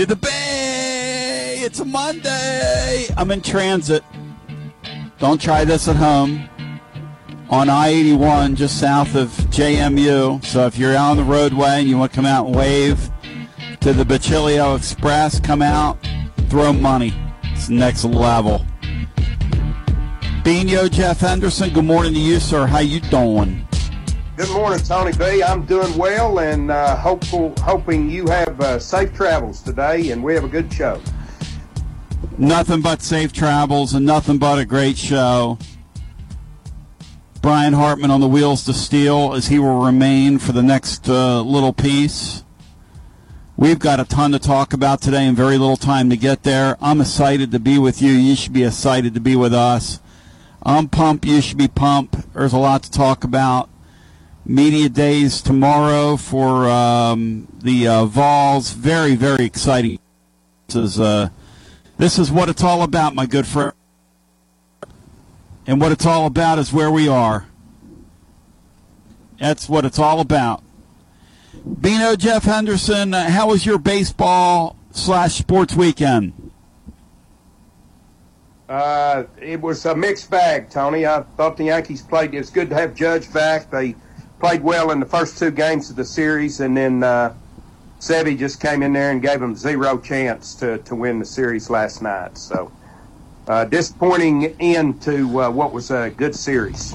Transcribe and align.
Of 0.00 0.08
the 0.08 0.16
Bay. 0.16 1.56
It's 1.60 1.82
Monday. 1.82 3.06
I'm 3.16 3.30
in 3.30 3.40
transit. 3.40 4.04
Don't 5.18 5.40
try 5.40 5.64
this 5.64 5.88
at 5.88 5.96
home. 5.96 6.48
On 7.48 7.70
I 7.70 7.88
81, 7.88 8.56
just 8.56 8.78
south 8.78 9.14
of 9.14 9.30
JMU. 9.30 10.44
So 10.44 10.66
if 10.66 10.76
you're 10.76 10.94
on 10.98 11.16
the 11.16 11.24
roadway 11.24 11.80
and 11.80 11.88
you 11.88 11.96
want 11.96 12.12
to 12.12 12.16
come 12.16 12.26
out 12.26 12.46
and 12.46 12.54
wave 12.54 13.10
to 13.80 13.94
the 13.94 14.04
Basilio 14.04 14.74
Express, 14.74 15.40
come 15.40 15.62
out, 15.62 15.96
throw 16.50 16.74
money. 16.74 17.14
It's 17.44 17.70
next 17.70 18.04
level. 18.04 18.66
Bino 20.44 20.88
Jeff 20.88 21.20
Henderson, 21.20 21.70
good 21.70 21.86
morning 21.86 22.12
to 22.12 22.20
you, 22.20 22.38
sir. 22.38 22.66
How 22.66 22.80
you 22.80 23.00
doing? 23.00 23.65
Good 24.36 24.52
morning, 24.52 24.80
Tony 24.80 25.12
B. 25.12 25.42
I'm 25.42 25.64
doing 25.64 25.96
well 25.96 26.40
and 26.40 26.70
uh, 26.70 26.94
hopeful, 26.94 27.54
hoping 27.60 28.10
you 28.10 28.26
have 28.26 28.60
uh, 28.60 28.78
safe 28.78 29.14
travels 29.14 29.62
today 29.62 30.10
and 30.10 30.22
we 30.22 30.34
have 30.34 30.44
a 30.44 30.48
good 30.48 30.70
show. 30.70 31.00
Nothing 32.36 32.82
but 32.82 33.00
safe 33.00 33.32
travels 33.32 33.94
and 33.94 34.04
nothing 34.04 34.36
but 34.36 34.58
a 34.58 34.66
great 34.66 34.98
show. 34.98 35.56
Brian 37.40 37.72
Hartman 37.72 38.10
on 38.10 38.20
the 38.20 38.28
wheels 38.28 38.62
to 38.66 38.74
steel 38.74 39.32
as 39.32 39.46
he 39.46 39.58
will 39.58 39.82
remain 39.82 40.38
for 40.38 40.52
the 40.52 40.62
next 40.62 41.08
uh, 41.08 41.40
little 41.40 41.72
piece. 41.72 42.44
We've 43.56 43.78
got 43.78 44.00
a 44.00 44.04
ton 44.04 44.32
to 44.32 44.38
talk 44.38 44.74
about 44.74 45.00
today 45.00 45.24
and 45.24 45.34
very 45.34 45.56
little 45.56 45.78
time 45.78 46.10
to 46.10 46.16
get 46.18 46.42
there. 46.42 46.76
I'm 46.82 47.00
excited 47.00 47.52
to 47.52 47.58
be 47.58 47.78
with 47.78 48.02
you. 48.02 48.12
You 48.12 48.36
should 48.36 48.52
be 48.52 48.64
excited 48.64 49.14
to 49.14 49.20
be 49.20 49.34
with 49.34 49.54
us. 49.54 49.98
I'm 50.62 50.88
pumped. 50.90 51.24
You 51.24 51.40
should 51.40 51.56
be 51.56 51.68
pumped. 51.68 52.34
There's 52.34 52.52
a 52.52 52.58
lot 52.58 52.82
to 52.82 52.90
talk 52.90 53.24
about 53.24 53.70
media 54.46 54.88
days 54.88 55.42
tomorrow 55.42 56.16
for 56.16 56.68
um, 56.68 57.48
the 57.58 57.88
uh, 57.88 58.04
Vols. 58.06 58.72
Very, 58.72 59.16
very 59.16 59.44
exciting. 59.44 59.98
This 60.68 60.76
is 60.76 61.00
uh, 61.00 61.28
this 61.98 62.18
is 62.18 62.30
what 62.30 62.48
it's 62.48 62.62
all 62.62 62.82
about, 62.82 63.14
my 63.14 63.26
good 63.26 63.46
friend. 63.46 63.72
And 65.66 65.80
what 65.80 65.90
it's 65.90 66.06
all 66.06 66.26
about 66.26 66.58
is 66.58 66.72
where 66.72 66.90
we 66.90 67.08
are. 67.08 67.46
That's 69.38 69.68
what 69.68 69.84
it's 69.84 69.98
all 69.98 70.20
about. 70.20 70.62
Bino 71.80 72.14
Jeff 72.14 72.44
Henderson, 72.44 73.12
uh, 73.12 73.28
how 73.28 73.48
was 73.48 73.66
your 73.66 73.78
baseball 73.78 74.76
slash 74.92 75.34
sports 75.34 75.74
weekend? 75.74 76.52
Uh, 78.68 79.24
it 79.40 79.60
was 79.60 79.84
a 79.86 79.94
mixed 79.94 80.30
bag, 80.30 80.70
Tony. 80.70 81.06
I 81.06 81.22
thought 81.36 81.56
the 81.56 81.64
Yankees 81.64 82.02
played. 82.02 82.34
It's 82.34 82.50
good 82.50 82.68
to 82.70 82.76
have 82.76 82.94
Judge 82.94 83.32
back. 83.32 83.70
They 83.70 83.96
played 84.38 84.62
well 84.62 84.90
in 84.90 85.00
the 85.00 85.06
first 85.06 85.38
two 85.38 85.50
games 85.50 85.90
of 85.90 85.96
the 85.96 86.04
series, 86.04 86.60
and 86.60 86.76
then 86.76 87.02
uh, 87.02 87.34
just 88.00 88.60
came 88.60 88.82
in 88.82 88.92
there 88.92 89.10
and 89.10 89.22
gave 89.22 89.40
them 89.40 89.54
zero 89.54 89.98
chance 89.98 90.54
to, 90.56 90.78
to 90.78 90.94
win 90.94 91.18
the 91.18 91.24
series 91.24 91.70
last 91.70 92.02
night. 92.02 92.36
So, 92.36 92.70
uh, 93.48 93.64
disappointing 93.64 94.56
end 94.60 95.00
to 95.02 95.42
uh, 95.42 95.50
what 95.50 95.72
was 95.72 95.90
a 95.90 96.10
good 96.10 96.34
series. 96.34 96.94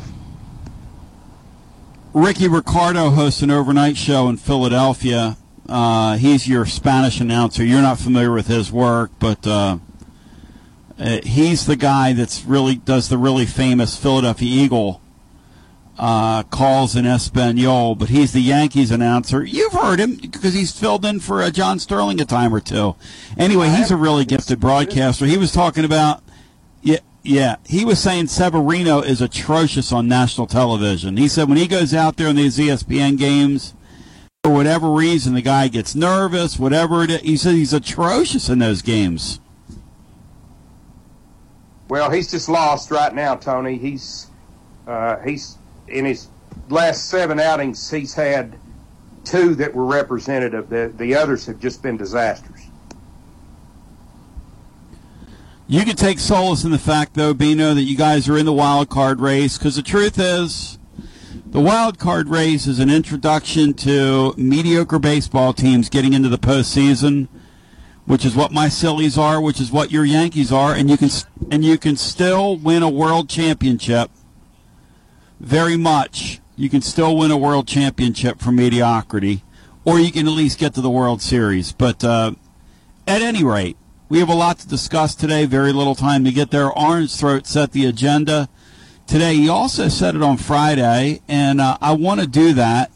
Rickie 2.13 2.49
Ricardo 2.49 3.09
hosts 3.09 3.41
an 3.41 3.51
overnight 3.51 3.95
show 3.95 4.27
in 4.27 4.35
Philadelphia. 4.35 5.37
Uh, 5.67 6.17
he's 6.17 6.47
your 6.47 6.65
Spanish 6.65 7.21
announcer. 7.21 7.63
You're 7.63 7.81
not 7.81 7.99
familiar 7.99 8.33
with 8.33 8.47
his 8.47 8.71
work, 8.71 9.11
but 9.19 9.47
uh, 9.47 9.77
uh 10.99 11.21
he's 11.23 11.65
the 11.65 11.77
guy 11.77 12.11
that's 12.11 12.43
really 12.43 12.75
does 12.75 13.07
the 13.07 13.17
really 13.17 13.45
famous 13.45 13.95
Philadelphia 13.95 14.63
Eagle 14.63 15.01
uh, 15.97 16.43
calls 16.43 16.95
in 16.95 17.05
Espanol, 17.05 17.95
but 17.95 18.09
he's 18.09 18.33
the 18.33 18.41
Yankees 18.41 18.91
announcer. 18.91 19.43
You've 19.43 19.73
heard 19.73 19.99
him 19.99 20.15
because 20.15 20.53
he's 20.53 20.77
filled 20.77 21.05
in 21.05 21.19
for 21.19 21.41
uh, 21.41 21.51
John 21.51 21.79
Sterling 21.79 22.19
a 22.19 22.25
time 22.25 22.53
or 22.53 22.59
two. 22.59 22.95
Anyway, 23.37 23.69
he's 23.69 23.91
a 23.91 23.97
really 23.97 24.25
gifted 24.25 24.59
broadcaster. 24.59 25.25
He 25.25 25.37
was 25.37 25.51
talking 25.51 25.85
about, 25.85 26.23
yeah, 26.81 26.99
yeah, 27.23 27.57
he 27.65 27.85
was 27.85 27.99
saying 27.99 28.27
Severino 28.27 29.01
is 29.01 29.21
atrocious 29.21 29.91
on 29.91 30.07
national 30.07 30.47
television. 30.47 31.17
He 31.17 31.27
said 31.27 31.47
when 31.47 31.57
he 31.57 31.67
goes 31.67 31.93
out 31.93 32.17
there 32.17 32.27
in 32.27 32.35
these 32.35 32.57
ESPN 32.57 33.17
games, 33.17 33.75
for 34.43 34.51
whatever 34.51 34.91
reason, 34.91 35.35
the 35.35 35.41
guy 35.43 35.67
gets 35.67 35.93
nervous, 35.93 36.57
whatever 36.57 37.03
it 37.03 37.11
is. 37.11 37.21
He 37.21 37.37
said 37.37 37.53
he's 37.53 37.73
atrocious 37.73 38.49
in 38.49 38.57
those 38.57 38.81
games. 38.81 39.39
Well, 41.89 42.09
he's 42.09 42.31
just 42.31 42.49
lost 42.49 42.89
right 42.89 43.13
now, 43.13 43.35
Tony. 43.35 43.77
He's 43.77 44.27
uh, 44.87 45.17
he's 45.19 45.57
in 45.91 46.05
his 46.05 46.27
last 46.69 47.09
seven 47.09 47.39
outings, 47.39 47.89
he's 47.89 48.13
had 48.13 48.57
two 49.23 49.55
that 49.55 49.73
were 49.73 49.85
representative. 49.85 50.69
The, 50.69 50.91
the 50.97 51.15
others 51.15 51.45
have 51.45 51.59
just 51.59 51.83
been 51.83 51.97
disasters. 51.97 52.67
You 55.67 55.85
can 55.85 55.95
take 55.95 56.19
solace 56.19 56.65
in 56.65 56.71
the 56.71 56.79
fact, 56.79 57.13
though, 57.13 57.33
Bino, 57.33 57.73
that 57.73 57.83
you 57.83 57.95
guys 57.95 58.27
are 58.27 58.37
in 58.37 58.45
the 58.45 58.53
wild 58.53 58.89
card 58.89 59.21
race, 59.21 59.57
because 59.57 59.77
the 59.77 59.81
truth 59.81 60.19
is, 60.19 60.77
the 61.45 61.61
wild 61.61 61.97
card 61.97 62.27
race 62.27 62.67
is 62.67 62.79
an 62.79 62.89
introduction 62.89 63.73
to 63.75 64.33
mediocre 64.35 64.99
baseball 64.99 65.53
teams 65.53 65.87
getting 65.87 66.11
into 66.13 66.27
the 66.27 66.37
postseason, 66.37 67.29
which 68.05 68.25
is 68.25 68.35
what 68.35 68.51
my 68.51 68.67
Sillies 68.67 69.17
are, 69.17 69.39
which 69.39 69.61
is 69.61 69.71
what 69.71 69.91
your 69.91 70.03
Yankees 70.03 70.51
are, 70.51 70.73
and 70.73 70.89
you 70.89 70.97
can 70.97 71.09
and 71.49 71.63
you 71.63 71.77
can 71.77 71.95
still 71.95 72.57
win 72.57 72.83
a 72.83 72.89
world 72.89 73.29
championship 73.29 74.11
very 75.41 75.75
much. 75.75 76.39
You 76.55 76.69
can 76.69 76.81
still 76.81 77.17
win 77.17 77.31
a 77.31 77.37
world 77.37 77.67
championship 77.67 78.39
from 78.39 78.55
mediocrity, 78.55 79.43
or 79.83 79.99
you 79.99 80.11
can 80.11 80.27
at 80.27 80.33
least 80.33 80.59
get 80.59 80.75
to 80.75 80.81
the 80.81 80.89
World 80.89 81.21
Series. 81.21 81.71
But 81.71 82.03
uh, 82.03 82.33
at 83.07 83.21
any 83.21 83.43
rate, 83.43 83.77
we 84.07 84.19
have 84.19 84.29
a 84.29 84.35
lot 84.35 84.59
to 84.59 84.67
discuss 84.67 85.15
today. 85.15 85.45
Very 85.45 85.73
little 85.73 85.95
time 85.95 86.23
to 86.25 86.31
get 86.31 86.51
there. 86.51 86.71
Orange 86.71 87.15
Throat 87.15 87.47
set 87.47 87.71
the 87.71 87.85
agenda 87.85 88.49
today. 89.07 89.35
He 89.35 89.49
also 89.49 89.87
said 89.87 90.15
it 90.15 90.21
on 90.21 90.37
Friday, 90.37 91.21
and 91.27 91.59
uh, 91.59 91.77
I 91.81 91.93
want 91.93 92.21
to 92.21 92.27
do 92.27 92.53
that. 92.53 92.91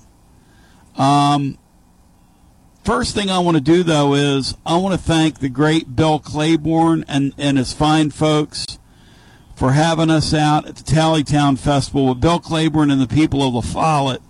Um, 0.95 1.57
first 2.83 3.15
thing 3.15 3.31
I 3.31 3.39
want 3.39 3.57
to 3.57 3.61
do, 3.61 3.81
though, 3.81 4.13
is 4.13 4.55
I 4.65 4.77
want 4.77 4.93
to 4.93 5.01
thank 5.03 5.39
the 5.39 5.49
great 5.49 5.95
Bill 5.95 6.19
Claiborne 6.19 7.05
and, 7.07 7.33
and 7.39 7.57
his 7.57 7.73
fine 7.73 8.11
folks 8.11 8.77
for 9.55 9.71
having 9.71 10.09
us 10.09 10.33
out 10.33 10.67
at 10.67 10.75
the 10.75 10.83
Tallytown 10.83 11.57
Festival 11.57 12.09
with 12.09 12.19
Bill 12.19 12.39
Claiborne 12.39 12.91
and 12.91 13.01
the 13.01 13.07
people 13.07 13.41
of 13.41 13.53
La 13.53 13.61
Follette. 13.61 14.21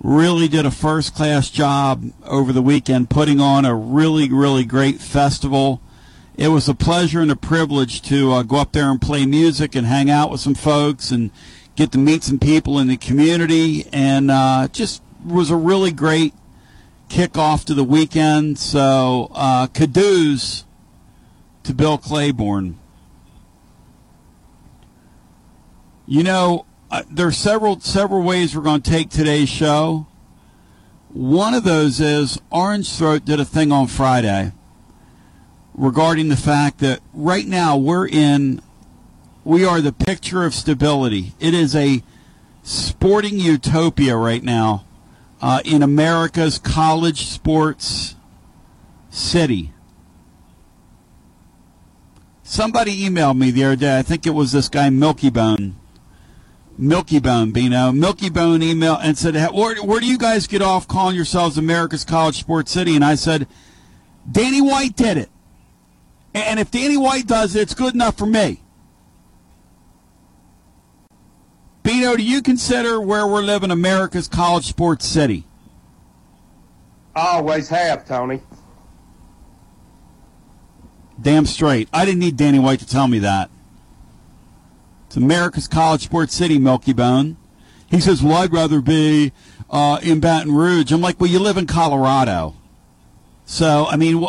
Really 0.00 0.48
did 0.48 0.66
a 0.66 0.70
first 0.70 1.14
class 1.14 1.50
job 1.50 2.04
over 2.24 2.52
the 2.52 2.62
weekend 2.62 3.10
putting 3.10 3.40
on 3.40 3.64
a 3.64 3.74
really, 3.74 4.30
really 4.30 4.64
great 4.64 5.00
festival. 5.00 5.80
It 6.36 6.48
was 6.48 6.68
a 6.68 6.74
pleasure 6.74 7.20
and 7.20 7.30
a 7.30 7.36
privilege 7.36 8.02
to 8.02 8.32
uh, 8.32 8.42
go 8.42 8.56
up 8.56 8.72
there 8.72 8.90
and 8.90 9.00
play 9.00 9.24
music 9.24 9.74
and 9.74 9.86
hang 9.86 10.10
out 10.10 10.30
with 10.30 10.40
some 10.40 10.54
folks 10.54 11.10
and 11.10 11.30
get 11.74 11.90
to 11.92 11.98
meet 11.98 12.22
some 12.22 12.38
people 12.38 12.78
in 12.78 12.86
the 12.86 12.96
community. 12.96 13.86
And 13.92 14.30
uh, 14.30 14.68
just 14.70 15.02
was 15.24 15.50
a 15.50 15.56
really 15.56 15.90
great 15.90 16.34
kickoff 17.08 17.64
to 17.64 17.74
the 17.74 17.84
weekend. 17.84 18.58
So, 18.58 19.30
uh, 19.32 19.68
kudos 19.68 20.64
to 21.62 21.74
Bill 21.74 21.98
Claiborne. 21.98 22.78
You 26.06 26.22
know, 26.22 26.66
uh, 26.90 27.02
there 27.10 27.28
are 27.28 27.32
several 27.32 27.80
several 27.80 28.22
ways 28.22 28.54
we're 28.54 28.62
going 28.62 28.82
to 28.82 28.90
take 28.90 29.08
today's 29.08 29.48
show. 29.48 30.06
One 31.08 31.54
of 31.54 31.64
those 31.64 31.98
is 31.98 32.38
Orange 32.50 32.92
Throat 32.92 33.24
did 33.24 33.40
a 33.40 33.44
thing 33.44 33.72
on 33.72 33.86
Friday 33.86 34.52
regarding 35.74 36.28
the 36.28 36.36
fact 36.36 36.78
that 36.80 37.00
right 37.14 37.46
now 37.46 37.78
we're 37.78 38.06
in 38.06 38.60
we 39.44 39.64
are 39.64 39.80
the 39.80 39.92
picture 39.92 40.44
of 40.44 40.52
stability. 40.52 41.32
It 41.40 41.54
is 41.54 41.74
a 41.74 42.02
sporting 42.62 43.38
utopia 43.38 44.14
right 44.14 44.42
now 44.42 44.84
uh, 45.40 45.62
in 45.64 45.82
America's 45.82 46.58
college 46.58 47.28
sports 47.28 48.14
city. 49.08 49.72
Somebody 52.42 53.08
emailed 53.08 53.38
me 53.38 53.50
the 53.50 53.64
other 53.64 53.76
day. 53.76 53.98
I 53.98 54.02
think 54.02 54.26
it 54.26 54.30
was 54.30 54.52
this 54.52 54.68
guy 54.68 54.90
Milky 54.90 55.30
Bone 55.30 55.76
Milky 56.76 57.20
Bone, 57.20 57.52
Bino. 57.52 57.92
Milky 57.92 58.30
Bone 58.30 58.62
email 58.62 58.96
and 58.96 59.16
said, 59.16 59.34
where, 59.52 59.82
where 59.82 60.00
do 60.00 60.06
you 60.06 60.18
guys 60.18 60.46
get 60.46 60.62
off 60.62 60.88
calling 60.88 61.14
yourselves 61.14 61.56
America's 61.56 62.04
College 62.04 62.38
Sports 62.38 62.72
City? 62.72 62.96
And 62.96 63.04
I 63.04 63.14
said, 63.14 63.46
Danny 64.30 64.60
White 64.60 64.96
did 64.96 65.16
it. 65.16 65.30
And 66.34 66.58
if 66.58 66.70
Danny 66.70 66.96
White 66.96 67.26
does 67.26 67.54
it, 67.54 67.60
it's 67.60 67.74
good 67.74 67.94
enough 67.94 68.18
for 68.18 68.26
me. 68.26 68.60
Bino, 71.84 72.16
do 72.16 72.22
you 72.22 72.42
consider 72.42 73.00
where 73.00 73.26
we're 73.26 73.42
living 73.42 73.70
America's 73.70 74.26
College 74.26 74.66
Sports 74.66 75.06
City? 75.06 75.44
I 77.14 77.36
always 77.36 77.68
have, 77.68 78.04
Tony. 78.04 78.40
Damn 81.20 81.46
straight. 81.46 81.88
I 81.92 82.04
didn't 82.04 82.20
need 82.20 82.36
Danny 82.36 82.58
White 82.58 82.80
to 82.80 82.86
tell 82.86 83.06
me 83.06 83.20
that. 83.20 83.50
It's 85.14 85.22
America's 85.22 85.68
College 85.68 86.02
Sports 86.02 86.34
City, 86.34 86.58
Milky 86.58 86.92
Bone. 86.92 87.36
He 87.86 88.00
says, 88.00 88.20
Well, 88.20 88.34
I'd 88.34 88.52
rather 88.52 88.80
be 88.80 89.30
uh, 89.70 90.00
in 90.02 90.18
Baton 90.18 90.52
Rouge. 90.52 90.90
I'm 90.90 91.00
like, 91.00 91.20
Well, 91.20 91.30
you 91.30 91.38
live 91.38 91.56
in 91.56 91.68
Colorado. 91.68 92.56
So, 93.44 93.86
I 93.88 93.94
mean, 93.94 94.20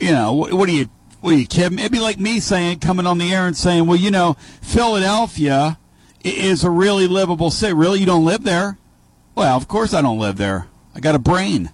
You 0.00 0.12
know, 0.12 0.32
what, 0.32 0.52
what 0.52 0.68
are 0.68 0.72
you? 0.72 0.88
What 1.22 1.34
are 1.34 1.38
you 1.38 1.46
kidding? 1.48 1.80
It'd 1.80 1.90
be 1.90 1.98
like 1.98 2.20
me 2.20 2.38
saying, 2.38 2.78
coming 2.78 3.04
on 3.04 3.18
the 3.18 3.34
air 3.34 3.48
and 3.48 3.56
saying, 3.56 3.88
"Well, 3.88 3.96
you 3.96 4.12
know, 4.12 4.36
Philadelphia 4.62 5.76
is 6.22 6.62
a 6.62 6.70
really 6.70 7.08
livable 7.08 7.50
city. 7.50 7.72
Really, 7.72 7.98
you 7.98 8.06
don't 8.06 8.24
live 8.24 8.44
there? 8.44 8.78
Well, 9.34 9.56
of 9.56 9.66
course 9.66 9.92
I 9.92 10.02
don't 10.02 10.20
live 10.20 10.36
there. 10.36 10.68
I 10.94 11.00
got 11.00 11.16
a 11.16 11.18
brain. 11.18 11.70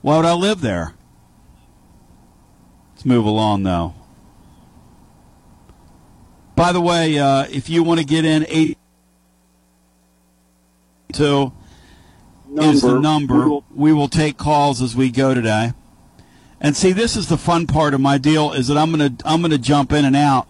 Why 0.00 0.16
would 0.16 0.24
I 0.26 0.34
live 0.34 0.60
there? 0.60 0.94
Let's 2.92 3.04
move 3.04 3.24
along, 3.24 3.64
though. 3.64 3.94
By 6.56 6.72
the 6.72 6.80
way, 6.80 7.18
uh, 7.18 7.46
if 7.50 7.68
you 7.68 7.82
want 7.82 8.00
to 8.00 8.06
get 8.06 8.24
in, 8.24 8.46
eight 8.48 8.78
two 11.12 11.52
is 12.58 12.80
the 12.80 12.98
number. 12.98 13.58
We 13.74 13.92
will 13.92 14.08
take 14.08 14.38
calls 14.38 14.80
as 14.80 14.96
we 14.96 15.10
go 15.10 15.34
today. 15.34 15.74
And 16.58 16.74
see, 16.74 16.92
this 16.92 17.14
is 17.14 17.28
the 17.28 17.36
fun 17.36 17.66
part 17.66 17.92
of 17.92 18.00
my 18.00 18.16
deal 18.16 18.52
is 18.52 18.68
that 18.68 18.78
I'm 18.78 18.90
gonna 18.90 19.14
I'm 19.26 19.42
gonna 19.42 19.58
jump 19.58 19.92
in 19.92 20.06
and 20.06 20.16
out. 20.16 20.48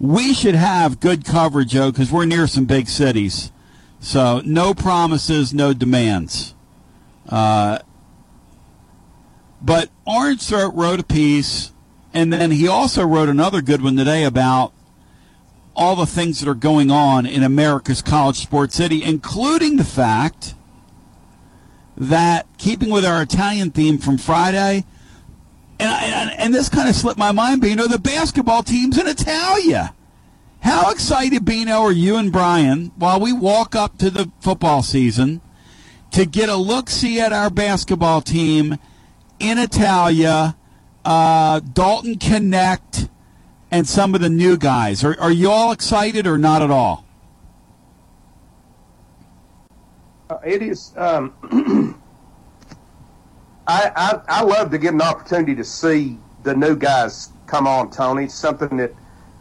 We 0.00 0.32
should 0.32 0.54
have 0.54 1.00
good 1.00 1.24
coverage, 1.24 1.68
Joe, 1.68 1.92
because 1.92 2.10
we're 2.10 2.24
near 2.24 2.46
some 2.46 2.64
big 2.64 2.88
cities. 2.88 3.52
So 4.00 4.40
no 4.46 4.72
promises, 4.72 5.52
no 5.52 5.74
demands. 5.74 6.54
Uh, 7.28 7.78
but 9.60 9.90
Orange 10.06 10.42
Throat 10.42 10.74
wrote 10.74 10.98
a 10.98 11.04
piece, 11.04 11.72
and 12.14 12.32
then 12.32 12.50
he 12.50 12.66
also 12.66 13.06
wrote 13.06 13.28
another 13.28 13.60
good 13.60 13.82
one 13.82 13.96
today 13.96 14.24
about 14.24 14.72
all 15.74 15.96
the 15.96 16.06
things 16.06 16.40
that 16.40 16.48
are 16.48 16.54
going 16.54 16.90
on 16.90 17.26
in 17.26 17.42
America's 17.42 18.02
college 18.02 18.36
sports 18.36 18.76
city, 18.76 19.02
including 19.02 19.76
the 19.76 19.84
fact 19.84 20.54
that, 21.96 22.46
keeping 22.58 22.90
with 22.90 23.04
our 23.04 23.22
Italian 23.22 23.70
theme 23.70 23.98
from 23.98 24.18
Friday, 24.18 24.84
and, 25.78 26.30
and, 26.38 26.54
this 26.54 26.68
kind 26.68 26.88
of 26.88 26.94
slipped 26.94 27.18
my 27.18 27.32
mind, 27.32 27.60
Bino, 27.60 27.88
the 27.88 27.98
basketball 27.98 28.62
team's 28.62 28.98
in 28.98 29.08
Italia. 29.08 29.94
How 30.60 30.92
excited, 30.92 31.44
Bino, 31.44 31.80
are 31.80 31.92
you 31.92 32.16
and 32.16 32.30
Brian, 32.30 32.92
while 32.96 33.18
we 33.18 33.32
walk 33.32 33.74
up 33.74 33.98
to 33.98 34.10
the 34.10 34.30
football 34.40 34.84
season, 34.84 35.40
to 36.12 36.24
get 36.24 36.48
a 36.48 36.56
look 36.56 36.88
see 36.88 37.18
at 37.20 37.32
our 37.32 37.50
basketball 37.50 38.20
team 38.20 38.78
in 39.40 39.58
Italia, 39.58 40.56
uh, 41.04 41.58
Dalton 41.60 42.14
Knecht, 42.14 43.08
and 43.72 43.88
some 43.88 44.14
of 44.14 44.20
the 44.20 44.28
new 44.28 44.56
guys. 44.56 45.02
Are, 45.02 45.18
are 45.18 45.32
you 45.32 45.50
all 45.50 45.72
excited 45.72 46.26
or 46.26 46.36
not 46.38 46.62
at 46.62 46.70
all? 46.70 47.04
Uh, 50.30 50.38
it 50.44 50.62
is. 50.62 50.92
Um, 50.96 51.32
I, 53.66 53.90
I 53.96 54.20
I 54.28 54.42
love 54.42 54.70
to 54.70 54.78
get 54.78 54.92
an 54.92 55.02
opportunity 55.02 55.54
to 55.54 55.64
see 55.64 56.18
the 56.42 56.54
new 56.54 56.76
guys 56.76 57.30
come 57.46 57.66
on, 57.66 57.90
Tony. 57.90 58.24
It's 58.24 58.34
something 58.34 58.76
that 58.76 58.92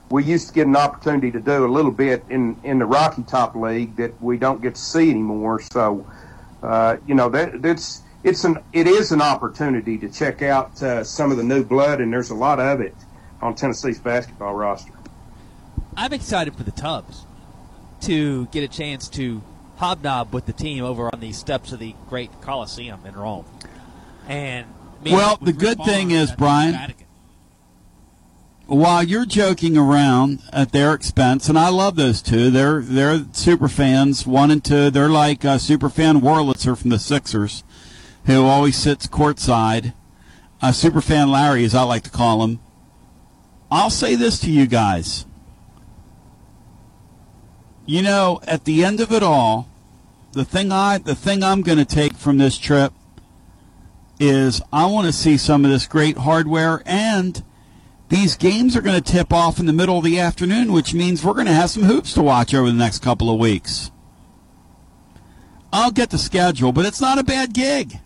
we 0.10 0.24
used 0.24 0.48
to 0.48 0.54
get 0.54 0.68
an 0.68 0.76
opportunity 0.76 1.32
to 1.32 1.40
do 1.40 1.66
a 1.66 1.72
little 1.72 1.92
bit 1.92 2.24
in 2.30 2.58
in 2.64 2.80
the 2.80 2.86
Rocky 2.86 3.24
Top 3.24 3.56
League 3.56 3.98
that 3.98 4.22
we 4.22 4.38
don't 4.38 4.62
get 4.62 4.76
to 4.76 4.82
see 4.82 5.10
anymore. 5.10 5.60
So, 5.60 6.06
uh, 6.64 6.98
you 7.06 7.16
know, 7.16 7.30
that 7.30 7.62
that's 7.62 8.02
it's 8.24 8.46
an 8.46 8.60
it 8.72 8.88
is 8.88 9.12
an 9.12 9.22
opportunity 9.22 9.98
to 9.98 10.10
check 10.10 10.42
out 10.42 10.82
uh, 10.82 11.04
some 11.04 11.32
of 11.32 11.38
the 11.38 11.44
new 11.44 11.66
blood, 11.66 12.00
and 12.00 12.14
there's 12.14 12.30
a 12.30 12.36
lot 12.36 12.60
of 12.60 12.80
it 12.80 12.96
on 13.42 13.56
Tennessee's 13.56 14.00
basketball 14.00 14.54
roster. 14.54 14.94
I'm 15.98 16.14
excited 16.14 16.56
for 16.56 16.64
the 16.64 16.72
Tubs 16.72 17.26
to 18.02 18.48
get 18.48 18.64
a 18.64 18.68
chance 18.68 19.10
to 19.10 19.42
hobnob 19.78 20.34
with 20.34 20.46
the 20.46 20.54
team 20.54 20.84
over 20.84 21.10
on 21.14 21.20
the 21.20 21.34
steps 21.34 21.72
of 21.72 21.80
the 21.80 21.96
great 22.10 22.30
Coliseum 22.42 23.06
in 23.06 23.16
Rome. 23.16 23.46
And 24.28 24.68
well, 25.04 25.38
the 25.42 25.54
good 25.54 25.84
thing 25.84 26.12
is, 26.12 26.32
Brian, 26.32 26.94
while 28.68 29.04
you're 29.04 29.26
joking 29.26 29.76
around 29.76 30.42
at 30.54 30.72
their 30.72 30.94
expense, 30.94 31.50
and 31.50 31.58
I 31.58 31.70
love 31.70 31.96
those 31.96 32.22
two, 32.22 32.52
they're 32.52 32.82
they're 32.82 33.26
super 33.34 33.68
fans, 33.68 34.26
one 34.28 34.52
and 34.52 34.64
two. 34.64 34.92
They're 34.92 35.10
like 35.10 35.44
uh, 35.44 35.58
super 35.58 35.90
fan 35.90 36.22
Wurlitzer 36.22 36.78
from 36.78 36.92
the 36.92 37.00
Sixers, 37.00 37.64
who 38.26 38.46
always 38.46 38.78
sits 38.78 39.08
courtside. 39.08 39.94
Uh, 40.62 40.72
super 40.72 41.02
fan 41.02 41.32
Larry, 41.32 41.66
as 41.66 41.74
I 41.74 41.82
like 41.84 42.04
to 42.04 42.12
call 42.12 42.44
him. 42.44 42.60
I'll 43.72 43.90
say 43.90 44.16
this 44.16 44.38
to 44.42 44.52
you 44.52 44.68
guys. 44.68 45.26
You 47.86 48.02
know, 48.02 48.42
at 48.46 48.66
the 48.66 48.84
end 48.84 49.00
of 49.00 49.12
it 49.12 49.24
all, 49.24 49.70
the 50.34 50.46
thing 50.46 50.72
I 50.72 50.98
the 50.98 51.16
thing 51.16 51.44
I'm 51.44 51.62
going 51.62 51.78
to 51.78 51.86
take 51.86 52.16
from 52.16 52.38
this 52.38 52.58
trip 52.58 52.94
is 54.20 54.62
I 54.72 54.86
want 54.86 55.08
to 55.08 55.14
see 55.14 55.38
some 55.38 55.66
of 55.66 55.72
this 55.72 55.88
great 55.88 56.18
hardware 56.18 56.84
and 56.86 57.44
these 58.10 58.36
games 58.36 58.76
are 58.76 58.82
going 58.82 59.02
to 59.02 59.12
tip 59.12 59.32
off 59.32 59.58
in 59.58 59.66
the 59.66 59.74
middle 59.74 59.98
of 59.98 60.04
the 60.04 60.20
afternoon, 60.20 60.74
which 60.74 60.94
means 60.94 61.24
we're 61.24 61.34
going 61.34 61.46
to 61.46 61.54
have 61.54 61.70
some 61.70 61.84
hoops 61.84 62.14
to 62.14 62.22
watch 62.22 62.54
over 62.54 62.68
the 62.68 62.74
next 62.74 63.00
couple 63.00 63.30
of 63.30 63.40
weeks. 63.40 63.90
I'll 65.72 65.92
get 65.92 66.10
the 66.10 66.18
schedule, 66.18 66.74
but 66.74 66.86
it's 66.86 67.00
not 67.00 67.20
a 67.20 67.24
bad 67.24 67.54
gig. 67.54 68.00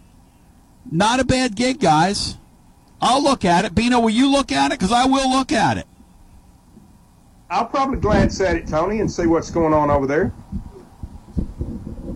Not 0.91 1.19
a 1.19 1.25
bad 1.25 1.55
gig, 1.55 1.79
guys. 1.79 2.37
I'll 3.01 3.23
look 3.23 3.45
at 3.45 3.65
it. 3.65 3.75
Bino, 3.75 3.99
will 3.99 4.09
you 4.09 4.31
look 4.31 4.51
at 4.51 4.71
it? 4.71 4.79
Because 4.79 4.91
I 4.91 5.05
will 5.05 5.29
look 5.29 5.51
at 5.51 5.77
it. 5.77 5.87
I'll 7.49 7.65
probably 7.65 7.99
glance 7.99 8.41
at 8.41 8.55
it, 8.55 8.67
Tony, 8.67 8.99
and 9.01 9.11
see 9.11 9.27
what's 9.27 9.51
going 9.51 9.73
on 9.73 9.91
over 9.91 10.07
there. 10.07 10.33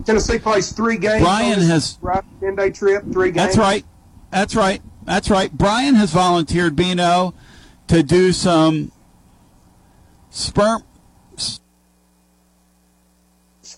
Tennessee 0.04 0.38
plays 0.38 0.72
three 0.72 0.96
games. 0.96 1.22
Brian 1.22 1.60
has 1.60 1.98
ten 2.40 2.56
day 2.56 2.70
trip, 2.70 3.04
three 3.12 3.30
games. 3.30 3.54
That's 3.54 3.58
right. 3.58 3.84
That's 4.30 4.54
right. 4.54 4.82
That's 5.04 5.30
right. 5.30 5.52
Brian 5.52 5.94
has 5.94 6.12
volunteered 6.12 6.74
Bino 6.74 7.34
to 7.88 8.02
do 8.02 8.32
some 8.32 8.92
sperm 10.30 10.82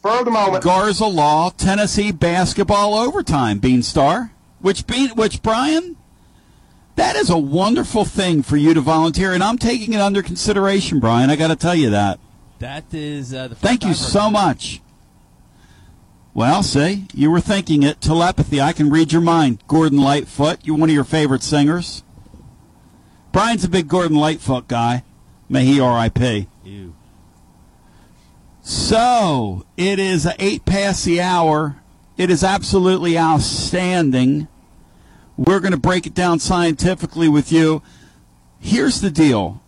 spur 0.02 0.18
of 0.18 0.24
the 0.24 0.30
moment 0.30 0.64
Garza 0.64 1.06
Law 1.06 1.50
Tennessee 1.50 2.12
basketball 2.12 2.94
overtime 2.94 3.60
Beanstar, 3.60 4.30
which 4.60 4.86
Bean, 4.86 5.10
which 5.10 5.42
Brian, 5.42 5.96
that 6.96 7.16
is 7.16 7.30
a 7.30 7.38
wonderful 7.38 8.04
thing 8.04 8.42
for 8.42 8.56
you 8.56 8.74
to 8.74 8.80
volunteer, 8.80 9.32
and 9.32 9.42
I'm 9.42 9.58
taking 9.58 9.92
it 9.94 10.00
under 10.00 10.22
consideration, 10.22 11.00
Brian. 11.00 11.30
I 11.30 11.36
got 11.36 11.48
to 11.48 11.56
tell 11.56 11.74
you 11.74 11.90
that. 11.90 12.18
That 12.58 12.92
is 12.92 13.34
uh, 13.34 13.48
the. 13.48 13.54
Thank 13.54 13.84
you 13.84 13.94
so 13.94 14.30
much. 14.30 14.80
Well, 16.34 16.62
see, 16.62 17.06
you 17.12 17.30
were 17.30 17.40
thinking 17.40 17.82
it. 17.82 18.00
Telepathy. 18.00 18.60
I 18.60 18.72
can 18.72 18.88
read 18.88 19.12
your 19.12 19.20
mind. 19.20 19.62
Gordon 19.66 19.98
Lightfoot. 19.98 20.60
You're 20.62 20.76
one 20.76 20.88
of 20.88 20.94
your 20.94 21.04
favorite 21.04 21.42
singers. 21.42 22.02
Brian's 23.32 23.64
a 23.64 23.68
big 23.68 23.88
Gordon 23.88 24.16
Lightfoot 24.16 24.68
guy. 24.68 25.04
May 25.48 25.64
he 25.64 25.80
R.I.P. 25.80 26.48
Ew. 26.64 26.94
So 28.62 29.66
it 29.76 29.98
is 29.98 30.28
eight 30.38 30.64
past 30.64 31.04
the 31.04 31.20
hour. 31.20 31.82
It 32.16 32.30
is 32.30 32.44
absolutely 32.44 33.18
outstanding. 33.18 34.48
We're 35.36 35.60
going 35.60 35.72
to 35.72 35.78
break 35.78 36.06
it 36.06 36.14
down 36.14 36.38
scientifically 36.38 37.28
with 37.28 37.50
you. 37.50 37.82
Here's 38.60 39.00
the 39.00 39.10
deal. 39.10 39.62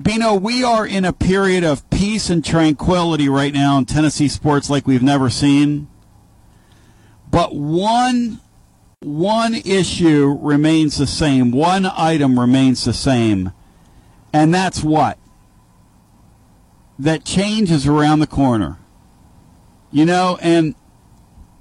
Bino, 0.00 0.34
we 0.34 0.64
are 0.64 0.86
in 0.86 1.04
a 1.04 1.12
period 1.12 1.64
of 1.64 1.88
peace 1.90 2.30
and 2.30 2.44
tranquility 2.44 3.28
right 3.28 3.52
now 3.52 3.76
in 3.78 3.84
Tennessee 3.84 4.28
sports 4.28 4.70
like 4.70 4.86
we've 4.86 5.02
never 5.02 5.28
seen. 5.28 5.88
But 7.30 7.54
one 7.54 8.40
one 9.02 9.54
issue 9.54 10.38
remains 10.40 10.98
the 10.98 11.06
same. 11.06 11.50
One 11.52 11.86
item 11.86 12.38
remains 12.38 12.84
the 12.84 12.92
same. 12.92 13.52
And 14.32 14.52
that's 14.52 14.84
what? 14.84 15.18
That 16.98 17.24
change 17.24 17.70
is 17.70 17.86
around 17.86 18.18
the 18.18 18.26
corner. 18.26 18.78
You 19.90 20.04
know, 20.04 20.38
and 20.42 20.74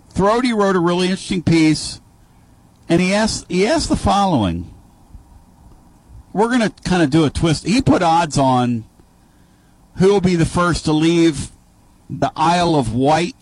Throaty 0.10 0.54
wrote 0.54 0.76
a 0.76 0.80
really 0.80 1.08
interesting 1.08 1.44
piece, 1.44 2.02
and 2.88 3.02
he 3.02 3.14
asked 3.14 3.46
he 3.50 3.66
asked 3.66 3.90
the 3.90 3.96
following. 3.96 4.74
We're 6.34 6.48
going 6.48 6.70
to 6.70 6.74
kind 6.84 7.02
of 7.02 7.10
do 7.10 7.26
a 7.26 7.30
twist. 7.30 7.66
He 7.66 7.82
put 7.82 8.04
odds 8.04 8.38
on 8.38 8.86
who 9.96 10.10
will 10.10 10.22
be 10.22 10.36
the 10.36 10.46
first 10.46 10.86
to 10.86 10.94
leave 10.94 11.52
the 12.10 12.32
Isle 12.36 12.76
of 12.76 12.94
Wight 12.94 13.36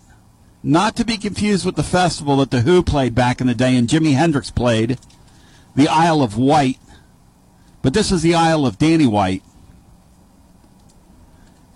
not 0.62 0.96
to 0.96 1.04
be 1.04 1.16
confused 1.16 1.64
with 1.64 1.76
the 1.76 1.82
festival 1.82 2.36
that 2.36 2.50
The 2.50 2.60
Who 2.60 2.82
played 2.82 3.14
back 3.14 3.40
in 3.40 3.46
the 3.46 3.54
day 3.54 3.74
and 3.74 3.88
Jimi 3.88 4.14
Hendrix 4.14 4.50
played, 4.50 4.98
the 5.74 5.88
Isle 5.88 6.22
of 6.22 6.36
Wight. 6.36 6.78
But 7.80 7.94
this 7.94 8.12
is 8.12 8.22
the 8.22 8.34
Isle 8.34 8.66
of 8.66 8.76
Danny 8.76 9.06
White. 9.06 9.42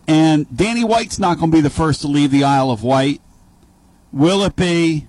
And 0.06 0.54
Danny 0.54 0.84
White's 0.84 1.18
not 1.18 1.38
going 1.38 1.50
to 1.50 1.56
be 1.56 1.62
the 1.62 1.70
first 1.70 2.02
to 2.02 2.08
leave 2.08 2.30
the 2.30 2.44
Isle 2.44 2.70
of 2.70 2.82
Wight. 2.82 3.22
Will 4.12 4.45
it 4.45 4.57
be 4.57 5.07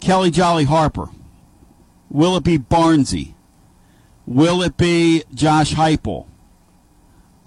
Kelly 0.00 0.30
Jolly 0.30 0.64
Harper? 0.64 1.08
Will 2.10 2.36
it 2.36 2.44
be 2.44 2.58
Barnsey? 2.58 3.34
Will 4.26 4.62
it 4.62 4.76
be 4.76 5.24
Josh 5.32 5.74
Heupel? 5.74 6.26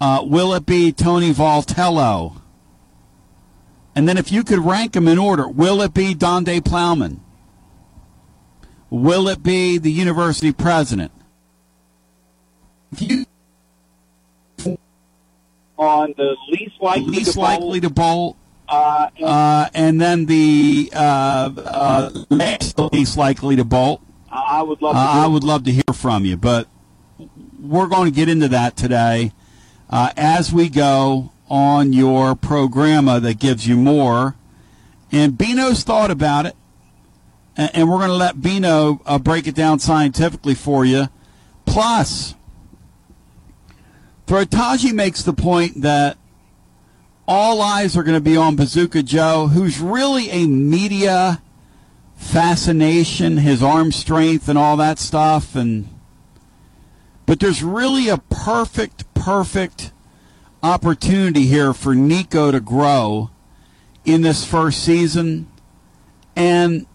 Uh, 0.00 0.22
will 0.24 0.54
it 0.54 0.66
be 0.66 0.92
Tony 0.92 1.32
Vitello? 1.32 2.40
And 3.94 4.08
then 4.08 4.16
if 4.16 4.30
you 4.30 4.44
could 4.44 4.60
rank 4.60 4.92
them 4.92 5.08
in 5.08 5.18
order, 5.18 5.48
will 5.48 5.82
it 5.82 5.92
be 5.92 6.14
Donde 6.14 6.64
Plowman? 6.64 7.20
Will 8.90 9.28
it 9.28 9.42
be 9.42 9.76
the 9.76 9.90
university 9.90 10.52
president? 10.52 11.10
On 15.76 16.14
the 16.16 16.36
least 16.48 16.74
likely 16.80 17.06
least 17.06 17.34
to 17.34 17.40
likely 17.40 17.80
to 17.80 17.90
bowl, 17.90 18.37
uh, 18.68 19.08
and 19.16 19.24
uh, 19.24 19.68
and 19.74 20.00
then 20.00 20.26
the 20.26 20.90
uh, 20.94 21.50
uh, 21.56 22.10
next 22.30 22.78
least 22.78 23.16
likely 23.16 23.56
to 23.56 23.64
bolt. 23.64 24.02
I 24.30 24.62
would 24.62 24.82
love. 24.82 24.94
Uh, 24.94 24.98
to 24.98 25.20
I 25.20 25.26
would 25.26 25.44
love 25.44 25.64
to 25.64 25.72
hear 25.72 25.94
from 25.94 26.24
you, 26.24 26.36
but 26.36 26.68
we're 27.58 27.86
going 27.86 28.04
to 28.04 28.14
get 28.14 28.28
into 28.28 28.48
that 28.48 28.76
today 28.76 29.32
uh, 29.90 30.12
as 30.16 30.52
we 30.52 30.68
go 30.68 31.32
on 31.48 31.92
your 31.92 32.34
programma 32.34 33.20
that 33.20 33.38
gives 33.38 33.66
you 33.66 33.76
more. 33.76 34.36
And 35.10 35.38
Bino's 35.38 35.82
thought 35.82 36.10
about 36.10 36.44
it, 36.44 36.54
and, 37.56 37.70
and 37.74 37.90
we're 37.90 37.98
going 37.98 38.10
to 38.10 38.14
let 38.14 38.42
Bino 38.42 39.00
uh, 39.06 39.18
break 39.18 39.46
it 39.46 39.54
down 39.54 39.78
scientifically 39.78 40.54
for 40.54 40.84
you. 40.84 41.08
Plus, 41.64 42.34
Throtaji 44.26 44.92
makes 44.92 45.22
the 45.22 45.32
point 45.32 45.80
that 45.80 46.17
all 47.28 47.60
eyes 47.60 47.94
are 47.94 48.02
going 48.02 48.16
to 48.16 48.22
be 48.22 48.38
on 48.38 48.56
Bazooka 48.56 49.02
Joe, 49.02 49.48
who's 49.48 49.78
really 49.80 50.30
a 50.30 50.46
media 50.46 51.42
fascination, 52.16 53.36
his 53.36 53.62
arm 53.62 53.92
strength, 53.92 54.48
and 54.48 54.58
all 54.58 54.78
that 54.78 54.98
stuff. 54.98 55.54
And 55.54 55.88
but 57.26 57.38
there's 57.38 57.62
really 57.62 58.08
a 58.08 58.16
perfect, 58.16 59.12
perfect 59.12 59.92
opportunity 60.62 61.44
here 61.44 61.74
for 61.74 61.94
Nico 61.94 62.50
to 62.50 62.60
grow 62.60 63.30
in 64.06 64.22
this 64.22 64.46
first 64.46 64.82
season, 64.82 65.48
and 66.34 66.86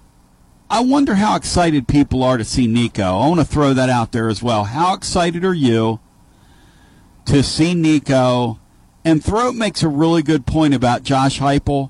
I 0.67 0.79
wonder 0.79 1.13
how 1.13 1.35
excited 1.35 1.87
people 1.87 2.23
are 2.23 2.39
to 2.39 2.43
see 2.43 2.65
Nico. 2.65 3.19
I 3.19 3.27
want 3.27 3.39
to 3.39 3.45
throw 3.45 3.75
that 3.75 3.89
out 3.89 4.11
there 4.11 4.29
as 4.29 4.41
well. 4.41 4.63
How 4.63 4.95
excited 4.95 5.45
are 5.45 5.53
you 5.53 5.99
to 7.25 7.43
see 7.43 7.75
Nico? 7.75 8.57
And 9.05 9.23
Throat 9.23 9.55
makes 9.55 9.83
a 9.83 9.89
really 9.89 10.21
good 10.21 10.45
point 10.45 10.73
about 10.73 11.03
Josh 11.03 11.39
Heupel. 11.39 11.89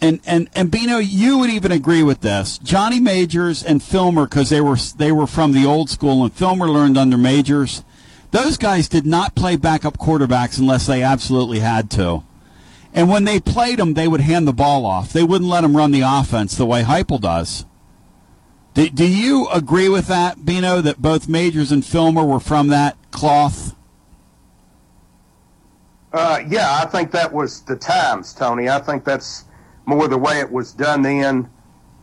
And 0.00 0.20
and 0.26 0.48
and 0.54 0.70
Bino, 0.70 0.98
you 0.98 1.38
would 1.38 1.50
even 1.50 1.70
agree 1.70 2.02
with 2.02 2.22
this. 2.22 2.58
Johnny 2.58 2.98
Majors 2.98 3.62
and 3.62 3.82
Fulmer, 3.82 4.26
because 4.26 4.48
they 4.48 4.60
were 4.60 4.76
they 4.96 5.12
were 5.12 5.28
from 5.28 5.52
the 5.52 5.64
old 5.64 5.90
school, 5.90 6.24
and 6.24 6.32
Fulmer 6.32 6.68
learned 6.68 6.98
under 6.98 7.16
Majors. 7.16 7.84
Those 8.32 8.56
guys 8.56 8.88
did 8.88 9.06
not 9.06 9.34
play 9.34 9.56
backup 9.56 9.98
quarterbacks 9.98 10.58
unless 10.58 10.86
they 10.86 11.02
absolutely 11.02 11.60
had 11.60 11.90
to. 11.92 12.24
And 12.94 13.08
when 13.08 13.24
they 13.24 13.40
played 13.40 13.78
them, 13.78 13.94
they 13.94 14.08
would 14.08 14.22
hand 14.22 14.48
the 14.48 14.52
ball 14.52 14.84
off. 14.86 15.12
They 15.12 15.22
wouldn't 15.22 15.50
let 15.50 15.60
them 15.60 15.76
run 15.76 15.92
the 15.92 16.02
offense 16.04 16.56
the 16.56 16.66
way 16.66 16.82
Heupel 16.82 17.20
does. 17.20 17.64
Do, 18.74 18.88
do 18.88 19.06
you 19.06 19.48
agree 19.48 19.88
with 19.88 20.06
that, 20.08 20.44
Bino, 20.44 20.80
that 20.80 21.00
both 21.00 21.28
Majors 21.28 21.72
and 21.72 21.84
Fulmer 21.84 22.24
were 22.24 22.40
from 22.40 22.68
that 22.68 22.96
cloth? 23.10 23.76
Uh, 26.12 26.42
yeah, 26.46 26.78
I 26.82 26.86
think 26.86 27.10
that 27.12 27.32
was 27.32 27.62
the 27.62 27.76
times, 27.76 28.34
Tony. 28.34 28.68
I 28.68 28.78
think 28.78 29.04
that's 29.04 29.44
more 29.86 30.08
the 30.08 30.18
way 30.18 30.40
it 30.40 30.50
was 30.50 30.72
done 30.72 31.02
then. 31.02 31.50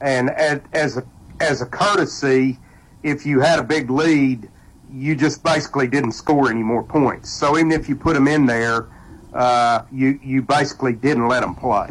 And 0.01 0.29
as, 0.31 0.61
as 0.73 0.97
a 0.97 1.03
as 1.39 1.61
a 1.61 1.65
courtesy, 1.65 2.57
if 3.03 3.25
you 3.25 3.39
had 3.39 3.59
a 3.59 3.63
big 3.63 3.89
lead, 3.89 4.49
you 4.91 5.15
just 5.15 5.43
basically 5.43 5.87
didn't 5.87 6.13
score 6.13 6.49
any 6.49 6.63
more 6.63 6.83
points. 6.83 7.29
So 7.29 7.57
even 7.57 7.71
if 7.71 7.87
you 7.87 7.95
put 7.95 8.13
them 8.15 8.27
in 8.27 8.45
there, 8.45 8.87
uh, 9.33 9.83
you 9.91 10.19
you 10.23 10.41
basically 10.41 10.93
didn't 10.93 11.27
let 11.27 11.41
them 11.41 11.55
play. 11.55 11.89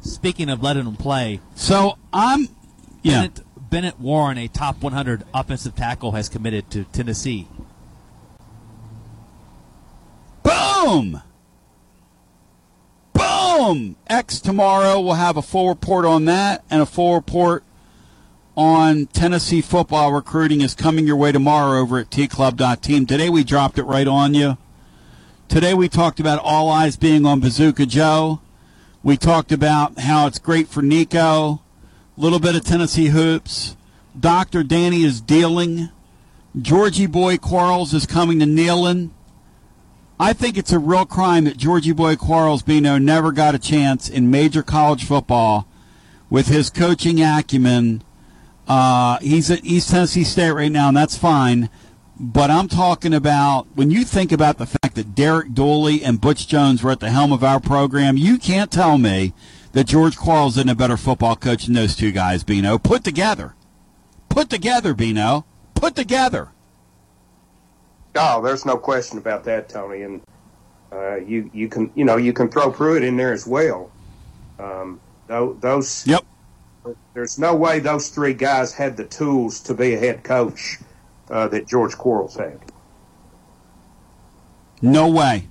Speaking 0.00 0.48
of 0.48 0.62
letting 0.62 0.84
them 0.84 0.96
play, 0.96 1.40
So 1.56 1.98
I'm, 2.12 2.48
yeah. 3.02 3.22
Bennett, 3.22 3.40
Bennett 3.70 4.00
Warren, 4.00 4.38
a 4.38 4.46
top 4.48 4.80
100 4.80 5.24
offensive 5.34 5.74
tackle, 5.74 6.12
has 6.12 6.28
committed 6.28 6.70
to 6.70 6.84
Tennessee. 6.84 7.48
Boom! 10.84 11.22
Boom! 13.12 13.96
X 14.06 14.40
tomorrow 14.40 15.00
We'll 15.00 15.14
have 15.14 15.36
a 15.36 15.42
full 15.42 15.68
report 15.68 16.04
on 16.04 16.24
that 16.26 16.62
and 16.70 16.80
a 16.80 16.86
full 16.86 17.16
report 17.16 17.64
on 18.56 19.06
Tennessee 19.06 19.60
football 19.60 20.12
recruiting 20.12 20.60
is 20.60 20.74
coming 20.74 21.04
your 21.04 21.16
way 21.16 21.32
tomorrow 21.32 21.80
over 21.80 21.98
at 21.98 22.10
tclub.team. 22.10 23.06
Today 23.06 23.28
we 23.28 23.42
dropped 23.42 23.78
it 23.78 23.82
right 23.84 24.06
on 24.06 24.34
you. 24.34 24.56
Today 25.48 25.74
we 25.74 25.88
talked 25.88 26.20
about 26.20 26.38
all 26.44 26.70
eyes 26.70 26.96
being 26.96 27.26
on 27.26 27.40
Bazooka 27.40 27.84
Joe. 27.84 28.40
We 29.02 29.16
talked 29.16 29.50
about 29.50 29.98
how 29.98 30.28
it's 30.28 30.38
great 30.38 30.68
for 30.68 30.80
Nico. 30.80 31.60
A 32.16 32.20
little 32.20 32.38
bit 32.38 32.54
of 32.54 32.64
Tennessee 32.64 33.08
hoops. 33.08 33.76
Dr. 34.18 34.62
Danny 34.62 35.02
is 35.02 35.20
dealing. 35.20 35.88
Georgie 36.60 37.06
Boy 37.06 37.36
Quarles 37.36 37.92
is 37.92 38.06
coming 38.06 38.38
to 38.38 38.46
Neyland. 38.46 39.10
I 40.20 40.32
think 40.32 40.58
it's 40.58 40.72
a 40.72 40.80
real 40.80 41.06
crime 41.06 41.44
that 41.44 41.56
Georgie 41.56 41.92
Boy 41.92 42.16
Quarles 42.16 42.62
Bino 42.62 42.98
never 42.98 43.30
got 43.30 43.54
a 43.54 43.58
chance 43.58 44.08
in 44.08 44.30
major 44.30 44.64
college 44.64 45.04
football 45.04 45.68
with 46.28 46.48
his 46.48 46.70
coaching 46.70 47.22
acumen. 47.22 48.02
Uh, 48.66 49.18
he's 49.20 49.48
at 49.50 49.64
East 49.64 49.90
Tennessee 49.90 50.24
State 50.24 50.50
right 50.50 50.72
now, 50.72 50.88
and 50.88 50.96
that's 50.96 51.16
fine. 51.16 51.70
But 52.18 52.50
I'm 52.50 52.66
talking 52.66 53.14
about 53.14 53.68
when 53.76 53.92
you 53.92 54.04
think 54.04 54.32
about 54.32 54.58
the 54.58 54.66
fact 54.66 54.96
that 54.96 55.14
Derek 55.14 55.54
Dooley 55.54 56.02
and 56.02 56.20
Butch 56.20 56.48
Jones 56.48 56.82
were 56.82 56.90
at 56.90 56.98
the 56.98 57.10
helm 57.10 57.30
of 57.30 57.44
our 57.44 57.60
program, 57.60 58.16
you 58.16 58.38
can't 58.38 58.72
tell 58.72 58.98
me 58.98 59.34
that 59.70 59.84
George 59.84 60.16
Quarles 60.16 60.56
isn't 60.56 60.68
a 60.68 60.74
better 60.74 60.96
football 60.96 61.36
coach 61.36 61.66
than 61.66 61.74
those 61.74 61.94
two 61.94 62.10
guys, 62.10 62.42
Bino. 62.42 62.76
Put 62.76 63.04
together. 63.04 63.54
Put 64.28 64.50
together, 64.50 64.94
Bino. 64.94 65.46
Put 65.76 65.94
together. 65.94 66.50
Oh, 68.18 68.42
there's 68.42 68.66
no 68.66 68.76
question 68.76 69.18
about 69.18 69.44
that, 69.44 69.68
Tony. 69.68 70.02
And 70.02 70.20
uh, 70.92 71.16
you 71.16 71.50
you 71.54 71.68
can 71.68 71.90
you 71.94 72.04
know 72.04 72.16
you 72.16 72.32
can 72.32 72.48
throw 72.48 72.70
Pruitt 72.70 73.02
in 73.02 73.16
there 73.16 73.32
as 73.32 73.46
well. 73.46 73.90
Um, 74.58 75.00
those 75.28 76.06
Yep. 76.06 76.24
there's 77.14 77.38
no 77.38 77.54
way 77.54 77.78
those 77.80 78.08
three 78.08 78.34
guys 78.34 78.72
had 78.74 78.96
the 78.96 79.04
tools 79.04 79.60
to 79.60 79.74
be 79.74 79.94
a 79.94 79.98
head 79.98 80.24
coach 80.24 80.78
uh, 81.30 81.48
that 81.48 81.66
George 81.66 81.96
Quarles 81.96 82.36
had. 82.36 82.58
No 84.82 85.08
way. 85.08 85.48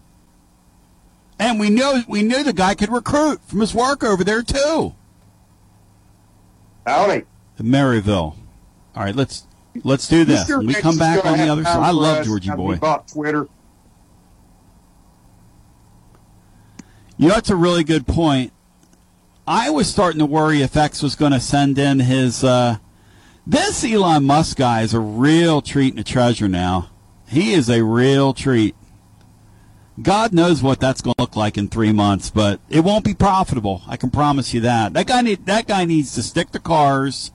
And 1.39 1.59
we 1.59 1.69
knew 1.69 2.03
we 2.07 2.23
knew 2.23 2.43
the 2.43 2.53
guy 2.53 2.73
could 2.75 2.91
recruit 2.91 3.39
from 3.45 3.59
his 3.59 3.73
work 3.73 4.03
over 4.03 4.23
there 4.23 4.41
too. 4.41 4.95
Tony, 6.87 7.23
Maryville. 7.59 8.35
All 8.95 9.03
right, 9.03 9.15
let's 9.15 9.46
let's 9.83 10.07
do 10.07 10.25
this. 10.25 10.43
Mr. 10.45 10.57
When 10.57 10.67
we 10.67 10.73
come 10.75 10.97
back 10.97 11.25
on 11.25 11.37
the 11.37 11.47
other 11.47 11.63
side. 11.63 11.77
I 11.77 11.91
love. 11.91 12.25
Georgie 12.25 12.51
Boy. 12.51 12.77
bought 12.77 13.07
Twitter. 13.07 13.47
You 17.17 17.29
know, 17.29 17.33
that's 17.33 17.49
a 17.49 17.55
really 17.55 17.83
good 17.83 18.05
point. 18.05 18.53
I 19.47 19.69
was 19.69 19.89
starting 19.89 20.19
to 20.19 20.25
worry 20.25 20.61
if 20.61 20.75
X 20.75 21.01
was 21.01 21.15
going 21.15 21.31
to 21.31 21.39
send 21.39 21.79
in 21.79 21.99
his. 21.99 22.43
Uh, 22.43 22.77
this 23.45 23.83
Elon 23.83 24.25
Musk 24.25 24.57
guy 24.57 24.81
is 24.81 24.93
a 24.93 24.99
real 24.99 25.61
treat 25.61 25.93
and 25.93 25.99
a 25.99 26.03
treasure 26.03 26.49
now. 26.49 26.89
He 27.27 27.53
is 27.53 27.69
a 27.69 27.83
real 27.83 28.33
treat. 28.33 28.75
God 30.01 30.31
knows 30.31 30.61
what 30.61 30.79
that's 30.79 31.01
going 31.01 31.15
to 31.15 31.21
look 31.21 31.35
like 31.35 31.57
in 31.57 31.69
three 31.69 31.91
months, 31.91 32.29
but 32.29 32.59
it 32.69 32.81
won't 32.81 33.03
be 33.03 33.15
profitable. 33.15 33.81
I 33.87 33.97
can 33.97 34.11
promise 34.11 34.53
you 34.53 34.61
that. 34.61 34.93
That 34.93 35.07
guy 35.07 35.21
need, 35.21 35.45
that 35.47 35.65
guy 35.65 35.85
needs 35.85 36.13
to 36.15 36.23
stick 36.23 36.51
to 36.51 36.59
cars 36.59 37.31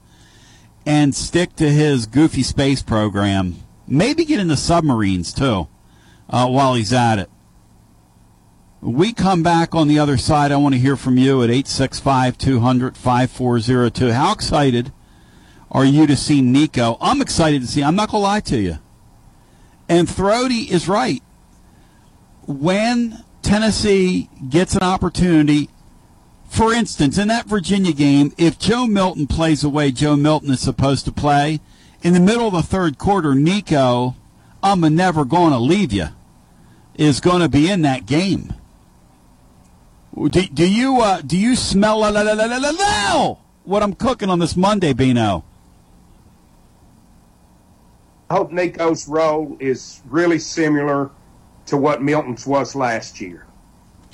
and 0.85 1.15
stick 1.15 1.55
to 1.55 1.69
his 1.69 2.05
goofy 2.05 2.43
space 2.43 2.81
program. 2.81 3.55
Maybe 3.87 4.25
get 4.25 4.39
into 4.39 4.57
submarines 4.57 5.33
too, 5.33 5.67
uh, 6.29 6.47
while 6.47 6.75
he's 6.75 6.93
at 6.93 7.19
it. 7.19 7.29
We 8.81 9.13
come 9.13 9.43
back 9.43 9.73
on 9.73 9.87
the 9.87 9.99
other 9.99 10.17
side. 10.17 10.51
I 10.51 10.57
want 10.57 10.75
to 10.75 10.79
hear 10.79 10.97
from 10.97 11.17
you 11.17 11.41
at 11.41 11.49
865 11.49 12.37
200 12.37 12.97
5402. 12.97 14.11
How 14.11 14.33
excited 14.33 14.91
are 15.71 15.85
you 15.85 16.05
to 16.05 16.17
see 16.17 16.41
Nico? 16.41 16.97
I'm 16.99 17.21
excited 17.21 17.61
to 17.61 17.67
see. 17.67 17.81
I'm 17.81 17.95
not 17.95 18.09
going 18.11 18.21
to 18.21 18.27
lie 18.27 18.39
to 18.41 18.59
you. 18.59 18.79
And 19.87 20.09
Throaty 20.09 20.69
is 20.69 20.89
right. 20.89 21.23
When 22.45 23.23
Tennessee 23.41 24.29
gets 24.49 24.75
an 24.75 24.83
opportunity, 24.83 25.69
for 26.53 26.71
instance, 26.71 27.17
in 27.17 27.29
that 27.29 27.47
Virginia 27.47 27.91
game, 27.91 28.31
if 28.37 28.59
Joe 28.59 28.85
Milton 28.85 29.25
plays 29.25 29.61
the 29.61 29.69
way 29.69 29.91
Joe 29.91 30.15
Milton 30.15 30.51
is 30.51 30.59
supposed 30.59 31.03
to 31.05 31.11
play, 31.11 31.59
in 32.03 32.13
the 32.13 32.19
middle 32.19 32.45
of 32.45 32.53
the 32.53 32.61
third 32.61 32.99
quarter, 32.99 33.33
Nico, 33.33 34.15
I'm 34.61 34.81
never 34.81 35.25
going 35.25 35.51
to 35.51 35.57
leave 35.57 35.91
you, 35.91 36.09
is 36.95 37.19
going 37.19 37.41
to 37.41 37.49
be 37.49 37.71
in 37.71 37.81
that 37.81 38.05
game. 38.05 38.53
Do, 40.15 40.29
do 40.43 40.69
you 40.69 41.01
uh, 41.01 41.21
do 41.21 41.35
you 41.35 41.55
smell 41.55 42.01
la, 42.01 42.09
la, 42.09 42.21
la, 42.21 42.33
la, 42.33 42.45
la, 42.45 42.69
la, 42.69 43.35
what 43.63 43.81
I'm 43.81 43.93
cooking 43.93 44.29
on 44.29 44.37
this 44.37 44.55
Monday, 44.55 44.93
Bino? 44.93 45.43
I 48.29 48.35
hope 48.35 48.51
Nico's 48.51 49.07
role 49.07 49.57
is 49.59 50.03
really 50.05 50.37
similar 50.37 51.09
to 51.65 51.77
what 51.77 52.03
Milton's 52.03 52.45
was 52.45 52.75
last 52.75 53.19
year 53.19 53.47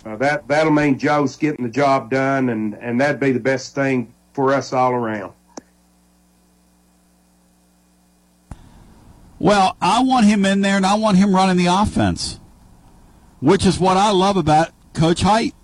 uh, 0.06 0.16
that 0.18 0.48
that'll 0.48 0.72
mean 0.72 0.98
Joe's 0.98 1.36
getting 1.36 1.66
the 1.66 1.72
job 1.72 2.10
done, 2.10 2.50
and 2.50 2.76
and 2.76 3.00
that'd 3.02 3.20
be 3.20 3.32
the 3.32 3.40
best 3.40 3.76
thing 3.76 4.14
for 4.34 4.54
us 4.54 4.72
all 4.74 4.94
around. 4.94 5.34
Well, 9.40 9.78
I 9.82 10.04
want 10.04 10.26
him 10.26 10.46
in 10.46 10.62
there, 10.62 10.76
and 10.76 10.86
I 10.86 10.96
want 10.96 11.18
him 11.18 11.34
running 11.34 11.58
the 11.58 11.68
offense, 11.68 12.40
which 13.40 13.66
is 13.66 13.80
what 13.80 13.96
I 13.96 14.12
love 14.12 14.36
about 14.36 14.72
Coach 14.94 15.22
Height. 15.22 15.56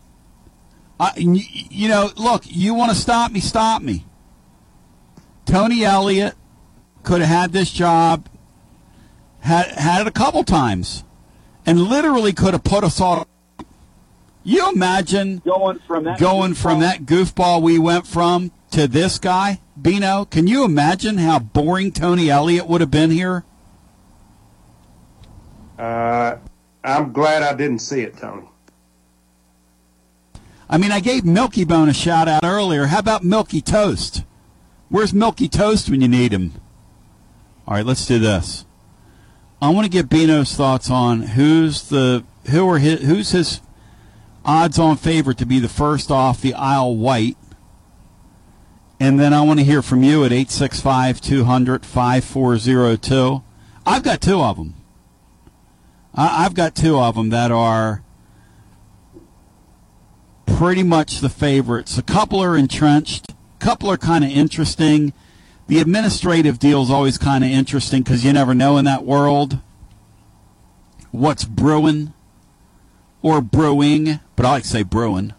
I, 0.97 1.11
you 1.17 1.89
know, 1.89 2.09
look, 2.15 2.43
you 2.45 2.73
want 2.73 2.91
to 2.91 2.97
stop 2.97 3.31
me, 3.31 3.41
stop 3.41 3.81
me. 3.81 4.05
Tony 5.45 5.83
Elliott 5.83 6.35
could 7.03 7.19
have 7.21 7.29
had 7.29 7.51
this 7.51 7.69
job, 7.69 8.27
had 9.39 9.67
had 9.67 10.01
it 10.01 10.07
a 10.07 10.11
couple 10.11 10.43
times, 10.45 11.03
and 11.65 11.81
literally 11.81 12.31
could 12.31 12.53
have 12.53 12.63
put 12.63 12.85
us 12.85 13.01
all 13.01 13.27
you 14.47 14.71
imagine 14.71 15.39
Going 15.39 15.79
from 15.79 16.03
that 16.03 16.19
going 16.19 16.53
from 16.53 16.79
that 16.81 17.01
goofball 17.01 17.63
we 17.63 17.79
went 17.79 18.05
from 18.05 18.51
to 18.71 18.87
this 18.87 19.17
guy, 19.17 19.59
Bino? 19.81 20.25
Can 20.25 20.45
you 20.45 20.63
imagine 20.63 21.17
how 21.17 21.39
boring 21.39 21.91
Tony 21.91 22.29
Elliott 22.29 22.67
would 22.67 22.79
have 22.79 22.91
been 22.91 23.09
here? 23.09 23.43
Uh, 25.79 26.37
I'm 26.83 27.11
glad 27.11 27.41
I 27.41 27.55
didn't 27.55 27.79
see 27.79 28.01
it, 28.01 28.17
Tony. 28.17 28.47
I 30.69 30.77
mean, 30.77 30.91
I 30.91 30.99
gave 30.99 31.25
Milky 31.25 31.65
Bone 31.65 31.89
a 31.89 31.93
shout 31.93 32.27
out 32.27 32.43
earlier. 32.43 32.85
How 32.85 32.99
about 32.99 33.23
Milky 33.23 33.61
Toast? 33.61 34.23
Where's 34.89 35.13
Milky 35.13 35.47
Toast 35.47 35.89
when 35.89 36.01
you 36.01 36.07
need 36.07 36.31
him? 36.31 36.53
All 37.67 37.73
right, 37.73 37.85
let's 37.85 38.05
do 38.05 38.19
this. 38.19 38.65
I 39.59 39.69
want 39.69 39.85
to 39.85 39.91
get 39.91 40.07
Bino's 40.07 40.53
thoughts 40.53 40.91
on 40.91 41.21
who's 41.21 41.89
the 41.89 42.23
who 42.51 42.69
are 42.69 42.77
his, 42.77 43.01
who's 43.01 43.31
his 43.31 43.59
odds-on 44.45 44.97
favorite 44.97 45.37
to 45.39 45.45
be 45.45 45.59
the 45.59 45.69
first 45.69 46.11
off 46.11 46.41
the 46.41 46.53
Isle 46.53 46.95
white. 46.95 47.37
And 48.99 49.19
then 49.19 49.33
I 49.33 49.41
want 49.41 49.59
to 49.59 49.65
hear 49.65 49.81
from 49.81 50.03
you 50.03 50.23
at 50.23 50.31
865 50.31 51.19
200 51.19 51.85
5402. 51.85 53.43
I've 53.85 54.03
got 54.03 54.21
two 54.21 54.41
of 54.41 54.57
them. 54.57 54.75
I've 56.13 56.53
got 56.53 56.75
two 56.75 56.97
of 56.97 57.15
them 57.15 57.29
that 57.29 57.51
are 57.51 58.03
pretty 60.45 60.83
much 60.83 61.19
the 61.19 61.29
favorites. 61.29 61.97
A 61.97 62.03
couple 62.03 62.39
are 62.39 62.55
entrenched. 62.55 63.31
A 63.31 63.35
couple 63.59 63.89
are 63.89 63.97
kind 63.97 64.23
of 64.23 64.29
interesting. 64.29 65.11
The 65.67 65.79
administrative 65.79 66.57
deal 66.57 66.83
is 66.83 66.89
always 66.89 67.17
kind 67.17 67.43
of 67.43 67.49
interesting 67.49 68.03
because 68.03 68.23
you 68.23 68.31
never 68.31 68.53
know 68.53 68.77
in 68.77 68.85
that 68.85 69.03
world 69.03 69.59
what's 71.11 71.43
brewing 71.43 72.13
or 73.25 73.41
brewing, 73.41 74.19
but 74.35 74.45
I 74.45 74.51
like 74.51 74.63
to 74.63 74.69
say 74.69 74.83
brewing. 74.83 75.33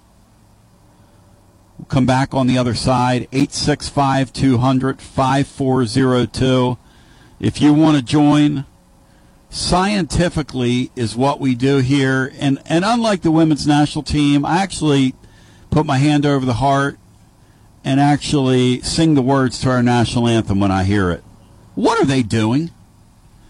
We'll 1.79 1.87
come 1.87 2.05
back 2.05 2.35
on 2.35 2.49
the 2.49 2.59
other 2.59 2.75
side, 2.75 3.29
865 3.31 4.33
200 4.33 5.01
5402. 5.01 6.79
If 7.39 7.61
you 7.61 7.73
want 7.73 7.97
to 7.97 8.03
join, 8.03 8.65
scientifically 9.51 10.91
is 10.97 11.15
what 11.15 11.39
we 11.39 11.55
do 11.55 11.77
here. 11.77 12.33
And, 12.41 12.59
and 12.67 12.85
unlike 12.85 13.23
the 13.23 13.31
women's 13.31 13.69
national 13.69 14.03
team, 14.03 14.45
I 14.45 14.61
actually 14.65 15.15
put 15.71 15.87
my 15.87 15.99
hand 15.99 16.27
over 16.27 16.45
the 16.45 16.55
heart 16.55 16.99
and 17.85 18.01
actually 18.01 18.81
sing 18.81 19.15
the 19.15 19.23
words 19.23 19.61
to 19.61 19.71
our 19.71 19.83
national 19.85 20.27
anthem 20.27 20.59
when 20.59 20.73
I 20.73 20.83
hear 20.83 21.13
it. 21.13 21.23
What 21.77 22.03
are 22.03 22.07
they 22.07 22.25
doing? 22.25 22.73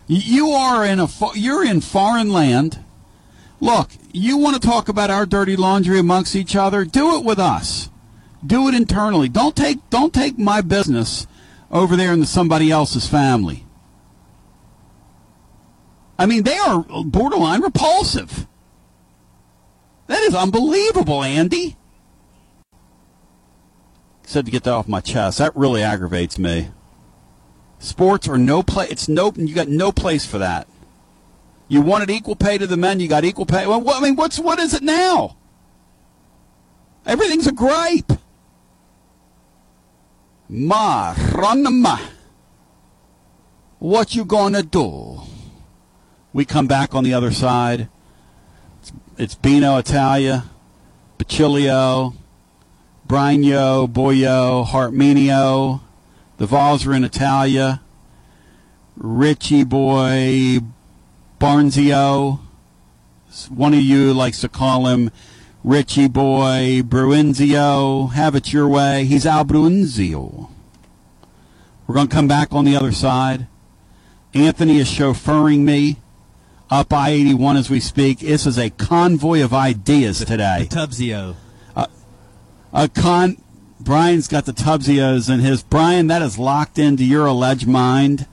You 0.09 0.50
are 0.50 0.85
in 0.85 1.00
a 1.00 1.09
you're 1.35 1.64
in 1.64 1.81
foreign 1.81 2.31
land. 2.31 2.85
Look, 3.61 3.88
you 4.16 4.38
want 4.38 4.61
to 4.61 4.66
talk 4.66 4.88
about 4.88 5.11
our 5.11 5.26
dirty 5.26 5.56
laundry 5.56 5.99
amongst 5.99 6.37
each 6.37 6.56
other? 6.56 6.84
Do 6.84 7.17
it 7.17 7.25
with 7.25 7.38
us. 7.38 7.91
Do 8.45 8.69
it 8.69 8.75
internally. 8.75 9.28
Don't 9.28 9.56
take 9.56 9.78
don't 9.91 10.14
take 10.14 10.38
my 10.38 10.60
business 10.60 11.26
over 11.71 11.97
there 11.97 12.12
into 12.12 12.26
somebody 12.26 12.71
else's 12.71 13.08
family. 13.08 13.67
I 16.19 16.26
mean, 16.26 16.45
they 16.45 16.56
are 16.56 16.84
borderline 17.04 17.60
repulsive. 17.60 18.47
That 20.06 20.23
is 20.23 20.34
unbelievable, 20.34 21.23
Andy. 21.23 21.76
Said 24.23 24.47
to 24.47 24.50
get 24.50 24.64
that 24.64 24.73
off 24.73 24.88
my 24.88 25.00
chest. 25.00 25.38
That 25.38 25.54
really 25.56 25.82
aggravates 25.82 26.38
me. 26.38 26.71
Sports 27.78 28.28
are 28.28 28.38
no 28.38 28.62
place. 28.62 28.91
It's 28.91 29.08
no. 29.08 29.32
You 29.34 29.54
got 29.54 29.69
no 29.69 29.93
place 29.93 30.25
for 30.25 30.38
that. 30.38 30.67
You 31.69 31.81
wanted 31.81 32.11
equal 32.11 32.37
pay 32.37 32.59
to 32.59 32.67
the 32.67 32.76
men. 32.76 33.00
You 33.00 33.09
got 33.09 33.25
equal 33.25 33.47
pay. 33.47 33.67
Well, 33.67 33.89
I 33.91 34.00
mean, 34.00 34.17
what's 34.17 34.39
what 34.39 34.59
is 34.59 34.75
it 34.75 34.83
now? 34.83 35.37
Everything's 37.05 37.47
a 37.47 37.52
gripe. 37.52 38.13
Ma, 40.49 41.15
run 41.33 41.83
ma. 41.83 41.99
What 43.79 44.15
you 44.15 44.25
gonna 44.25 44.63
do? 44.63 45.23
We 46.33 46.45
come 46.45 46.67
back 46.67 46.95
on 46.95 47.02
the 47.02 47.15
other 47.15 47.33
side. 47.33 47.89
It's, 48.81 48.93
it's 49.17 49.35
Bino 49.35 49.76
Italia, 49.76 50.45
Basilio, 51.19 52.15
Brino, 53.07 53.89
Boyo, 53.89 54.67
Hartmenio. 54.67 55.81
The 56.39 56.47
Vols 56.47 56.87
are 56.87 56.93
in 56.93 57.05
Italia. 57.05 57.81
Richie 58.97 59.65
Boy, 59.65 60.61
Barnesio. 61.38 62.40
One 63.49 63.75
of 63.75 63.80
you 63.80 64.14
likes 64.14 64.40
to 64.40 64.49
call 64.49 64.86
him 64.86 65.10
Richie 65.62 66.08
Boy, 66.08 66.82
Bruinzio. 66.82 68.12
Have 68.12 68.34
it 68.34 68.52
your 68.52 68.68
way. 68.68 69.04
He's 69.04 69.26
Al 69.26 69.44
Bruinzio. 69.44 70.49
We're 71.86 71.94
going 71.94 72.08
to 72.08 72.14
come 72.14 72.28
back 72.28 72.52
on 72.52 72.64
the 72.64 72.76
other 72.76 72.92
side. 72.92 73.46
Anthony 74.34 74.78
is 74.78 74.88
chauffeuring 74.88 75.60
me 75.60 75.96
up 76.70 76.92
I 76.92 77.10
81 77.10 77.56
as 77.56 77.70
we 77.70 77.80
speak. 77.80 78.20
This 78.20 78.46
is 78.46 78.58
a 78.58 78.70
convoy 78.70 79.42
of 79.42 79.54
ideas 79.54 80.18
today. 80.25 80.66
The 80.68 80.76
Tubsio. 80.76 81.36
Uh, 81.75 81.86
a 82.72 82.88
con. 82.88 83.40
Brian's 83.78 84.26
got 84.26 84.46
the 84.46 84.52
Tubsios 84.52 85.32
in 85.32 85.40
his. 85.40 85.62
Brian, 85.62 86.08
that 86.08 86.22
is 86.22 86.38
locked 86.38 86.78
into 86.78 87.04
your 87.04 87.26
alleged 87.26 87.68
mind, 87.68 88.26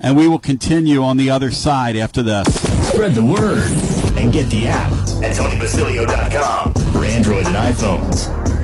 and 0.00 0.16
we 0.16 0.28
will 0.28 0.38
continue 0.38 1.02
on 1.02 1.16
the 1.16 1.30
other 1.30 1.50
side 1.50 1.96
after 1.96 2.22
this. 2.22 2.46
Spread 2.88 3.14
the 3.14 3.24
word 3.24 3.70
and 4.18 4.32
get 4.32 4.50
the 4.50 4.66
app 4.66 4.92
at 5.22 5.36
TonyBasilio.com 5.36 6.74
for 6.92 7.04
Android 7.04 7.46
and 7.46 7.56
iPhones. 7.56 8.63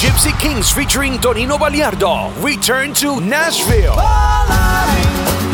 Gypsy 0.00 0.32
Kings 0.40 0.70
featuring 0.72 1.18
Tonino 1.18 1.58
Baliardo 1.58 2.32
return 2.42 2.94
to 2.94 3.20
Nashville 3.20 3.96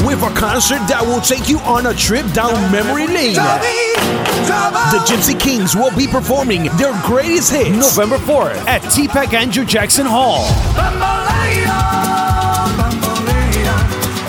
with 0.07 0.23
a 0.23 0.33
concert 0.39 0.87
that 0.87 1.03
will 1.03 1.21
take 1.21 1.49
you 1.49 1.59
on 1.67 1.87
a 1.87 1.93
trip 1.93 2.25
down 2.31 2.55
memory 2.71 3.09
lane. 3.09 3.35
The 3.35 5.03
Gypsy 5.05 5.35
Kings 5.35 5.75
will 5.75 5.91
be 5.97 6.07
performing 6.07 6.71
their 6.77 6.95
greatest 7.03 7.51
hits 7.51 7.71
November 7.71 8.19
4th 8.19 8.65
at 8.69 8.83
TPAC 8.83 9.35
Andrew 9.35 9.65
Jackson 9.65 10.07
Hall. 10.07 10.47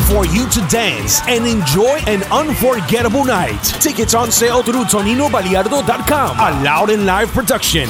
For 0.09 0.25
you 0.25 0.49
to 0.49 0.61
dance 0.67 1.21
and 1.27 1.45
enjoy 1.45 2.01
an 2.07 2.23
unforgettable 2.31 3.23
night. 3.23 3.61
Tickets 3.61 4.15
on 4.15 4.31
sale 4.31 4.63
through 4.63 4.85
ToninoBaliardo.com. 4.85 6.39
A 6.39 6.63
loud 6.63 6.89
and 6.89 7.05
live 7.05 7.29
production. 7.29 7.87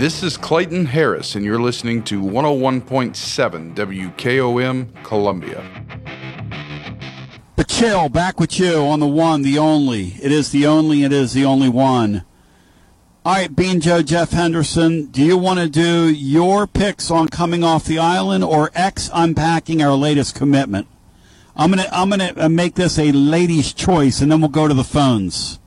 This 0.00 0.22
is 0.22 0.38
Clayton 0.38 0.86
Harris, 0.86 1.34
and 1.34 1.44
you're 1.44 1.60
listening 1.60 2.02
to 2.04 2.22
101.7 2.22 3.74
WKOM 3.74 5.04
Columbia. 5.04 5.62
But 7.54 7.68
chill, 7.68 8.08
back 8.08 8.40
with 8.40 8.58
you 8.58 8.76
on 8.76 9.00
the 9.00 9.06
one, 9.06 9.42
the 9.42 9.58
only. 9.58 10.14
It 10.22 10.32
is 10.32 10.52
the 10.52 10.64
only, 10.66 11.02
it 11.02 11.12
is 11.12 11.34
the 11.34 11.44
only 11.44 11.68
one. 11.68 12.24
All 13.26 13.34
right, 13.34 13.54
Bean 13.54 13.82
Joe, 13.82 14.00
Jeff 14.00 14.30
Henderson, 14.30 15.04
do 15.10 15.22
you 15.22 15.36
want 15.36 15.60
to 15.60 15.68
do 15.68 16.08
your 16.08 16.66
picks 16.66 17.10
on 17.10 17.28
coming 17.28 17.62
off 17.62 17.84
the 17.84 17.98
island 17.98 18.42
or 18.42 18.70
X 18.74 19.10
unpacking 19.12 19.82
our 19.82 19.94
latest 19.94 20.34
commitment? 20.34 20.86
I'm 21.54 21.68
gonna 21.68 21.88
I'm 21.92 22.08
gonna 22.08 22.32
uh, 22.38 22.48
make 22.48 22.74
this 22.74 22.98
a 22.98 23.12
ladies' 23.12 23.74
choice, 23.74 24.22
and 24.22 24.32
then 24.32 24.40
we'll 24.40 24.48
go 24.48 24.66
to 24.66 24.72
the 24.72 24.82
phones. 24.82 25.59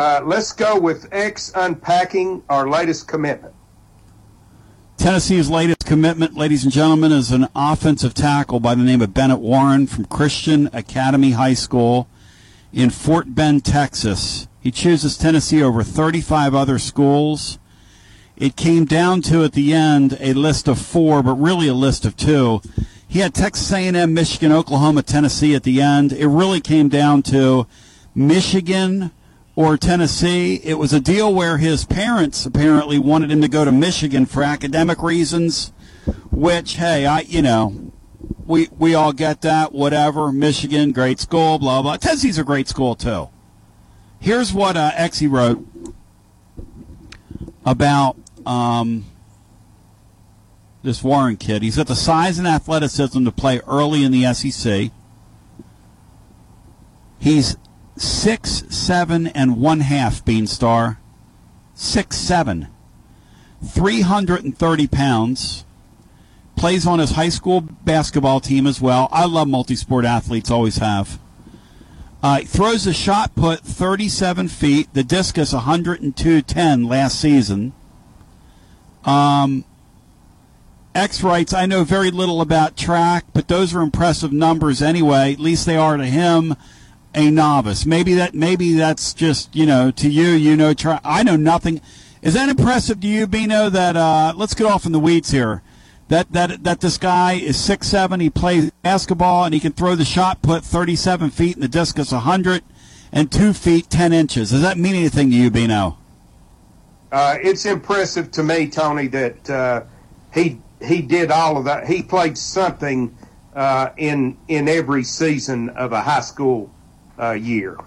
Uh, 0.00 0.22
let's 0.24 0.52
go 0.52 0.80
with 0.80 1.06
X 1.12 1.52
unpacking 1.54 2.42
our 2.48 2.66
latest 2.66 3.06
commitment. 3.06 3.54
Tennessee's 4.96 5.50
latest 5.50 5.84
commitment, 5.84 6.34
ladies 6.34 6.64
and 6.64 6.72
gentlemen, 6.72 7.12
is 7.12 7.30
an 7.32 7.48
offensive 7.54 8.14
tackle 8.14 8.60
by 8.60 8.74
the 8.74 8.82
name 8.82 9.02
of 9.02 9.12
Bennett 9.12 9.40
Warren 9.40 9.86
from 9.86 10.06
Christian 10.06 10.70
Academy 10.72 11.32
High 11.32 11.52
School 11.52 12.08
in 12.72 12.88
Fort 12.88 13.34
Bend, 13.34 13.62
Texas. 13.62 14.48
He 14.58 14.70
chooses 14.70 15.18
Tennessee 15.18 15.62
over 15.62 15.82
35 15.82 16.54
other 16.54 16.78
schools. 16.78 17.58
It 18.38 18.56
came 18.56 18.86
down 18.86 19.20
to 19.24 19.44
at 19.44 19.52
the 19.52 19.74
end 19.74 20.16
a 20.18 20.32
list 20.32 20.66
of 20.66 20.78
four, 20.78 21.22
but 21.22 21.34
really 21.34 21.68
a 21.68 21.74
list 21.74 22.06
of 22.06 22.16
two. 22.16 22.62
He 23.06 23.18
had 23.18 23.34
Texas 23.34 23.70
A&M, 23.70 24.14
Michigan, 24.14 24.50
Oklahoma, 24.50 25.02
Tennessee 25.02 25.54
at 25.54 25.64
the 25.64 25.82
end. 25.82 26.10
It 26.10 26.28
really 26.28 26.62
came 26.62 26.88
down 26.88 27.22
to 27.24 27.66
Michigan 28.14 29.10
or 29.56 29.76
Tennessee. 29.76 30.60
It 30.62 30.74
was 30.74 30.92
a 30.92 31.00
deal 31.00 31.34
where 31.34 31.58
his 31.58 31.84
parents 31.84 32.46
apparently 32.46 32.98
wanted 32.98 33.30
him 33.30 33.40
to 33.42 33.48
go 33.48 33.64
to 33.64 33.72
Michigan 33.72 34.26
for 34.26 34.42
academic 34.42 35.02
reasons, 35.02 35.72
which 36.30 36.74
hey, 36.76 37.06
I 37.06 37.20
you 37.20 37.42
know, 37.42 37.92
we 38.46 38.68
we 38.78 38.94
all 38.94 39.12
get 39.12 39.42
that. 39.42 39.72
Whatever, 39.72 40.32
Michigan, 40.32 40.92
great 40.92 41.20
school, 41.20 41.58
blah 41.58 41.82
blah. 41.82 41.96
Tennessee's 41.96 42.38
a 42.38 42.44
great 42.44 42.68
school 42.68 42.94
too. 42.94 43.28
Here's 44.18 44.52
what 44.52 44.76
uh, 44.76 44.92
wrote 45.22 45.66
about 47.64 48.16
um, 48.44 49.06
this 50.82 51.02
Warren 51.02 51.36
kid. 51.36 51.62
He's 51.62 51.76
got 51.76 51.86
the 51.86 51.96
size 51.96 52.38
and 52.38 52.46
athleticism 52.46 53.24
to 53.24 53.32
play 53.32 53.60
early 53.66 54.04
in 54.04 54.12
the 54.12 54.32
SEC. 54.34 54.90
He's 57.18 57.56
six 58.00 58.64
seven 58.68 59.26
and 59.28 59.60
one 59.60 59.80
half 59.80 60.24
Beanstar. 60.24 60.98
Six 61.74 62.16
seven. 62.16 62.68
330 63.64 64.86
pounds. 64.86 65.64
Plays 66.56 66.86
on 66.86 66.98
his 66.98 67.12
high 67.12 67.28
school 67.28 67.60
basketball 67.60 68.40
team 68.40 68.66
as 68.66 68.80
well. 68.80 69.08
I 69.12 69.24
love 69.24 69.48
multi-sport 69.48 70.04
athletes, 70.04 70.50
always 70.50 70.78
have. 70.78 71.18
Uh, 72.22 72.40
throws 72.40 72.86
a 72.86 72.92
shot 72.92 73.34
put 73.34 73.60
37 73.60 74.48
feet. 74.48 74.92
The 74.92 75.02
discus 75.02 75.54
102.10 75.54 76.88
last 76.88 77.18
season. 77.18 77.72
Um, 79.04 79.64
X 80.94 81.22
writes, 81.22 81.54
I 81.54 81.66
know 81.66 81.84
very 81.84 82.10
little 82.10 82.40
about 82.40 82.76
track, 82.76 83.24
but 83.32 83.48
those 83.48 83.74
are 83.74 83.80
impressive 83.80 84.32
numbers 84.32 84.82
anyway. 84.82 85.32
At 85.32 85.40
least 85.40 85.64
they 85.64 85.76
are 85.76 85.96
to 85.96 86.04
him, 86.04 86.56
a 87.14 87.30
novice. 87.30 87.86
Maybe 87.86 88.14
that 88.14 88.34
maybe 88.34 88.72
that's 88.74 89.14
just 89.14 89.54
you 89.54 89.66
know 89.66 89.90
to 89.92 90.08
you. 90.08 90.28
You 90.28 90.56
know, 90.56 90.74
track. 90.74 91.00
I 91.04 91.22
know 91.22 91.36
nothing. 91.36 91.80
Is 92.22 92.34
that 92.34 92.48
impressive 92.48 93.00
to 93.00 93.06
you, 93.06 93.26
Bino? 93.26 93.68
That 93.68 93.96
uh, 93.96 94.32
let's 94.36 94.54
get 94.54 94.66
off 94.66 94.86
in 94.86 94.92
the 94.92 95.00
weeds 95.00 95.30
here. 95.30 95.62
That 96.08 96.32
that 96.32 96.64
that 96.64 96.80
this 96.80 96.98
guy 96.98 97.34
is 97.34 97.56
six 97.56 97.88
seven. 97.88 98.20
He 98.20 98.30
plays 98.30 98.70
basketball 98.82 99.44
and 99.44 99.54
he 99.54 99.60
can 99.60 99.72
throw 99.72 99.94
the 99.94 100.04
shot 100.04 100.42
put 100.42 100.64
37 100.64 101.30
feet 101.30 101.54
and 101.54 101.62
the 101.62 101.68
discus 101.68 102.12
100 102.12 102.62
and 103.12 103.30
two 103.30 103.52
feet 103.52 103.90
10 103.90 104.12
inches. 104.12 104.50
Does 104.50 104.62
that 104.62 104.78
mean 104.78 104.94
anything 104.94 105.30
to 105.30 105.36
you, 105.36 105.50
Bino? 105.50 105.98
Uh, 107.12 107.36
it's 107.42 107.66
impressive 107.66 108.30
to 108.30 108.42
me, 108.42 108.68
Tony, 108.68 109.08
that 109.08 109.50
uh, 109.50 109.82
he 110.32 110.60
he 110.80 111.02
did 111.02 111.30
all 111.30 111.56
of 111.56 111.64
that. 111.64 111.86
He 111.86 112.02
played 112.02 112.38
something 112.38 113.16
uh, 113.54 113.90
in 113.96 114.36
in 114.48 114.68
every 114.68 115.04
season 115.04 115.70
of 115.70 115.92
a 115.92 116.00
high 116.00 116.20
school 116.20 116.70
uh, 117.20 117.32
year. 117.32 117.78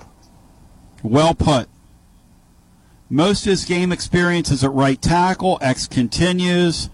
Well 1.02 1.34
put. 1.34 1.67
Most 3.10 3.46
of 3.46 3.52
his 3.52 3.65
game 3.65 3.91
experience 3.91 4.50
is 4.50 4.63
at 4.63 4.72
right 4.72 5.02
tackle. 5.02 5.58
X 5.62 5.88
continues. 5.88 6.89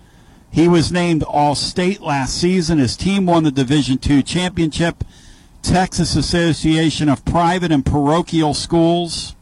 He 0.51 0.67
was 0.67 0.91
named 0.91 1.23
All 1.23 1.55
State 1.55 2.01
last 2.01 2.39
season. 2.39 2.79
His 2.79 2.97
team 2.97 3.25
won 3.25 3.43
the 3.43 3.51
Division 3.51 3.99
II 4.05 4.23
championship. 4.23 5.03
Texas 5.61 6.15
Association 6.15 7.09
of 7.09 7.23
Private 7.25 7.71
and 7.71 7.85
Parochial 7.85 8.53
Schools. 8.53 9.35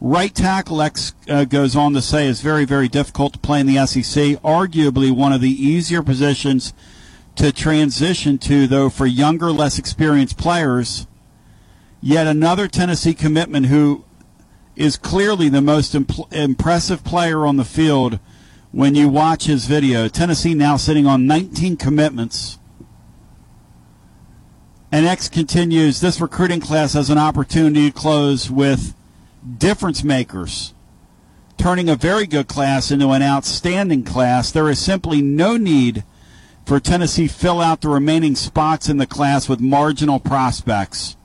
Right 0.00 0.34
tackle 0.34 0.82
X 0.82 1.14
uh, 1.28 1.44
goes 1.44 1.76
on 1.76 1.92
to 1.94 2.02
say 2.02 2.26
is 2.26 2.40
very, 2.40 2.64
very 2.64 2.88
difficult 2.88 3.34
to 3.34 3.38
play 3.38 3.60
in 3.60 3.66
the 3.66 3.86
SEC. 3.86 4.40
Arguably 4.42 5.10
one 5.10 5.32
of 5.32 5.40
the 5.40 5.50
easier 5.50 6.02
positions 6.02 6.72
to 7.36 7.52
transition 7.52 8.38
to, 8.38 8.66
though, 8.66 8.88
for 8.88 9.06
younger, 9.06 9.50
less 9.52 9.78
experienced 9.78 10.38
players. 10.38 11.06
Yet 12.00 12.26
another 12.26 12.66
Tennessee 12.66 13.14
commitment 13.14 13.66
who 13.66 14.04
is 14.74 14.96
clearly 14.96 15.48
the 15.48 15.60
most 15.60 15.94
imp- 15.94 16.32
impressive 16.32 17.04
player 17.04 17.44
on 17.44 17.56
the 17.56 17.64
field 17.64 18.18
when 18.72 18.94
you 18.94 19.08
watch 19.08 19.44
his 19.44 19.66
video. 19.66 20.08
Tennessee 20.08 20.54
now 20.54 20.76
sitting 20.76 21.06
on 21.06 21.26
19 21.26 21.76
commitments. 21.76 22.58
And 24.92 25.06
X 25.06 25.28
continues 25.28 26.00
this 26.00 26.20
recruiting 26.20 26.60
class 26.60 26.94
has 26.94 27.10
an 27.10 27.18
opportunity 27.18 27.90
to 27.90 27.96
close 27.96 28.50
with 28.50 28.94
difference 29.58 30.02
makers, 30.02 30.74
turning 31.56 31.88
a 31.88 31.96
very 31.96 32.26
good 32.26 32.48
class 32.48 32.90
into 32.90 33.10
an 33.10 33.22
outstanding 33.22 34.02
class. 34.02 34.50
There 34.50 34.68
is 34.68 34.78
simply 34.78 35.20
no 35.22 35.56
need 35.56 36.04
for 36.66 36.80
Tennessee 36.80 37.28
fill 37.28 37.60
out 37.60 37.82
the 37.82 37.88
remaining 37.88 38.34
spots 38.34 38.88
in 38.88 38.96
the 38.96 39.06
class 39.06 39.48
with 39.48 39.60
marginal 39.60 40.18
prospects. 40.18 41.16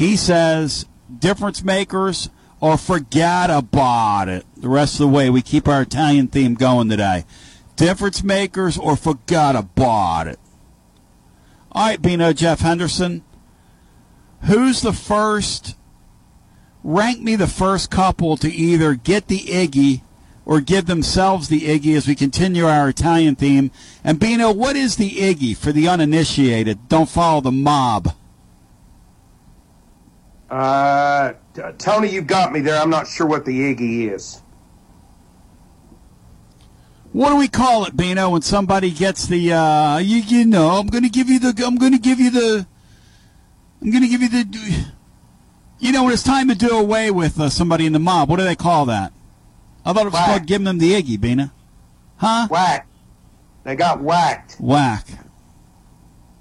He 0.00 0.16
says 0.16 0.86
difference 1.18 1.62
makers 1.62 2.30
or 2.58 2.78
forget 2.78 3.50
about 3.50 4.30
it. 4.30 4.46
The 4.56 4.70
rest 4.70 4.94
of 4.94 5.00
the 5.00 5.08
way, 5.08 5.28
we 5.28 5.42
keep 5.42 5.68
our 5.68 5.82
Italian 5.82 6.28
theme 6.28 6.54
going 6.54 6.88
today. 6.88 7.26
Difference 7.76 8.24
makers 8.24 8.78
or 8.78 8.96
forget 8.96 9.56
about 9.56 10.26
it. 10.26 10.38
All 11.72 11.88
right, 11.88 12.00
Bino 12.00 12.32
Jeff 12.32 12.60
Henderson. 12.60 13.22
Who's 14.44 14.80
the 14.80 14.94
first? 14.94 15.76
Rank 16.82 17.20
me 17.20 17.36
the 17.36 17.46
first 17.46 17.90
couple 17.90 18.38
to 18.38 18.50
either 18.50 18.94
get 18.94 19.28
the 19.28 19.40
Iggy 19.40 20.00
or 20.46 20.62
give 20.62 20.86
themselves 20.86 21.48
the 21.48 21.60
Iggy 21.60 21.94
as 21.94 22.08
we 22.08 22.14
continue 22.14 22.64
our 22.64 22.88
Italian 22.88 23.36
theme. 23.36 23.70
And 24.02 24.18
Bino, 24.18 24.50
what 24.50 24.76
is 24.76 24.96
the 24.96 25.10
Iggy 25.10 25.54
for 25.54 25.72
the 25.72 25.88
uninitiated? 25.88 26.88
Don't 26.88 27.10
follow 27.10 27.42
the 27.42 27.52
mob. 27.52 28.14
Uh, 30.50 31.34
Tony, 31.78 32.10
you 32.10 32.22
got 32.22 32.52
me 32.52 32.60
there. 32.60 32.80
I'm 32.80 32.90
not 32.90 33.06
sure 33.06 33.26
what 33.26 33.44
the 33.44 33.52
Iggy 33.74 34.12
is. 34.12 34.42
What 37.12 37.30
do 37.30 37.36
we 37.36 37.48
call 37.48 37.84
it, 37.86 37.96
Bino, 37.96 38.30
when 38.30 38.42
somebody 38.42 38.90
gets 38.90 39.26
the 39.26 39.52
uh 39.52 39.98
you, 39.98 40.18
you 40.18 40.44
know, 40.46 40.70
I'm 40.78 40.86
gonna 40.86 41.08
give 41.08 41.28
you 41.28 41.38
the 41.40 41.64
I'm 41.64 41.76
gonna 41.76 41.98
give 41.98 42.20
you 42.20 42.30
the 42.30 42.66
I'm 43.82 43.90
gonna 43.90 44.06
give 44.08 44.22
you 44.22 44.28
the 44.28 44.86
you 45.80 45.90
know 45.92 46.04
when 46.04 46.12
it's 46.12 46.22
time 46.22 46.48
to 46.48 46.54
do 46.54 46.68
away 46.70 47.10
with 47.10 47.40
uh, 47.40 47.48
somebody 47.48 47.84
in 47.86 47.92
the 47.92 47.98
mob, 47.98 48.28
what 48.28 48.36
do 48.38 48.44
they 48.44 48.54
call 48.54 48.86
that? 48.86 49.12
I 49.84 49.92
thought 49.92 50.02
it 50.02 50.04
was 50.06 50.14
Whack. 50.14 50.26
called 50.26 50.46
giving 50.46 50.66
them 50.66 50.78
the 50.78 50.92
Iggy, 50.92 51.20
Bina. 51.20 51.52
Huh? 52.18 52.46
Whack. 52.50 52.86
They 53.64 53.74
got 53.74 54.00
whacked. 54.00 54.56
Whack. 54.60 55.06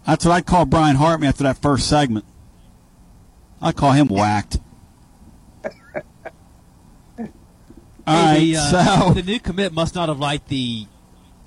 That's 0.05 0.25
what 0.25 0.33
I 0.33 0.41
call 0.41 0.65
Brian 0.65 0.97
Hartman 0.97 1.29
after 1.29 1.43
that 1.43 1.57
first 1.57 1.87
segment. 1.87 2.25
I 3.61 3.71
call 3.71 3.91
him 3.91 4.07
whacked. 4.07 4.57
All 8.07 8.15
right, 8.15 8.39
the, 8.39 8.55
uh, 8.55 9.05
so 9.05 9.13
the 9.13 9.21
new 9.21 9.39
commit 9.39 9.71
must 9.71 9.93
not 9.93 10.09
have 10.09 10.19
liked 10.19 10.47
the 10.47 10.87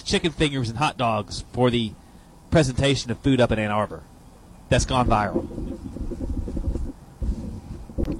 chicken 0.05 0.31
fingers 0.31 0.69
and 0.69 0.79
hot 0.79 0.97
dogs 0.97 1.45
for 1.53 1.71
the 1.71 1.93
presentation 2.51 3.11
of 3.11 3.19
food 3.19 3.41
up 3.41 3.51
in 3.51 3.59
Ann 3.59 3.73
Arbor. 3.73 4.03
That's 4.69 4.85
gone 4.85 5.09
viral. 5.09 5.49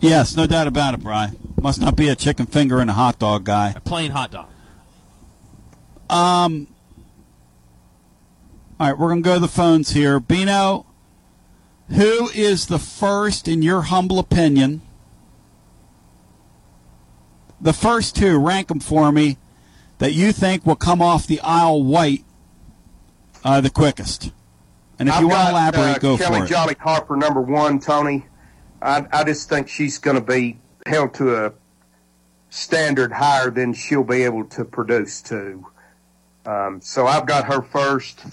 yes, 0.01 0.35
no 0.37 0.47
doubt 0.47 0.67
about 0.67 0.95
it, 0.95 1.03
Brian. 1.03 1.37
Must 1.61 1.81
not 1.81 1.95
be 1.95 2.09
a 2.09 2.17
chicken 2.17 2.47
finger 2.47 2.81
and 2.81 2.91
a 2.91 2.95
hot 2.95 3.21
dog 3.21 3.45
guy. 3.45 3.75
A 3.77 3.81
plain 3.81 4.11
hot 4.11 4.33
dog. 4.33 4.49
Um. 6.11 6.67
All 8.81 8.89
right, 8.89 8.99
we're 8.99 9.09
gonna 9.09 9.21
go 9.21 9.35
to 9.35 9.41
the 9.41 9.47
phones 9.47 9.91
here. 9.91 10.19
Bino, 10.19 10.87
who 11.95 12.29
is 12.31 12.67
the 12.67 12.79
first, 12.79 13.49
in 13.49 13.63
your 13.63 13.83
humble 13.83 14.19
opinion, 14.19 14.81
the 17.61 17.73
first 17.73 18.17
two, 18.17 18.39
rank 18.39 18.69
them 18.69 18.81
for 18.81 19.13
me, 19.13 19.39
that 19.99 20.13
you 20.13 20.33
think 20.33 20.67
will 20.67 20.77
come 20.77 21.01
off 21.01 21.27
the 21.27 21.41
Isle 21.41 21.83
white 21.83 22.25
uh, 23.45 23.61
the 23.61 23.71
quickest. 23.71 24.33
And 24.99 25.09
if 25.09 25.15
I've 25.15 25.21
you 25.23 25.29
want 25.29 25.47
to 25.47 25.51
elaborate, 25.51 25.97
uh, 25.97 25.99
go 25.99 26.17
Kelly 26.17 26.39
for 26.41 26.45
it. 26.45 26.49
Jolly 26.49 26.77
Harper, 26.81 27.17
number 27.17 27.41
one, 27.41 27.79
Tony. 27.79 28.27
I, 28.81 29.07
I 29.13 29.25
just 29.25 29.49
think 29.49 29.69
she's 29.69 29.99
going 29.99 30.17
to 30.17 30.23
be 30.23 30.59
held 30.87 31.15
to 31.15 31.47
a 31.47 31.53
standard 32.51 33.13
higher 33.13 33.51
than 33.51 33.73
she'll 33.73 34.05
be 34.05 34.23
able 34.23 34.45
to 34.45 34.65
produce 34.65 35.23
to. 35.23 35.67
Um, 36.45 36.81
so 36.81 37.07
I've 37.07 37.27
got 37.27 37.47
her 37.47 37.63
first. 37.63 38.25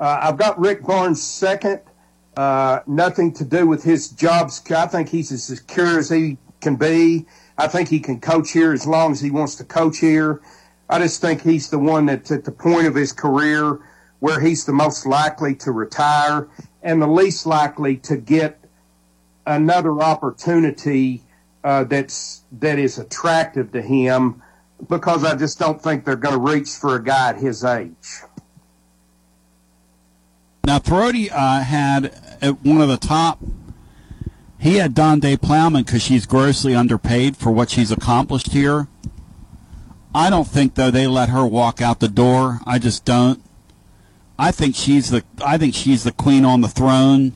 Uh, 0.00 0.18
I've 0.22 0.36
got 0.36 0.58
Rick 0.58 0.82
Barnes 0.82 1.22
second. 1.22 1.80
Uh, 2.36 2.80
nothing 2.86 3.32
to 3.34 3.44
do 3.44 3.66
with 3.66 3.84
his 3.84 4.08
jobs. 4.08 4.62
I 4.70 4.86
think 4.86 5.08
he's 5.08 5.30
as 5.32 5.44
secure 5.44 5.98
as 5.98 6.08
he 6.08 6.38
can 6.60 6.76
be. 6.76 7.26
I 7.58 7.68
think 7.68 7.88
he 7.88 8.00
can 8.00 8.20
coach 8.20 8.52
here 8.52 8.72
as 8.72 8.86
long 8.86 9.12
as 9.12 9.20
he 9.20 9.30
wants 9.30 9.56
to 9.56 9.64
coach 9.64 9.98
here. 9.98 10.40
I 10.88 10.98
just 10.98 11.20
think 11.20 11.42
he's 11.42 11.70
the 11.70 11.78
one 11.78 12.06
that's 12.06 12.30
at 12.30 12.44
the 12.44 12.52
point 12.52 12.86
of 12.86 12.94
his 12.94 13.12
career 13.12 13.80
where 14.20 14.40
he's 14.40 14.64
the 14.64 14.72
most 14.72 15.04
likely 15.04 15.54
to 15.56 15.72
retire 15.72 16.48
and 16.82 17.02
the 17.02 17.06
least 17.06 17.44
likely 17.44 17.96
to 17.96 18.16
get 18.16 18.58
another 19.46 20.00
opportunity 20.00 21.22
uh, 21.64 21.84
that's 21.84 22.42
that 22.52 22.78
is 22.78 22.98
attractive 22.98 23.72
to 23.72 23.82
him 23.82 24.42
because 24.88 25.24
I 25.24 25.34
just 25.34 25.58
don't 25.58 25.80
think 25.80 26.04
they're 26.04 26.16
going 26.16 26.34
to 26.34 26.52
reach 26.52 26.70
for 26.70 26.96
a 26.96 27.02
guy 27.02 27.30
at 27.30 27.36
his 27.36 27.64
age. 27.64 28.22
Now, 30.64 30.78
Throaty 30.78 31.28
uh, 31.30 31.62
had 31.62 32.14
at 32.40 32.64
one 32.64 32.80
of 32.80 32.88
the 32.88 32.96
top. 32.96 33.40
He 34.58 34.76
had 34.76 34.94
Donde 34.94 35.40
Plowman 35.42 35.84
because 35.84 36.02
she's 36.02 36.24
grossly 36.24 36.74
underpaid 36.74 37.36
for 37.36 37.50
what 37.50 37.68
she's 37.68 37.90
accomplished 37.90 38.52
here. 38.52 38.86
I 40.14 40.30
don't 40.30 40.46
think 40.46 40.74
though 40.74 40.90
they 40.90 41.06
let 41.06 41.30
her 41.30 41.44
walk 41.44 41.80
out 41.80 41.98
the 41.98 42.08
door. 42.08 42.60
I 42.64 42.78
just 42.78 43.04
don't. 43.04 43.42
I 44.38 44.52
think 44.52 44.76
she's 44.76 45.10
the 45.10 45.24
I 45.44 45.58
think 45.58 45.74
she's 45.74 46.04
the 46.04 46.12
queen 46.12 46.44
on 46.44 46.60
the 46.60 46.68
throne. 46.68 47.32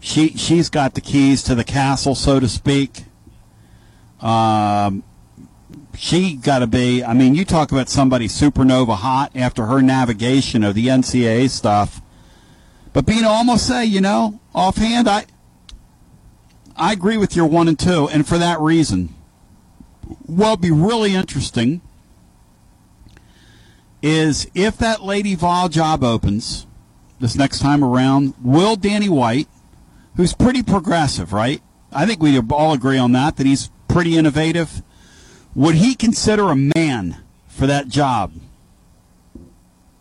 She 0.00 0.28
she's 0.36 0.70
got 0.70 0.94
the 0.94 1.00
keys 1.00 1.42
to 1.44 1.54
the 1.54 1.64
castle, 1.64 2.14
so 2.14 2.40
to 2.40 2.48
speak. 2.48 3.04
Um, 4.20 5.02
she 5.96 6.34
got 6.36 6.60
to 6.60 6.66
be. 6.66 7.04
I 7.04 7.12
mean, 7.12 7.34
you 7.34 7.44
talk 7.44 7.72
about 7.72 7.88
somebody 7.88 8.28
supernova 8.28 8.96
hot 8.96 9.32
after 9.34 9.66
her 9.66 9.82
navigation 9.82 10.64
of 10.64 10.74
the 10.74 10.86
NCAA 10.86 11.50
stuff. 11.50 12.00
But 12.98 13.06
Bino, 13.06 13.28
almost 13.28 13.64
say, 13.64 13.84
you 13.84 14.00
know, 14.00 14.40
offhand, 14.52 15.08
I 15.08 15.26
I 16.76 16.90
agree 16.92 17.16
with 17.16 17.36
your 17.36 17.46
one 17.46 17.68
and 17.68 17.78
two, 17.78 18.08
and 18.08 18.26
for 18.26 18.38
that 18.38 18.58
reason. 18.58 19.14
What'll 20.26 20.56
be 20.56 20.72
really 20.72 21.14
interesting 21.14 21.80
is 24.02 24.50
if 24.52 24.78
that 24.78 25.04
Lady 25.04 25.36
Vol 25.36 25.68
job 25.68 26.02
opens 26.02 26.66
this 27.20 27.36
next 27.36 27.60
time 27.60 27.84
around, 27.84 28.34
will 28.42 28.74
Danny 28.74 29.08
White, 29.08 29.46
who's 30.16 30.34
pretty 30.34 30.64
progressive, 30.64 31.32
right? 31.32 31.62
I 31.92 32.04
think 32.04 32.20
we 32.20 32.36
all 32.50 32.72
agree 32.72 32.98
on 32.98 33.12
that, 33.12 33.36
that 33.36 33.46
he's 33.46 33.70
pretty 33.86 34.18
innovative. 34.18 34.82
Would 35.54 35.76
he 35.76 35.94
consider 35.94 36.50
a 36.50 36.56
man 36.56 37.18
for 37.46 37.68
that 37.68 37.86
job? 37.86 38.32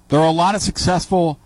There 0.08 0.20
are 0.20 0.26
a 0.26 0.32
lot 0.32 0.56
of 0.56 0.64
successful 0.64 1.40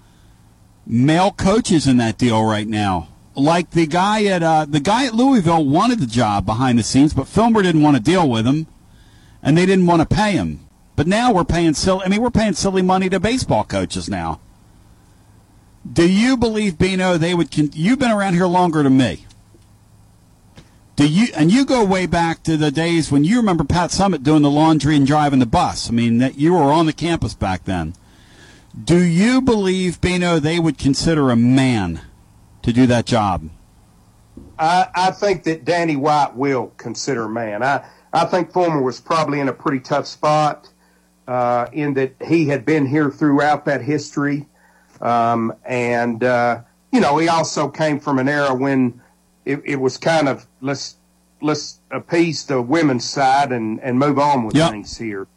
male 0.86 1.32
coaches 1.32 1.88
in 1.88 1.98
that 1.98 2.18
deal 2.18 2.44
right 2.44 2.68
now. 2.68 3.08
Like 3.36 3.72
the 3.72 3.88
guy 3.88 4.26
at 4.26 4.44
uh, 4.44 4.66
the 4.66 4.80
guy 4.80 5.06
at 5.06 5.16
Louisville 5.16 5.66
wanted 5.66 6.00
the 6.00 6.06
job 6.06 6.46
behind 6.46 6.78
the 6.78 6.84
scenes, 6.84 7.14
but 7.14 7.28
Fulmer 7.28 7.62
didn't 7.62 7.82
want 7.82 7.96
to 7.96 8.04
deal 8.04 8.30
with 8.30 8.46
him, 8.46 8.68
and 9.42 9.58
they 9.58 9.66
didn't 9.66 9.88
want 9.88 10.02
to 10.02 10.16
pay 10.16 10.34
him. 10.34 10.68
But 10.96 11.08
now 11.08 11.32
we're 11.32 11.46
paying 11.46 11.74
silly. 11.74 12.06
I 12.06 12.10
mean, 12.10 12.22
we're 12.22 12.30
paying 12.30 12.54
silly 12.54 12.82
money 12.82 13.10
to 13.10 13.20
baseball 13.20 13.64
coaches 13.64 14.10
now. 14.10 14.42
Do 15.92 16.08
you 16.08 16.38
believe 16.38 16.78
Bino? 16.78 17.18
They 17.18 17.34
would. 17.34 17.52
Con- 17.52 17.72
you've 17.74 18.00
been 18.00 18.12
around 18.12 18.34
here 18.34 18.46
longer 18.46 18.84
than 18.84 18.98
me. 18.98 19.26
Do 20.98 21.08
you? 21.08 21.28
And 21.34 21.52
you 21.52 21.66
go 21.66 21.86
way 21.86 22.06
back 22.06 22.44
to 22.44 22.58
the 22.58 22.70
days 22.70 23.12
when 23.12 23.24
you 23.24 23.38
remember 23.38 23.64
Pat 23.64 23.92
Summitt 23.92 24.24
doing 24.24 24.42
the 24.42 24.52
laundry 24.52 24.96
and 24.96 25.08
driving 25.08 25.40
the 25.40 25.46
bus. 25.46 25.90
I 25.90 25.94
mean, 25.94 26.18
that 26.18 26.38
you 26.38 26.54
were 26.54 26.72
on 26.72 26.86
the 26.86 26.94
campus 26.94 27.34
back 27.34 27.64
then. 27.64 27.94
Do 28.72 28.98
you 29.02 29.42
believe 29.42 30.00
Bino? 30.00 30.40
They 30.40 30.60
would 30.60 30.78
consider 30.78 31.30
a 31.30 31.36
man 31.36 32.02
to 32.62 32.72
do 32.72 32.86
that 32.88 33.06
job? 33.06 33.50
I, 34.58 34.88
I 34.96 35.12
think 35.12 35.44
that 35.44 35.66
Danny 35.66 35.96
White 35.98 36.36
will 36.36 36.68
consider 36.78 37.24
a 37.26 37.30
man. 37.30 37.64
I, 37.64 37.86
I 38.14 38.26
think 38.26 38.52
Fulmer 38.52 38.82
was 38.82 39.02
probably 39.02 39.40
in 39.40 39.50
a 39.50 39.54
pretty 39.54 39.80
tough 39.80 40.08
spot 40.08 40.70
uh, 41.28 41.68
in 41.74 41.96
that 41.96 42.16
he 42.26 42.48
had 42.48 42.66
been 42.66 42.86
here 42.86 43.10
throughout 43.12 43.66
that 43.66 43.82
history. 43.82 44.48
Um, 45.02 45.54
and, 45.66 46.24
uh, 46.24 46.62
you 46.94 47.02
know, 47.02 47.18
he 47.18 47.28
also 47.28 47.68
came 47.68 48.00
from 48.00 48.20
an 48.20 48.30
era 48.30 48.54
when 48.54 49.02
it, 49.46 49.62
it 49.66 49.76
was 49.78 49.98
kind 49.98 50.30
of 50.30 50.46
let's 50.62 50.96
let's 51.42 51.80
appease 51.90 52.46
the 52.46 52.62
women's 52.62 53.04
side 53.04 53.52
and, 53.52 53.80
and 53.82 53.98
move 53.98 54.20
on 54.20 54.46
with 54.46 54.56
Yep. 54.56 54.72
things 54.72 54.98
here. 54.98 55.28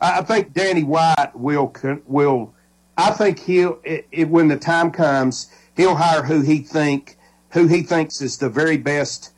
I 0.00 0.20
I 0.20 0.22
think 0.22 0.52
Danny 0.54 0.82
White 0.82 1.32
will 1.34 1.72
will. 2.06 2.54
I 2.96 3.10
think 3.10 3.40
he'll 3.40 3.80
it, 3.84 4.06
it, 4.12 4.28
when 4.28 4.48
the 4.48 4.56
time 4.56 4.90
comes, 4.90 5.50
he'll 5.76 5.96
hire 5.96 6.22
who 6.22 6.40
he 6.42 6.58
think 6.58 7.16
who 7.54 7.68
he 7.68 7.82
thinks 7.82 8.20
is 8.20 8.36
the 8.36 8.50
very 8.50 8.76
best 8.76 9.32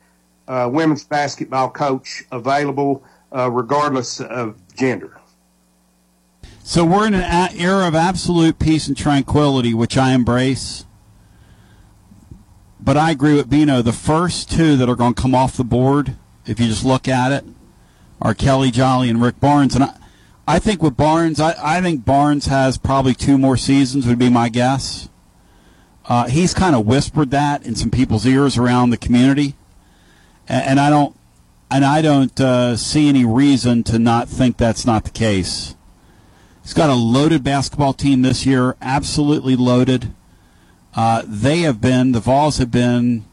uh, 0.47 0.67
women's 0.71 1.03
basketball 1.03 1.69
coach 1.69 2.23
available, 2.31 3.03
uh, 3.31 3.49
regardless 3.49 4.19
of 4.19 4.59
gender. 4.75 5.21
So 6.63 6.83
we're 6.83 7.05
in 7.05 7.13
an 7.13 7.55
era 7.55 7.87
of 7.87 7.93
absolute 7.93 8.57
peace 8.57 8.87
and 8.87 8.97
tranquility, 8.97 9.73
which 9.73 9.97
I 9.97 10.13
embrace. 10.13 10.85
But 12.79 12.97
I 12.97 13.11
agree 13.11 13.35
with 13.35 13.49
Bino. 13.49 13.83
The 13.83 13.93
first 13.93 14.51
two 14.51 14.75
that 14.77 14.89
are 14.89 14.95
going 14.95 15.13
to 15.13 15.21
come 15.21 15.35
off 15.35 15.55
the 15.55 15.63
board, 15.63 16.15
if 16.47 16.59
you 16.59 16.67
just 16.67 16.83
look 16.83 17.07
at 17.07 17.31
it, 17.31 17.45
are 18.19 18.33
Kellie 18.33 18.71
Jolly 18.71 19.09
and 19.09 19.21
Rick 19.21 19.39
Barnes. 19.39 19.75
And 19.75 19.83
I, 19.83 19.93
I 20.49 20.59
think 20.59 20.81
with 20.81 20.95
Barnes, 20.95 21.41
I, 21.41 21.55
I 21.61 21.81
think 21.81 22.05
Barnes 22.05 22.45
has 22.45 22.77
probably 22.77 23.13
two 23.13 23.37
more 23.37 23.57
seasons, 23.57 24.07
would 24.07 24.17
be 24.17 24.29
my 24.29 24.47
guess. 24.47 25.09
Uh, 26.05 26.29
he's 26.29 26.53
kind 26.53 26.73
of 26.73 26.85
whispered 26.85 27.31
that 27.31 27.65
in 27.65 27.75
some 27.75 27.91
people's 27.91 28.25
ears 28.25 28.57
around 28.57 28.91
the 28.91 28.97
community, 28.97 29.55
and, 30.47 30.63
and 30.63 30.79
I 30.79 30.89
don't, 30.89 31.13
and 31.69 31.83
I 31.83 32.01
don't 32.01 32.39
uh, 32.39 32.77
see 32.77 33.09
any 33.09 33.25
reason 33.25 33.83
to 33.83 33.99
not 33.99 34.29
think 34.29 34.55
that's 34.55 34.85
not 34.85 35.03
the 35.03 35.09
case. 35.09 35.75
He's 36.63 36.73
got 36.73 36.89
a 36.89 36.95
loaded 36.95 37.43
basketball 37.43 37.93
team 37.93 38.21
this 38.21 38.45
year, 38.45 38.77
absolutely 38.81 39.57
loaded. 39.57 40.13
Uh, 40.95 41.23
they 41.25 41.59
have 41.59 41.81
been, 41.81 42.13
the 42.13 42.21
Vols 42.21 42.57
have 42.57 42.71
been 42.71 43.25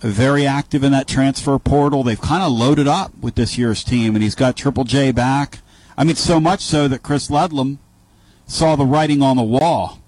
very 0.00 0.46
active 0.46 0.82
in 0.82 0.90
that 0.90 1.06
transfer 1.06 1.58
portal. 1.60 2.02
They've 2.02 2.20
kind 2.20 2.42
of 2.42 2.50
loaded 2.52 2.88
up 2.88 3.16
with 3.20 3.36
this 3.36 3.56
year's 3.56 3.84
team, 3.84 4.16
and 4.16 4.22
he's 4.22 4.34
got 4.34 4.56
Triple 4.56 4.84
J 4.84 5.12
back. 5.12 5.60
I 5.96 6.04
mean, 6.04 6.16
so 6.16 6.40
much 6.40 6.60
so 6.60 6.88
that 6.88 7.02
Chris 7.02 7.30
Ludlam 7.30 7.78
saw 8.46 8.76
the 8.76 8.84
writing 8.84 9.22
on 9.22 9.36
the 9.36 9.42
wall. 9.42 10.00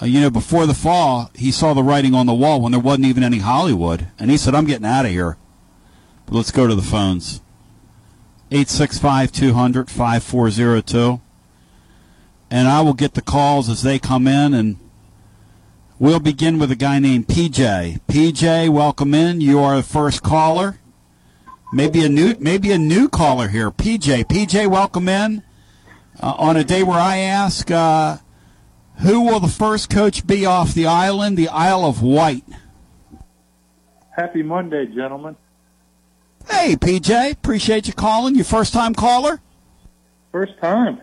Uh, 0.00 0.06
you 0.06 0.20
know, 0.20 0.30
before 0.30 0.66
the 0.66 0.74
fall, 0.74 1.30
he 1.34 1.50
saw 1.50 1.74
the 1.74 1.82
writing 1.82 2.14
on 2.14 2.26
the 2.26 2.34
wall 2.34 2.60
when 2.60 2.72
there 2.72 2.80
wasn't 2.80 3.06
even 3.06 3.22
any 3.22 3.38
Hollywood, 3.38 4.08
and 4.18 4.30
he 4.30 4.36
said, 4.36 4.54
"I'm 4.54 4.66
getting 4.66 4.86
out 4.86 5.04
of 5.04 5.10
here." 5.10 5.36
But 6.26 6.34
let's 6.34 6.50
go 6.50 6.66
to 6.66 6.74
the 6.74 6.82
phones. 6.82 7.40
865 8.50 9.30
200 9.30 9.90
5402. 9.90 11.20
And 12.50 12.66
I 12.66 12.80
will 12.80 12.94
get 12.94 13.14
the 13.14 13.22
calls 13.22 13.68
as 13.68 13.82
they 13.82 14.00
come 14.00 14.26
in, 14.26 14.54
and 14.54 14.76
we'll 16.00 16.18
begin 16.18 16.58
with 16.58 16.72
a 16.72 16.76
guy 16.76 16.98
named 16.98 17.28
PJ. 17.28 18.00
PJ, 18.08 18.68
welcome 18.70 19.14
in. 19.14 19.40
You 19.40 19.60
are 19.60 19.76
the 19.76 19.82
first 19.84 20.24
caller. 20.24 20.79
Maybe 21.72 22.04
a 22.04 22.08
new, 22.08 22.34
maybe 22.40 22.72
a 22.72 22.78
new 22.78 23.08
caller 23.08 23.48
here. 23.48 23.70
PJ, 23.70 24.24
PJ, 24.24 24.68
welcome 24.68 25.08
in. 25.08 25.42
Uh, 26.20 26.34
on 26.36 26.56
a 26.56 26.64
day 26.64 26.82
where 26.82 26.98
I 26.98 27.18
ask, 27.18 27.70
uh, 27.70 28.18
who 28.98 29.20
will 29.22 29.40
the 29.40 29.48
first 29.48 29.88
coach 29.88 30.26
be 30.26 30.44
off 30.44 30.74
the 30.74 30.86
island, 30.86 31.36
the 31.36 31.48
Isle 31.48 31.84
of 31.84 32.02
Wight? 32.02 32.44
Happy 34.10 34.42
Monday, 34.42 34.86
gentlemen. 34.86 35.36
Hey, 36.48 36.74
PJ, 36.74 37.32
appreciate 37.32 37.86
you 37.86 37.92
calling. 37.92 38.34
Your 38.34 38.44
first 38.44 38.72
time 38.72 38.92
caller? 38.92 39.40
First 40.32 40.58
time. 40.60 41.00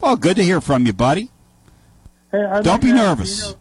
Well, 0.00 0.16
good 0.16 0.36
to 0.36 0.42
hear 0.42 0.60
from 0.60 0.86
you, 0.86 0.94
buddy. 0.94 1.30
Hey, 2.32 2.38
Don't 2.38 2.66
like 2.66 2.80
be 2.80 2.92
nervous. 2.92 3.54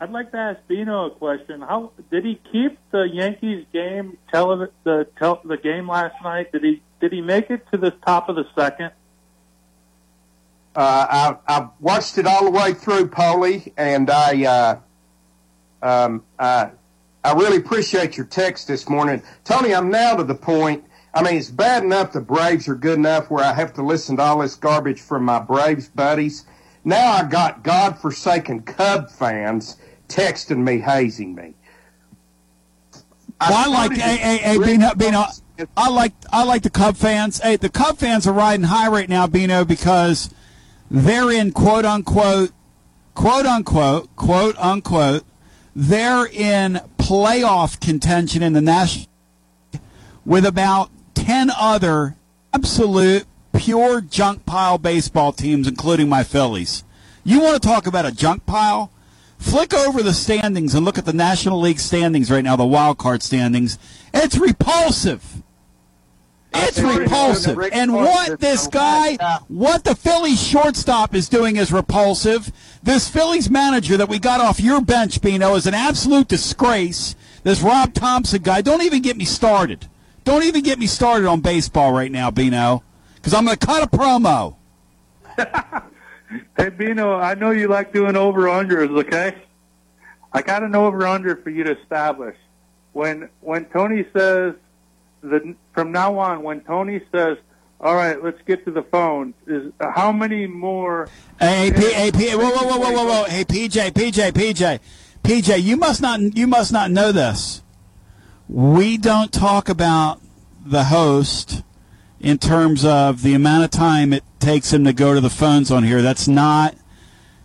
I'd 0.00 0.10
like 0.10 0.32
to 0.32 0.36
ask 0.36 0.60
Bino 0.66 1.06
a 1.06 1.10
question. 1.10 1.60
How 1.60 1.92
did 2.10 2.24
he 2.24 2.40
keep 2.50 2.78
the 2.90 3.02
Yankees 3.02 3.64
game 3.72 4.18
tele, 4.32 4.68
the 4.82 5.06
tel, 5.18 5.40
the 5.44 5.56
game 5.56 5.88
last 5.88 6.16
night? 6.22 6.50
Did 6.52 6.64
he 6.64 6.82
did 7.00 7.12
he 7.12 7.20
make 7.20 7.50
it 7.50 7.66
to 7.70 7.78
the 7.78 7.90
top 7.90 8.28
of 8.28 8.36
the 8.36 8.46
second? 8.56 8.90
Uh, 10.74 11.36
I, 11.46 11.56
I 11.56 11.68
watched 11.78 12.18
it 12.18 12.26
all 12.26 12.44
the 12.44 12.50
way 12.50 12.74
through, 12.74 13.08
Polly, 13.08 13.72
and 13.76 14.10
I, 14.10 14.44
uh, 14.44 15.86
um, 15.86 16.24
I, 16.36 16.70
I 17.22 17.34
really 17.34 17.58
appreciate 17.58 18.16
your 18.16 18.26
text 18.26 18.66
this 18.66 18.88
morning, 18.88 19.22
Tony. 19.44 19.72
I'm 19.72 19.90
now 19.90 20.16
to 20.16 20.24
the 20.24 20.34
point. 20.34 20.84
I 21.12 21.22
mean, 21.22 21.36
it's 21.36 21.50
bad 21.50 21.84
enough 21.84 22.12
the 22.12 22.20
Braves 22.20 22.66
are 22.66 22.74
good 22.74 22.98
enough 22.98 23.30
where 23.30 23.44
I 23.44 23.52
have 23.52 23.72
to 23.74 23.82
listen 23.82 24.16
to 24.16 24.22
all 24.22 24.38
this 24.40 24.56
garbage 24.56 25.00
from 25.00 25.24
my 25.24 25.38
Braves 25.38 25.88
buddies. 25.88 26.44
Now 26.84 27.12
I 27.12 27.22
got 27.22 27.62
godforsaken 27.62 28.62
Cub 28.62 29.10
fans 29.10 29.76
texting 30.14 30.58
me, 30.58 30.78
hazing 30.78 31.34
me. 31.34 31.54
Well, 33.40 33.52
I 33.52 33.66
like 33.66 33.92
hey, 33.92 34.16
hey, 34.16 34.36
hey, 34.38 34.58
Bino, 34.58 34.94
Bino, 34.94 35.24
I 35.76 35.88
like 35.90 36.12
I 36.32 36.44
like 36.44 36.62
the 36.62 36.70
Cub 36.70 36.96
fans. 36.96 37.40
Hey, 37.40 37.56
the 37.56 37.68
Cub 37.68 37.98
fans 37.98 38.26
are 38.26 38.32
riding 38.32 38.66
high 38.66 38.88
right 38.88 39.08
now, 39.08 39.26
Bino, 39.26 39.64
because 39.64 40.32
they're 40.90 41.30
in 41.30 41.52
quote 41.52 41.84
unquote, 41.84 42.52
quote 43.14 43.44
unquote, 43.44 44.14
quote 44.16 44.56
unquote, 44.56 45.24
they're 45.74 46.26
in 46.26 46.80
playoff 46.96 47.80
contention 47.80 48.42
in 48.42 48.52
the 48.52 48.62
national 48.62 49.08
with 50.24 50.46
about 50.46 50.90
ten 51.14 51.50
other 51.50 52.16
absolute 52.54 53.26
pure 53.52 54.00
junk 54.00 54.46
pile 54.46 54.78
baseball 54.78 55.32
teams, 55.32 55.66
including 55.66 56.08
my 56.08 56.22
Phillies. 56.22 56.84
You 57.24 57.40
want 57.40 57.60
to 57.60 57.68
talk 57.68 57.86
about 57.86 58.06
a 58.06 58.12
junk 58.12 58.46
pile? 58.46 58.90
Flick 59.44 59.74
over 59.74 60.02
the 60.02 60.14
standings 60.14 60.74
and 60.74 60.86
look 60.86 60.96
at 60.96 61.04
the 61.04 61.12
National 61.12 61.60
League 61.60 61.78
standings 61.78 62.30
right 62.30 62.42
now, 62.42 62.56
the 62.56 62.64
wild 62.64 62.96
card 62.96 63.22
standings. 63.22 63.78
It's 64.14 64.38
repulsive. 64.38 65.42
It's 66.54 66.80
repulsive. 66.80 67.58
And 67.72 67.92
what 67.92 68.40
this 68.40 68.66
guy, 68.66 69.18
what 69.48 69.84
the 69.84 69.94
Phillies 69.94 70.42
shortstop 70.42 71.14
is 71.14 71.28
doing 71.28 71.56
is 71.56 71.72
repulsive. 71.72 72.50
This 72.82 73.08
Phillies 73.08 73.50
manager 73.50 73.98
that 73.98 74.08
we 74.08 74.18
got 74.18 74.40
off 74.40 74.60
your 74.60 74.80
bench, 74.80 75.20
Bino, 75.20 75.54
is 75.56 75.66
an 75.66 75.74
absolute 75.74 76.26
disgrace. 76.26 77.14
This 77.42 77.60
Rob 77.60 77.92
Thomson 77.92 78.42
guy, 78.42 78.62
don't 78.62 78.82
even 78.82 79.02
get 79.02 79.18
me 79.18 79.26
started. 79.26 79.88
Don't 80.24 80.42
even 80.44 80.62
get 80.62 80.78
me 80.78 80.86
started 80.86 81.28
on 81.28 81.40
baseball 81.42 81.92
right 81.92 82.10
now, 82.10 82.30
Bino, 82.30 82.82
because 83.16 83.34
I'm 83.34 83.44
going 83.44 83.58
to 83.58 83.66
cut 83.66 83.82
a 83.82 83.86
promo. 83.86 84.56
Hey, 86.56 86.70
Bino, 86.70 87.14
I 87.14 87.34
know 87.34 87.50
you 87.50 87.68
like 87.68 87.92
doing 87.92 88.16
over-unders, 88.16 88.90
okay? 89.00 89.36
I 90.32 90.42
got 90.42 90.62
an 90.62 90.74
over-under 90.74 91.36
for 91.36 91.50
you 91.50 91.64
to 91.64 91.78
establish. 91.80 92.36
When 92.92 93.28
when 93.40 93.64
Tony 93.66 94.04
says, 94.12 94.54
the, 95.22 95.54
from 95.72 95.92
now 95.92 96.18
on, 96.18 96.42
when 96.42 96.60
Tony 96.60 97.00
says, 97.12 97.38
all 97.80 97.94
right, 97.94 98.22
let's 98.22 98.40
get 98.46 98.64
to 98.64 98.70
the 98.70 98.82
phone, 98.82 99.34
is 99.46 99.72
how 99.80 100.12
many 100.12 100.46
more... 100.46 101.08
Hey, 101.40 101.72
P, 101.74 101.92
hey, 101.92 102.10
P, 102.12 102.30
whoa, 102.30 102.50
whoa, 102.50 102.66
whoa, 102.66 102.78
whoa, 102.78 102.92
whoa, 102.92 103.04
whoa, 103.04 103.24
hey, 103.24 103.44
PJ, 103.44 103.90
PJ, 103.90 104.32
PJ, 104.32 104.80
PJ, 105.22 105.62
you 105.62 105.76
must 105.76 106.00
not, 106.00 106.20
you 106.20 106.46
must 106.46 106.72
not 106.72 106.90
know 106.90 107.12
this. 107.12 107.62
We 108.48 108.96
don't 108.96 109.32
talk 109.32 109.68
about 109.68 110.20
the 110.64 110.84
host 110.84 111.62
in 112.20 112.38
terms 112.38 112.84
of 112.84 113.22
the 113.22 113.34
amount 113.34 113.64
of 113.64 113.70
time 113.70 114.12
it 114.12 114.24
takes 114.44 114.72
him 114.72 114.84
to 114.84 114.92
go 114.92 115.14
to 115.14 115.20
the 115.20 115.30
phones 115.30 115.70
on 115.70 115.84
here. 115.84 116.02
That's 116.02 116.28
not. 116.28 116.76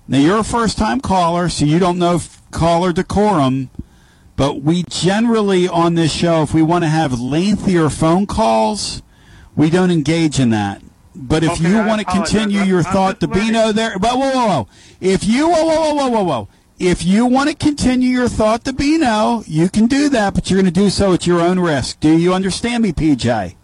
Now 0.07 0.17
you're 0.17 0.39
a 0.39 0.43
first-time 0.43 0.99
caller, 0.99 1.49
so 1.49 1.65
you 1.65 1.79
don't 1.79 1.97
know 1.97 2.19
caller 2.51 2.91
decorum. 2.91 3.69
But 4.35 4.61
we 4.61 4.83
generally 4.83 5.67
on 5.67 5.95
this 5.95 6.13
show, 6.13 6.43
if 6.43 6.53
we 6.53 6.61
want 6.61 6.83
to 6.83 6.89
have 6.89 7.19
lengthier 7.19 7.89
phone 7.89 8.25
calls, 8.25 9.01
we 9.55 9.69
don't 9.69 9.91
engage 9.91 10.39
in 10.39 10.49
that. 10.49 10.81
But 11.15 11.43
if 11.43 11.51
Okay, 11.51 11.69
you 11.69 11.79
I 11.79 11.87
want 11.87 11.99
to 11.99 12.05
continue 12.05 12.61
your 12.61 12.79
I'm 12.79 12.85
thought 12.85 13.19
to 13.19 13.27
just 13.27 13.39
Bino 13.39 13.71
there, 13.71 13.99
but 13.99 14.13
whoa, 14.13 14.31
whoa, 14.31 14.47
whoa. 14.47 14.67
If 15.01 15.25
you, 15.25 15.49
whoa, 15.49 15.65
whoa, 15.65 15.93
whoa, 15.93 15.93
whoa, 15.93 16.09
whoa, 16.09 16.23
whoa. 16.23 16.47
If 16.79 17.03
you 17.03 17.25
want 17.25 17.49
to 17.49 17.55
continue 17.55 18.09
your 18.09 18.29
thought 18.29 18.63
to 18.63 18.73
Bino, 18.73 19.43
you 19.45 19.67
can 19.67 19.87
do 19.87 20.07
that, 20.09 20.33
but 20.33 20.49
you're 20.49 20.61
going 20.61 20.73
to 20.73 20.79
do 20.79 20.89
so 20.89 21.13
at 21.13 21.27
your 21.27 21.41
own 21.41 21.59
risk. 21.59 21.99
Do 21.99 22.17
you 22.17 22.33
understand 22.33 22.83
me, 22.83 22.93
PJ? 22.93 23.55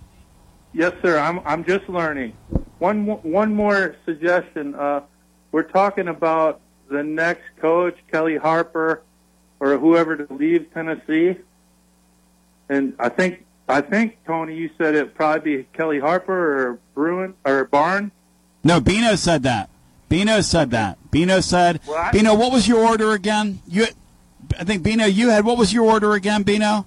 Yes, 0.75 0.93
sir. 1.01 1.17
I'm 1.17 1.39
I'm 1.45 1.63
just 1.63 1.87
learning. 1.87 2.33
One 2.79 3.05
one 3.07 3.55
more 3.55 3.95
suggestion. 4.05 4.75
Uh, 4.75 5.01
we're 5.53 5.63
talking 5.63 6.09
about 6.09 6.59
the 6.89 7.01
next 7.01 7.43
coach, 7.61 7.97
Kellie 8.11 8.35
Harper, 8.35 9.01
or 9.61 9.77
whoever 9.77 10.17
to 10.17 10.33
leave 10.33 10.71
Tennessee. 10.73 11.37
And 12.67 12.93
I 12.99 13.07
think 13.07 13.45
I 13.69 13.79
think 13.79 14.17
Tony, 14.27 14.55
you 14.55 14.69
said 14.77 14.95
it'd 14.95 15.15
probably 15.15 15.57
be 15.59 15.67
Kellie 15.71 15.99
Harper 16.01 16.67
or 16.69 16.79
Bruin 16.93 17.35
or 17.45 17.63
Barnes. 17.63 18.11
No, 18.63 18.81
Bino 18.81 19.15
said 19.15 19.43
that. 19.43 19.69
Bino 20.09 20.41
said 20.41 20.71
that. 20.71 20.97
Bino 21.09 21.39
said, 21.39 21.79
Well, 21.87 21.97
I- 21.97 22.11
Bino, 22.11 22.35
what 22.35 22.51
was 22.51 22.67
your 22.67 22.85
order 22.85 23.13
again? 23.13 23.59
You, 23.67 23.85
I 24.59 24.63
think 24.65 24.83
Bino, 24.83 25.05
you 25.05 25.29
had 25.29 25.45
what 25.45 25.57
was 25.57 25.71
your 25.71 25.85
order 25.85 26.13
again, 26.13 26.43
Bino? 26.43 26.85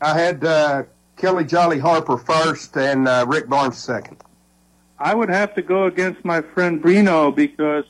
I 0.00 0.16
had 0.18 0.44
uh, 0.44 0.84
Kellie 1.20 1.44
Jolly 1.44 1.78
Harper 1.78 2.16
first 2.16 2.76
and 2.76 3.06
uh, 3.06 3.26
Rick 3.28 3.48
Barnes 3.48 3.76
second. 3.78 4.16
I 4.98 5.14
would 5.14 5.28
have 5.28 5.54
to 5.54 5.62
go 5.62 5.84
against 5.84 6.24
my 6.24 6.40
friend 6.40 6.82
Brino 6.82 7.34
because 7.34 7.84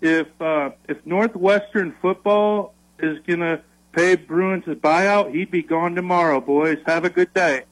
if 0.00 0.26
uh, 0.40 0.70
if 0.88 1.04
Northwestern 1.06 1.94
football 2.02 2.74
is 2.98 3.18
gonna 3.26 3.60
pay 3.92 4.16
Bruins 4.16 4.64
a 4.66 4.74
buyout, 4.74 5.32
he'd 5.32 5.50
be 5.52 5.62
gone 5.62 5.94
tomorrow, 5.94 6.40
boys. 6.40 6.78
Have 6.86 7.04
a 7.04 7.10
good 7.10 7.32
day. 7.32 7.64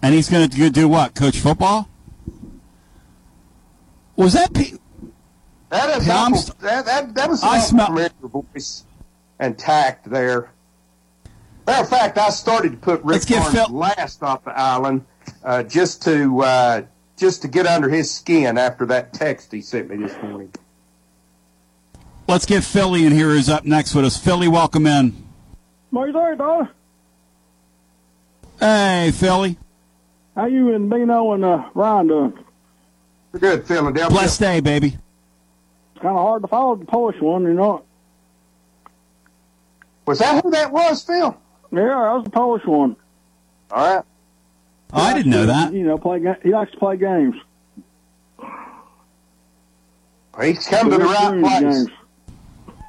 And 0.00 0.14
he's 0.14 0.28
going 0.30 0.48
to 0.48 0.70
do 0.70 0.88
what? 0.88 1.16
Coach 1.16 1.40
football? 1.40 1.88
Was 4.14 4.32
that 4.34 4.54
P- 4.54 4.74
That 5.70 5.98
is 5.98 6.06
Hey, 6.06 6.12
awful- 6.12 6.54
that, 6.60 6.86
that, 6.86 7.14
that 7.16 7.28
was 7.28 7.42
I 7.42 7.48
I 7.48 7.58
smell- 7.58 7.86
familiar 7.86 8.10
voice 8.22 8.84
and 9.40 9.58
tact 9.58 10.08
there. 10.08 10.52
Matter 11.68 11.82
of 11.82 11.90
fact, 11.90 12.16
I 12.16 12.30
started 12.30 12.72
to 12.72 12.78
put 12.78 13.02
Rick 13.02 13.28
Let's 13.28 13.30
Barnes 13.30 13.54
Phil- 13.54 13.68
last 13.68 14.22
off 14.22 14.42
the 14.42 14.58
island 14.58 15.04
uh, 15.44 15.62
just 15.64 16.02
to 16.04 16.40
uh, 16.40 16.82
just 17.18 17.42
to 17.42 17.48
get 17.48 17.66
under 17.66 17.90
his 17.90 18.10
skin 18.10 18.56
after 18.56 18.86
that 18.86 19.12
text 19.12 19.52
he 19.52 19.60
sent 19.60 19.90
me 19.90 19.98
this 19.98 20.16
morning. 20.22 20.50
Let's 22.26 22.46
get 22.46 22.64
Philly 22.64 23.04
in 23.04 23.12
here. 23.12 23.28
Who's 23.28 23.50
up 23.50 23.66
next 23.66 23.94
with 23.94 24.06
us? 24.06 24.16
Philly, 24.16 24.48
welcome 24.48 24.86
in. 24.86 25.28
What 25.90 26.06
you 26.06 26.36
dog? 26.36 26.68
Hey, 28.58 29.10
Philly. 29.14 29.58
How 30.36 30.46
you 30.46 30.74
and 30.74 30.88
Bino 30.88 31.34
and 31.34 31.44
uh, 31.44 31.68
Ryan 31.74 32.06
doing? 32.06 32.38
Good, 33.38 33.66
Philadelphia. 33.66 34.08
Blessed 34.08 34.40
day, 34.40 34.60
baby. 34.60 34.96
It's 35.92 36.02
kind 36.02 36.16
of 36.16 36.22
hard 36.22 36.40
to 36.40 36.48
follow 36.48 36.76
the 36.76 36.86
Polish 36.86 37.20
one, 37.20 37.42
you 37.42 37.52
know. 37.52 37.84
Was 40.06 40.20
that 40.20 40.42
who 40.42 40.50
that 40.52 40.72
was, 40.72 41.02
Phil? 41.02 41.38
Yeah, 41.70 41.96
I 41.96 42.14
was 42.14 42.24
the 42.24 42.30
Polish 42.30 42.64
one. 42.64 42.96
All 43.70 43.96
right. 43.96 44.04
Oh, 44.92 45.02
I 45.02 45.14
didn't 45.14 45.30
know 45.30 45.46
that. 45.46 45.72
You 45.72 45.84
know, 45.84 45.98
play. 45.98 46.20
He 46.42 46.50
likes 46.50 46.72
to 46.72 46.78
play 46.78 46.96
games. 46.96 47.34
He's 50.40 50.66
come 50.66 50.90
to 50.90 50.96
the 50.96 51.04
right 51.04 51.40
place. 51.40 51.88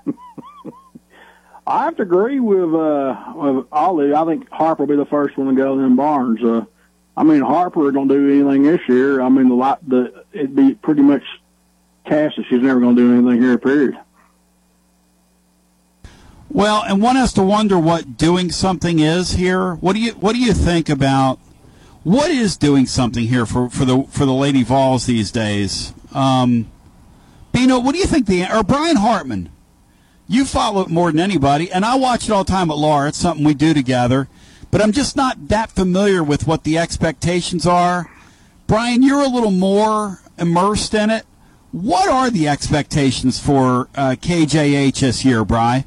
Games. 0.06 0.14
I 1.68 1.86
have 1.86 1.98
to 1.98 2.04
agree 2.04 2.40
with 2.40 2.74
uh 2.74 3.34
with 3.36 3.66
Ollie. 3.72 4.14
I 4.14 4.26
think 4.26 4.50
Harper 4.50 4.84
will 4.84 4.88
be 4.88 4.96
the 4.96 5.06
first 5.06 5.38
one 5.38 5.48
to 5.48 5.54
go, 5.56 5.78
then 5.78 5.96
Barnes. 5.96 6.44
Uh, 6.44 6.66
I 7.18 7.24
mean 7.24 7.42
Harper 7.42 7.92
don't 7.92 8.08
do 8.08 8.30
anything 8.30 8.64
this 8.64 8.82
year. 8.88 9.22
I 9.22 9.30
mean 9.30 9.50
the 9.50 9.56
lot 9.56 9.80
the 9.88 10.26
it'd 10.32 10.56
be 10.56 10.76
pretty 10.76 11.02
much 11.02 11.24
cast 12.06 12.38
that 12.38 12.46
she's 12.50 12.62
never 12.62 12.80
going 12.80 12.96
to 12.96 13.02
do 13.02 13.14
anything 13.14 13.42
here. 13.42 13.58
Period. 13.58 13.98
Well, 16.52 16.84
and 16.84 17.02
one 17.02 17.16
has 17.16 17.32
to 17.34 17.44
wonder 17.44 17.78
what 17.78 18.18
doing 18.18 18.52
something 18.52 19.00
is 19.00 19.34
here. 19.34 19.76
What 19.76 19.94
do 19.94 20.02
you 20.02 20.14
What 20.14 20.34
do 20.34 20.40
you 20.40 20.54
think 20.54 20.90
about 20.90 21.40
what 22.04 22.32
is 22.32 22.58
doing 22.58 22.88
something 22.88 23.28
here 23.28 23.46
for, 23.46 23.70
for 23.70 23.86
the 23.86 24.04
for 24.10 24.26
the 24.26 24.34
Lady 24.34 24.64
Vols 24.64 25.06
these 25.06 25.32
days? 25.32 25.94
Um, 26.12 26.68
Bino, 27.52 27.80
what 27.80 27.94
do 27.94 28.00
you 28.00 28.06
think 28.06 28.26
the 28.26 28.52
or 28.52 28.64
Brian 28.64 28.98
Hartman? 28.98 29.50
You 30.28 30.46
follow 30.46 30.82
it 30.82 30.90
more 30.90 31.12
than 31.12 31.20
anybody, 31.20 31.72
and 31.72 31.84
I 31.86 31.96
watch 31.96 32.26
it 32.26 32.32
all 32.32 32.44
the 32.44 32.52
time 32.52 32.70
at 32.72 32.78
Laura. 32.78 33.10
It's 33.10 33.18
something 33.18 33.44
we 33.44 33.54
do 33.54 33.74
together, 33.74 34.28
but 34.72 34.82
I'm 34.82 34.92
just 34.92 35.16
not 35.16 35.50
that 35.50 35.72
familiar 35.72 36.24
with 36.24 36.48
what 36.48 36.64
the 36.64 36.78
expectations 36.78 37.66
are. 37.66 38.12
Brian, 38.68 39.02
you're 39.02 39.22
a 39.22 39.28
little 39.28 39.52
more 39.52 40.22
immersed 40.38 40.94
in 40.94 41.10
it. 41.10 41.26
What 41.72 42.10
are 42.10 42.30
the 42.30 42.48
expectations 42.48 43.40
for 43.40 43.90
uh, 43.96 44.16
KJH 44.20 45.00
this 45.00 45.26
year, 45.26 45.44
Bry? 45.46 45.86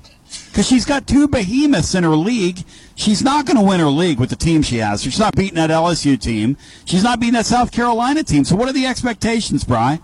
Because 0.48 0.66
she's 0.66 0.84
got 0.84 1.06
two 1.06 1.28
behemoths 1.28 1.94
in 1.94 2.04
her 2.04 2.16
league. 2.16 2.64
She's 2.94 3.22
not 3.22 3.46
going 3.46 3.56
to 3.56 3.62
win 3.62 3.80
her 3.80 3.86
league 3.86 4.20
with 4.20 4.30
the 4.30 4.36
team 4.36 4.62
she 4.62 4.78
has. 4.78 5.02
She's 5.02 5.18
not 5.18 5.34
beating 5.34 5.56
that 5.56 5.70
LSU 5.70 6.20
team. 6.20 6.56
She's 6.84 7.02
not 7.02 7.20
beating 7.20 7.34
that 7.34 7.46
South 7.46 7.72
Carolina 7.72 8.22
team. 8.22 8.44
So, 8.44 8.54
what 8.56 8.68
are 8.68 8.72
the 8.72 8.86
expectations, 8.86 9.64
Bry? 9.64 10.00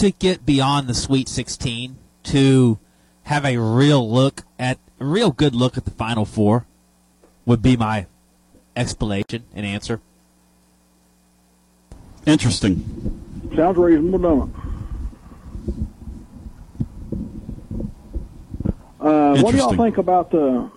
to 0.00 0.10
get 0.12 0.46
beyond 0.46 0.88
the 0.88 0.94
Sweet 0.94 1.28
16 1.28 1.98
to 2.22 2.78
have 3.24 3.44
a 3.44 3.58
real 3.58 4.10
look 4.10 4.44
at 4.58 4.78
a 4.98 5.04
real 5.04 5.30
good 5.30 5.54
look 5.54 5.76
at 5.76 5.84
the 5.84 5.90
Final 5.90 6.24
Four 6.24 6.66
would 7.44 7.60
be 7.60 7.76
my 7.76 8.06
explanation 8.74 9.44
and 9.54 9.66
answer. 9.66 10.00
Interesting. 12.24 13.50
Sounds 13.54 13.76
reasonable, 13.76 14.18
don't 14.18 14.48
it? 14.48 14.54
Uh, 19.00 19.40
what 19.40 19.52
do 19.52 19.58
y'all 19.58 19.76
think 19.76 19.96
about 19.98 20.30
the 20.30 20.70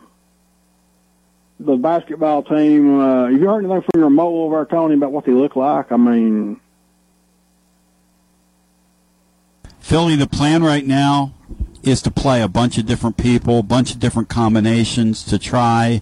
the 1.59 1.75
basketball 1.75 2.43
team. 2.43 2.99
Uh, 2.99 3.25
have 3.25 3.33
you 3.33 3.47
heard 3.47 3.63
anything 3.63 3.81
from 3.81 4.01
your 4.01 4.09
mole 4.09 4.45
over 4.45 4.57
there, 4.57 4.65
Tony, 4.65 4.95
about 4.95 5.11
what 5.11 5.25
they 5.25 5.31
look 5.31 5.55
like? 5.55 5.91
I 5.91 5.97
mean, 5.97 6.59
Philly, 9.79 10.15
the 10.15 10.27
plan 10.27 10.63
right 10.63 10.85
now 10.85 11.33
is 11.83 12.01
to 12.01 12.11
play 12.11 12.41
a 12.41 12.47
bunch 12.47 12.77
of 12.77 12.85
different 12.85 13.17
people, 13.17 13.59
a 13.59 13.63
bunch 13.63 13.91
of 13.91 13.99
different 13.99 14.29
combinations 14.29 15.23
to 15.25 15.37
try 15.37 16.01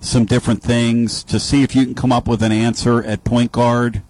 some 0.00 0.24
different 0.24 0.62
things 0.62 1.22
to 1.24 1.40
see 1.40 1.62
if 1.62 1.74
you 1.74 1.84
can 1.84 1.94
come 1.94 2.12
up 2.12 2.28
with 2.28 2.42
an 2.42 2.52
answer 2.52 3.02
at 3.04 3.24
point 3.24 3.52
guard. 3.52 4.02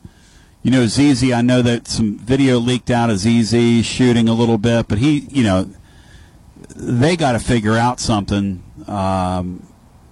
You 0.62 0.70
know, 0.70 0.86
ZZ, 0.86 1.30
I 1.32 1.42
know 1.42 1.62
that 1.62 1.86
some 1.86 2.18
video 2.18 2.58
leaked 2.58 2.90
out 2.90 3.08
of 3.08 3.18
ZZ 3.18 3.84
shooting 3.84 4.28
a 4.28 4.34
little 4.34 4.58
bit, 4.58 4.88
but 4.88 4.98
he, 4.98 5.20
you 5.30 5.44
know, 5.44 5.70
they 6.68 7.16
got 7.16 7.32
to 7.32 7.38
figure 7.38 7.76
out 7.76 8.00
something 8.00 8.62
um, 8.86 9.66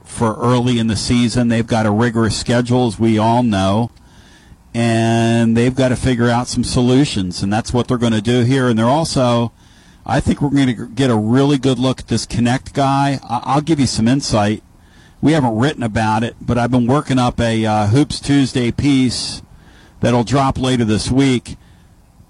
for 0.05 0.35
early 0.37 0.79
in 0.79 0.87
the 0.87 0.97
season. 0.97 1.49
They've 1.49 1.67
got 1.67 1.87
a 1.87 1.91
rigorous 1.91 2.39
schedule, 2.39 2.87
as 2.87 2.99
we 2.99 3.19
all 3.19 3.43
know, 3.43 3.91
and 4.73 5.57
they've 5.57 5.75
got 5.75 5.89
to 5.89 5.97
figure 5.97 6.29
out 6.29 6.49
some 6.49 6.65
solutions, 6.65 7.43
and 7.43 7.53
that's 7.53 7.73
what 7.73 7.89
they're 7.89 7.99
going 7.99 8.13
to 8.13 8.23
do 8.23 8.43
here. 8.43 8.69
And 8.69 8.79
they're 8.79 8.87
also, 8.87 9.53
I 10.07 10.21
think 10.21 10.41
we're 10.41 10.51
going 10.51 10.77
to 10.77 10.89
get 10.89 11.11
a 11.11 11.17
really 11.17 11.59
good 11.59 11.79
look 11.79 12.01
at 12.01 12.09
this 12.09 12.27
Knecht 12.27 12.73
guy. 12.73 13.19
I'll 13.23 13.61
give 13.61 13.81
you 13.81 13.87
some 13.87 14.09
insight. 14.09 14.63
We 15.21 15.33
haven't 15.33 15.57
written 15.57 15.83
about 15.83 16.23
it, 16.23 16.37
but 16.41 16.59
I've 16.59 16.71
been 16.71 16.87
working 16.87 17.19
up 17.19 17.41
a 17.41 17.65
uh, 17.65 17.87
Hoops 17.87 18.21
Tuesday 18.21 18.71
piece 18.71 19.43
that'll 20.01 20.25
drop 20.25 20.59
later 20.59 20.85
this 20.85 21.11
week. 21.11 21.57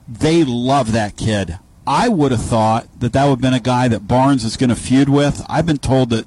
They 0.07 0.45
love 0.45 0.93
that 0.93 1.16
kid. 1.16 1.59
I 1.87 2.09
would 2.09 2.32
have 2.32 2.43
thought 2.43 2.89
that 3.01 3.12
that 3.12 3.24
would 3.24 3.30
have 3.30 3.41
been 3.41 3.55
a 3.55 3.61
guy 3.61 3.89
that 3.89 4.09
Barnes 4.09 4.45
is 4.45 4.57
going 4.57 4.70
to 4.70 4.76
feud 4.76 5.09
with. 5.09 5.45
I've 5.49 5.66
been 5.66 5.78
told 5.78 6.11
that 6.11 6.26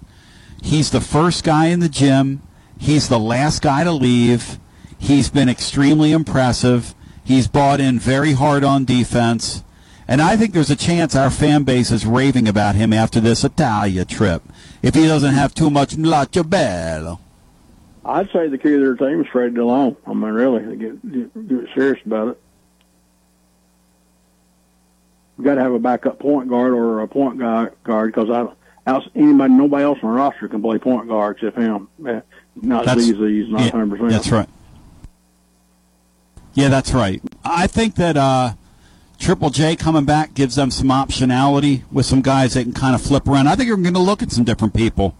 he's 0.61 0.91
the 0.91 1.01
first 1.01 1.43
guy 1.43 1.67
in 1.67 1.79
the 1.79 1.89
gym. 1.89 2.43
He's 2.77 3.09
the 3.09 3.19
last 3.19 3.61
guy 3.61 3.83
to 3.83 3.91
leave. 3.91 4.59
He's 4.99 5.29
been 5.29 5.49
extremely 5.49 6.11
impressive. 6.11 6.93
He's 7.23 7.47
bought 7.47 7.79
in 7.79 7.99
very 7.99 8.33
hard 8.33 8.63
on 8.63 8.85
defense. 8.85 9.63
And 10.07 10.21
I 10.21 10.37
think 10.37 10.53
there's 10.53 10.69
a 10.69 10.75
chance 10.75 11.15
our 11.15 11.29
fan 11.29 11.63
base 11.63 11.91
is 11.91 12.05
raving 12.05 12.47
about 12.47 12.75
him 12.75 12.93
after 12.93 13.19
this 13.19 13.43
Italia 13.43 14.05
trip. 14.05 14.43
If 14.81 14.95
he 14.95 15.07
doesn't 15.07 15.33
have 15.33 15.53
too 15.53 15.69
much 15.69 15.97
latte 15.97 16.43
bello. 16.43 17.19
I'd 18.05 18.29
say 18.31 18.47
the 18.47 18.57
key 18.57 18.69
to 18.69 18.79
their 18.79 18.95
team 18.95 19.21
is 19.21 19.27
Freddie 19.27 19.55
Dilione. 19.55 19.97
I 20.05 20.13
mean, 20.13 20.31
really, 20.31 20.77
get, 20.77 21.11
get, 21.11 21.47
get 21.47 21.67
serious 21.75 21.99
about 22.05 22.29
it. 22.29 22.41
You 25.37 25.43
got 25.43 25.55
to 25.55 25.61
have 25.61 25.73
a 25.73 25.79
backup 25.79 26.19
point 26.19 26.49
guard 26.49 26.73
or 26.73 27.01
a 27.01 27.07
point 27.07 27.37
guard 27.37 27.73
guard 27.83 28.13
because 28.13 28.29
I, 28.29 28.89
else, 28.89 29.07
anybody, 29.15 29.53
nobody 29.53 29.83
else 29.83 29.99
on 30.01 30.09
the 30.09 30.15
roster 30.15 30.47
can 30.47 30.61
play 30.61 30.79
point 30.79 31.07
guard 31.07 31.37
except 31.37 31.57
him. 31.57 31.87
Eh, 32.07 32.21
Not 32.55 32.85
That's- 32.85 33.05
ZZ's, 33.05 33.49
not 33.49 33.61
yeah, 33.61 33.71
100%. 33.71 34.09
That's 34.09 34.31
right. 34.31 34.49
Yeah, 36.53 36.69
that's 36.69 36.91
right. 36.91 37.21
I 37.45 37.67
think 37.67 37.95
that 37.95 38.17
uh, 38.17 38.53
Triple 39.19 39.51
J 39.51 39.75
coming 39.75 40.05
back 40.05 40.33
gives 40.33 40.55
them 40.55 40.71
some 40.71 40.87
optionality 40.87 41.83
with 41.91 42.07
some 42.07 42.23
guys 42.23 42.55
that 42.55 42.63
can 42.63 42.73
kind 42.73 42.95
of 42.95 43.01
flip 43.01 43.27
around. 43.27 43.47
I 43.47 43.55
think 43.55 43.67
you're 43.67 43.77
going 43.77 43.93
to 43.93 43.99
look 43.99 44.23
at 44.23 44.31
some 44.31 44.43
different 44.43 44.73
people. 44.73 45.15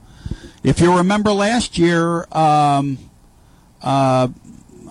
If 0.63 0.79
you 0.79 0.97
remember 0.97 1.31
last 1.31 1.77
year, 1.77 2.25
um, 2.31 2.97
uh, 3.83 4.29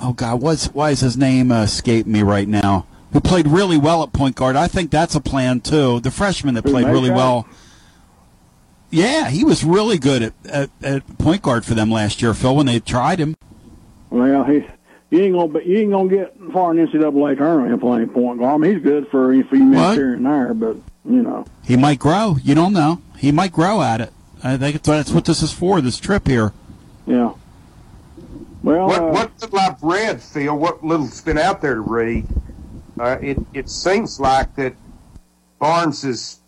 oh 0.01 0.13
God, 0.15 0.41
what's, 0.41 0.67
why 0.67 0.91
is 0.91 1.01
his 1.01 1.17
name 1.17 1.51
uh, 1.51 1.65
escaping 1.65 2.13
me 2.13 2.23
right 2.23 2.47
now? 2.47 2.87
Who 3.17 3.21
played 3.23 3.47
really 3.49 3.79
well 3.79 4.03
at 4.03 4.13
point 4.13 4.37
guard? 4.37 4.57
I 4.57 4.69
think 4.69 4.91
that's 4.91 5.15
a 5.15 5.23
plan 5.23 5.61
too. 5.63 6.01
The 6.01 6.11
freshman 6.11 6.53
that 6.53 6.65
played 6.65 6.87
really 6.87 7.09
well. 7.09 7.49
Yeah, 8.91 9.31
he 9.31 9.43
was 9.43 9.65
really 9.65 9.97
good 9.97 10.23
at, 10.23 10.35
at, 10.45 10.71
at 10.83 11.17
point 11.17 11.41
guard 11.41 11.65
for 11.65 11.73
them 11.73 11.91
last 11.91 12.21
year, 12.21 12.35
Phil, 12.35 12.55
when 12.55 12.67
they 12.67 12.79
tried 12.79 13.19
him. 13.19 13.35
Well, 14.11 14.45
he 14.45 14.67
you 15.09 15.21
ain't 15.23 15.35
gonna 15.35 15.49
be, 15.49 15.65
you 15.65 15.79
ain't 15.79 15.93
gonna 15.93 16.11
get 16.11 16.37
far 16.53 16.73
in 16.73 16.77
the 16.77 16.83
NCAA 16.93 17.39
tournament 17.39 17.73
him 17.73 17.81
playing 17.81 18.11
point 18.11 18.39
guard. 18.39 18.53
I 18.53 18.59
mean, 18.59 18.75
he's 18.75 18.83
good 18.83 19.09
for 19.09 19.33
a 19.33 19.43
few 19.45 19.65
minutes 19.65 19.81
What? 19.81 19.97
here 19.97 20.13
and 20.13 20.27
there, 20.27 20.53
but 20.53 20.77
you 21.09 21.23
know, 21.23 21.47
He 21.65 21.79
might 21.79 21.99
grow. 21.99 22.37
You 22.45 22.55
don't 22.55 22.75
know. 22.75 23.01
He 23.17 23.33
might 23.33 23.51
grow 23.53 23.81
at 23.81 24.03
it. 24.03 24.13
I 24.45 24.59
think 24.59 24.77
it's- 24.77 24.85
that's 24.95 25.11
what 25.11 25.25
this 25.25 25.43
is 25.43 25.55
for. 25.55 25.81
This 25.81 25.97
trip 25.97 26.29
here. 26.29 26.53
yeah. 27.07 27.33
Well, 28.63 28.89
what, 28.89 29.01
uh, 29.01 29.07
what 29.07 29.31
little 29.41 29.59
I've 29.59 29.83
read, 29.83 30.21
Phil, 30.21 30.55
what 30.55 30.85
little's 30.85 31.23
been 31.23 31.39
out 31.39 31.63
there 31.63 31.77
to 31.77 31.81
read, 31.81 32.27
uh, 32.99 33.19
it, 33.21 33.39
it 33.53 33.69
seems 33.69 34.19
like 34.19 34.55
that 34.57 34.75
Barnes 35.59 36.05
is 36.05 36.41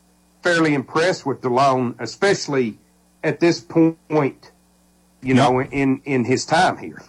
fairly 0.43 0.75
impressed 0.75 1.27
with 1.27 1.41
Dilione, 1.41 1.95
especially 1.99 2.79
at 3.23 3.41
this 3.41 3.61
point, 3.61 4.51
you 5.23 5.35
know, 5.35 5.61
in, 5.61 6.01
in 6.05 6.25
his 6.25 6.47
time 6.47 6.79
here. 6.79 7.03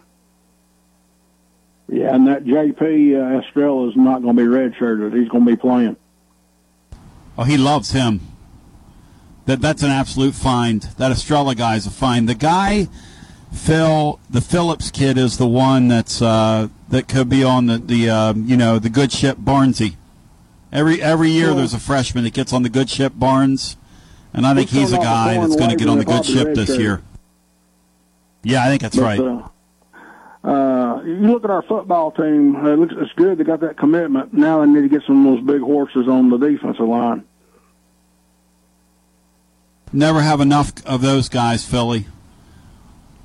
yeah, 1.88 2.14
and 2.14 2.28
that 2.28 2.44
JP 2.44 3.36
uh, 3.36 3.40
Estrella 3.40 3.90
is 3.90 3.96
not 3.96 4.22
gonna 4.22 4.34
be 4.34 4.44
redshirted. 4.44 5.18
He's 5.18 5.30
gonna 5.30 5.46
be 5.46 5.56
playing. 5.56 5.96
Oh, 7.38 7.44
he 7.44 7.58
loves 7.58 7.92
him. 7.92 8.22
That 9.46 9.62
that's 9.62 9.84
an 9.84 9.92
absolute 9.92 10.36
find. 10.36 10.84
That 10.98 11.12
Estrella 11.12 11.56
guy 11.56 11.76
is 11.76 11.86
a 11.86 11.92
find. 11.92 12.28
The 12.28 12.36
guy, 12.36 12.88
Phil, 13.52 14.20
the 14.30 14.42
Phillips 14.42 14.92
kid 14.92 15.18
is 15.18 15.38
the 15.38 15.48
one 15.48 15.88
that's 15.88 16.22
uh, 16.22 16.68
that 16.90 17.08
could 17.08 17.30
be 17.30 17.44
on 17.44 17.66
the 17.66 17.78
the 17.78 18.10
uh, 18.10 18.34
you 18.34 18.56
know 18.56 18.80
the 18.80 18.90
good 18.90 19.12
ship 19.12 19.38
Barnesy. 19.38 19.96
Every 20.72 21.02
every 21.02 21.32
year 21.32 21.54
there's 21.54 21.74
a 21.74 21.80
freshman 21.80 22.24
that 22.26 22.34
gets 22.34 22.54
on 22.54 22.64
the 22.64 22.70
good 22.70 22.90
ship 22.90 23.14
Barnes, 23.16 23.76
and 24.34 24.46
I 24.46 24.54
think 24.54 24.70
He's 24.70 24.94
a 24.94 24.98
guy 24.98 25.36
that's 25.40 25.56
going 25.56 25.72
to 25.72 25.76
get 25.76 25.90
on 25.90 25.98
the 25.98 26.06
good 26.06 26.26
ship 26.26 26.54
this 26.54 26.78
year. 26.78 27.02
Yeah, 28.44 28.64
I 28.64 28.68
think 28.68 28.82
that's 28.82 28.96
But, 28.96 29.04
right. 29.04 29.20
Uh, 29.20 29.48
uh, 30.42 31.02
you 31.04 31.16
look 31.16 31.44
at 31.44 31.50
our 31.50 31.64
football 31.64 32.12
team. 32.12 32.56
It 32.66 32.78
looks 32.78 32.94
it's 32.98 33.12
good. 33.14 33.38
They 33.38 33.44
got 33.44 33.60
that 33.62 33.78
commitment. 33.78 34.34
Now 34.34 34.62
they 34.62 34.68
need 34.68 34.82
to 34.82 34.90
get 34.90 35.04
some 35.06 35.26
of 35.26 35.36
those 35.36 35.46
big 35.46 35.62
horses 35.62 36.08
on 36.08 36.30
the 36.30 36.38
defensive 36.38 36.88
line. 36.88 37.26
Never 39.92 40.22
have 40.22 40.40
enough 40.40 40.72
of 40.86 41.02
those 41.02 41.30
guys, 41.30 41.66
Philly. 41.66 42.06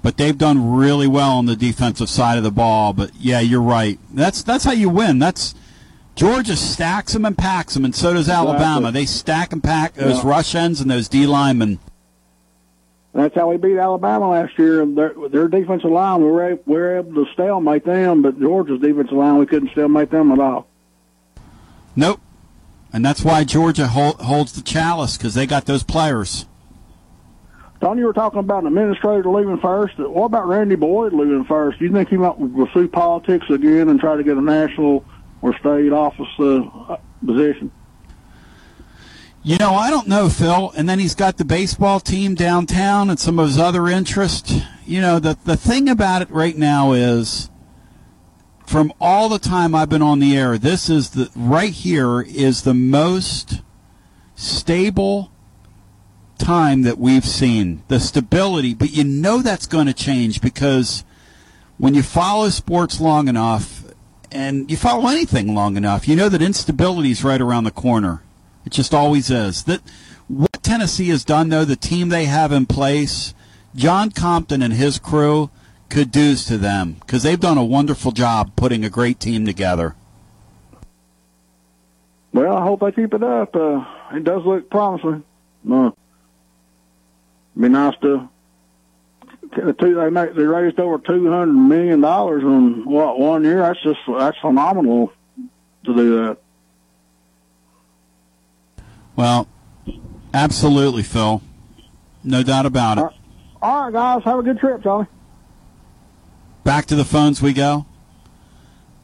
But 0.04 0.18
they've 0.18 0.36
done 0.36 0.76
really 0.76 1.08
well 1.08 1.38
on 1.38 1.46
the 1.46 1.56
defensive 1.56 2.10
side 2.10 2.36
of 2.36 2.44
the 2.44 2.50
ball. 2.50 2.92
But 2.92 3.10
yeah, 3.18 3.40
you're 3.40 3.62
right. 3.62 3.98
That's 4.12 4.42
that's 4.42 4.62
how 4.62 4.72
you 4.72 4.90
win. 4.90 5.18
That's 5.18 5.54
Georgia 6.14 6.56
stacks 6.56 7.14
them 7.14 7.24
and 7.24 7.36
packs 7.36 7.72
them, 7.72 7.86
and 7.86 7.94
so 7.94 8.12
does 8.12 8.28
Alabama. 8.28 8.92
They 8.92 9.06
stack 9.06 9.52
and 9.54 9.64
pack 9.64 9.94
those 9.94 10.22
Yeah. 10.22 10.28
rush 10.30 10.54
ends 10.54 10.82
and 10.82 10.90
those 10.90 11.08
D 11.08 11.26
linemen. 11.26 11.78
That's 13.14 13.34
how 13.34 13.48
we 13.48 13.56
beat 13.56 13.78
Alabama 13.78 14.28
last 14.28 14.58
year. 14.58 14.84
Their, 14.84 15.14
their 15.30 15.48
defensive 15.48 15.90
line, 15.90 16.20
we 16.20 16.30
were, 16.30 16.58
we 16.66 16.76
were 16.76 16.98
able 16.98 17.24
to 17.24 17.32
stalemate 17.32 17.84
them, 17.86 18.22
but 18.22 18.38
Georgia's 18.40 18.80
defensive 18.80 19.16
line, 19.16 19.38
we 19.38 19.46
couldn't 19.46 19.70
stalemate 19.70 20.10
them 20.10 20.32
at 20.32 20.38
all. 20.40 20.66
Nope. 21.96 22.20
And 22.92 23.04
that's 23.04 23.24
why 23.24 23.44
Georgia 23.44 23.86
hol- 23.86 24.16
holds 24.18 24.52
the 24.52 24.62
chalice 24.62 25.16
because 25.16 25.34
they 25.34 25.46
got 25.46 25.64
those 25.66 25.84
players. 25.84 26.46
Tony, 27.84 28.00
you 28.00 28.06
were 28.06 28.14
talking 28.14 28.38
about 28.38 28.62
an 28.62 28.68
administrator 28.68 29.28
leaving 29.28 29.58
first. 29.58 29.98
What 29.98 30.24
about 30.24 30.48
Randy 30.48 30.74
Boyd 30.74 31.12
leaving 31.12 31.44
first? 31.44 31.78
Do 31.78 31.84
you 31.84 31.92
think 31.92 32.08
he 32.08 32.16
might 32.16 32.34
pursue 32.56 32.88
politics 32.88 33.44
again 33.50 33.90
and 33.90 34.00
try 34.00 34.16
to 34.16 34.24
get 34.24 34.38
a 34.38 34.40
national 34.40 35.04
or 35.42 35.54
state 35.58 35.92
office 35.92 36.26
uh, 36.38 36.96
position? 37.26 37.70
You 39.42 39.58
know, 39.58 39.74
I 39.74 39.90
don't 39.90 40.08
know, 40.08 40.30
Phil. 40.30 40.72
And 40.74 40.88
then 40.88 40.98
he's 40.98 41.14
got 41.14 41.36
the 41.36 41.44
baseball 41.44 42.00
team 42.00 42.34
downtown 42.34 43.10
and 43.10 43.20
some 43.20 43.38
of 43.38 43.48
his 43.48 43.58
other 43.58 43.86
interests. 43.86 44.62
You 44.86 45.02
know, 45.02 45.18
the 45.18 45.36
the 45.44 45.58
thing 45.58 45.90
about 45.90 46.22
it 46.22 46.30
right 46.30 46.56
now 46.56 46.92
is 46.92 47.50
from 48.64 48.94
all 48.98 49.28
the 49.28 49.38
time 49.38 49.74
I've 49.74 49.90
been 49.90 50.00
on 50.00 50.20
the 50.20 50.34
air, 50.34 50.56
this 50.56 50.88
is 50.88 51.10
the 51.10 51.30
right 51.36 51.74
here 51.74 52.22
is 52.22 52.62
the 52.62 52.72
most 52.72 53.60
stable 54.34 55.33
time 56.38 56.82
that 56.82 56.98
we've 56.98 57.24
seen. 57.24 57.82
The 57.88 58.00
stability, 58.00 58.74
but 58.74 58.90
you 58.90 59.04
know 59.04 59.42
that's 59.42 59.66
going 59.66 59.86
to 59.86 59.94
change 59.94 60.40
because 60.40 61.04
when 61.78 61.94
you 61.94 62.02
follow 62.02 62.48
sports 62.48 63.00
long 63.00 63.28
enough 63.28 63.84
and 64.30 64.70
you 64.70 64.76
follow 64.76 65.08
anything 65.08 65.54
long 65.54 65.76
enough, 65.76 66.08
you 66.08 66.16
know 66.16 66.28
that 66.28 66.42
instability 66.42 67.10
is 67.10 67.24
right 67.24 67.40
around 67.40 67.64
the 67.64 67.70
corner. 67.70 68.22
It 68.64 68.72
just 68.72 68.94
always 68.94 69.30
is. 69.30 69.64
That 69.64 69.80
what 70.28 70.62
Tennessee 70.62 71.08
has 71.08 71.24
done, 71.24 71.48
though, 71.48 71.64
the 71.64 71.76
team 71.76 72.08
they 72.08 72.24
have 72.24 72.52
in 72.52 72.66
place, 72.66 73.34
John 73.74 74.10
Compton 74.10 74.62
and 74.62 74.72
his 74.72 74.98
crew, 74.98 75.50
could 75.90 76.12
kudos 76.12 76.46
to 76.46 76.58
them 76.58 76.96
because 77.00 77.22
they've 77.22 77.38
done 77.38 77.58
a 77.58 77.64
wonderful 77.64 78.10
job 78.10 78.56
putting 78.56 78.84
a 78.84 78.90
great 78.90 79.20
team 79.20 79.46
together. 79.46 79.94
Well, 82.32 82.56
I 82.56 82.62
hope 82.62 82.80
they 82.80 82.90
keep 82.90 83.14
it 83.14 83.22
up. 83.22 83.54
Uh, 83.54 83.84
it 84.12 84.24
does 84.24 84.44
look 84.44 84.68
promising. 84.68 85.22
Uh, 85.70 85.90
be 87.58 87.68
nice 87.68 87.94
to. 88.02 88.28
Two 89.54 89.94
they 89.94 90.10
make 90.10 90.34
they 90.34 90.42
raised 90.42 90.80
over 90.80 90.98
two 90.98 91.30
hundred 91.30 91.52
million 91.52 92.00
dollars 92.00 92.42
in 92.42 92.84
what 92.84 93.18
one 93.18 93.44
year. 93.44 93.58
That's 93.58 93.80
just 93.82 94.00
that's 94.08 94.36
phenomenal 94.38 95.12
to 95.84 95.94
do 95.94 96.16
that. 96.16 96.38
Well, 99.16 99.46
absolutely, 100.32 101.02
Phil. 101.02 101.40
No 102.24 102.42
doubt 102.42 102.66
about 102.66 102.98
it. 102.98 103.04
All 103.62 103.84
right, 103.84 103.92
guys. 103.92 104.24
Have 104.24 104.38
a 104.38 104.42
good 104.42 104.58
trip, 104.58 104.82
Charlie. 104.82 105.06
Back 106.64 106.86
to 106.86 106.96
the 106.96 107.04
phones 107.04 107.40
we 107.40 107.52
go. 107.52 107.86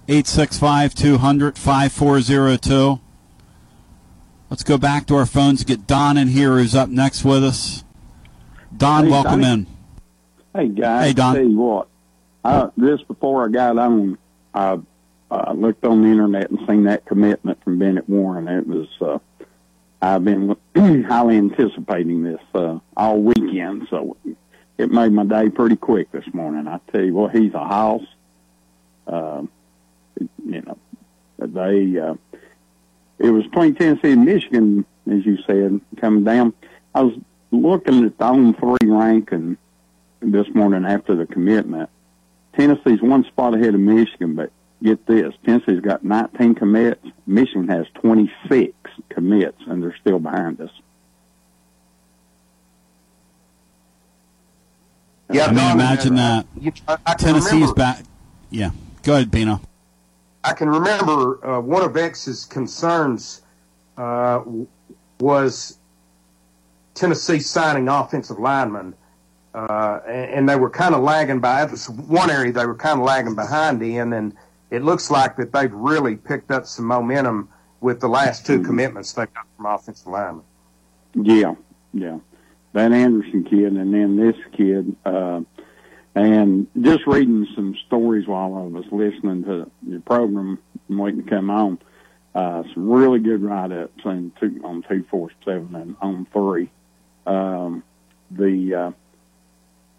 865 0.08 0.94
200 0.94 1.58
5402. 1.58 3.00
Let's 4.48 4.64
go 4.64 4.78
back 4.78 5.06
to 5.06 5.14
our 5.14 5.26
phones. 5.26 5.62
Get 5.62 5.86
Don 5.86 6.16
in 6.16 6.28
here, 6.28 6.58
who's 6.58 6.74
up 6.74 6.88
next 6.88 7.24
with 7.24 7.44
us. 7.44 7.84
Don, 8.76 9.04
Hey, 9.04 9.10
welcome 9.10 9.40
Donnie. 9.40 9.52
in. 9.52 9.66
Hey 10.54 10.68
guys, 10.68 11.06
Hey, 11.06 11.12
Don. 11.12 11.34
tell 11.34 11.44
you 11.44 11.58
what, 11.58 11.88
I, 12.44 12.68
just 12.78 13.06
before 13.06 13.44
I 13.46 13.48
got 13.50 13.78
on, 13.78 14.18
I 14.54 14.78
uh, 15.30 15.52
looked 15.52 15.84
on 15.84 16.02
the 16.02 16.08
internet 16.08 16.50
and 16.50 16.58
seen 16.68 16.84
that 16.84 17.04
commitment 17.04 17.62
from 17.62 17.78
Bennett 17.78 18.08
Warren. 18.08 18.48
It 18.48 18.66
was 18.66 18.88
uh, 19.00 19.18
I've 20.02 20.24
been 20.24 20.56
highly 21.04 21.36
anticipating 21.36 22.22
this 22.22 22.40
uh, 22.54 22.78
all 22.96 23.20
weekend, 23.20 23.86
so 23.90 24.16
it 24.78 24.90
made 24.90 25.12
my 25.12 25.24
day 25.24 25.50
pretty 25.50 25.76
quick 25.76 26.10
this 26.10 26.24
morning. 26.32 26.66
I 26.66 26.80
tell 26.90 27.02
you 27.04 27.14
what, 27.14 27.34
he's 27.34 27.54
a 27.54 27.66
house. 27.66 28.06
Um, 29.06 29.50
you 30.18 30.62
know, 30.62 30.78
they 31.38 31.98
uh, 31.98 32.14
it 33.18 33.30
was 33.30 33.44
between 33.44 33.74
Tennessee 33.74 34.12
and 34.12 34.24
Michigan, 34.24 34.84
as 35.10 35.24
you 35.26 35.38
said, 35.46 35.80
coming 35.98 36.24
down. 36.24 36.54
I 36.94 37.02
was 37.02 37.14
looking 37.50 38.04
at 38.04 38.16
the 38.18 38.24
on 38.24 38.54
three 38.54 38.88
ranking 38.88 39.56
this 40.20 40.46
morning 40.54 40.84
after 40.84 41.14
the 41.16 41.26
commitment. 41.26 41.88
Tennessee's 42.56 43.00
one 43.00 43.24
spot 43.24 43.54
ahead 43.54 43.74
of 43.74 43.80
Michigan, 43.80 44.34
but 44.34 44.50
get 44.82 45.06
this, 45.06 45.32
Tennessee's 45.44 45.80
got 45.80 46.04
19 46.04 46.54
commits. 46.56 47.04
Michigan 47.26 47.68
has 47.68 47.86
26 47.94 48.72
commits, 49.08 49.58
and 49.66 49.82
they're 49.82 49.96
still 50.00 50.18
behind 50.18 50.60
us. 50.60 50.70
Yeah, 55.32 55.44
I 55.44 55.48
mean, 55.48 55.56
Don, 55.56 55.72
imagine 55.72 56.14
that. 56.16 56.46
you- 56.60 56.72
I- 56.88 56.96
I 57.06 57.14
Tennessee's 57.14 57.52
remember- 57.52 57.74
back. 57.74 58.02
Yeah. 58.50 58.70
Go 59.04 59.14
ahead, 59.14 59.30
Bino. 59.30 59.60
I 60.42 60.54
can 60.54 60.68
remember 60.68 61.44
uh, 61.46 61.60
one 61.60 61.82
of 61.82 61.96
X's 61.96 62.44
concerns 62.46 63.42
uh, 63.96 64.42
was 65.20 65.78
Tennessee 66.94 67.38
signing 67.40 67.88
offensive 67.88 68.38
linemen, 68.38 68.94
uh, 69.54 70.00
and, 70.06 70.30
and 70.30 70.48
they 70.48 70.56
were 70.56 70.70
kind 70.70 70.94
of 70.94 71.02
lagging 71.02 71.40
by. 71.40 71.62
It 71.62 71.70
was 71.70 71.88
one 71.88 72.30
area 72.30 72.52
they 72.52 72.66
were 72.66 72.74
kind 72.74 73.00
of 73.00 73.06
lagging 73.06 73.34
behind 73.34 73.82
in, 73.82 74.12
and 74.12 74.34
it 74.70 74.82
looks 74.82 75.10
like 75.10 75.36
that 75.36 75.52
they've 75.52 75.72
really 75.72 76.16
picked 76.16 76.50
up 76.50 76.66
some 76.66 76.86
momentum 76.86 77.48
with 77.80 78.00
the 78.00 78.08
last 78.08 78.46
two 78.46 78.62
commitments 78.62 79.12
they 79.12 79.26
got 79.26 79.46
from 79.56 79.66
offensive 79.66 80.06
linemen. 80.06 80.44
Yeah, 81.14 81.54
yeah. 81.92 82.18
That 82.72 82.92
Anderson 82.92 83.44
kid 83.44 83.72
and 83.72 83.92
then 83.92 84.16
this 84.16 84.36
kid. 84.52 84.94
Uh, 85.04 85.40
and 86.14 86.66
just 86.80 87.06
reading 87.06 87.46
some 87.54 87.74
stories 87.86 88.26
while 88.26 88.54
I 88.56 88.62
was 88.62 88.84
listening 88.90 89.44
to 89.44 89.70
your 89.86 90.00
program 90.00 90.58
and 90.88 90.98
waiting 90.98 91.24
to 91.24 91.30
come 91.30 91.50
on. 91.50 91.78
Uh, 92.34 92.62
some 92.74 92.88
really 92.88 93.18
good 93.18 93.42
write-ups 93.42 94.04
on 94.04 94.32
two, 94.38 94.60
on 94.62 94.84
two 94.88 95.04
four 95.10 95.30
seven 95.44 95.74
and 95.74 95.96
on 96.00 96.26
three. 96.32 96.70
Um, 97.30 97.84
the 98.32 98.74
uh, 98.74 98.90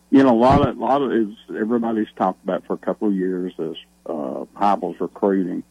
you 0.10 0.24
know 0.24 0.36
a 0.36 0.38
lot 0.38 0.68
of 0.68 0.78
a 0.78 0.80
lot 0.80 1.02
of 1.02 1.14
is 1.14 1.34
everybody's 1.50 2.12
talked 2.18 2.44
about 2.44 2.66
for 2.66 2.74
a 2.74 2.78
couple 2.78 3.08
of 3.08 3.16
years 3.16 3.54
is 3.58 3.78
uh, 4.06 4.44
Heupel's 4.56 5.00
recruiting. 5.00 5.64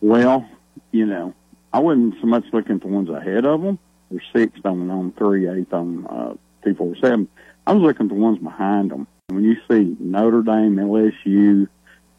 Well, 0.00 0.48
you 0.90 1.04
know, 1.04 1.34
I 1.74 1.80
wasn't 1.80 2.14
so 2.22 2.26
much 2.26 2.44
looking 2.54 2.78
the 2.78 2.86
ones 2.86 3.10
ahead 3.10 3.44
of 3.44 3.60
them. 3.60 3.78
They're 4.10 4.22
sixth 4.34 4.64
on 4.64 4.90
on 4.90 5.12
three, 5.12 5.46
eighth 5.46 5.74
on 5.74 6.06
uh, 6.06 6.34
two 6.64 6.74
four 6.74 6.96
seven. 6.96 7.28
I 7.66 7.74
was 7.74 7.82
looking 7.82 8.08
the 8.08 8.14
ones 8.14 8.38
behind 8.38 8.90
them. 8.90 9.06
When 9.28 9.44
you 9.44 9.56
see 9.70 9.94
Notre 10.00 10.42
Dame, 10.42 10.76
LSU, 10.76 11.68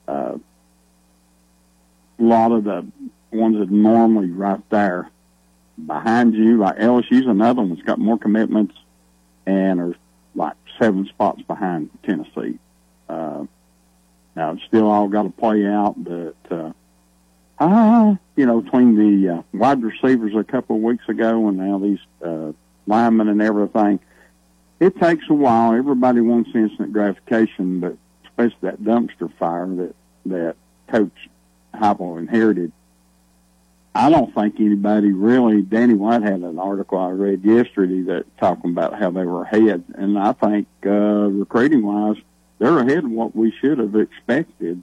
uh, 0.07 0.37
a 2.19 2.23
lot 2.23 2.51
of 2.51 2.65
the 2.65 2.85
ones 3.31 3.57
that 3.57 3.71
normally 3.71 4.29
right 4.29 4.61
there 4.69 5.09
behind 5.86 6.34
you, 6.34 6.57
like 6.57 6.78
LSU's 6.78 7.28
another 7.28 7.61
one 7.61 7.69
that's 7.69 7.82
got 7.82 7.99
more 7.99 8.17
commitments 8.17 8.76
and 9.45 9.80
are 9.80 9.95
like 10.36 10.55
seven 10.80 11.05
spots 11.07 11.41
behind 11.43 11.89
Tennessee. 12.03 12.59
Uh, 13.09 13.45
now 14.36 14.51
it's 14.51 14.63
still 14.63 14.89
all 14.89 15.07
got 15.07 15.24
to 15.24 15.30
play 15.30 15.65
out, 15.65 15.95
but 15.97 16.36
uh, 16.49 16.71
ah, 17.59 18.17
you 18.36 18.45
know, 18.45 18.61
between 18.61 18.95
the 18.95 19.36
uh, 19.36 19.41
wide 19.53 19.84
receivers 19.84 20.34
a 20.36 20.43
couple 20.43 20.76
of 20.76 20.82
weeks 20.82 21.07
ago 21.07 21.47
and 21.47 21.57
now 21.57 21.78
these 21.78 21.99
uh, 22.26 22.51
linemen 22.88 23.28
and 23.28 23.41
everything, 23.41 23.99
it 24.80 24.99
takes 24.99 25.26
a 25.30 25.34
while. 25.34 25.74
Everybody 25.74 26.21
wants 26.21 26.49
instant 26.53 26.93
gratification, 26.93 27.80
but 27.80 27.97
especially 28.26 28.57
that 28.61 28.84
dumpster 28.84 29.32
fire 29.38 29.67
that 29.67 29.95
that 30.26 30.55
Coach 30.88 31.30
Heupel 31.74 32.17
inherited. 32.19 32.71
I 33.95 34.09
don't 34.09 34.33
think 34.33 34.59
anybody 34.59 35.11
really. 35.11 35.61
Danny 35.61 35.93
White 35.93 36.23
had 36.23 36.41
an 36.41 36.57
article 36.57 36.97
I 36.97 37.09
read 37.09 37.43
yesterday 37.43 38.01
that 38.03 38.25
talking 38.39 38.71
about 38.71 38.97
how 38.97 39.11
they 39.11 39.23
were 39.23 39.43
ahead, 39.43 39.83
and 39.95 40.17
I 40.17 40.33
think 40.33 40.67
uh, 40.85 40.89
recruiting 40.89 41.85
wise, 41.85 42.17
they're 42.57 42.79
ahead 42.79 43.03
of 43.03 43.11
what 43.11 43.35
we 43.35 43.51
should 43.51 43.77
have 43.77 43.95
expected 43.95 44.81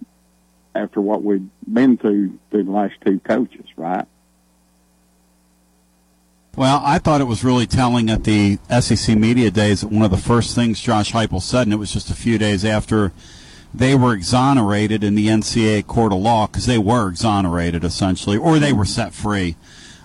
after 0.74 1.00
what 1.00 1.24
we've 1.24 1.48
been 1.72 1.96
through 1.96 2.38
through 2.50 2.64
the 2.64 2.70
last 2.70 2.94
two 3.04 3.18
coaches, 3.20 3.66
right? 3.76 4.06
Well, 6.56 6.80
I 6.84 6.98
thought 6.98 7.20
it 7.20 7.24
was 7.24 7.42
really 7.42 7.66
telling 7.66 8.10
at 8.10 8.24
the 8.24 8.58
SEC 8.80 9.16
Media 9.16 9.50
Days 9.50 9.80
that 9.80 9.90
one 9.90 10.02
of 10.02 10.10
the 10.10 10.16
first 10.16 10.54
things 10.54 10.80
Josh 10.80 11.12
Heupel 11.12 11.40
said, 11.40 11.62
and 11.62 11.72
it 11.72 11.76
was 11.76 11.92
just 11.92 12.10
a 12.10 12.14
few 12.14 12.38
days 12.38 12.64
after 12.64 13.12
they 13.72 13.94
were 13.94 14.12
exonerated 14.14 15.04
in 15.04 15.14
the 15.14 15.28
NCAA 15.28 15.86
court 15.86 16.12
of 16.12 16.18
law, 16.18 16.46
because 16.46 16.66
they 16.66 16.78
were 16.78 17.08
exonerated 17.08 17.84
essentially, 17.84 18.36
or 18.36 18.58
they 18.58 18.72
were 18.72 18.84
set 18.84 19.14
free. 19.14 19.56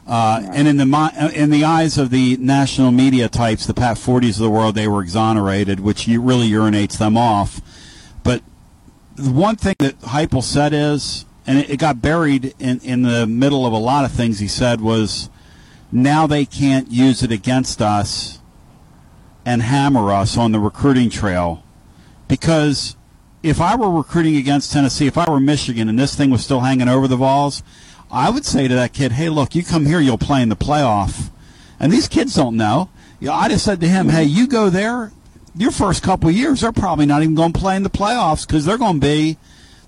Uh, 0.08 0.44
and 0.52 0.68
in 0.68 0.78
the 0.78 1.32
in 1.34 1.50
the 1.50 1.64
eyes 1.64 1.98
of 1.98 2.12
the 2.12 2.38
national 2.38 2.92
media 2.92 3.28
types, 3.28 3.66
the 3.66 3.74
Pat 3.74 3.98
Fordes 3.98 4.38
of 4.38 4.44
the 4.44 4.52
world, 4.52 4.76
they 4.76 4.88
were 4.88 5.02
exonerated, 5.02 5.80
which 5.80 6.08
really 6.08 6.48
urinates 6.48 7.00
them 7.00 7.18
off. 7.18 7.60
But 8.24 8.44
the 9.16 9.32
one 9.32 9.56
thing 9.56 9.76
that 9.80 10.00
Heupel 10.02 10.44
said 10.44 10.74
is, 10.74 11.26
and 11.48 11.58
it, 11.58 11.72
it 11.72 11.78
got 11.78 12.04
buried 12.04 12.54
in, 12.60 12.80
in 12.82 13.02
the 13.02 13.26
middle 13.26 13.66
of 13.66 13.74
a 13.74 13.78
lot 13.78 14.06
of 14.06 14.12
things 14.12 14.38
he 14.38 14.48
said 14.48 14.80
was, 14.80 15.32
now 15.92 16.28
they 16.28 16.46
can't 16.46 16.92
use 16.92 17.24
it 17.24 17.32
against 17.32 17.82
us 17.82 18.40
and 19.44 19.64
hammer 19.64 20.12
us 20.12 20.38
on 20.38 20.52
the 20.52 20.60
recruiting 20.60 21.10
trail 21.10 21.64
because 22.28 22.96
if 23.46 23.62
I 23.62 23.76
were 23.76 23.92
recruiting 23.92 24.38
against 24.38 24.72
Tennessee, 24.72 25.06
if 25.06 25.20
I 25.20 25.30
were 25.30 25.40
Michigan 25.40 25.88
and 25.88 26.00
this 26.00 26.16
thing 26.16 26.32
was 26.32 26.44
still 26.44 26.62
hanging 26.62 26.90
over 26.90 27.08
the 27.08 27.16
Vols, 27.16 27.62
I 28.12 28.32
would 28.32 28.44
say 28.44 28.68
to 28.68 28.74
that 28.74 28.92
kid, 28.92 29.12
"Hey, 29.12 29.30
look, 29.30 29.54
you 29.54 29.64
come 29.64 29.86
here, 29.86 30.00
you'll 30.00 30.18
play 30.18 30.42
in 30.42 30.50
the 30.50 30.56
playoff." 30.56 31.30
And 31.80 31.94
these 31.94 32.08
kids 32.08 32.34
don't 32.34 32.58
know. 32.58 32.90
You 33.20 33.28
know, 33.28 33.34
I 33.34 33.50
just 33.50 33.64
said 33.64 33.80
to 33.82 33.88
him, 33.88 34.10
"Hey, 34.10 34.24
you 34.24 34.48
go 34.48 34.72
there. 34.72 35.12
Your 35.56 35.72
first 35.72 36.02
couple 36.02 36.28
of 36.30 36.36
years, 36.36 36.62
they're 36.62 36.72
probably 36.72 37.06
not 37.06 37.22
even 37.22 37.36
going 37.36 37.54
to 37.54 37.60
play 37.60 37.76
in 37.76 37.84
the 37.84 37.90
playoffs 37.90 38.48
because 38.48 38.66
they're 38.66 38.80
going 38.80 39.00
to 39.00 39.08
be 39.08 39.38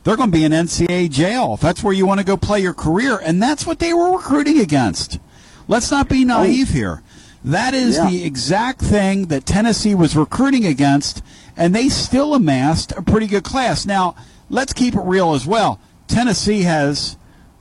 they're 0.03 0.15
going 0.15 0.31
to 0.31 0.37
be 0.37 0.45
in 0.45 0.51
NCAA 0.51 1.09
jail. 1.09 1.55
If 1.55 1.61
that's 1.61 1.83
where 1.83 1.93
you 1.93 2.05
want 2.05 2.19
to 2.19 2.25
go 2.25 2.37
play 2.37 2.59
your 2.59 2.75
career, 2.75 3.17
and 3.17 3.41
that's 3.41 3.65
what 3.65 3.79
they 3.79 3.93
were 3.93 4.15
recruiting 4.15 4.59
against. 4.59 5.19
Let's 5.67 5.89
not 5.89 6.07
be 6.07 6.23
naive 6.23 6.69
oh. 6.69 6.73
here. 6.73 7.03
That 7.43 7.73
is 7.73 7.95
Yeah. 7.95 8.09
the 8.09 8.23
exact 8.23 8.81
thing 8.81 9.27
that 9.27 9.45
Tennessee 9.45 9.95
was 9.95 10.15
recruiting 10.15 10.65
against, 10.65 11.21
and 11.55 11.73
they 11.73 11.89
still 11.89 12.33
amassed 12.33 12.91
a 12.97 13.01
pretty 13.01 13.27
good 13.27 13.43
class. 13.43 13.85
Now, 13.85 14.15
let's 14.49 14.73
keep 14.73 14.95
it 14.95 15.01
real 15.03 15.33
as 15.33 15.45
well. 15.45 15.79
Tennessee 16.07 16.63
has, 16.63 17.15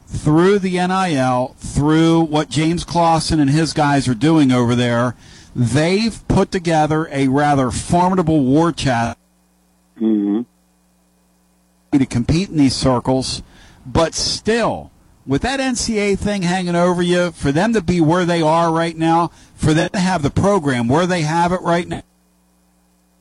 through 0.09 0.59
the 0.61 0.79
NIL, 0.79 1.55
through 1.59 2.23
what 2.23 2.49
James 2.49 2.85
Clawson 2.85 3.41
and 3.41 3.51
his 3.51 3.73
guys 3.73 4.09
are 4.09 4.15
doing 4.15 4.53
over 4.53 4.75
there, 4.75 5.15
they've 5.55 6.27
put 6.29 6.51
together 6.51 7.09
a 7.11 7.29
rather 7.29 7.71
formidable 7.71 8.45
war 8.45 8.73
chest 8.73 9.19
mm-hmm. 10.01 10.43
to 11.99 12.07
compete 12.07 12.51
in 12.51 12.57
these 12.57 12.75
circles, 12.77 13.43
but 13.87 14.15
still, 14.15 14.91
with 15.27 15.43
that 15.43 15.59
NCAA 15.59 16.19
thing 16.19 16.43
hanging 16.43 16.77
over 16.77 17.03
you, 17.03 17.33
for 17.33 17.51
them 17.53 17.73
to 17.73 17.81
be 17.81 18.01
where 18.01 18.25
they 18.25 18.43
are 18.43 18.73
right 18.73 18.97
now, 18.97 19.31
for 19.57 19.75
them 19.75 19.89
to 19.91 19.99
have 19.99 20.23
the 20.23 20.31
program 20.31 20.87
where 20.87 21.07
they 21.07 21.23
have 21.23 21.53
it 21.53 21.61
right 21.63 21.89
now, 21.89 22.03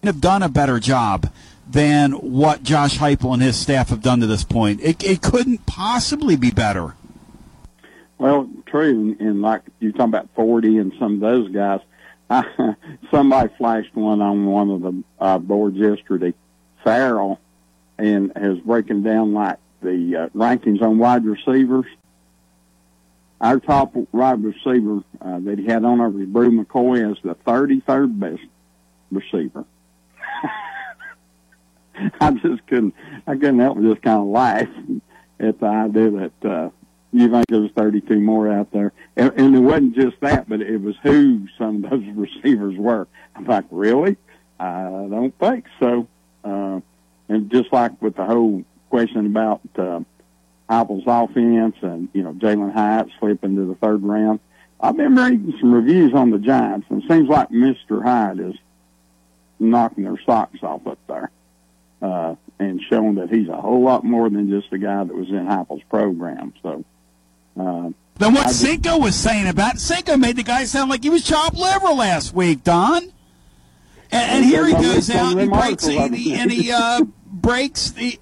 have 0.04 0.22
done 0.22 0.44
a 0.44 0.50
better 0.50 0.80
job 0.80 1.32
than 1.68 2.12
what 2.12 2.62
Josh 2.62 3.00
Heupel 3.00 3.34
and 3.34 3.42
his 3.42 3.58
staff 3.58 3.90
have 3.90 4.02
done 4.02 4.20
to 4.20 4.28
this 4.28 4.44
point. 4.44 4.82
It, 4.82 5.04
it 5.04 5.22
couldn't 5.22 5.66
possibly 5.66 6.36
be 6.36 6.52
better. 6.52 6.96
Well, 8.18 8.50
true, 8.68 9.16
and, 9.20 9.42
like 9.42 9.62
you 9.80 9.92
talking 9.92 10.06
about 10.06 10.34
Forde 10.36 10.80
and 10.80 10.94
some 11.00 11.16
of 11.16 11.20
those 11.22 11.50
guys. 11.50 11.82
I, 12.30 12.76
somebody 13.12 13.50
flashed 13.58 13.96
one 13.96 14.22
on 14.22 14.46
one 14.46 14.70
of 14.70 14.82
the 14.82 15.04
uh, 15.20 15.38
boards 15.40 15.78
yesterday. 15.78 16.34
Farrell 16.84 17.40
and 17.98 18.32
has 18.36 18.60
breaking 18.60 19.04
down 19.04 19.34
like 19.34 19.58
the 19.82 20.16
uh, 20.16 20.30
rankings 20.30 20.82
on 20.82 20.98
wide 20.98 21.26
receivers. 21.26 21.86
Our 23.42 23.60
top 23.60 23.94
wide 24.12 24.44
receiver 24.44 25.02
uh, 25.22 25.40
that 25.40 25.60
he 25.60 25.66
had 25.66 25.84
on 25.84 26.00
over 26.00 26.18
was 26.18 26.28
Bru 26.28 26.52
McCoy 26.52 27.12
as 27.12 27.18
the 27.22 27.36
33rd 27.36 28.20
best 28.20 28.42
receiver. 29.12 29.66
I 32.22 32.32
just 32.32 32.66
couldn't, 32.68 32.94
I 33.28 33.34
couldn't 33.34 33.60
help 33.60 33.78
but 33.78 33.84
just 33.84 34.02
kind 34.02 34.20
of 34.20 34.28
laugh 34.28 34.70
at 35.40 35.60
the 35.60 35.66
idea 35.66 36.12
that 36.12 36.50
uh, 36.50 36.70
you 37.12 37.30
think 37.30 37.46
there's 37.50 37.72
32 37.72 38.20
more 38.20 38.52
out 38.52 38.72
there, 38.72 38.94
and, 39.16 39.32
and 39.38 39.56
it 39.56 39.60
wasn't 39.60 39.96
just 39.96 40.20
that, 40.22 40.48
but 40.50 40.62
it 40.62 40.78
was 40.78 40.96
who 41.04 41.48
some 41.58 41.84
of 41.84 41.92
those 41.92 42.06
receivers 42.16 42.78
were. 42.78 43.08
I'm 43.36 43.46
like, 43.46 43.66
really? 43.70 44.18
I 44.60 44.84
don't 45.10 45.38
think 45.40 45.66
so. 45.80 46.08
Uh, 46.44 46.80
and 47.28 47.50
just 47.52 47.72
like 47.74 48.02
with 48.02 48.16
the 48.16 48.26
whole 48.26 48.64
question 48.90 49.26
about 49.26 49.62
uh, 49.78 50.02
Heupel's 50.70 51.04
offense 51.06 51.76
and 51.82 52.10
you 52.14 52.24
know 52.24 52.34
Jalen 52.34 52.74
Hyatt 52.74 53.10
slipping 53.20 53.56
to 53.56 53.66
the 53.66 53.76
third 53.76 54.04
round, 54.04 54.40
I've 54.80 54.98
been 54.98 55.16
reading 55.16 55.54
some 55.60 55.74
reviews 55.74 56.14
on 56.14 56.32
the 56.32 56.40
Giants, 56.40 56.88
and 56.90 57.04
it 57.04 57.08
seems 57.08 57.30
like 57.30 57.52
Mister 57.52 58.02
Hyde 58.02 58.40
is 58.40 58.56
knocking 59.60 60.04
their 60.04 60.20
socks 60.26 60.60
off 60.64 60.86
up 60.86 61.00
there 61.08 61.32
uh, 62.02 62.36
and 62.60 62.82
showing 62.90 63.16
that 63.16 63.30
he's 63.30 63.48
a 63.48 63.56
whole 63.60 63.82
lot 63.82 64.04
more 64.04 64.30
than 64.30 64.50
just 64.50 64.72
a 64.74 64.78
guy 64.78 65.04
that 65.04 65.16
was 65.16 65.30
in 65.30 65.46
Heupel's 65.46 65.84
program. 65.90 66.54
So. 66.62 66.84
Uh, 67.58 67.92
Then 68.18 68.34
what 68.34 68.48
just- 68.48 68.60
Cinco 68.60 68.98
was 68.98 69.16
saying 69.16 69.48
about 69.48 69.80
Cinco 69.80 70.18
made 70.18 70.36
the 70.36 70.44
guy 70.44 70.66
sound 70.66 70.90
like 70.90 71.04
he 71.04 71.10
was 71.10 71.24
chopped 71.24 71.56
liver 71.56 71.94
last 71.94 72.34
week, 72.34 72.64
Don. 72.64 73.04
And, 73.04 73.12
and 74.12 74.46
here 74.46 74.66
he 74.66 74.74
goes 74.74 75.10
out 75.10 75.32
and 75.32 75.42
he 75.42 75.48
breaks 75.48 75.88
and 75.88 76.16
he, 76.16 76.34
and 76.36 76.52
he 76.52 76.72
uh, 76.72 77.02
breaks 77.26 77.92
the. 77.92 78.20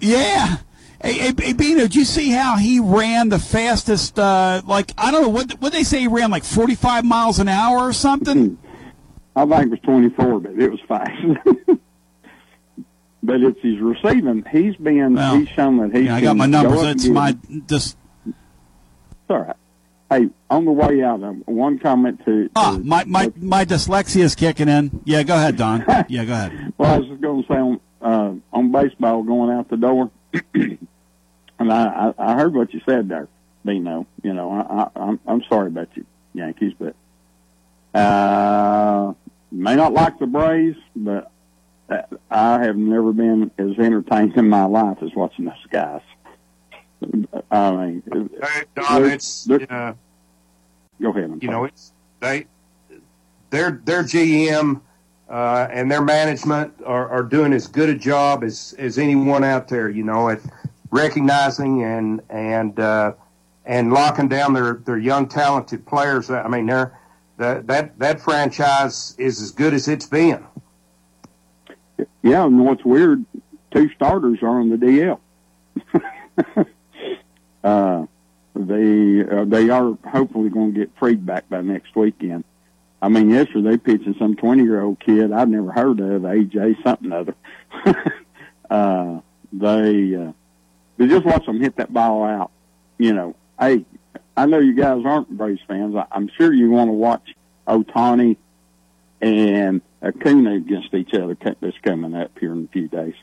Yeah. 0.00 0.58
Hey, 1.02 1.14
hey, 1.14 1.32
hey, 1.36 1.52
Bino, 1.52 1.80
did 1.82 1.96
you 1.96 2.04
see 2.04 2.30
how 2.30 2.56
he 2.56 2.78
ran 2.78 3.28
the 3.28 3.38
fastest? 3.38 4.18
Uh, 4.18 4.62
like 4.66 4.92
I 4.96 5.10
don't 5.10 5.22
know 5.22 5.28
what 5.28 5.60
what 5.60 5.72
they 5.72 5.82
say 5.82 6.00
he 6.00 6.08
ran 6.08 6.30
like 6.30 6.44
forty 6.44 6.74
five 6.74 7.04
miles 7.04 7.38
an 7.40 7.48
hour 7.48 7.78
or 7.78 7.92
something. 7.92 8.58
I 9.34 9.46
think 9.46 9.62
it 9.62 9.70
was 9.70 9.80
24, 9.80 10.40
but 10.40 10.52
it 10.52 10.70
was 10.70 10.80
fast. 10.86 11.10
but 13.22 13.40
it's 13.40 13.58
his 13.62 13.78
receiving. 13.78 14.44
He's 14.52 14.76
been, 14.76 15.14
Well, 15.14 15.38
he's 15.38 15.48
shown 15.48 15.78
that 15.78 15.96
he's 15.96 16.04
Yeah, 16.04 16.16
I 16.16 16.20
got 16.20 16.36
my 16.36 16.44
numbers. 16.44 16.82
It's 16.82 17.06
my 17.06 17.34
just 17.66 17.96
It's 18.26 18.36
all 19.30 19.38
right. 19.38 19.56
Hey, 20.10 20.28
on 20.50 20.66
the 20.66 20.72
way 20.72 21.02
out, 21.02 21.22
um, 21.22 21.42
one 21.46 21.78
comment 21.78 22.22
to. 22.26 22.50
ah 22.54 22.78
my 22.84 23.04
my 23.04 23.32
my 23.36 23.64
dyslexia 23.64 24.20
is 24.20 24.34
kicking 24.34 24.68
in. 24.68 25.00
Yeah, 25.06 25.22
go 25.22 25.34
ahead, 25.34 25.56
Don. 25.56 25.82
Yeah, 26.08 26.26
go 26.26 26.32
ahead. 26.34 26.74
Well, 26.76 26.92
I 26.94 26.98
was 26.98 27.08
just 27.08 27.22
going 27.22 27.42
to 27.42 27.48
say 27.48 27.54
on, 27.58 27.80
uh, 28.02 28.34
on 28.52 28.70
baseball 28.70 29.22
going 29.22 29.50
out 29.50 29.70
the 29.70 29.78
door, 29.78 30.10
and 31.62 31.72
I, 31.72 32.12
I, 32.18 32.32
I 32.32 32.34
heard 32.34 32.54
what 32.54 32.72
you 32.74 32.80
said 32.86 33.08
there, 33.08 33.28
Bino. 33.64 34.06
You 34.22 34.34
know, 34.34 34.50
I, 34.50 34.82
I, 34.82 35.02
I'm, 35.08 35.20
I'm 35.26 35.42
sorry 35.48 35.68
about 35.68 35.88
you, 35.94 36.04
Yankees, 36.34 36.74
but 36.78 36.94
uh, 37.98 39.12
may 39.50 39.76
not 39.76 39.92
like 39.92 40.18
the 40.18 40.26
Braves, 40.26 40.78
but 40.96 41.30
uh, 41.88 42.02
I 42.30 42.64
have 42.64 42.76
never 42.76 43.12
been 43.12 43.50
as 43.58 43.78
entertained 43.78 44.36
in 44.36 44.48
my 44.48 44.64
life 44.64 44.98
as 45.02 45.10
watching 45.14 45.44
those 45.46 45.66
guys. 45.70 46.00
I 47.50 47.70
mean, 47.86 48.02
Hey, 48.40 48.62
Don, 48.76 49.02
they're- 49.02 49.10
it's 49.12 49.44
they're- 49.44 49.66
uh, 49.68 49.92
go 51.00 51.10
ahead. 51.10 51.24
I'm 51.24 51.32
you 51.34 51.40
sorry. 51.40 51.50
know 51.50 51.64
it's 51.64 51.92
they 52.20 52.46
their 53.50 53.80
their 53.84 54.02
GM 54.04 54.80
uh, 55.28 55.66
and 55.70 55.90
their 55.90 56.00
management 56.02 56.72
are, 56.86 57.08
are 57.08 57.22
doing 57.24 57.52
as 57.52 57.66
good 57.66 57.88
a 57.88 57.94
job 57.94 58.44
as, 58.44 58.74
as 58.78 58.98
anyone 58.98 59.42
out 59.44 59.66
there. 59.68 59.88
You 59.90 60.04
know 60.04 60.28
at 60.28 60.40
recognizing 60.92 61.82
and 61.82 62.22
and 62.30 62.78
uh, 62.78 63.14
and 63.66 63.92
locking 63.92 64.28
down 64.28 64.52
their, 64.52 64.74
their 64.74 64.98
young 64.98 65.28
talented 65.28 65.84
players. 65.84 66.30
I 66.30 66.46
mean 66.46 66.66
they're 66.66 66.96
that 67.38 67.66
that 67.66 67.98
that 67.98 68.20
franchise 68.20 69.16
is 69.18 69.42
as 69.42 69.50
good 69.50 69.74
as 69.74 69.88
it's 69.88 70.06
been. 70.06 70.44
Yeah, 72.22 72.44
and 72.44 72.64
what's 72.64 72.84
weird, 72.84 73.24
two 73.72 73.88
starters 73.96 74.38
are 74.42 74.60
on 74.60 74.68
the 74.70 74.76
DL. 74.76 75.18
uh, 77.64 78.06
they 78.54 79.36
uh, 79.36 79.44
they 79.44 79.70
are 79.70 79.98
hopefully 80.06 80.50
going 80.50 80.74
to 80.74 80.80
get 80.80 80.90
freed 80.98 81.26
back 81.26 81.48
by 81.48 81.62
next 81.62 81.96
weekend. 81.96 82.44
I 83.00 83.08
mean, 83.08 83.30
yesterday 83.30 83.70
they 83.70 83.76
pitching 83.78 84.14
some 84.18 84.36
twenty 84.36 84.62
year 84.62 84.82
old 84.82 85.00
kid 85.00 85.32
I'd 85.32 85.48
never 85.48 85.72
heard 85.72 85.98
of, 86.00 86.22
AJ 86.22 86.82
something 86.84 87.12
other. 87.12 87.34
uh, 88.70 89.20
they 89.52 90.14
uh, 90.14 90.32
they 90.96 91.06
just 91.06 91.24
watch 91.24 91.46
them 91.46 91.60
hit 91.60 91.76
that 91.76 91.92
ball 91.92 92.24
out. 92.24 92.50
You 92.98 93.12
know, 93.12 93.36
hey, 93.58 93.84
I 94.36 94.46
know 94.46 94.58
you 94.58 94.74
guys 94.74 95.02
aren't 95.04 95.28
Braves 95.30 95.60
fans. 95.66 95.94
I, 95.94 96.06
I'm 96.12 96.28
sure 96.36 96.52
you 96.52 96.70
want 96.70 96.88
to 96.88 96.92
watch 96.92 97.34
Ohtani 97.66 98.36
and 99.20 99.80
Acuna 100.02 100.54
against 100.54 100.94
each 100.94 101.14
other 101.14 101.36
that's 101.60 101.78
coming 101.78 102.14
up 102.14 102.38
here 102.38 102.52
in 102.52 102.64
a 102.64 102.68
few 102.68 102.88
days. 102.88 103.14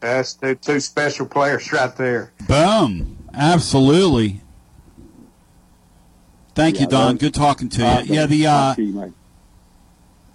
That's 0.00 0.34
the 0.34 0.54
two 0.54 0.80
special 0.80 1.26
players 1.26 1.72
right 1.72 1.94
there. 1.96 2.32
Boom. 2.46 3.16
Absolutely. 3.32 4.40
Thank 6.54 6.80
you, 6.80 6.86
Don. 6.86 7.16
Good 7.16 7.34
talking 7.34 7.68
to 7.70 7.82
you. 7.82 7.86
Uh, 7.86 8.02
yeah, 8.06 8.26
the 8.26 8.46
uh, 8.46 8.74
you, 8.78 9.14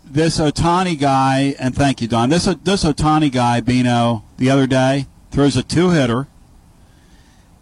this 0.05 0.39
Ohtani 0.39 0.99
guy, 0.99 1.55
and 1.57 1.75
thank 1.75 1.99
you, 2.01 2.07
Don. 2.07 2.29
This 2.29 2.45
this 2.45 2.83
Ohtani 2.83 3.31
guy, 3.31 3.59
Bino, 3.59 4.23
the 4.37 4.49
other 4.49 4.67
day 4.67 5.07
throws 5.31 5.55
a 5.55 5.63
two 5.63 5.89
hitter 5.89 6.27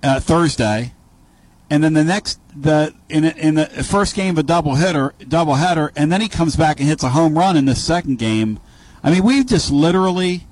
uh, 0.04 0.20
Thursday, 0.20 0.94
and 1.70 1.84
then 1.84 1.94
the 1.94 2.04
next 2.04 2.40
the 2.56 2.94
in 3.10 3.26
in 3.26 3.56
the 3.56 3.66
first 3.68 4.16
game 4.16 4.36
of 4.36 4.38
a 4.40 4.44
double 4.44 4.76
hitter, 4.76 5.14
double 5.28 5.56
header, 5.56 5.92
and 5.96 6.12
then 6.12 6.22
he 6.22 6.28
comes 6.28 6.56
back 6.56 6.80
and 6.80 6.88
hits 6.88 7.04
a 7.04 7.10
home 7.10 7.38
run 7.38 7.56
in 7.56 7.66
the 7.66 7.76
second 7.76 8.18
game. 8.18 8.60
I 9.04 9.12
mean, 9.12 9.24
we've 9.24 9.46
just 9.46 9.72
literally. 9.72 10.46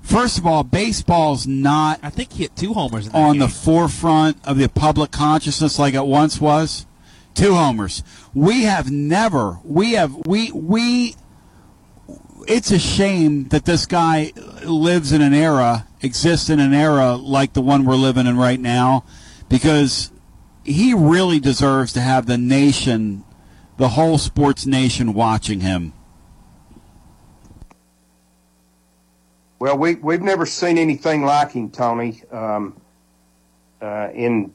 First 0.00 0.38
of 0.38 0.46
all, 0.46 0.64
baseball's 0.64 1.46
not. 1.46 2.00
I 2.02 2.08
think 2.08 2.32
he 2.32 2.44
hit 2.44 2.56
two 2.56 2.72
homers 2.72 3.08
on 3.10 3.32
game. 3.32 3.40
the 3.40 3.48
forefront 3.48 4.38
of 4.46 4.56
the 4.56 4.68
public 4.68 5.10
consciousness 5.10 5.78
like 5.78 5.92
it 5.92 6.06
once 6.06 6.40
was. 6.40 6.86
Two 7.34 7.54
homers. 7.54 8.02
We 8.32 8.62
have 8.62 8.90
never. 8.90 9.58
We 9.64 9.92
have. 9.92 10.14
We 10.26 10.50
we. 10.52 11.16
It's 12.48 12.70
a 12.70 12.78
shame 12.78 13.48
that 13.48 13.66
this 13.66 13.84
guy 13.84 14.32
lives 14.64 15.12
in 15.12 15.20
an 15.20 15.34
era, 15.34 15.86
exists 16.00 16.48
in 16.48 16.60
an 16.60 16.72
era 16.72 17.14
like 17.14 17.52
the 17.52 17.60
one 17.60 17.84
we're 17.84 17.94
living 17.94 18.26
in 18.26 18.38
right 18.38 18.58
now, 18.58 19.04
because 19.50 20.10
he 20.64 20.94
really 20.94 21.40
deserves 21.40 21.92
to 21.92 22.00
have 22.00 22.24
the 22.24 22.38
nation, 22.38 23.22
the 23.76 23.90
whole 23.90 24.16
sports 24.16 24.64
nation, 24.64 25.12
watching 25.12 25.60
him. 25.60 25.92
Well, 29.58 29.76
we 29.76 29.96
we've 29.96 30.22
never 30.22 30.46
seen 30.46 30.78
anything 30.78 31.26
like 31.26 31.52
him, 31.52 31.70
Tony. 31.70 32.22
Um, 32.32 32.80
uh, 33.82 34.08
in 34.14 34.54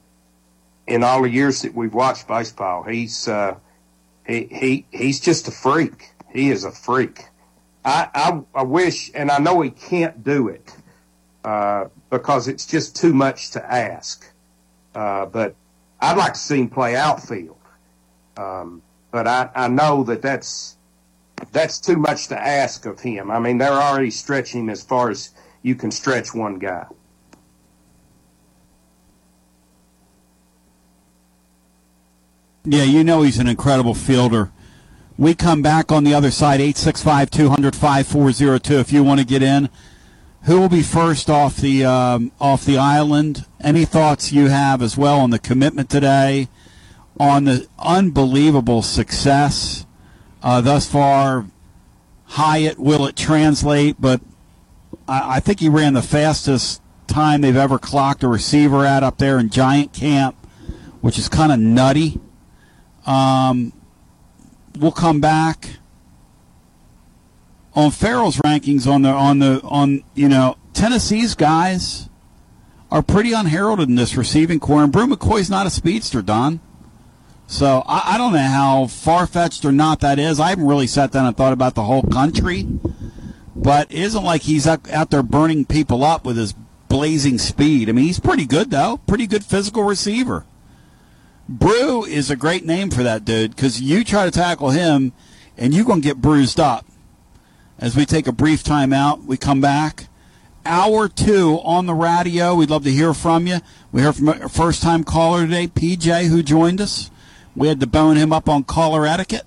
in 0.88 1.04
all 1.04 1.22
the 1.22 1.30
years 1.30 1.62
that 1.62 1.72
we've 1.72 1.94
watched 1.94 2.26
baseball, 2.26 2.82
he's 2.82 3.28
uh, 3.28 3.54
he 4.26 4.48
he 4.50 4.86
he's 4.90 5.20
just 5.20 5.46
a 5.46 5.52
freak. 5.52 6.10
He 6.32 6.50
is 6.50 6.64
a 6.64 6.72
freak. 6.72 7.26
I 7.84 8.08
I, 8.14 8.42
I 8.54 8.62
wish, 8.62 9.10
and 9.14 9.30
I 9.30 9.38
know 9.38 9.60
he 9.60 9.70
can't 9.70 10.24
do 10.24 10.48
it 10.48 10.74
uh, 11.44 11.86
because 12.10 12.48
it's 12.48 12.66
just 12.66 12.96
too 12.96 13.12
much 13.12 13.50
to 13.52 13.72
ask. 13.72 14.30
Uh, 14.94 15.26
but 15.26 15.54
I'd 16.00 16.16
like 16.16 16.34
to 16.34 16.38
see 16.38 16.60
him 16.60 16.68
play 16.68 16.96
outfield. 16.96 17.56
Um, 18.36 18.82
but 19.10 19.26
I, 19.26 19.50
I 19.54 19.68
know 19.68 20.04
that 20.04 20.22
that's 20.22 20.76
that's 21.52 21.78
too 21.80 21.96
much 21.96 22.28
to 22.28 22.40
ask 22.40 22.86
of 22.86 23.00
him. 23.00 23.30
I 23.30 23.38
mean, 23.38 23.58
they're 23.58 23.72
already 23.72 24.10
stretching 24.10 24.62
him 24.62 24.70
as 24.70 24.82
far 24.82 25.10
as 25.10 25.30
you 25.62 25.74
can 25.74 25.90
stretch 25.90 26.34
one 26.34 26.58
guy. 26.58 26.86
Yeah, 32.64 32.84
you 32.84 33.04
know 33.04 33.22
he's 33.22 33.38
an 33.38 33.46
incredible 33.46 33.94
fielder. 33.94 34.50
We 35.16 35.34
come 35.34 35.62
back 35.62 35.92
on 35.92 36.02
the 36.02 36.12
other 36.12 36.32
side, 36.32 36.60
865 36.60 37.30
200 37.30 37.76
5402 37.76 38.78
if 38.80 38.92
you 38.92 39.04
want 39.04 39.20
to 39.20 39.26
get 39.26 39.44
in. 39.44 39.68
Who 40.42 40.58
will 40.60 40.68
be 40.68 40.82
first 40.82 41.30
off 41.30 41.56
the 41.56 41.84
um, 41.84 42.32
off 42.40 42.64
the 42.64 42.78
island? 42.78 43.46
Any 43.62 43.84
thoughts 43.84 44.32
you 44.32 44.48
have 44.48 44.82
as 44.82 44.96
well 44.96 45.20
on 45.20 45.30
the 45.30 45.38
commitment 45.38 45.88
today, 45.88 46.48
on 47.18 47.44
the 47.44 47.68
unbelievable 47.78 48.82
success 48.82 49.86
uh, 50.42 50.60
thus 50.60 50.90
far? 50.90 51.46
Hyatt, 52.26 52.80
will 52.80 53.06
it 53.06 53.14
translate? 53.14 54.00
But 54.00 54.20
I, 55.06 55.36
I 55.36 55.40
think 55.40 55.60
he 55.60 55.68
ran 55.68 55.94
the 55.94 56.02
fastest 56.02 56.82
time 57.06 57.40
they've 57.40 57.56
ever 57.56 57.78
clocked 57.78 58.24
a 58.24 58.28
receiver 58.28 58.84
at 58.84 59.04
up 59.04 59.18
there 59.18 59.38
in 59.38 59.48
Giant 59.48 59.92
Camp, 59.92 60.34
which 61.00 61.18
is 61.18 61.28
kind 61.28 61.52
of 61.52 61.60
nutty. 61.60 62.20
Um, 63.06 63.72
we'll 64.78 64.92
come 64.92 65.20
back 65.20 65.76
on 67.74 67.90
Farrell's 67.90 68.36
rankings 68.38 68.86
on 68.86 69.02
the 69.02 69.10
on 69.10 69.38
the 69.38 69.60
on 69.62 70.04
you 70.14 70.28
know 70.28 70.56
Tennessee's 70.72 71.34
guys 71.34 72.08
are 72.90 73.02
pretty 73.02 73.32
unheralded 73.32 73.88
in 73.88 73.96
this 73.96 74.16
receiving 74.16 74.60
core, 74.60 74.82
and 74.82 74.92
Bru 74.92 75.06
McCoy's 75.06 75.50
not 75.50 75.66
a 75.66 75.70
speedster, 75.70 76.22
Don. 76.22 76.60
So 77.46 77.82
I, 77.86 78.14
I 78.14 78.18
don't 78.18 78.32
know 78.32 78.38
how 78.38 78.86
far 78.86 79.26
fetched 79.26 79.64
or 79.64 79.72
not 79.72 80.00
that 80.00 80.18
is. 80.18 80.38
I 80.38 80.50
haven't 80.50 80.66
really 80.66 80.86
sat 80.86 81.10
down 81.10 81.26
and 81.26 81.36
thought 81.36 81.52
about 81.52 81.74
the 81.74 81.82
whole 81.82 82.02
country, 82.02 82.66
but 83.56 83.90
isn't 83.90 84.22
like 84.22 84.42
he's 84.42 84.66
out 84.66 85.10
there 85.10 85.22
burning 85.22 85.64
people 85.64 86.04
up 86.04 86.24
with 86.24 86.36
his 86.36 86.54
blazing 86.88 87.38
speed. 87.38 87.88
I 87.88 87.92
mean, 87.92 88.04
he's 88.04 88.20
pretty 88.20 88.46
good 88.46 88.70
though, 88.70 88.98
pretty 89.06 89.26
good 89.26 89.44
physical 89.44 89.82
receiver. 89.82 90.46
Bru 91.48 92.04
is 92.04 92.30
a 92.30 92.36
great 92.36 92.64
name 92.64 92.90
for 92.90 93.02
that 93.02 93.24
dude 93.24 93.54
because 93.54 93.80
you 93.80 94.02
try 94.04 94.24
to 94.24 94.30
tackle 94.30 94.70
him, 94.70 95.12
and 95.56 95.74
you're 95.74 95.84
gonna 95.84 96.00
get 96.00 96.20
bruised 96.20 96.58
up. 96.58 96.86
As 97.78 97.96
we 97.96 98.06
take 98.06 98.26
a 98.26 98.32
brief 98.32 98.62
time 98.62 98.92
out, 98.92 99.24
we 99.24 99.36
come 99.36 99.60
back. 99.60 100.08
Hour 100.64 101.08
two 101.08 101.60
on 101.62 101.84
the 101.86 101.94
radio. 101.94 102.54
We'd 102.54 102.70
love 102.70 102.84
to 102.84 102.90
hear 102.90 103.12
from 103.12 103.46
you. 103.46 103.58
We 103.92 104.00
heard 104.00 104.16
from 104.16 104.28
a 104.28 104.48
first 104.48 104.82
time 104.82 105.04
caller 105.04 105.42
today, 105.44 105.66
PJ, 105.68 106.28
who 106.28 106.42
joined 106.42 106.80
us. 106.80 107.10
We 107.54 107.68
had 107.68 107.80
to 107.80 107.86
bone 107.86 108.16
him 108.16 108.32
up 108.32 108.48
on 108.48 108.64
caller 108.64 109.06
etiquette. 109.06 109.44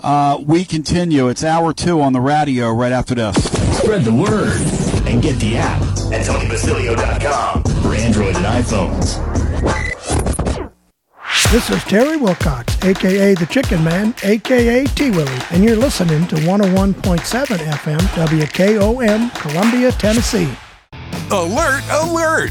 Uh, 0.00 0.38
we 0.44 0.64
continue. 0.64 1.28
It's 1.28 1.42
hour 1.42 1.72
two 1.72 2.00
on 2.00 2.12
the 2.12 2.20
radio 2.20 2.70
right 2.70 2.92
after 2.92 3.14
this. 3.14 3.36
Spread 3.78 4.04
the 4.04 4.14
word 4.14 4.60
and 5.08 5.20
get 5.20 5.40
the 5.40 5.56
app 5.56 5.82
at 6.12 6.26
TonyBasilio.com 6.26 7.62
for 7.82 7.94
Android 7.94 8.36
and 8.36 8.44
iPhones. 8.44 9.43
This 11.54 11.70
is 11.70 11.84
Terry 11.84 12.16
Wilcox, 12.16 12.76
aka 12.82 13.32
the 13.34 13.46
Chicken 13.46 13.84
Man, 13.84 14.12
aka 14.24 14.84
T 14.86 15.10
Willie, 15.12 15.38
and 15.52 15.62
you're 15.62 15.76
listening 15.76 16.26
to 16.26 16.34
101.7 16.34 16.96
FM 16.98 18.00
WKOM, 18.00 19.32
Columbia, 19.36 19.92
Tennessee. 19.92 20.50
Alert, 21.30 21.84
alert! 21.92 22.50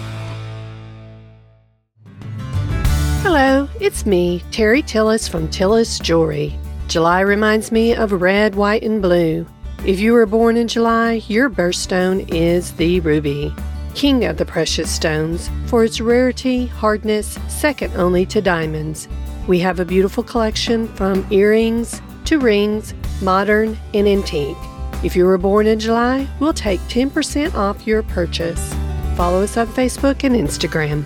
Hello, 3.23 3.69
it's 3.79 4.07
me, 4.07 4.43
Terry 4.49 4.81
Tillis 4.81 5.29
from 5.29 5.47
Tillis 5.47 6.01
Jewelry. 6.01 6.57
July 6.87 7.19
reminds 7.19 7.71
me 7.71 7.93
of 7.93 8.13
red, 8.13 8.55
white, 8.55 8.81
and 8.81 8.99
blue. 8.99 9.45
If 9.85 9.99
you 9.99 10.13
were 10.13 10.25
born 10.25 10.57
in 10.57 10.67
July, 10.67 11.21
your 11.27 11.47
birthstone 11.47 12.27
is 12.33 12.71
the 12.73 12.99
ruby, 13.01 13.53
king 13.93 14.25
of 14.25 14.37
the 14.37 14.45
precious 14.45 14.89
stones, 14.89 15.51
for 15.67 15.83
its 15.83 16.01
rarity, 16.01 16.65
hardness, 16.65 17.37
second 17.47 17.95
only 17.95 18.25
to 18.25 18.41
diamonds. 18.41 19.07
We 19.47 19.59
have 19.59 19.79
a 19.79 19.85
beautiful 19.85 20.23
collection 20.23 20.87
from 20.95 21.27
earrings 21.29 22.01
to 22.25 22.39
rings, 22.39 22.95
modern 23.21 23.77
and 23.93 24.07
antique. 24.07 24.57
If 25.03 25.15
you 25.15 25.25
were 25.25 25.37
born 25.37 25.67
in 25.67 25.79
July, 25.79 26.27
we'll 26.39 26.53
take 26.53 26.79
10% 26.81 27.53
off 27.53 27.85
your 27.85 28.01
purchase. 28.01 28.73
Follow 29.15 29.43
us 29.43 29.57
on 29.57 29.67
Facebook 29.67 30.23
and 30.23 30.35
Instagram. 30.35 31.05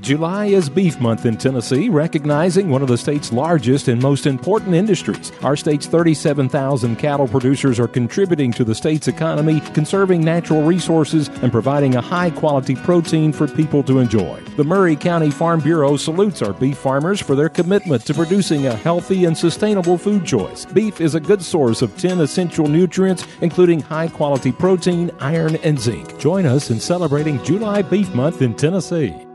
July 0.00 0.46
is 0.46 0.70
Beef 0.70 0.98
Month 0.98 1.26
in 1.26 1.36
Tennessee, 1.36 1.90
recognizing 1.90 2.70
one 2.70 2.80
of 2.80 2.88
the 2.88 2.96
state's 2.96 3.32
largest 3.32 3.86
and 3.86 4.00
most 4.00 4.26
important 4.26 4.74
industries. 4.74 5.30
Our 5.42 5.56
state's 5.56 5.86
37,000 5.86 6.96
cattle 6.96 7.28
producers 7.28 7.78
are 7.78 7.86
contributing 7.86 8.50
to 8.52 8.64
the 8.64 8.74
state's 8.74 9.08
economy, 9.08 9.60
conserving 9.74 10.22
natural 10.22 10.62
resources, 10.62 11.28
and 11.42 11.52
providing 11.52 11.96
a 11.96 12.00
high 12.00 12.30
quality 12.30 12.76
protein 12.76 13.30
for 13.30 13.46
people 13.46 13.82
to 13.82 13.98
enjoy. 13.98 14.40
The 14.56 14.64
Maury 14.64 14.96
County 14.96 15.30
Farm 15.30 15.60
Bureau 15.60 15.98
salutes 15.98 16.40
our 16.40 16.54
beef 16.54 16.78
farmers 16.78 17.20
for 17.20 17.34
their 17.34 17.50
commitment 17.50 18.06
to 18.06 18.14
producing 18.14 18.68
a 18.68 18.76
healthy 18.76 19.26
and 19.26 19.36
sustainable 19.36 19.98
food 19.98 20.24
choice. 20.24 20.64
Beef 20.64 21.02
is 21.02 21.14
a 21.14 21.20
good 21.20 21.42
source 21.42 21.82
of 21.82 21.96
10 21.98 22.20
essential 22.20 22.66
nutrients, 22.66 23.26
including 23.42 23.80
high 23.80 24.08
quality 24.08 24.50
protein, 24.50 25.10
iron, 25.20 25.56
and 25.56 25.78
zinc. 25.78 26.18
Join 26.18 26.46
us 26.46 26.70
in 26.70 26.80
celebrating 26.80 27.42
July 27.44 27.82
Beef 27.82 28.14
Month 28.14 28.40
in 28.40 28.54
Tennessee. 28.54 29.26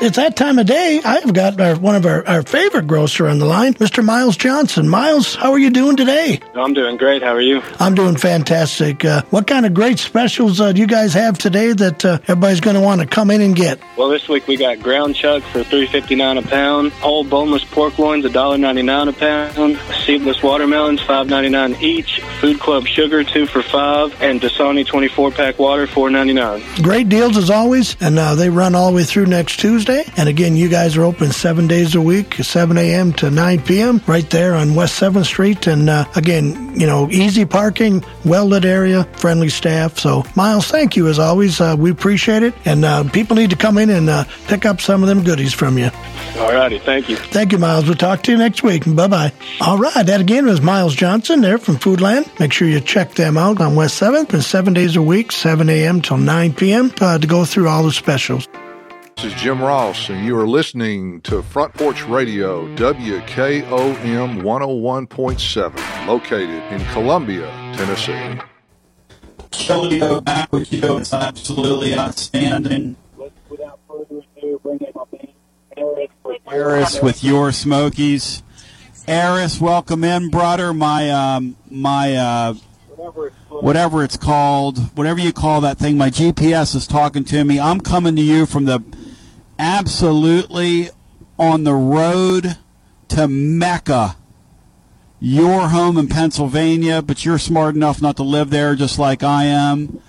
It's 0.00 0.16
that 0.16 0.36
time 0.36 0.58
of 0.58 0.66
day. 0.66 1.00
I've 1.04 1.32
got 1.32 1.60
our, 1.60 1.76
one 1.76 1.96
of 1.96 2.06
our, 2.06 2.26
our 2.26 2.42
favorite 2.42 2.86
grocer 2.86 3.26
on 3.28 3.38
the 3.38 3.46
line, 3.46 3.74
Mr. 3.74 4.04
Miles 4.04 4.36
Johnson. 4.36 4.88
Miles, 4.88 5.34
how 5.34 5.52
are 5.52 5.58
you 5.58 5.70
doing 5.70 5.96
today? 5.96 6.40
I'm 6.54 6.72
doing 6.74 6.96
great. 6.96 7.22
How 7.22 7.34
are 7.34 7.40
you? 7.40 7.62
I'm 7.80 7.94
doing 7.94 8.16
fantastic. 8.16 9.04
Uh, 9.04 9.22
what 9.30 9.46
kind 9.46 9.66
of 9.66 9.74
great 9.74 9.98
specials 9.98 10.60
uh, 10.60 10.72
do 10.72 10.80
you 10.80 10.86
guys 10.86 11.14
have 11.14 11.36
today 11.38 11.72
that 11.72 12.04
uh, 12.04 12.18
everybody's 12.28 12.60
going 12.60 12.76
to 12.76 12.82
want 12.82 13.00
to 13.00 13.06
come 13.06 13.30
in 13.30 13.40
and 13.40 13.56
get? 13.56 13.80
Well, 13.96 14.08
this 14.08 14.28
week 14.28 14.46
we 14.46 14.56
got 14.56 14.80
ground 14.80 15.16
chuck 15.16 15.42
for 15.42 15.64
three 15.64 15.86
fifty 15.86 16.14
nine 16.14 16.38
a 16.38 16.42
pound, 16.42 16.92
whole 16.92 17.24
boneless 17.24 17.64
pork 17.64 17.98
loins 17.98 18.24
$1.99 18.24 19.08
a 19.08 19.12
pound, 19.12 19.78
seedless 20.04 20.42
watermelons 20.42 21.00
five 21.02 21.28
ninety 21.28 21.48
nine 21.48 21.76
each, 21.80 22.20
Food 22.40 22.60
Club 22.60 22.86
sugar 22.86 23.24
two 23.24 23.46
for 23.46 23.62
five, 23.62 24.14
and 24.22 24.40
Dasani 24.40 24.86
twenty 24.86 25.08
four 25.08 25.30
pack 25.30 25.58
water 25.58 25.86
four 25.86 26.10
ninety 26.10 26.32
nine. 26.34 26.62
Great 26.82 27.08
deals 27.08 27.36
as 27.36 27.50
always, 27.50 27.96
and 28.00 28.18
uh, 28.18 28.34
they 28.34 28.50
run 28.50 28.74
all 28.74 28.90
the 28.90 28.96
way 28.96 29.04
through 29.04 29.26
next 29.26 29.58
Tuesday. 29.60 29.87
And 29.88 30.28
again, 30.28 30.56
you 30.56 30.68
guys 30.68 30.96
are 30.96 31.04
open 31.04 31.32
seven 31.32 31.66
days 31.66 31.94
a 31.94 32.00
week, 32.00 32.34
7 32.34 32.76
a.m. 32.76 33.12
to 33.14 33.30
9 33.30 33.62
p.m. 33.62 34.00
right 34.06 34.28
there 34.30 34.54
on 34.54 34.74
West 34.74 35.00
7th 35.00 35.24
Street. 35.24 35.66
And 35.66 35.88
uh, 35.88 36.04
again, 36.16 36.78
you 36.78 36.86
know, 36.86 37.08
easy 37.10 37.44
parking, 37.44 38.04
well 38.24 38.46
lit 38.46 38.64
area, 38.64 39.04
friendly 39.16 39.48
staff. 39.48 39.98
So, 39.98 40.24
Miles, 40.36 40.68
thank 40.70 40.96
you 40.96 41.08
as 41.08 41.18
always. 41.18 41.60
Uh, 41.60 41.76
we 41.78 41.90
appreciate 41.90 42.42
it. 42.42 42.54
And 42.64 42.84
uh, 42.84 43.08
people 43.10 43.36
need 43.36 43.50
to 43.50 43.56
come 43.56 43.78
in 43.78 43.90
and 43.90 44.08
uh, 44.08 44.24
pick 44.46 44.66
up 44.66 44.80
some 44.80 45.02
of 45.02 45.08
them 45.08 45.24
goodies 45.24 45.54
from 45.54 45.78
you. 45.78 45.90
All 46.38 46.52
righty. 46.52 46.78
Thank 46.78 47.08
you. 47.08 47.16
Thank 47.16 47.52
you, 47.52 47.58
Miles. 47.58 47.86
We'll 47.86 47.94
talk 47.94 48.22
to 48.24 48.32
you 48.32 48.38
next 48.38 48.62
week. 48.62 48.84
Bye 48.86 49.08
bye. 49.08 49.32
All 49.60 49.78
right. 49.78 50.04
That 50.04 50.20
again 50.20 50.46
was 50.46 50.60
Miles 50.60 50.94
Johnson 50.94 51.40
there 51.40 51.58
from 51.58 51.76
Foodland. 51.76 52.38
Make 52.38 52.52
sure 52.52 52.68
you 52.68 52.80
check 52.80 53.14
them 53.14 53.36
out 53.36 53.60
on 53.60 53.74
West 53.74 54.00
7th 54.00 54.32
and 54.34 54.44
seven 54.44 54.74
days 54.74 54.96
a 54.96 55.02
week, 55.02 55.32
7 55.32 55.68
a.m. 55.68 56.00
till 56.00 56.18
9 56.18 56.52
p.m. 56.52 56.92
Uh, 57.00 57.18
to 57.18 57.26
go 57.26 57.44
through 57.44 57.68
all 57.68 57.82
the 57.82 57.92
specials. 57.92 58.46
This 59.18 59.34
is 59.34 59.40
Jim 59.42 59.60
Ross, 59.60 60.10
and 60.10 60.24
you 60.24 60.38
are 60.38 60.46
listening 60.46 61.20
to 61.22 61.42
Front 61.42 61.74
Porch 61.74 62.04
Radio, 62.04 62.72
WKOM 62.76 64.42
101.7, 64.42 66.06
located 66.06 66.62
in 66.72 66.84
Columbia, 66.92 67.48
Tennessee. 67.76 68.40
Chelio 69.50 70.24
back 70.24 70.52
with 70.52 70.72
you. 70.72 70.98
It's 70.98 71.12
absolutely 71.12 71.98
outstanding. 71.98 72.94
Eris 76.48 77.02
with 77.02 77.24
your 77.24 77.50
Smokies. 77.50 78.44
Eris, 79.08 79.60
welcome 79.60 80.04
in, 80.04 80.30
brother. 80.30 80.72
My 80.72 81.10
um, 81.10 81.56
my 81.68 82.14
uh, 82.14 82.54
whatever 83.48 84.04
it's 84.04 84.16
called, 84.16 84.78
whatever 84.96 85.18
you 85.18 85.32
call 85.32 85.60
that 85.62 85.76
thing. 85.76 85.98
My 85.98 86.08
GPS 86.08 86.76
is 86.76 86.86
talking 86.86 87.24
to 87.24 87.42
me. 87.42 87.58
I'm 87.58 87.80
coming 87.80 88.14
to 88.14 88.22
you 88.22 88.46
from 88.46 88.66
the 88.66 88.80
absolutely 89.58 90.90
on 91.38 91.64
the 91.64 91.74
road 91.74 92.58
to 93.08 93.28
Mecca. 93.28 94.16
Your 95.20 95.68
home 95.68 95.98
in 95.98 96.08
Pennsylvania, 96.08 97.02
but 97.02 97.24
you're 97.24 97.38
smart 97.38 97.74
enough 97.74 98.00
not 98.00 98.16
to 98.16 98.22
live 98.22 98.50
there, 98.50 98.74
just 98.76 98.98
like 98.98 99.22
I 99.22 99.44
am. 99.44 100.00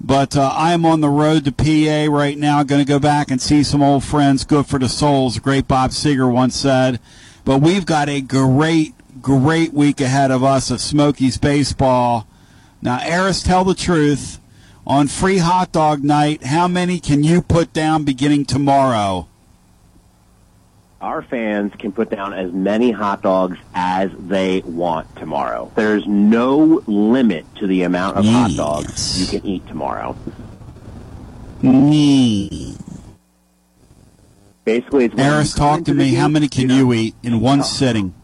But 0.00 0.36
uh, 0.36 0.52
I 0.54 0.72
am 0.72 0.84
on 0.84 1.00
the 1.00 1.08
road 1.08 1.44
to 1.44 1.52
PA 1.52 2.12
right 2.12 2.36
now. 2.36 2.62
Going 2.62 2.84
to 2.84 2.88
go 2.88 2.98
back 2.98 3.30
and 3.30 3.40
see 3.40 3.62
some 3.62 3.82
old 3.82 4.04
friends. 4.04 4.44
Good 4.44 4.66
for 4.66 4.78
the 4.78 4.88
souls. 4.88 5.38
Great 5.38 5.68
Bob 5.68 5.90
Seger 5.90 6.32
once 6.32 6.56
said. 6.56 7.00
But 7.44 7.60
we've 7.60 7.86
got 7.86 8.08
a 8.08 8.20
great, 8.20 8.94
great 9.20 9.72
week 9.72 10.00
ahead 10.00 10.30
of 10.30 10.42
us 10.42 10.70
of 10.70 10.80
Smokies 10.80 11.38
baseball. 11.38 12.26
Now, 12.80 13.00
Eris, 13.02 13.42
tell 13.42 13.64
the 13.64 13.74
truth. 13.74 14.40
On 14.86 15.06
free 15.06 15.38
hot 15.38 15.70
dog 15.70 16.02
night, 16.02 16.42
how 16.42 16.66
many 16.66 16.98
can 16.98 17.22
you 17.22 17.40
put 17.40 17.72
down 17.72 18.02
beginning 18.04 18.44
tomorrow? 18.44 19.28
Our 21.00 21.22
fans 21.22 21.72
can 21.78 21.92
put 21.92 22.10
down 22.10 22.32
as 22.32 22.52
many 22.52 22.90
hot 22.90 23.22
dogs 23.22 23.58
as 23.74 24.10
they 24.18 24.60
want 24.60 25.14
tomorrow. 25.16 25.70
There's 25.74 26.06
no 26.06 26.82
limit 26.86 27.44
to 27.56 27.66
the 27.66 27.82
amount 27.82 28.18
of 28.18 28.24
hot 28.24 28.52
dogs 28.56 29.20
you 29.20 29.38
can 29.38 29.46
eat 29.48 29.66
tomorrow. 29.66 30.16
Basically, 34.64 35.06
it's 35.06 35.18
Eris, 35.18 35.54
talk 35.54 35.84
to 35.84 35.94
me. 35.94 36.14
How 36.14 36.28
many 36.28 36.48
can 36.48 36.70
you 36.70 36.92
eat 36.92 37.14
in 37.22 37.40
one 37.40 37.62
sitting? 37.62 38.14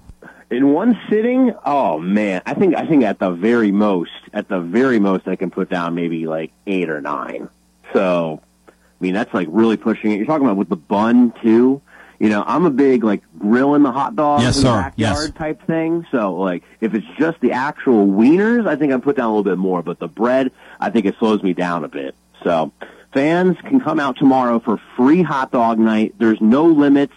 In 0.51 0.73
one 0.73 0.99
sitting, 1.11 1.55
oh 1.67 1.99
man, 1.99 2.41
I 2.47 2.55
think 2.55 2.75
I 2.75 2.87
think 2.87 3.05
at 3.05 3.19
the 3.19 3.31
very 3.31 3.71
most, 3.71 4.11
at 4.33 4.49
the 4.49 4.61
very 4.61 4.99
most, 4.99 5.29
I 5.29 5.37
can 5.37 5.51
put 5.51 5.69
down 5.69 5.95
maybe 5.95 6.27
like 6.27 6.53
eight 6.67 6.89
or 6.89 7.01
nine. 7.03 7.49
So, 7.93 8.41
I 8.69 8.73
mean, 9.01 9.13
that's 9.15 9.33
like 9.35 9.49
really 9.51 9.77
pushing 9.77 10.11
it. 10.13 10.17
You're 10.17 10.27
talking 10.27 10.47
about 10.47 10.57
with 10.57 10.71
the 10.71 10.77
bun 10.77 11.35
too. 11.43 11.83
You 12.19 12.31
know, 12.31 12.43
I'm 12.47 12.65
a 12.65 12.71
big 12.71 13.05
like 13.05 13.23
grilling 13.39 13.83
the 13.83 13.93
hot 13.93 14.17
dogs 14.17 14.43
Yes, 14.43 14.57
in 14.57 14.63
the 14.65 14.69
sir. 14.71 14.81
backyard 14.81 14.97
Yes. 15.29 15.31
type 15.37 15.67
thing. 15.67 16.07
So, 16.11 16.35
like, 16.35 16.65
if 16.81 16.95
it's 16.95 17.07
just 17.19 17.39
the 17.41 17.53
actual 17.53 18.07
wieners, 18.09 18.67
I 18.67 18.75
think 18.77 18.93
I 18.93 18.97
put 18.99 19.17
down 19.17 19.27
a 19.27 19.29
little 19.29 19.45
bit 19.45 19.59
more. 19.59 19.83
But 19.83 19.99
the 19.99 20.09
bread, 20.09 20.51
I 20.81 20.89
think 20.91 21.05
it 21.07 21.15
slows 21.19 21.43
me 21.43 21.53
down 21.53 21.85
a 21.85 21.89
bit. 21.89 22.15
So, 22.43 22.73
fans 23.13 23.57
can 23.67 23.81
come 23.81 24.01
out 24.01 24.17
tomorrow 24.17 24.59
for 24.61 24.81
free 24.97 25.23
hot 25.23 25.53
dog 25.53 25.79
night. 25.79 26.15
There's 26.19 26.41
no 26.41 26.65
limits. 26.65 27.13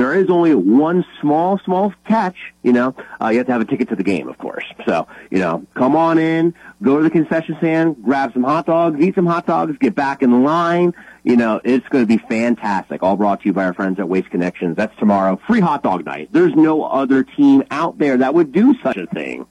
There 0.00 0.14
is 0.14 0.30
only 0.30 0.54
one 0.54 1.04
small, 1.20 1.58
small 1.58 1.92
catch. 2.08 2.54
You 2.62 2.72
know, 2.72 2.94
uh, 3.20 3.28
you 3.28 3.36
have 3.36 3.46
to 3.48 3.52
have 3.52 3.60
a 3.60 3.66
ticket 3.66 3.90
to 3.90 3.96
the 3.96 4.02
game, 4.02 4.30
of 4.30 4.38
course. 4.38 4.64
So, 4.86 5.06
you 5.30 5.40
know, 5.40 5.66
come 5.74 5.94
on 5.94 6.16
in, 6.16 6.54
go 6.80 6.96
to 6.96 7.02
the 7.02 7.10
concession 7.10 7.54
stand, 7.58 8.02
grab 8.02 8.32
some 8.32 8.42
hot 8.42 8.64
dogs, 8.64 8.98
eat 8.98 9.14
some 9.14 9.26
hot 9.26 9.44
dogs, 9.44 9.76
get 9.76 9.94
back 9.94 10.22
in 10.22 10.42
line. 10.42 10.94
You 11.22 11.36
know, 11.36 11.60
it's 11.62 11.86
going 11.88 12.02
to 12.02 12.08
be 12.08 12.16
fantastic. 12.16 13.02
All 13.02 13.18
brought 13.18 13.42
to 13.42 13.46
you 13.46 13.52
by 13.52 13.66
our 13.66 13.74
friends 13.74 14.00
at 14.00 14.08
Waste 14.08 14.30
Connections. 14.30 14.74
That's 14.74 14.96
tomorrow. 14.98 15.38
Free 15.46 15.60
hot 15.60 15.82
dog 15.82 16.06
night. 16.06 16.30
There's 16.32 16.54
no 16.54 16.82
other 16.82 17.22
team 17.22 17.64
out 17.70 17.98
there 17.98 18.16
that 18.16 18.32
would 18.32 18.52
do 18.52 18.74
such 18.82 18.96
a 18.96 19.06
thing. 19.06 19.46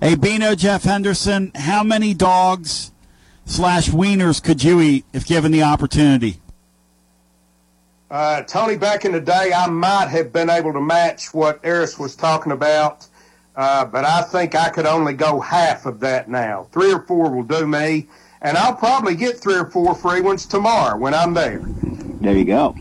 Hey, 0.00 0.14
Bino, 0.14 0.54
Jeff 0.54 0.84
Henderson, 0.84 1.50
how 1.56 1.82
many 1.82 2.14
dogs 2.14 2.92
slash 3.46 3.88
wieners 3.88 4.40
could 4.40 4.62
you 4.62 4.80
eat 4.80 5.04
if 5.12 5.26
given 5.26 5.50
the 5.50 5.64
opportunity? 5.64 6.38
Uh, 8.10 8.42
Tony, 8.42 8.76
back 8.76 9.04
in 9.04 9.12
the 9.12 9.20
day, 9.20 9.52
I 9.54 9.66
might 9.68 10.08
have 10.08 10.32
been 10.32 10.50
able 10.50 10.72
to 10.72 10.80
match 10.80 11.32
what 11.32 11.58
Eris 11.64 11.98
was 11.98 12.14
talking 12.14 12.52
about, 12.52 13.06
uh, 13.56 13.84
but 13.86 14.04
I 14.04 14.22
think 14.22 14.54
I 14.54 14.68
could 14.68 14.86
only 14.86 15.14
go 15.14 15.40
half 15.40 15.86
of 15.86 16.00
that 16.00 16.28
now. 16.28 16.68
Three 16.72 16.92
or 16.92 17.02
four 17.02 17.34
will 17.34 17.42
do 17.42 17.66
me, 17.66 18.06
and 18.42 18.56
I'll 18.56 18.76
probably 18.76 19.16
get 19.16 19.38
three 19.38 19.56
or 19.56 19.70
four 19.70 19.94
free 19.94 20.20
ones 20.20 20.46
tomorrow 20.46 20.96
when 20.98 21.14
I'm 21.14 21.34
there. 21.34 21.60
There 22.20 22.36
you 22.36 22.44
go. 22.44 22.76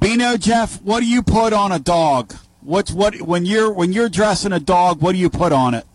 Bino, 0.00 0.36
Jeff, 0.36 0.80
what 0.82 1.00
do 1.00 1.06
you 1.06 1.22
put 1.22 1.52
on 1.52 1.72
a 1.72 1.78
dog? 1.78 2.34
What's 2.60 2.92
what 2.92 3.20
when 3.22 3.46
you're 3.46 3.72
when 3.72 3.92
you're 3.92 4.08
dressing 4.08 4.52
a 4.52 4.60
dog? 4.60 5.00
What 5.00 5.12
do 5.12 5.18
you 5.18 5.30
put 5.30 5.52
on 5.52 5.74
it? 5.74 5.86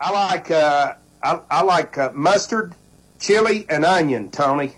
I 0.00 0.10
like 0.10 0.50
uh, 0.50 0.94
I, 1.22 1.40
I 1.50 1.62
like 1.62 1.98
uh, 1.98 2.10
mustard, 2.14 2.74
chili, 3.18 3.66
and 3.68 3.84
onion, 3.84 4.30
Tony. 4.30 4.76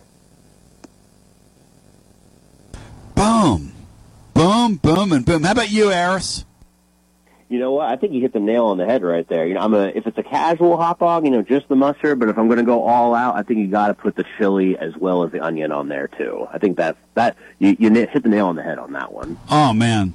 Boom, 3.15 3.73
boom, 4.35 4.77
boom, 4.77 5.13
and 5.13 5.25
boom. 5.25 5.43
How 5.43 5.53
about 5.53 5.71
you, 5.71 5.91
Eris? 5.91 6.45
You 7.49 7.59
know 7.59 7.73
what? 7.73 7.87
I 7.87 7.97
think 7.97 8.15
you 8.15 8.23
hit 8.23 8.33
the 8.33 8.41
nail 8.41 8.65
on 8.65 8.79
the 8.79 8.87
head 8.87 9.03
right 9.03 9.29
there. 9.29 9.47
You 9.47 9.53
know, 9.53 9.61
I'm 9.61 9.75
a 9.75 9.89
if 9.89 10.07
it's 10.07 10.17
a 10.17 10.23
casual 10.23 10.79
hot 10.79 10.99
dog, 10.99 11.27
you 11.27 11.31
know, 11.31 11.43
just 11.43 11.69
the 11.69 11.77
mustard. 11.77 12.19
But 12.19 12.31
if 12.31 12.39
I'm 12.39 12.47
going 12.47 12.59
to 12.59 12.65
go 12.65 12.83
all 12.83 13.15
out, 13.15 13.37
I 13.37 13.43
think 13.43 13.61
you 13.61 13.67
got 13.67 13.89
to 13.89 13.95
put 13.95 14.17
the 14.17 14.25
chili 14.39 14.79
as 14.79 14.97
well 14.97 15.23
as 15.23 15.33
the 15.33 15.41
onion 15.41 15.71
on 15.71 15.89
there 15.89 16.09
too. 16.09 16.47
I 16.51 16.57
think 16.57 16.79
that 16.79 16.97
that 17.13 17.37
you 17.59 17.77
you 17.79 17.93
hit 17.93 18.23
the 18.23 18.31
nail 18.31 18.47
on 18.47 18.57
the 18.57 18.63
head 18.63 18.79
on 18.79 18.93
that 18.93 19.13
one. 19.13 19.39
Oh 19.51 19.75
man. 19.75 20.15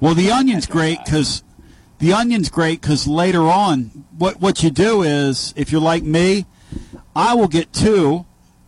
Well, 0.00 0.14
the 0.14 0.32
onion's 0.32 0.66
great 0.66 0.98
because 1.04 1.44
the 2.00 2.12
onion's 2.12 2.50
great 2.50 2.80
because 2.80 3.06
later 3.06 3.42
on, 3.42 4.04
what 4.18 4.40
what 4.40 4.64
you 4.64 4.70
do 4.70 5.02
is 5.02 5.54
if 5.56 5.70
you're 5.70 5.80
like 5.80 6.02
me, 6.02 6.46
I 7.14 7.34
will 7.34 7.48
get 7.48 7.72
two, 7.72 8.26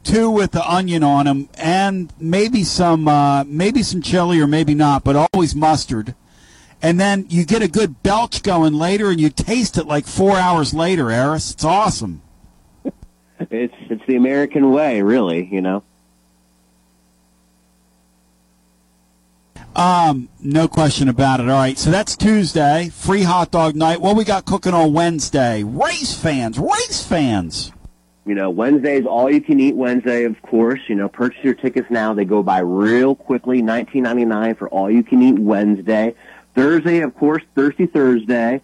two 0.09 0.31
with 0.31 0.53
the 0.53 0.69
onion 0.69 1.03
on 1.03 1.27
them, 1.27 1.49
and 1.57 2.13
maybe 2.19 2.65
some 2.65 3.07
uh, 3.07 3.45
maybe 3.45 3.83
some 3.83 4.03
chili 4.03 4.41
or 4.41 4.47
maybe 4.47 4.75
not, 4.75 5.05
but 5.05 5.29
always 5.33 5.55
mustard. 5.55 6.15
And 6.81 6.99
then 6.99 7.27
you 7.29 7.45
get 7.45 7.63
a 7.63 7.69
good 7.69 8.03
belch 8.03 8.43
going 8.43 8.73
later, 8.75 9.11
and 9.11 9.21
you 9.21 9.31
taste 9.31 9.77
it 9.79 9.87
like 9.87 10.07
four 10.07 10.37
hours 10.37 10.73
later, 10.73 11.11
Eris. 11.11 11.53
It's 11.53 11.65
awesome. 11.65 12.23
It's 13.51 13.75
it's 13.89 14.05
the 14.09 14.17
American 14.17 14.73
way, 14.73 15.01
really. 15.01 15.47
You 15.47 15.61
know. 15.61 15.85
Um, 19.77 20.29
no 20.41 20.67
question 20.67 21.09
about 21.09 21.39
it. 21.39 21.49
All 21.49 21.55
right, 21.55 21.79
so 21.79 21.93
that's 21.93 22.17
Tuesday, 22.17 22.89
free 22.89 23.23
hot 23.23 23.53
dog 23.53 23.77
night. 23.77 24.01
What 24.01 24.17
we 24.17 24.25
got 24.25 24.45
cooking 24.45 24.75
on 24.75 24.93
Wednesday? 24.93 25.63
Race 25.63 26.21
fans, 26.21 26.59
race 26.59 27.07
fans. 27.07 27.71
You 28.29 28.35
know, 28.35 28.51
Wednesday's 28.51 29.07
all 29.07 29.31
you 29.31 29.41
can 29.41 29.59
eat 29.59 29.75
Wednesday, 29.75 30.25
of 30.25 30.41
course. 30.43 30.81
You 30.87 30.97
know, 30.97 31.09
purchase 31.09 31.43
your 31.43 31.55
tickets 31.55 31.87
now. 31.91 32.13
They 32.13 32.27
go 32.27 32.43
by 32.43 32.59
real 32.59 33.15
quickly. 33.15 33.63
Nineteen 33.63 34.03
ninety 34.03 34.27
nine 34.27 34.55
for 34.55 34.69
all 34.69 34.91
you 34.91 35.03
can 35.03 35.23
eat 35.23 35.39
Wednesday. 35.39 36.15
Thursday, 36.55 37.01
of 37.01 37.17
course, 37.17 37.43
Thirsty 37.55 37.87
Thursday. 37.87 38.61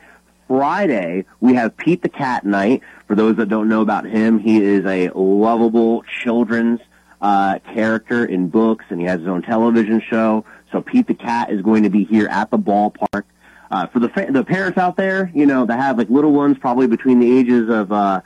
Friday, 0.46 1.24
we 1.40 1.54
have 1.54 1.74
Pete 1.78 2.02
the 2.02 2.10
Cat 2.10 2.44
night. 2.44 2.82
For 3.06 3.16
those 3.16 3.36
that 3.36 3.48
don't 3.48 3.70
know 3.70 3.80
about 3.80 4.04
him, 4.04 4.38
he 4.38 4.62
is 4.62 4.84
a 4.84 5.08
lovable 5.14 6.02
children's 6.22 6.80
uh, 7.22 7.58
character 7.72 8.26
in 8.26 8.48
books, 8.48 8.84
and 8.90 9.00
he 9.00 9.06
has 9.06 9.20
his 9.20 9.28
own 9.28 9.40
television 9.40 10.02
show. 10.10 10.44
So 10.72 10.82
Pete 10.82 11.06
the 11.06 11.14
Cat 11.14 11.50
is 11.50 11.62
going 11.62 11.84
to 11.84 11.90
be 11.90 12.04
here 12.04 12.26
at 12.26 12.50
the 12.50 12.58
ballpark. 12.58 13.22
Uh, 13.70 13.86
for 13.86 13.98
the 13.98 14.10
fa- 14.10 14.28
the 14.30 14.44
parents 14.44 14.76
out 14.76 14.98
there, 14.98 15.32
you 15.34 15.46
know, 15.46 15.64
that 15.64 15.80
have 15.80 15.96
like 15.96 16.10
little 16.10 16.32
ones, 16.32 16.58
probably 16.58 16.86
between 16.86 17.18
the 17.18 17.38
ages 17.38 17.70
of 17.70 17.90
uh, 17.90 18.20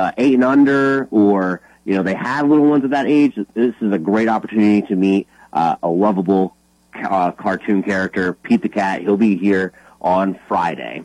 uh, 0.00 0.12
eight 0.16 0.34
and 0.34 0.44
under, 0.44 1.06
or 1.10 1.60
you 1.84 1.94
know, 1.94 2.02
they 2.02 2.14
have 2.14 2.48
little 2.48 2.64
ones 2.64 2.84
at 2.84 2.90
that 2.90 3.06
age. 3.06 3.38
This 3.54 3.74
is 3.80 3.92
a 3.92 3.98
great 3.98 4.28
opportunity 4.28 4.86
to 4.88 4.96
meet 4.96 5.28
uh, 5.52 5.76
a 5.82 5.88
lovable 5.88 6.56
uh, 6.94 7.32
cartoon 7.32 7.82
character, 7.82 8.32
Pete 8.32 8.62
the 8.62 8.68
Cat. 8.68 9.02
He'll 9.02 9.16
be 9.16 9.36
here 9.36 9.72
on 10.00 10.38
Friday. 10.48 11.02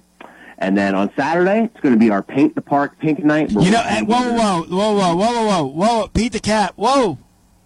And 0.58 0.78
then 0.78 0.96
on 0.96 1.12
Saturday, 1.18 1.66
it's 1.66 1.80
going 1.82 1.94
to 1.94 2.00
be 2.00 2.10
our 2.10 2.24
Paint 2.24 2.56
the 2.56 2.62
Park 2.62 2.98
Pink 3.00 3.20
Night. 3.20 3.52
You 3.52 3.72
know, 3.72 3.84
whoa, 4.08 4.32
whoa, 4.34 4.64
whoa, 4.64 4.94
whoa, 4.94 5.16
whoa, 5.16 5.48
whoa, 5.48 5.66
whoa, 5.66 6.08
Pete 6.08 6.32
the 6.32 6.40
cat, 6.40 6.74
whoa, 6.78 7.18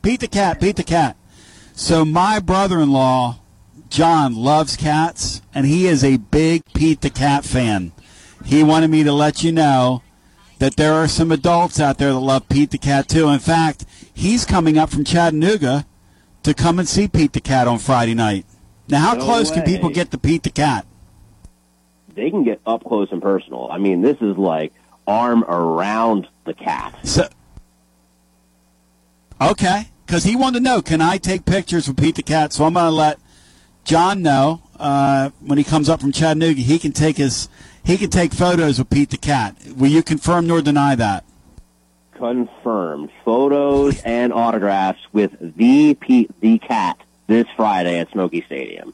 Pete 0.02 0.22
the 0.22 0.28
cat, 0.28 0.60
Pete 0.60 0.78
the 0.78 0.84
cat. 0.84 1.16
So 1.74 2.04
my 2.04 2.40
brother-in-law, 2.40 3.40
John, 3.90 4.36
loves 4.36 4.76
cats, 4.76 5.44
and 5.54 5.68
he 5.68 5.86
is 5.86 6.04
a 6.04 6.18
big 6.18 6.64
Pete 6.74 7.02
the 7.02 7.12
cat 7.12 7.46
fan. 7.46 7.92
He 8.44 8.64
wanted 8.64 8.90
me 8.90 9.04
to 9.04 9.14
let 9.14 9.44
you 9.44 9.52
know 9.52 10.02
that 10.60 10.76
there 10.76 10.94
are 10.94 11.08
some 11.08 11.32
adults 11.32 11.80
out 11.80 11.98
there 11.98 12.14
that 12.14 12.20
love 12.20 12.48
Pete 12.50 12.72
the 12.72 12.78
cat 12.78 13.08
too. 13.08 13.30
In 13.30 13.40
fact, 13.40 13.86
he's 14.14 14.46
coming 14.46 14.78
up 14.78 14.90
from 14.90 15.04
Chattanooga 15.04 15.86
to 16.44 16.54
come 16.54 16.80
and 16.80 16.88
see 16.88 17.08
Pete 17.08 17.34
the 17.34 17.42
cat 17.42 17.68
on 17.68 17.80
Friday 17.80 18.14
night. 18.14 18.46
Now, 18.88 19.00
how 19.00 19.16
No 19.16 19.24
close 19.24 19.52
can 19.52 19.64
people 19.64 19.90
get 19.90 20.12
to 20.12 20.18
Pete 20.18 20.44
the 20.44 20.50
cat? 20.50 20.86
They 22.16 22.30
can 22.30 22.44
get 22.44 22.60
up 22.66 22.84
close 22.84 23.10
and 23.12 23.22
personal. 23.22 23.70
I 23.72 23.78
mean, 23.78 24.02
this 24.02 24.18
is 24.22 24.38
like 24.38 24.74
arm 25.08 25.44
around 25.46 26.28
the 26.46 26.54
cat. 26.54 26.98
So, 27.04 27.28
okay, 29.42 29.90
because 30.06 30.24
he 30.24 30.36
wanted 30.36 30.60
to 30.60 30.64
know, 30.64 30.82
can 30.82 31.02
I 31.02 31.18
take 31.18 31.46
pictures 31.46 31.88
with 31.88 31.98
Pete 31.98 32.16
the 32.16 32.24
Cat? 32.24 32.52
So 32.52 32.66
I'm 32.66 32.74
going 32.74 32.86
to 32.86 32.92
let 32.92 33.20
John 33.84 34.22
know 34.22 34.64
uh, 34.80 35.30
when 35.42 35.58
he 35.58 35.64
comes 35.64 35.90
up 35.90 36.02
from 36.02 36.12
Chattanooga. 36.12 36.62
He 36.62 36.80
can 36.80 36.92
take 36.92 37.18
his 37.18 37.50
he 37.84 37.98
can 37.98 38.10
take 38.10 38.34
photos 38.34 38.80
with 38.80 38.90
Pete 38.90 39.10
the 39.10 39.18
Cat. 39.18 39.56
Will 39.76 39.90
you 39.90 40.04
confirm 40.04 40.48
nor 40.48 40.62
deny 40.62 40.96
that? 40.96 41.24
Confirmed. 42.14 43.10
Photos 43.24 44.02
and 44.02 44.34
autographs 44.34 45.00
with 45.14 45.36
the 45.40 45.94
Pete 45.96 46.32
the 46.40 46.60
Cat 46.60 47.00
this 47.28 47.48
Friday 47.56 48.00
at 48.00 48.12
Smoky 48.12 48.42
Stadium. 48.42 48.94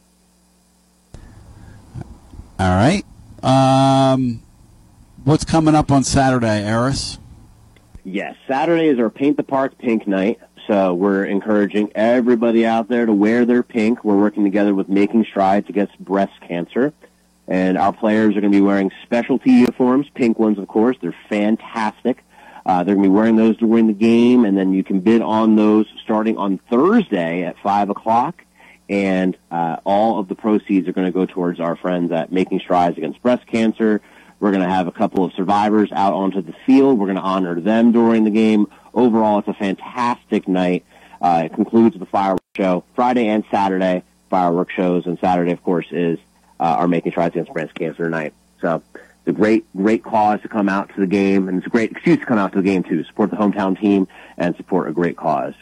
All 2.58 2.70
right. 2.70 3.04
Um, 3.44 4.42
what's 5.24 5.44
coming 5.44 5.76
up 5.76 5.92
on 5.92 6.04
Saturday, 6.04 6.64
Eris? 6.64 7.20
Yes, 8.04 8.36
Saturday 8.48 8.88
is 8.88 9.00
our 9.00 9.10
Paint 9.10 9.38
the 9.38 9.44
Park 9.44 9.78
Pink 9.78 10.08
Night. 10.08 10.40
So 10.68 10.95
we're 10.95 11.26
encouraging 11.26 11.91
everybody 11.93 12.66
out 12.66 12.88
there 12.88 13.05
to 13.05 13.13
wear 13.13 13.45
their 13.45 13.61
pink. 13.61 14.03
We're 14.03 14.18
working 14.18 14.43
together 14.43 14.74
with 14.74 14.89
Making 14.89 15.26
Strides 15.26 15.70
Against 15.70 15.97
Breast 15.99 16.34
Cancer. 16.47 16.91
And 17.47 17.78
our 17.78 17.93
players 17.93 18.36
are 18.36 18.41
going 18.41 18.51
to 18.51 18.57
be 18.57 18.61
wearing 18.61 18.91
specialty 19.03 19.51
uniforms, 19.51 20.07
pink 20.16 20.39
ones, 20.39 20.57
of 20.57 20.68
course. 20.68 20.97
They're 20.99 21.16
fantastic. 21.30 22.24
Uh, 22.66 22.84
they're 22.84 22.95
going 22.95 23.03
to 23.03 23.09
be 23.09 23.16
wearing 23.16 23.36
those 23.36 23.57
during 23.57 23.86
the 23.86 23.93
game, 23.93 24.43
and 24.43 24.57
then 24.57 24.74
you 24.74 24.84
can 24.84 25.01
bid 25.01 25.22
on 25.22 25.55
those 25.55 25.86
starting 26.03 26.36
on 26.38 26.57
Thursday 26.72 27.43
at 27.43 27.55
5 27.61 27.91
o'clock. 27.91 28.43
And 28.89 29.38
uh, 29.51 29.78
all 29.84 30.18
of 30.18 30.28
the 30.28 30.36
proceeds 30.36 30.88
are 30.88 30.93
going 30.93 31.05
to 31.05 31.11
go 31.11 31.28
towards 31.28 31.59
our 31.59 31.76
friends 31.76 32.11
at 32.11 32.32
Making 32.32 32.59
Strides 32.59 32.97
Against 32.97 33.22
Breast 33.22 33.45
Cancer. 33.45 34.01
We're 34.39 34.51
going 34.51 34.63
to 34.63 34.70
have 34.70 34.88
a 34.88 34.91
couple 34.91 35.24
of 35.24 35.34
survivors 35.34 35.91
out 35.91 36.13
onto 36.13 36.41
the 36.41 36.53
field. 36.66 36.97
We're 36.97 37.05
going 37.05 37.18
to 37.18 37.22
honor 37.22 37.59
them 37.61 37.91
during 37.91 38.24
the 38.24 38.32
game. 38.32 38.68
Overall, 38.96 39.39
it's 39.39 39.48
a 39.48 39.54
fantastic 39.54 40.48
night. 40.48 40.86
Uh, 41.22 41.43
it 41.46 41.54
concludes 41.54 41.98
the 42.00 42.06
fireworks 42.06 42.43
show 42.56 42.84
Friday 42.96 43.28
and 43.28 43.43
Saturday 43.52 44.04
fireworks 44.30 44.74
shows, 44.74 45.06
and 45.06 45.20
Saturday, 45.20 45.52
of 45.52 45.64
course, 45.64 45.88
is 45.91 46.18
uh, 46.60 46.64
our 46.64 46.88
Making 46.88 47.12
Strides 47.12 47.36
Against 47.36 47.54
Breast 47.54 47.74
Cancer 47.76 48.10
night. 48.10 48.34
So 48.62 48.82
it's 48.96 49.28
a 49.28 49.32
great, 49.32 49.66
great 49.76 50.04
cause 50.04 50.41
to 50.41 50.48
come 50.48 50.70
out 50.70 50.93
to 50.96 51.00
the 51.00 51.08
game, 51.08 51.48
and 51.48 51.58
it's 51.58 51.68
a 51.68 51.70
great 51.70 51.91
excuse 51.91 52.20
to 52.20 52.26
come 52.26 52.38
out 52.38 52.52
to 52.54 52.58
the 52.58 52.64
game 52.64 52.84
too. 52.84 53.04
Support 53.04 53.32
the 53.32 53.38
hometown 53.38 53.80
team 53.80 54.08
and 54.38 54.56
support 54.56 54.89
a 54.89 54.91
great 54.91 55.18
cause. 55.18 55.54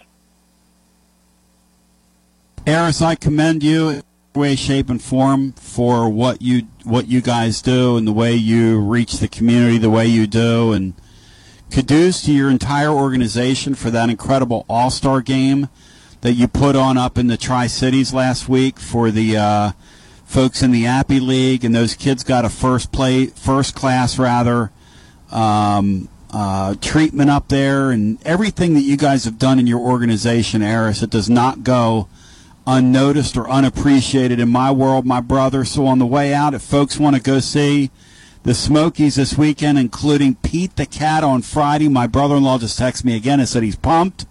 Eris, 2.65 3.01
I 3.01 3.15
commend 3.15 3.61
you 3.61 3.89
in 3.89 4.03
way, 4.35 4.55
shape, 4.55 4.89
and 4.89 5.01
form 5.01 5.51
for 5.53 6.09
what 6.09 6.41
you 6.41 6.67
what 6.83 7.07
you 7.07 7.21
guys 7.21 7.61
do 7.61 7.97
and 7.97 8.07
the 8.07 8.13
way 8.13 8.33
you 8.33 8.79
reach 8.79 9.19
the 9.19 9.27
community 9.27 9.77
the 9.77 9.89
way 9.89 10.07
you 10.07 10.27
do, 10.27 10.71
and 10.71 10.93
kudos 11.73 12.21
to 12.21 12.31
your 12.31 12.51
entire 12.51 12.91
organization 12.91 13.73
for 13.73 13.89
that 13.89 14.07
incredible 14.07 14.63
All 14.69 14.91
Star 14.91 15.21
game 15.21 15.69
that 16.21 16.33
you 16.33 16.47
put 16.47 16.75
on 16.75 16.99
up 16.99 17.17
in 17.17 17.25
the 17.25 17.35
Tri 17.35 17.65
Cities 17.65 18.13
last 18.13 18.47
week 18.47 18.79
for 18.79 19.09
the 19.09 19.35
uh, 19.37 19.71
folks 20.23 20.61
in 20.61 20.71
the 20.71 20.85
Appy 20.85 21.19
League, 21.19 21.65
and 21.65 21.73
those 21.73 21.95
kids 21.95 22.23
got 22.23 22.45
a 22.45 22.49
first 22.49 22.91
play, 22.91 23.25
first 23.25 23.73
class 23.73 24.19
rather. 24.19 24.71
Um, 25.31 26.09
uh, 26.29 26.75
treatment 26.79 27.29
up 27.29 27.47
there 27.47 27.91
and 27.91 28.19
everything 28.23 28.73
that 28.75 28.81
you 28.81 28.97
guys 28.97 29.25
have 29.25 29.39
done 29.39 29.59
in 29.59 29.67
your 29.67 29.79
organization, 29.79 30.61
Eris, 30.61 31.01
it 31.01 31.09
does 31.09 31.29
not 31.29 31.63
go 31.63 32.07
unnoticed 32.65 33.35
or 33.35 33.49
unappreciated 33.49 34.39
in 34.39 34.49
my 34.49 34.71
world, 34.71 35.05
my 35.05 35.21
brother. 35.21 35.65
So 35.65 35.85
on 35.87 35.99
the 35.99 36.05
way 36.05 36.33
out, 36.33 36.53
if 36.53 36.61
folks 36.61 36.99
want 36.99 37.15
to 37.15 37.21
go 37.21 37.39
see 37.39 37.91
the 38.43 38.53
Smokies 38.53 39.15
this 39.15 39.35
weekend, 39.37 39.79
including 39.79 40.35
Pete 40.35 40.75
the 40.75 40.85
Cat 40.85 41.23
on 41.23 41.41
Friday, 41.41 41.87
my 41.87 42.07
brother-in-law 42.07 42.57
just 42.59 42.77
texted 42.79 43.05
me 43.05 43.15
again 43.15 43.39
and 43.39 43.47
said 43.47 43.63
he's 43.63 43.77
pumped. 43.77 44.25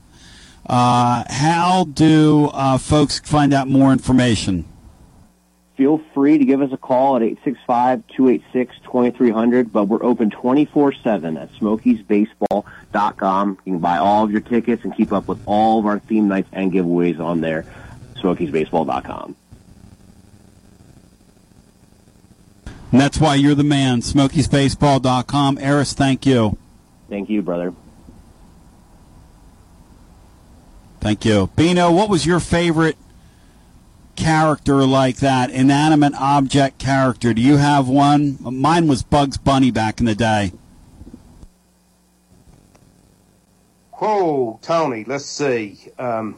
Uh, 0.66 1.24
how 1.28 1.84
do 1.84 2.50
uh, 2.52 2.76
folks 2.78 3.20
find 3.20 3.54
out 3.54 3.68
more 3.68 3.92
information? 3.92 4.64
Feel 5.76 6.00
free 6.14 6.38
to 6.38 6.44
give 6.44 6.60
us 6.60 6.72
a 6.72 6.76
call 6.76 7.16
at 7.16 7.22
865-286-2300, 7.22 9.72
but 9.72 9.86
we're 9.86 10.04
open 10.04 10.30
24-7 10.30 11.40
at 11.40 11.50
smokiesbaseball.com. 11.54 13.58
You 13.64 13.72
can 13.72 13.80
buy 13.80 13.96
all 13.96 14.24
of 14.24 14.30
your 14.30 14.42
tickets 14.42 14.84
and 14.84 14.94
keep 14.94 15.10
up 15.12 15.26
with 15.26 15.40
all 15.46 15.78
of 15.80 15.86
our 15.86 15.98
theme 15.98 16.28
nights 16.28 16.50
and 16.52 16.70
giveaways 16.70 17.18
on 17.18 17.40
there, 17.40 17.64
smokiesbaseball.com. 18.16 19.36
And 22.92 23.00
that's 23.00 23.18
why 23.18 23.34
you're 23.36 23.54
the 23.54 23.64
man. 23.64 24.02
SmokiesBaseball.com. 24.02 25.58
Eris, 25.58 25.94
thank 25.94 26.26
you. 26.26 26.58
Thank 27.08 27.30
you, 27.30 27.40
brother. 27.40 27.74
Thank 31.00 31.24
you. 31.24 31.50
Bino, 31.56 31.90
what 31.90 32.08
was 32.08 32.26
your 32.26 32.38
favorite 32.38 32.96
character 34.14 34.84
like 34.84 35.16
that? 35.16 35.50
Inanimate 35.50 36.14
object 36.14 36.78
character. 36.78 37.32
Do 37.34 37.40
you 37.40 37.56
have 37.56 37.88
one? 37.88 38.36
Mine 38.40 38.86
was 38.86 39.02
Bugs 39.02 39.38
Bunny 39.38 39.70
back 39.70 39.98
in 39.98 40.06
the 40.06 40.14
day. 40.14 40.52
Whoa, 43.92 44.58
Tony, 44.62 45.04
let's 45.04 45.24
see. 45.24 45.78
Um, 45.98 46.36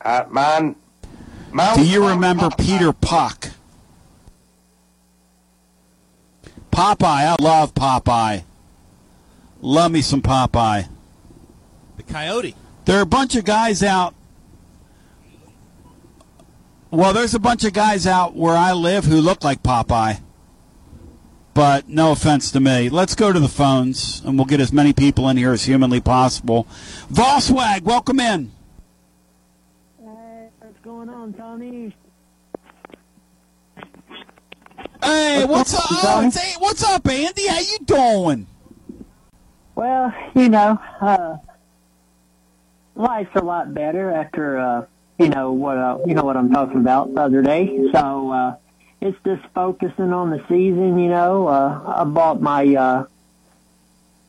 uh, 0.00 0.24
mine, 0.30 0.60
mine 0.60 0.76
Do 1.52 1.84
you 1.84 2.06
remember 2.06 2.50
Peter 2.58 2.92
Puck? 2.92 3.50
Popeye. 6.70 7.04
I 7.04 7.36
love 7.40 7.74
Popeye. 7.74 8.44
Love 9.60 9.90
me 9.90 10.02
some 10.02 10.22
Popeye. 10.22 10.88
The 11.96 12.02
Coyote. 12.04 12.54
There 12.84 12.98
are 12.98 13.02
a 13.02 13.06
bunch 13.06 13.34
of 13.34 13.44
guys 13.44 13.82
out. 13.82 14.14
Well, 16.90 17.12
there's 17.12 17.34
a 17.34 17.40
bunch 17.40 17.64
of 17.64 17.72
guys 17.72 18.06
out 18.06 18.34
where 18.34 18.56
I 18.56 18.72
live 18.72 19.04
who 19.04 19.20
look 19.20 19.42
like 19.42 19.62
Popeye. 19.62 20.20
But 21.52 21.88
no 21.88 22.12
offense 22.12 22.52
to 22.52 22.60
me. 22.60 22.88
Let's 22.88 23.16
go 23.16 23.32
to 23.32 23.40
the 23.40 23.48
phones, 23.48 24.22
and 24.24 24.38
we'll 24.38 24.46
get 24.46 24.60
as 24.60 24.72
many 24.72 24.92
people 24.92 25.28
in 25.28 25.36
here 25.36 25.52
as 25.52 25.64
humanly 25.64 26.00
possible. 26.00 26.68
Volkswag, 27.12 27.82
welcome 27.82 28.20
in. 28.20 28.52
What's 30.98 31.10
going 31.10 31.22
on, 31.22 31.32
Tony? 31.32 31.94
Hey, 35.00 35.44
what's 35.44 35.72
up? 35.72 36.32
Hey, 36.34 36.54
what's 36.58 36.82
up, 36.82 37.06
Andy? 37.06 37.46
How 37.46 37.60
you 37.60 37.78
doing? 37.84 38.48
Well, 39.76 40.12
you 40.34 40.48
know, 40.48 40.76
uh, 41.00 41.36
life's 42.96 43.30
a 43.36 43.44
lot 43.44 43.72
better 43.72 44.10
after, 44.10 44.58
uh, 44.58 44.86
you 45.20 45.28
know 45.28 45.52
what, 45.52 45.78
uh, 45.78 45.98
you 46.04 46.14
know 46.14 46.24
what 46.24 46.36
I'm 46.36 46.50
talking 46.52 46.80
about 46.80 47.14
the 47.14 47.20
other 47.20 47.42
day. 47.42 47.78
So, 47.92 48.32
uh, 48.32 48.56
it's 49.00 49.16
just 49.24 49.46
focusing 49.54 50.12
on 50.12 50.30
the 50.30 50.44
season, 50.48 50.98
you 50.98 51.10
know. 51.10 51.46
Uh, 51.46 51.94
I 51.98 52.02
bought 52.02 52.42
my, 52.42 52.74
uh, 52.74 53.04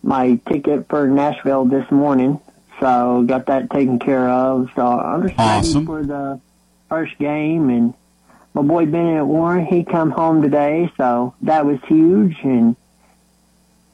my 0.03 0.39
ticket 0.47 0.87
for 0.87 1.07
Nashville 1.07 1.65
this 1.65 1.89
morning, 1.89 2.39
so 2.79 3.23
got 3.25 3.47
that 3.47 3.71
taken 3.71 3.97
care 3.97 4.29
of. 4.29 4.69
So 4.75 4.85
I'm 4.85 5.23
just 5.27 5.39
Awesome. 5.39 5.73
ready 5.73 5.85
for 5.87 6.03
the 6.05 6.41
first 6.89 7.17
game 7.17 7.69
and 7.69 7.93
my 8.53 8.61
boy 8.63 8.85
Bennett 8.85 9.25
Warren, 9.25 9.65
he 9.65 9.83
come 9.83 10.11
home 10.11 10.41
today, 10.41 10.91
so 10.97 11.35
that 11.43 11.65
was 11.65 11.79
huge, 11.87 12.37
and 12.43 12.75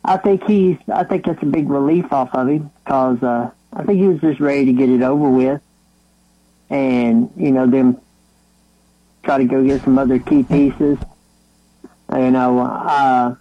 I 0.04 0.18
think 0.18 0.44
he's, 0.46 0.78
I 0.92 1.04
think 1.04 1.26
that's 1.26 1.42
a 1.44 1.46
big 1.46 1.70
relief 1.70 2.12
off 2.12 2.34
of 2.34 2.48
him 2.48 2.72
because 2.84 3.22
uh, 3.22 3.52
I 3.74 3.84
think 3.84 4.00
he 4.00 4.08
was 4.08 4.22
just 4.22 4.40
ready 4.40 4.66
to 4.66 4.74
get 4.74 4.90
it 4.90 5.02
over 5.02 5.30
with, 5.30 5.62
and 6.70 7.32
you 7.36 7.52
know, 7.52 7.68
then 7.68 8.00
try 9.24 9.40
to 9.40 9.46
go 9.46 9.64
get 9.64 9.84
some 9.84 9.98
other 9.98 10.20
key 10.20 10.44
pieces. 10.44 10.98
You 12.12 12.32
know, 12.32 12.60
uh, 12.60 13.36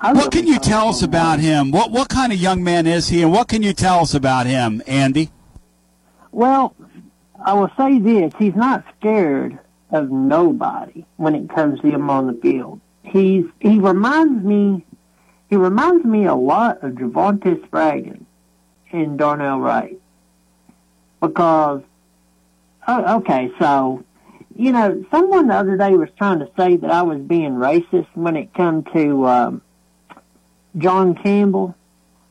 what 0.00 0.32
can 0.32 0.46
you 0.46 0.58
tell 0.58 0.88
us 0.88 1.02
about 1.02 1.40
him? 1.40 1.72
What 1.72 1.90
what 1.90 2.08
kind 2.08 2.32
of 2.32 2.38
young 2.38 2.64
man 2.64 2.86
is 2.86 3.08
he, 3.08 3.22
and 3.22 3.32
what 3.32 3.48
can 3.48 3.62
you 3.62 3.74
tell 3.74 4.00
us 4.00 4.14
about 4.14 4.46
him, 4.46 4.82
Andy? 4.86 5.30
Well, 6.30 6.74
I 7.44 7.54
will 7.54 7.70
say 7.76 7.98
this: 7.98 8.32
he's 8.38 8.54
not 8.54 8.84
scared 8.98 9.58
of 9.90 10.10
nobody 10.10 11.04
when 11.16 11.34
it 11.34 11.50
comes 11.50 11.80
to 11.80 11.88
him 11.88 12.08
on 12.08 12.26
the 12.26 12.34
field. 12.34 12.80
He's 13.02 13.44
he 13.60 13.78
reminds 13.78 14.44
me 14.44 14.84
he 15.50 15.56
reminds 15.56 16.04
me 16.04 16.24
a 16.24 16.34
lot 16.34 16.82
of 16.82 16.92
Javontez 16.92 17.66
Spraggins 17.68 18.24
and 18.90 19.18
Darnell 19.18 19.60
Wright 19.60 20.00
because 21.20 21.82
oh, 22.88 23.16
okay, 23.18 23.50
so 23.58 24.04
you 24.54 24.72
know, 24.72 25.04
someone 25.10 25.48
the 25.48 25.54
other 25.54 25.76
day 25.76 25.92
was 25.96 26.08
trying 26.16 26.40
to 26.40 26.48
say 26.58 26.76
that 26.76 26.90
I 26.90 27.02
was 27.02 27.20
being 27.20 27.52
racist 27.52 28.08
when 28.14 28.36
it 28.36 28.52
come 28.54 28.84
to 28.92 29.26
um, 29.26 29.62
John 30.76 31.14
Campbell, 31.14 31.74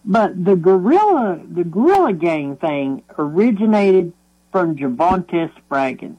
but 0.05 0.43
the 0.43 0.55
gorilla 0.55 1.39
the 1.47 1.63
gorilla 1.63 2.13
gang 2.13 2.57
thing 2.57 3.03
originated 3.17 4.13
from 4.51 4.75
Javontez 4.75 5.51
Spraggins. 5.55 6.17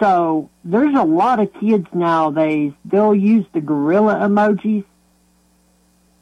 So 0.00 0.50
there's 0.64 0.94
a 0.96 1.04
lot 1.04 1.38
of 1.38 1.52
kids 1.60 1.86
nowadays, 1.92 2.72
they'll 2.84 3.14
use 3.14 3.46
the 3.52 3.60
gorilla 3.60 4.14
emojis. 4.16 4.84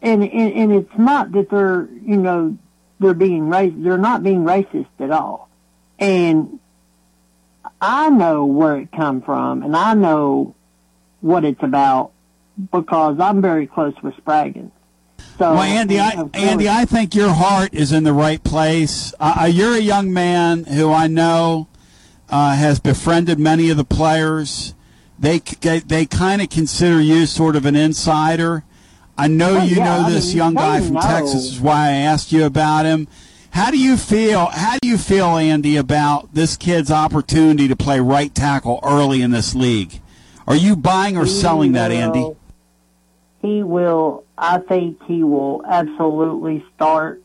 And, 0.02 0.22
and, 0.22 0.52
and 0.52 0.72
it's 0.72 0.98
not 0.98 1.32
that 1.32 1.50
they're, 1.50 1.88
you 2.04 2.16
know, 2.16 2.58
they're 2.98 3.14
being 3.14 3.44
racist, 3.44 3.82
they're 3.82 3.98
not 3.98 4.22
being 4.22 4.44
racist 4.44 4.88
at 4.98 5.10
all. 5.10 5.48
And 5.98 6.58
I 7.80 8.10
know 8.10 8.44
where 8.44 8.78
it 8.78 8.92
come 8.92 9.22
from 9.22 9.62
and 9.62 9.76
I 9.76 9.94
know 9.94 10.54
what 11.20 11.44
it's 11.44 11.62
about 11.62 12.12
because 12.72 13.18
I'm 13.20 13.40
very 13.40 13.66
close 13.66 13.94
with 14.02 14.14
Spraggins. 14.16 14.72
So, 15.38 15.52
well, 15.52 15.62
Andy, 15.62 15.98
I, 15.98 16.28
Andy, 16.34 16.68
I 16.68 16.84
think 16.84 17.14
your 17.14 17.30
heart 17.30 17.72
is 17.72 17.92
in 17.92 18.04
the 18.04 18.12
right 18.12 18.42
place. 18.44 19.14
Uh, 19.18 19.48
you're 19.50 19.74
a 19.74 19.80
young 19.80 20.12
man 20.12 20.64
who 20.64 20.92
I 20.92 21.06
know 21.06 21.68
uh, 22.28 22.54
has 22.54 22.78
befriended 22.78 23.38
many 23.38 23.70
of 23.70 23.76
the 23.76 23.84
players. 23.84 24.74
They 25.18 25.38
they, 25.38 26.06
kind 26.06 26.40
of 26.40 26.48
consider 26.48 27.00
you 27.00 27.26
sort 27.26 27.56
of 27.56 27.66
an 27.66 27.76
insider. 27.76 28.64
I 29.18 29.28
know 29.28 29.62
you 29.62 29.76
yeah, 29.76 29.84
know 29.84 30.06
I 30.06 30.10
this 30.10 30.28
mean, 30.28 30.36
young 30.36 30.54
guy 30.54 30.80
from 30.80 30.94
know. 30.94 31.00
Texas. 31.00 31.52
Is 31.52 31.60
why 31.60 31.88
I 31.88 31.92
asked 31.92 32.32
you 32.32 32.44
about 32.44 32.86
him. 32.86 33.06
How 33.50 33.70
do 33.70 33.78
you 33.78 33.96
feel? 33.96 34.46
How 34.46 34.78
do 34.80 34.88
you 34.88 34.96
feel, 34.96 35.36
Andy, 35.36 35.76
about 35.76 36.34
this 36.34 36.56
kid's 36.56 36.90
opportunity 36.90 37.68
to 37.68 37.76
play 37.76 38.00
right 38.00 38.34
tackle 38.34 38.80
early 38.82 39.22
in 39.22 39.30
this 39.30 39.54
league? 39.54 40.00
Are 40.46 40.56
you 40.56 40.76
buying 40.76 41.16
or 41.16 41.24
He 41.24 41.30
selling 41.30 41.72
that, 41.72 41.90
Andy? 41.90 42.32
He 43.42 43.62
will. 43.62 44.24
I 44.42 44.56
think 44.56 45.04
he 45.04 45.22
will 45.22 45.62
absolutely 45.66 46.64
start 46.74 47.22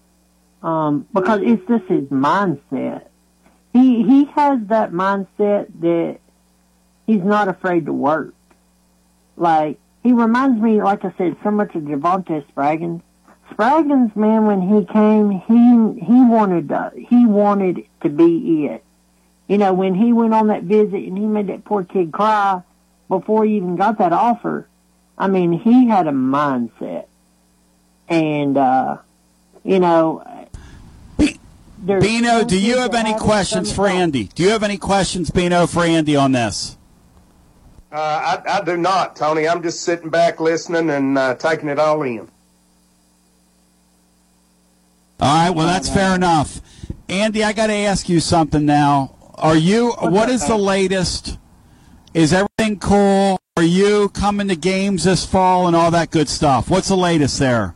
um, 0.61 1.07
because 1.13 1.39
it's 1.43 1.65
just 1.65 1.85
his 1.85 2.03
mindset. 2.09 3.05
He 3.71 4.03
he 4.03 4.25
has 4.35 4.59
that 4.67 4.91
mindset 4.91 5.67
that 5.79 6.19
he's 7.07 7.23
not 7.23 7.47
afraid 7.47 7.85
to 7.85 7.93
work. 7.93 8.33
Like 9.37 9.79
he 10.03 10.11
reminds 10.11 10.61
me, 10.61 10.81
like 10.81 11.05
I 11.05 11.13
said, 11.17 11.37
so 11.41 11.51
much 11.51 11.73
of 11.75 11.83
Javontez 11.83 12.43
Spraggins. 12.53 13.01
Spraggins, 13.51 14.13
man, 14.17 14.45
when 14.45 14.61
he 14.61 14.83
came, 14.83 15.31
he 15.31 16.05
he 16.05 16.21
wanted 16.21 16.67
to, 16.67 16.91
he 16.97 17.25
wanted 17.25 17.85
to 18.01 18.09
be 18.09 18.65
it. 18.65 18.83
You 19.47 19.57
know, 19.57 19.73
when 19.73 19.95
he 19.95 20.11
went 20.11 20.33
on 20.33 20.47
that 20.47 20.63
visit 20.63 21.01
and 21.01 21.17
he 21.17 21.25
made 21.25 21.47
that 21.47 21.63
poor 21.63 21.85
kid 21.85 22.11
cry 22.11 22.61
before 23.07 23.45
he 23.45 23.55
even 23.55 23.77
got 23.77 23.99
that 23.99 24.11
offer. 24.11 24.67
I 25.17 25.27
mean, 25.27 25.53
he 25.53 25.87
had 25.87 26.07
a 26.07 26.11
mindset, 26.11 27.05
and 28.09 28.57
uh, 28.57 28.97
you 29.63 29.79
know. 29.79 30.23
there's 31.17 32.03
Bino, 32.03 32.43
do 32.43 32.59
you 32.59 32.77
have 32.77 32.93
any 32.93 33.13
questions 33.13 33.71
for 33.71 33.85
that 33.85 33.93
don't. 33.93 33.97
Andy? 33.97 34.23
Do 34.25 34.43
you 34.43 34.49
have 34.49 34.63
any 34.63 34.77
questions, 34.77 35.29
Bino, 35.29 35.67
for 35.67 35.83
Andy 35.83 36.15
on 36.15 36.31
this? 36.33 36.77
Uh, 37.91 38.41
I, 38.45 38.57
I 38.57 38.61
do 38.61 38.75
not, 38.75 39.15
Tony. 39.15 39.47
I'm 39.47 39.63
just 39.63 39.83
sitting 39.83 40.09
back 40.09 40.41
listening 40.41 40.89
and 40.89 41.17
uh, 41.17 41.35
taking 41.35 41.69
it 41.69 41.79
all 41.79 42.01
in. 42.01 42.27
All 45.17 45.33
right, 45.33 45.49
well, 45.49 45.65
that's 45.65 45.87
fair 45.87 46.13
enough. 46.13 46.59
Andy, 47.07 47.41
I 47.41 47.53
got 47.53 47.67
to 47.67 47.73
ask 47.73 48.09
you 48.09 48.19
something 48.19 48.65
now. 48.65 49.15
Are 49.35 49.55
you, 49.55 49.91
what 49.91 50.29
is 50.29 50.45
the 50.45 50.57
latest? 50.57 51.37
Is 52.13 52.33
everything 52.33 52.79
cool? 52.79 53.39
Are 53.57 53.63
you 53.63 54.09
coming 54.09 54.49
to 54.49 54.57
games 54.57 55.05
this 55.05 55.25
fall 55.25 55.65
and 55.65 55.77
all 55.77 55.89
that 55.91 56.11
good 56.11 56.27
stuff? 56.27 56.69
What's 56.69 56.89
the 56.89 56.97
latest 56.97 57.39
there? 57.39 57.73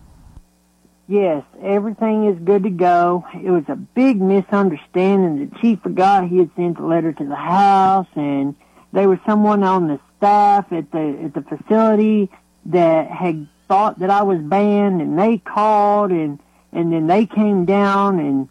Yes, 1.07 1.45
everything 1.61 2.25
is 2.25 2.37
good 2.39 2.63
to 2.63 2.69
go. 2.69 3.25
It 3.33 3.49
was 3.49 3.63
a 3.69 3.77
big 3.77 4.21
misunderstanding. 4.21 5.49
The 5.49 5.59
chief 5.61 5.79
forgot 5.81 6.27
he 6.27 6.39
had 6.39 6.49
sent 6.57 6.79
a 6.79 6.85
letter 6.85 7.13
to 7.13 7.23
the 7.23 7.33
house, 7.33 8.09
and 8.15 8.57
there 8.91 9.07
was 9.07 9.19
someone 9.25 9.63
on 9.63 9.87
the 9.87 10.01
staff 10.17 10.69
at 10.73 10.91
the 10.91 11.17
at 11.23 11.33
the 11.33 11.43
facility 11.43 12.29
that 12.65 13.09
had 13.09 13.47
thought 13.69 13.99
that 13.99 14.09
I 14.09 14.23
was 14.23 14.39
banned, 14.39 15.01
and 15.01 15.17
they 15.17 15.37
called, 15.37 16.11
and 16.11 16.39
and 16.73 16.91
then 16.91 17.07
they 17.07 17.25
came 17.25 17.63
down, 17.63 18.19
and 18.19 18.49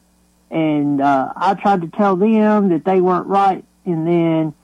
and 0.51 1.03
uh, 1.03 1.35
I 1.37 1.53
tried 1.53 1.83
to 1.83 1.89
tell 1.89 2.17
them 2.17 2.71
that 2.71 2.87
they 2.87 3.03
weren't 3.03 3.27
right, 3.27 3.67
and 3.85 4.07
then 4.07 4.55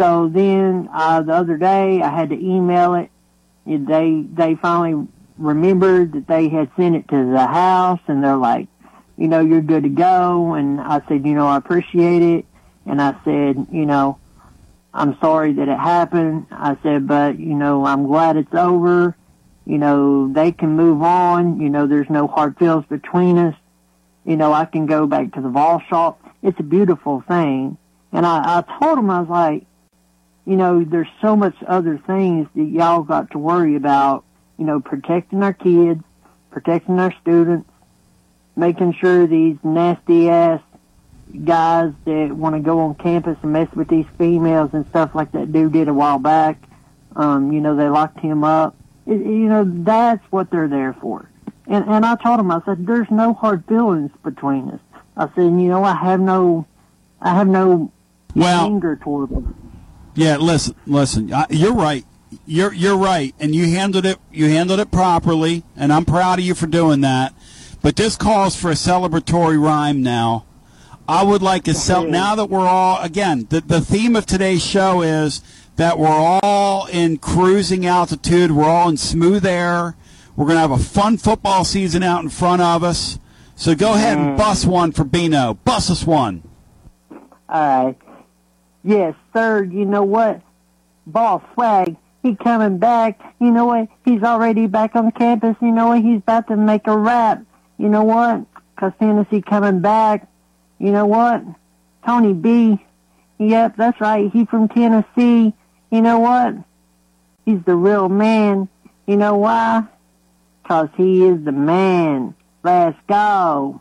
so 0.00 0.30
then 0.32 0.88
uh, 0.94 1.20
the 1.20 1.34
other 1.34 1.58
day 1.58 2.00
I 2.00 2.08
had 2.08 2.30
to 2.30 2.36
email 2.36 2.94
it. 2.94 3.10
They 3.66 4.24
they 4.32 4.54
finally 4.54 5.06
remembered 5.36 6.12
that 6.14 6.26
they 6.26 6.48
had 6.48 6.70
sent 6.74 6.96
it 6.96 7.08
to 7.08 7.32
the 7.32 7.46
house, 7.46 8.00
and 8.06 8.24
they're 8.24 8.36
like, 8.36 8.68
you 9.18 9.28
know, 9.28 9.40
you're 9.40 9.60
good 9.60 9.82
to 9.82 9.90
go. 9.90 10.54
And 10.54 10.80
I 10.80 11.02
said, 11.06 11.26
you 11.26 11.34
know, 11.34 11.46
I 11.46 11.58
appreciate 11.58 12.22
it. 12.22 12.46
And 12.86 13.02
I 13.02 13.14
said, 13.24 13.66
you 13.70 13.84
know, 13.84 14.18
I'm 14.94 15.18
sorry 15.20 15.52
that 15.52 15.68
it 15.68 15.78
happened. 15.78 16.46
I 16.50 16.78
said, 16.82 17.06
but 17.06 17.38
you 17.38 17.54
know, 17.54 17.84
I'm 17.84 18.06
glad 18.06 18.38
it's 18.38 18.54
over. 18.54 19.14
You 19.66 19.76
know, 19.76 20.32
they 20.32 20.50
can 20.50 20.70
move 20.70 21.02
on. 21.02 21.60
You 21.60 21.68
know, 21.68 21.86
there's 21.86 22.08
no 22.08 22.26
hard 22.26 22.56
feelings 22.56 22.86
between 22.88 23.36
us. 23.36 23.54
You 24.24 24.36
know, 24.36 24.52
I 24.54 24.64
can 24.64 24.86
go 24.86 25.06
back 25.06 25.34
to 25.34 25.42
the 25.42 25.48
ball 25.48 25.82
shop. 25.90 26.20
It's 26.42 26.58
a 26.58 26.62
beautiful 26.62 27.22
thing. 27.28 27.76
And 28.12 28.24
I, 28.24 28.58
I 28.58 28.78
told 28.78 28.96
them, 28.96 29.10
I 29.10 29.20
was 29.20 29.28
like, 29.28 29.66
you 30.50 30.56
know, 30.56 30.82
there's 30.82 31.06
so 31.20 31.36
much 31.36 31.54
other 31.68 31.96
things 31.96 32.48
that 32.56 32.64
y'all 32.64 33.04
got 33.04 33.30
to 33.30 33.38
worry 33.38 33.76
about. 33.76 34.24
You 34.58 34.64
know, 34.66 34.80
protecting 34.80 35.44
our 35.44 35.52
kids, 35.52 36.02
protecting 36.50 36.98
our 36.98 37.14
students, 37.22 37.70
making 38.56 38.94
sure 38.94 39.28
these 39.28 39.58
nasty 39.62 40.28
ass 40.28 40.60
guys 41.44 41.92
that 42.04 42.32
want 42.32 42.56
to 42.56 42.60
go 42.60 42.80
on 42.80 42.96
campus 42.96 43.38
and 43.42 43.52
mess 43.52 43.68
with 43.76 43.86
these 43.86 44.06
females 44.18 44.70
and 44.72 44.84
stuff 44.88 45.14
like 45.14 45.30
that 45.32 45.52
dude 45.52 45.72
did 45.72 45.86
a 45.86 45.94
while 45.94 46.18
back. 46.18 46.58
Um, 47.14 47.52
you 47.52 47.60
know, 47.60 47.76
they 47.76 47.88
locked 47.88 48.18
him 48.18 48.42
up. 48.42 48.74
It, 49.06 49.20
you 49.20 49.48
know, 49.48 49.64
that's 49.64 50.24
what 50.32 50.50
they're 50.50 50.66
there 50.66 50.94
for. 50.94 51.30
And 51.68 51.84
and 51.88 52.04
I 52.04 52.16
told 52.16 52.40
him, 52.40 52.50
I 52.50 52.60
said, 52.64 52.84
there's 52.88 53.10
no 53.12 53.34
hard 53.34 53.64
feelings 53.66 54.10
between 54.24 54.68
us. 54.70 54.80
I 55.16 55.28
said, 55.36 55.44
you 55.44 55.68
know, 55.68 55.84
I 55.84 55.94
have 55.94 56.18
no, 56.18 56.66
I 57.20 57.36
have 57.36 57.46
no 57.46 57.92
Well- 58.34 58.66
anger 58.66 58.96
toward 58.96 59.30
them. 59.30 59.69
Yeah, 60.20 60.36
listen, 60.36 60.74
listen. 60.86 61.32
You're 61.48 61.72
right. 61.72 62.04
You're 62.44 62.74
you're 62.74 62.98
right, 62.98 63.34
and 63.40 63.54
you 63.54 63.70
handled 63.70 64.04
it. 64.04 64.18
You 64.30 64.50
handled 64.50 64.78
it 64.78 64.90
properly, 64.90 65.64
and 65.74 65.90
I'm 65.90 66.04
proud 66.04 66.38
of 66.38 66.44
you 66.44 66.54
for 66.54 66.66
doing 66.66 67.00
that. 67.00 67.32
But 67.80 67.96
this 67.96 68.16
calls 68.16 68.54
for 68.54 68.70
a 68.70 68.74
celebratory 68.74 69.58
rhyme 69.58 70.02
now. 70.02 70.44
I 71.08 71.22
would 71.24 71.40
like 71.40 71.64
to 71.64 71.72
sell 71.72 72.04
now 72.04 72.34
that 72.34 72.50
we're 72.50 72.68
all 72.68 73.00
again. 73.00 73.46
The 73.48 73.62
the 73.62 73.80
theme 73.80 74.14
of 74.14 74.26
today's 74.26 74.62
show 74.62 75.00
is 75.00 75.40
that 75.76 75.98
we're 75.98 76.08
all 76.08 76.84
in 76.88 77.16
cruising 77.16 77.86
altitude. 77.86 78.52
We're 78.52 78.68
all 78.68 78.90
in 78.90 78.98
smooth 78.98 79.46
air. 79.46 79.96
We're 80.36 80.46
gonna 80.48 80.60
have 80.60 80.70
a 80.70 80.76
fun 80.78 81.16
football 81.16 81.64
season 81.64 82.02
out 82.02 82.22
in 82.22 82.28
front 82.28 82.60
of 82.60 82.84
us. 82.84 83.18
So 83.56 83.74
go 83.74 83.94
ahead 83.94 84.18
and 84.18 84.34
mm. 84.34 84.36
bust 84.36 84.66
one 84.66 84.92
for 84.92 85.04
Bino. 85.04 85.54
Bust 85.64 85.90
us 85.90 86.04
one. 86.06 86.42
All 87.10 87.18
right. 87.48 87.96
Yes, 88.82 89.14
sir. 89.32 89.62
You 89.64 89.84
know 89.84 90.02
what? 90.04 90.40
Ball 91.06 91.42
swag. 91.54 91.96
He 92.22 92.34
coming 92.36 92.78
back. 92.78 93.18
You 93.40 93.50
know 93.50 93.64
what? 93.66 93.88
He's 94.04 94.22
already 94.22 94.66
back 94.66 94.94
on 94.94 95.10
campus. 95.12 95.56
You 95.60 95.72
know 95.72 95.88
what? 95.88 96.02
He's 96.02 96.18
about 96.18 96.48
to 96.48 96.56
make 96.56 96.86
a 96.86 96.96
rap. 96.96 97.42
You 97.78 97.88
know 97.88 98.04
what? 98.04 98.44
'Cause 98.76 98.92
Tennessee 98.98 99.42
coming 99.42 99.80
back. 99.80 100.26
You 100.78 100.92
know 100.92 101.06
what? 101.06 101.42
Tony 102.06 102.32
B. 102.32 102.78
Yep, 103.38 103.76
that's 103.76 104.00
right. 104.00 104.30
He 104.32 104.44
from 104.44 104.68
Tennessee. 104.68 105.54
you 105.90 106.00
know 106.02 106.20
what? 106.20 106.54
He's 107.44 107.60
the 107.64 107.74
real 107.74 108.08
man. 108.08 108.68
You 109.06 109.16
know 109.16 109.36
why? 109.36 109.82
Cause 110.68 110.88
he 110.96 111.24
is 111.26 111.44
the 111.44 111.50
man. 111.52 112.34
Let's 112.62 112.96
go. 113.08 113.80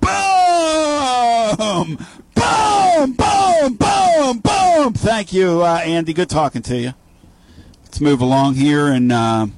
Boom! 0.00 0.93
Boom! 1.04 1.98
Boom! 2.34 3.12
Boom! 3.12 4.38
Boom! 4.38 4.92
Thank 4.94 5.34
you, 5.34 5.62
uh, 5.62 5.82
Andy. 5.84 6.14
Good 6.14 6.30
talking 6.30 6.62
to 6.62 6.78
you. 6.78 6.94
Let's 7.82 8.00
move 8.00 8.22
along 8.22 8.54
here 8.54 8.86
and 8.86 9.12
uh, 9.12 9.48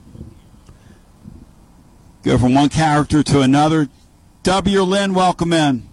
go 2.24 2.36
from 2.36 2.54
one 2.56 2.68
character 2.68 3.22
to 3.22 3.42
another. 3.42 3.88
W. 4.42 4.82
Lynn, 4.82 5.14
welcome 5.14 5.52
in. 5.52 5.88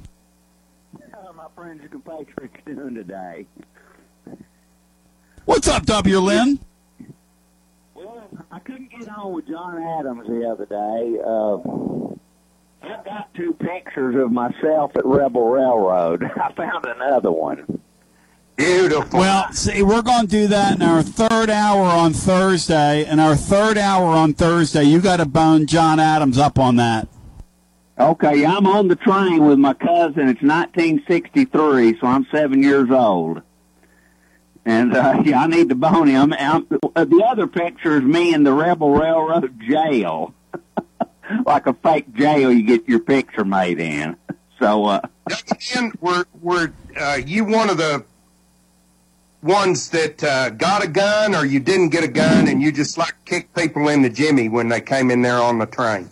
my 1.35 1.45
friend 1.55 1.79
Jim 1.79 2.01
Patrick's 2.01 2.59
doing 2.65 2.95
today. 2.95 3.45
What's 5.45 5.67
up, 5.67 5.85
W. 5.85 6.17
Lynn? 6.17 6.59
Well, 7.93 8.27
I 8.51 8.57
couldn't 8.57 8.89
get 8.89 9.07
on 9.07 9.33
with 9.33 9.47
John 9.47 9.83
Adams 9.99 10.25
the 10.27 10.49
other 10.49 10.65
day. 10.65 11.19
Uh, 11.23 12.12
I've 12.83 13.05
got 13.05 13.33
two 13.33 13.53
pictures 13.53 14.15
of 14.15 14.31
myself 14.31 14.95
at 14.95 15.05
Rebel 15.05 15.47
Railroad. 15.47 16.23
I 16.35 16.51
found 16.53 16.85
another 16.85 17.31
one. 17.31 17.79
Beautiful. 18.55 19.19
Well, 19.19 19.51
see, 19.51 19.81
we're 19.81 20.03
going 20.03 20.27
to 20.27 20.27
do 20.27 20.47
that 20.47 20.75
in 20.75 20.81
our 20.83 21.01
third 21.01 21.49
hour 21.49 21.85
on 21.85 22.13
Thursday. 22.13 23.05
In 23.09 23.19
our 23.19 23.35
third 23.35 23.77
hour 23.77 24.05
on 24.05 24.33
Thursday, 24.33 24.83
you 24.83 25.01
got 25.01 25.17
to 25.17 25.25
bone 25.25 25.65
John 25.65 25.99
Adams 25.99 26.37
up 26.37 26.59
on 26.59 26.75
that. 26.75 27.07
Okay, 27.99 28.45
I'm 28.45 28.67
on 28.67 28.87
the 28.87 28.95
train 28.95 29.45
with 29.45 29.57
my 29.59 29.73
cousin. 29.73 30.27
It's 30.27 30.41
1963, 30.41 31.99
so 31.99 32.07
I'm 32.07 32.27
seven 32.31 32.61
years 32.61 32.89
old. 32.91 33.41
And 34.65 34.95
uh, 34.95 35.21
yeah, 35.25 35.41
I 35.41 35.47
need 35.47 35.69
to 35.69 35.75
bone 35.75 36.07
him. 36.07 36.33
I'm, 36.33 36.67
uh, 36.95 37.05
the 37.05 37.23
other 37.25 37.47
picture 37.47 37.97
is 37.97 38.03
me 38.03 38.33
in 38.33 38.43
the 38.43 38.53
Rebel 38.53 38.91
Railroad 38.91 39.59
jail, 39.67 40.33
like 41.45 41.67
a 41.67 41.73
fake 41.73 42.13
jail 42.13 42.51
you 42.51 42.63
get 42.63 42.87
your 42.87 42.99
picture 42.99 43.45
made 43.45 43.79
in. 43.79 44.15
So, 44.59 44.85
uh, 44.85 45.01
And 45.75 45.93
were 45.99 46.25
were 46.41 46.71
uh, 46.97 47.19
you 47.25 47.43
one 47.43 47.69
of 47.69 47.77
the 47.77 48.05
ones 49.41 49.89
that 49.89 50.23
uh, 50.23 50.51
got 50.51 50.83
a 50.83 50.87
gun, 50.87 51.35
or 51.35 51.45
you 51.45 51.59
didn't 51.59 51.89
get 51.89 52.03
a 52.03 52.07
gun, 52.07 52.47
and 52.47 52.61
you 52.61 52.71
just 52.71 52.97
like 52.97 53.13
kicked 53.25 53.53
people 53.55 53.89
in 53.89 54.01
the 54.01 54.09
jimmy 54.09 54.47
when 54.47 54.69
they 54.69 54.79
came 54.79 55.11
in 55.11 55.21
there 55.21 55.37
on 55.37 55.59
the 55.59 55.65
train? 55.65 56.09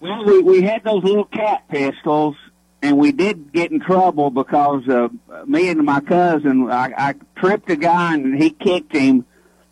Well, 0.00 0.24
we, 0.24 0.40
we 0.40 0.62
had 0.62 0.82
those 0.82 1.04
little 1.04 1.26
cat 1.26 1.68
pistols, 1.68 2.34
and 2.82 2.98
we 2.98 3.12
did 3.12 3.52
get 3.52 3.70
in 3.70 3.80
trouble 3.80 4.30
because 4.30 4.88
uh, 4.88 5.08
me 5.46 5.68
and 5.68 5.84
my 5.84 6.00
cousin, 6.00 6.70
I, 6.70 6.92
I 6.96 7.14
tripped 7.36 7.70
a 7.70 7.76
guy 7.76 8.14
and 8.14 8.42
he 8.42 8.50
kicked 8.50 8.94
him, 8.94 9.24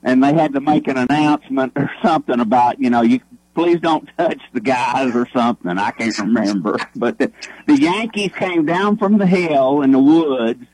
and 0.03 0.23
they 0.23 0.35
had 0.35 0.53
to 0.53 0.61
make 0.61 0.87
an 0.87 0.99
announcement 0.99 1.73
or 1.77 1.91
something 2.03 2.39
about, 2.39 2.79
you 2.79 2.91
know, 2.91 3.03
you 3.03 3.21
please 3.59 3.81
don't 3.81 4.09
touch 4.17 4.41
the 4.53 4.61
guys 4.61 5.17
or 5.17 5.29
something. 5.31 5.77
I 5.79 5.91
can't 5.91 6.17
remember. 6.21 6.79
But 6.95 7.19
the, 7.19 7.33
the 7.67 7.75
Yankees 7.75 8.31
came 8.37 8.65
down 8.65 8.99
from 8.99 9.19
the 9.19 9.27
hill 9.27 9.83
in 9.83 9.91
the 9.91 9.99
woods, 9.99 10.65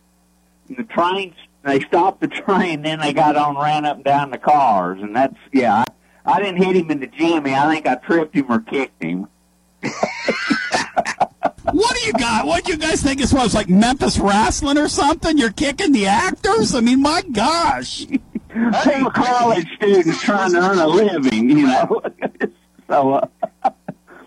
and 0.69 0.77
the 0.77 0.85
train, 0.85 1.35
they 1.63 1.81
stopped 1.81 2.21
the 2.21 2.29
train, 2.29 2.83
then 2.83 3.01
they 3.01 3.15
got 3.15 3.37
on, 3.37 3.57
ran 3.57 3.87
up 3.87 3.97
and 3.97 4.05
down 4.05 4.31
the 4.31 4.39
cars, 4.39 5.01
and 5.01 5.17
that's, 5.17 5.37
yeah, 5.53 5.85
I, 6.27 6.33
I 6.33 6.41
didn't 6.41 6.63
hit 6.63 6.77
him 6.77 6.91
in 6.91 7.01
the 7.01 7.07
jimmy. 7.07 7.55
I 7.55 7.73
think 7.73 7.87
I 7.87 7.95
tripped 7.95 8.35
him 8.35 8.53
or 8.53 8.61
kicked 8.61 9.03
him. 9.03 9.29
What 11.73 11.97
do 11.97 12.07
you 12.07 12.13
got? 12.13 12.47
What 12.47 12.65
do 12.65 12.73
you 12.73 12.79
guys 12.79 13.03
think 13.03 13.19
this 13.19 13.33
was 13.33 13.55
like 13.55 13.69
Memphis 13.69 14.19
wrestling 14.19 14.79
or 14.79 14.87
something? 14.87 15.39
You're 15.39 15.51
kicking 15.51 15.93
the 15.93 16.07
actors? 16.07 16.75
I 16.75 16.81
mean, 16.81 17.01
my 17.01 17.23
gosh. 17.33 18.07
A 18.55 19.11
college 19.11 19.67
student 19.75 20.17
trying 20.21 20.53
to 20.53 20.59
earn 20.59 20.79
a 20.79 20.87
living, 20.87 21.51
you 21.51 21.67
know. 21.67 22.01
So, 22.89 23.15
uh, 23.63 23.71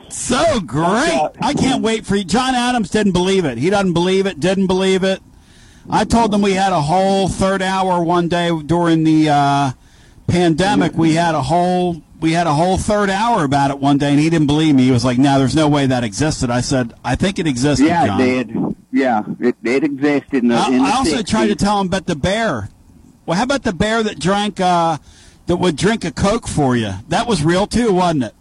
So 0.10 0.60
great. 0.60 1.30
I 1.42 1.54
can't 1.54 1.82
wait 1.82 2.06
for 2.06 2.16
you. 2.16 2.24
John 2.24 2.56
Adams 2.56 2.90
didn't 2.90 3.14
believe 3.14 3.46
it. 3.46 3.58
He 3.58 3.70
doesn't 3.70 3.94
believe 3.94 4.26
it, 4.26 4.40
didn't 4.40 4.68
believe 4.68 5.04
it. 5.04 5.22
I 5.90 6.04
told 6.04 6.32
them 6.32 6.42
we 6.42 6.54
had 6.54 6.74
a 6.74 6.82
whole 6.82 7.30
third 7.30 7.62
hour 7.62 8.04
one 8.04 8.28
day 8.28 8.52
during 8.66 9.04
the 9.04 9.30
uh, 9.30 9.72
pandemic. 10.28 10.94
We 10.96 11.14
had 11.14 11.34
a 11.34 11.42
whole 11.42 12.02
we 12.20 12.32
had 12.32 12.48
a 12.48 12.54
whole 12.54 12.78
third 12.78 13.10
hour 13.10 13.44
about 13.44 13.70
it 13.72 13.80
one 13.80 13.98
day, 13.98 14.10
and 14.10 14.20
he 14.20 14.30
didn't 14.30 14.48
believe 14.48 14.76
me. 14.76 14.84
He 14.84 14.92
was 14.92 15.06
like, 15.06 15.18
"No, 15.18 15.38
there's 15.40 15.56
no 15.56 15.70
way 15.70 15.86
that 15.86 16.04
existed." 16.04 16.50
I 16.50 16.62
said, 16.62 16.94
"I 17.04 17.16
think 17.16 17.40
it 17.40 17.48
existed." 17.48 17.86
yeah, 17.86 18.08
John. 18.08 18.22
it 18.22 18.48
did. 18.48 18.76
Yeah, 18.92 19.24
it, 19.40 19.56
it 19.64 19.84
existed 19.84 20.44
in 20.44 20.48
the, 20.48 20.56
I, 20.56 20.68
in 20.70 20.82
I 20.82 20.92
also 20.92 21.18
60s. 21.18 21.28
tried 21.28 21.48
to 21.48 21.56
tell 21.56 21.80
him 21.80 21.88
about 21.88 22.08
the 22.08 22.16
bear. 22.16 22.70
Well, 23.26 23.38
how 23.38 23.44
about 23.44 23.64
the 23.64 23.74
bear 23.74 24.02
that 24.04 24.20
drank 24.20 24.60
uh, 24.60 24.98
that 25.46 25.58
would 25.58 25.76
drink 25.76 26.04
a 26.06 26.12
coke 26.12 26.48
for 26.48 26.76
you? 26.76 26.94
That 27.10 27.28
was 27.28 27.44
real 27.44 27.68
too, 27.68 27.94
wasn't 27.94 28.24
it? 28.24 28.34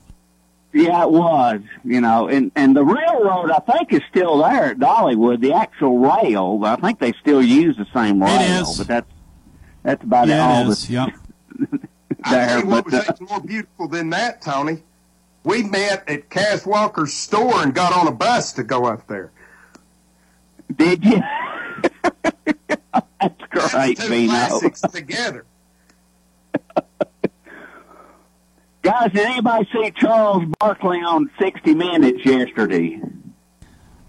Yeah, 0.77 1.05
it 1.05 1.11
was. 1.11 1.61
You 1.85 2.01
know, 2.03 2.28
and 2.28 2.53
and 2.55 2.77
the 2.77 2.85
railroad 2.85 3.51
I 3.51 3.61
think 3.61 3.93
is 3.93 4.03
still 4.11 4.39
there 4.39 4.66
at 4.73 4.78
Dollywood. 4.78 5.40
The 5.40 5.53
actual 5.55 5.98
rail, 5.98 6.61
I 6.65 6.77
think 6.77 6.98
they 6.98 7.12
still 7.20 7.43
use 7.43 7.77
the 7.77 7.86
same 7.94 8.23
rail. 8.23 8.62
is. 8.62 8.78
But 8.78 8.86
that's 8.86 9.11
that's 9.82 10.05
about 10.05 10.28
Yeah, 10.28 10.36
it 10.62 10.65
all 10.65 10.70
is, 10.70 10.89
that's 10.89 10.90
yep. 10.90 11.09
I 12.24 12.31
there. 12.31 12.48
tell 12.48 12.61
you 12.61 12.66
what 12.66 12.85
But 12.85 12.93
was 12.93 12.94
uh, 13.09 13.15
more 13.28 13.40
beautiful 13.40 13.89
than 13.89 14.11
that, 14.11 14.43
Tony. 14.43 14.82
We 15.44 15.62
met 15.62 16.09
at 16.09 16.28
Cass 16.28 16.66
Walker's 16.66 17.15
store 17.15 17.62
and 17.62 17.73
got 17.74 17.93
on 17.94 18.09
a 18.09 18.12
bus 18.12 18.53
to 18.55 18.65
go 18.65 18.85
up 18.86 19.07
there. 19.07 19.31
did 20.77 21.05
you? 21.05 21.23
that's 23.20 23.70
great, 23.70 23.98
Two 23.98 24.09
Vino. 24.09 24.31
classics 24.32 24.81
together. 24.82 25.47
Guys, 28.87 29.11
did 29.11 29.27
anybody 29.27 29.69
see 29.73 29.91
Charles 29.97 30.45
Barkley 30.61 30.99
on 30.99 31.29
60 31.41 31.75
Minutes 31.75 32.25
yesterday? 32.25 33.01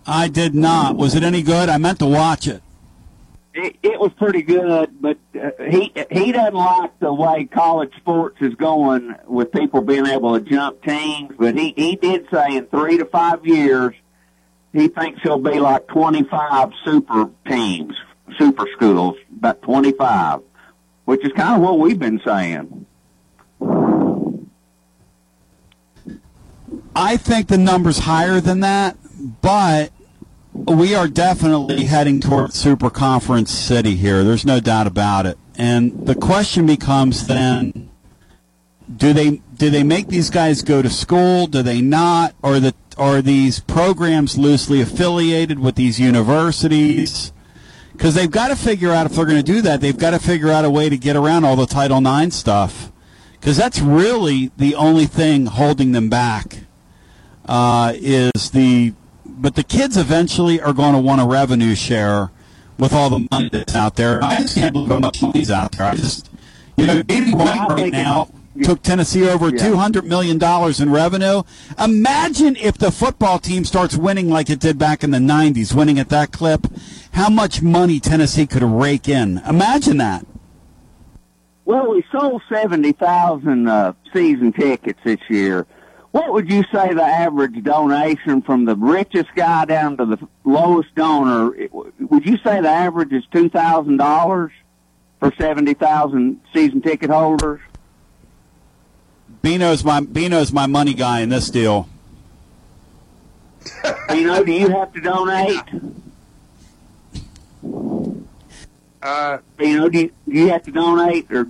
I 0.05 0.27
did 0.27 0.53
not. 0.53 0.95
Was 0.95 1.15
it 1.15 1.23
any 1.23 1.41
good? 1.41 1.67
I 1.67 1.79
meant 1.79 1.97
to 1.97 2.05
watch 2.05 2.47
it. 2.47 2.61
It, 3.55 3.75
it 3.81 3.99
was 3.99 4.11
pretty 4.19 4.43
good, 4.43 5.01
but 5.01 5.17
uh, 5.33 5.49
he 5.67 5.91
he 6.11 6.31
doesn't 6.31 6.53
like 6.53 6.99
the 6.99 7.11
way 7.11 7.45
college 7.45 7.91
sports 7.97 8.37
is 8.39 8.53
going 8.53 9.15
with 9.25 9.51
people 9.51 9.81
being 9.81 10.05
able 10.05 10.39
to 10.39 10.47
jump 10.47 10.83
teams. 10.83 11.33
But 11.39 11.57
he 11.57 11.73
he 11.75 11.95
did 11.95 12.27
say 12.31 12.57
in 12.57 12.67
three 12.67 12.99
to 12.99 13.05
five 13.05 13.47
years, 13.47 13.95
he 14.73 14.89
thinks 14.89 15.23
he'll 15.23 15.39
be 15.39 15.59
like 15.59 15.87
25 15.87 16.69
super 16.85 17.31
teams, 17.47 17.95
super 18.37 18.67
schools, 18.75 19.15
about 19.35 19.63
25, 19.63 20.41
which 21.05 21.25
is 21.25 21.31
kind 21.31 21.55
of 21.55 21.67
what 21.67 21.79
we've 21.79 21.97
been 21.97 22.21
saying. 22.23 22.85
I 26.99 27.15
think 27.15 27.47
the 27.47 27.59
number's 27.59 27.99
higher 27.99 28.41
than 28.41 28.61
that, 28.61 28.97
but 29.41 29.91
we 30.51 30.95
are 30.95 31.07
definitely 31.07 31.85
heading 31.85 32.19
toward 32.19 32.53
super 32.53 32.89
conference 32.89 33.51
city 33.51 33.95
here. 33.95 34.23
There's 34.23 34.47
no 34.47 34.59
doubt 34.59 34.87
about 34.87 35.27
it. 35.27 35.37
And 35.55 36.07
the 36.07 36.15
question 36.15 36.65
becomes 36.65 37.27
then 37.27 37.91
do 38.95 39.13
they 39.13 39.41
do 39.55 39.69
they 39.69 39.83
make 39.83 40.07
these 40.07 40.31
guys 40.31 40.63
go 40.63 40.81
to 40.81 40.89
school? 40.89 41.45
Do 41.45 41.61
they 41.61 41.81
not? 41.81 42.33
Or 42.41 42.59
the 42.59 42.73
are 42.97 43.21
these 43.21 43.59
programs 43.59 44.35
loosely 44.35 44.81
affiliated 44.81 45.59
with 45.59 45.75
these 45.75 45.99
universities? 45.99 47.31
Because 47.91 48.15
they've 48.15 48.31
got 48.31 48.47
to 48.47 48.55
figure 48.55 48.91
out 48.91 49.05
if 49.05 49.11
they're 49.11 49.25
going 49.25 49.37
to 49.37 49.43
do 49.43 49.61
that, 49.61 49.81
they've 49.81 49.97
got 49.97 50.11
to 50.11 50.19
figure 50.19 50.49
out 50.49 50.65
a 50.65 50.69
way 50.71 50.89
to 50.89 50.97
get 50.97 51.15
around 51.15 51.45
all 51.45 51.55
the 51.55 51.67
Title 51.67 51.99
IX 51.99 52.35
stuff. 52.35 52.91
Because 53.33 53.55
that's 53.55 53.79
really 53.79 54.51
the 54.57 54.73
only 54.73 55.05
thing 55.05 55.45
holding 55.45 55.91
them 55.91 56.09
back. 56.09 56.66
Uh, 57.47 57.93
is 57.95 58.51
the 58.51 58.93
but 59.25 59.55
the 59.55 59.63
kids 59.63 59.97
eventually 59.97 60.59
are 60.59 60.73
going 60.73 60.93
to 60.93 60.99
want 60.99 61.21
a 61.21 61.25
revenue 61.25 61.75
share 61.75 62.31
with 62.77 62.91
all 62.93 63.09
the 63.09 63.27
money 63.31 63.49
that's 63.49 63.75
out 63.75 63.95
there. 63.95 64.23
I 64.23 64.37
just 64.41 64.55
can't 64.55 64.73
believe 64.73 64.89
how 64.89 64.99
much 64.99 65.21
money's 65.21 65.51
out 65.51 65.71
there. 65.73 65.87
I 65.87 65.95
just 65.95 66.29
you 66.75 66.85
know, 66.85 67.01
Danny 67.03 67.33
White 67.33 67.67
right 67.69 67.91
now 67.91 68.29
took 68.63 68.81
Tennessee 68.81 69.27
over 69.29 69.49
Yeah. 69.49 69.63
two 69.69 69.75
hundred 69.77 70.05
million 70.05 70.37
dollars 70.37 70.79
in 70.79 70.91
revenue. 70.91 71.43
Imagine 71.79 72.55
if 72.55 72.77
the 72.77 72.91
football 72.91 73.39
team 73.39 73.63
starts 73.65 73.95
winning 73.95 74.29
like 74.29 74.49
it 74.49 74.59
did 74.59 74.77
back 74.77 75.03
in 75.03 75.11
the 75.11 75.19
nineties, 75.19 75.73
winning 75.73 75.99
at 75.99 76.09
that 76.09 76.31
clip. 76.31 76.67
How 77.13 77.29
much 77.29 77.61
money 77.61 77.99
Tennessee 77.99 78.45
could 78.45 78.63
rake 78.63 79.07
in? 79.07 79.39
Imagine 79.47 79.97
that. 79.97 80.25
Well, 81.65 81.89
we 81.91 82.03
sold 82.11 82.41
70,000 82.49 83.67
uh, 83.67 83.93
season 84.13 84.53
tickets 84.53 84.99
this 85.03 85.19
year. 85.29 85.65
What 86.11 86.33
would 86.33 86.49
you 86.51 86.63
say 86.71 86.93
the 86.93 87.03
average 87.03 87.61
donation 87.63 88.41
from 88.41 88.65
the 88.65 88.75
richest 88.75 89.29
guy 89.35 89.65
down 89.65 89.97
to 89.97 90.05
the 90.05 90.27
lowest 90.45 90.95
donor? 90.95 91.51
Would 91.99 92.25
you 92.25 92.37
say 92.37 92.61
the 92.61 92.69
average 92.69 93.11
is 93.11 93.23
$2,000 93.33 94.51
for 95.19 95.33
70,000 95.37 96.41
season 96.53 96.81
ticket 96.81 97.09
holders? 97.09 97.59
Bino's 99.41 99.83
my 99.83 99.99
Bino's 100.01 100.51
my 100.51 100.65
money 100.65 100.93
guy 100.93 101.21
in 101.21 101.29
this 101.29 101.49
deal. 101.49 101.87
You 104.09 104.23
know, 104.23 104.41
do 104.41 104.53
you 104.53 104.69
have 104.69 104.93
to 104.93 105.01
donate? 105.01 105.61
Uh, 109.01 109.37
you 109.59 109.77
know, 109.77 109.89
do 109.89 109.99
you, 109.99 110.11
do 110.27 110.33
you 110.33 110.47
have 110.49 110.63
to 110.63 110.71
donate 110.71 111.29
or? 111.29 111.47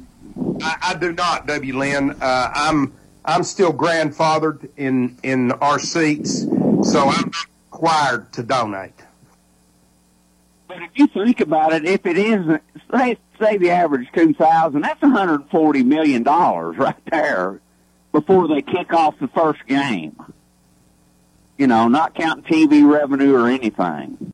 I, 0.61 0.77
I 0.81 0.93
do 0.95 1.13
not, 1.13 1.45
W. 1.45 1.77
Lynn. 1.77 2.11
Uh, 2.19 2.51
I'm 2.53 2.93
I'm 3.27 3.43
still 3.43 3.73
grandfathered 3.73 4.69
in 4.77 5.17
in 5.21 5.51
our 5.51 5.79
seats, 5.79 6.43
so 6.43 7.09
I'm 7.09 7.25
not 7.25 7.45
required 7.71 8.31
to 8.33 8.43
donate. 8.43 8.93
But 10.69 10.77
if 10.81 10.91
you 10.95 11.07
think 11.07 11.41
about 11.41 11.73
it, 11.73 11.85
if 11.85 12.05
it 12.05 12.17
is, 12.17 12.59
say, 12.89 13.17
say 13.37 13.57
the 13.57 13.71
average 13.71 14.07
two 14.13 14.33
thousand, 14.33 14.81
that's 14.81 15.01
one 15.01 15.11
hundred 15.11 15.49
forty 15.51 15.83
million 15.83 16.23
dollars 16.23 16.77
right 16.77 16.95
there 17.11 17.59
before 18.13 18.47
they 18.47 18.61
kick 18.61 18.93
off 18.93 19.19
the 19.19 19.27
first 19.27 19.65
game. 19.67 20.15
You 21.57 21.67
know, 21.67 21.89
not 21.89 22.15
counting 22.15 22.45
TV 22.45 22.89
revenue 22.89 23.35
or 23.35 23.49
anything. 23.49 24.31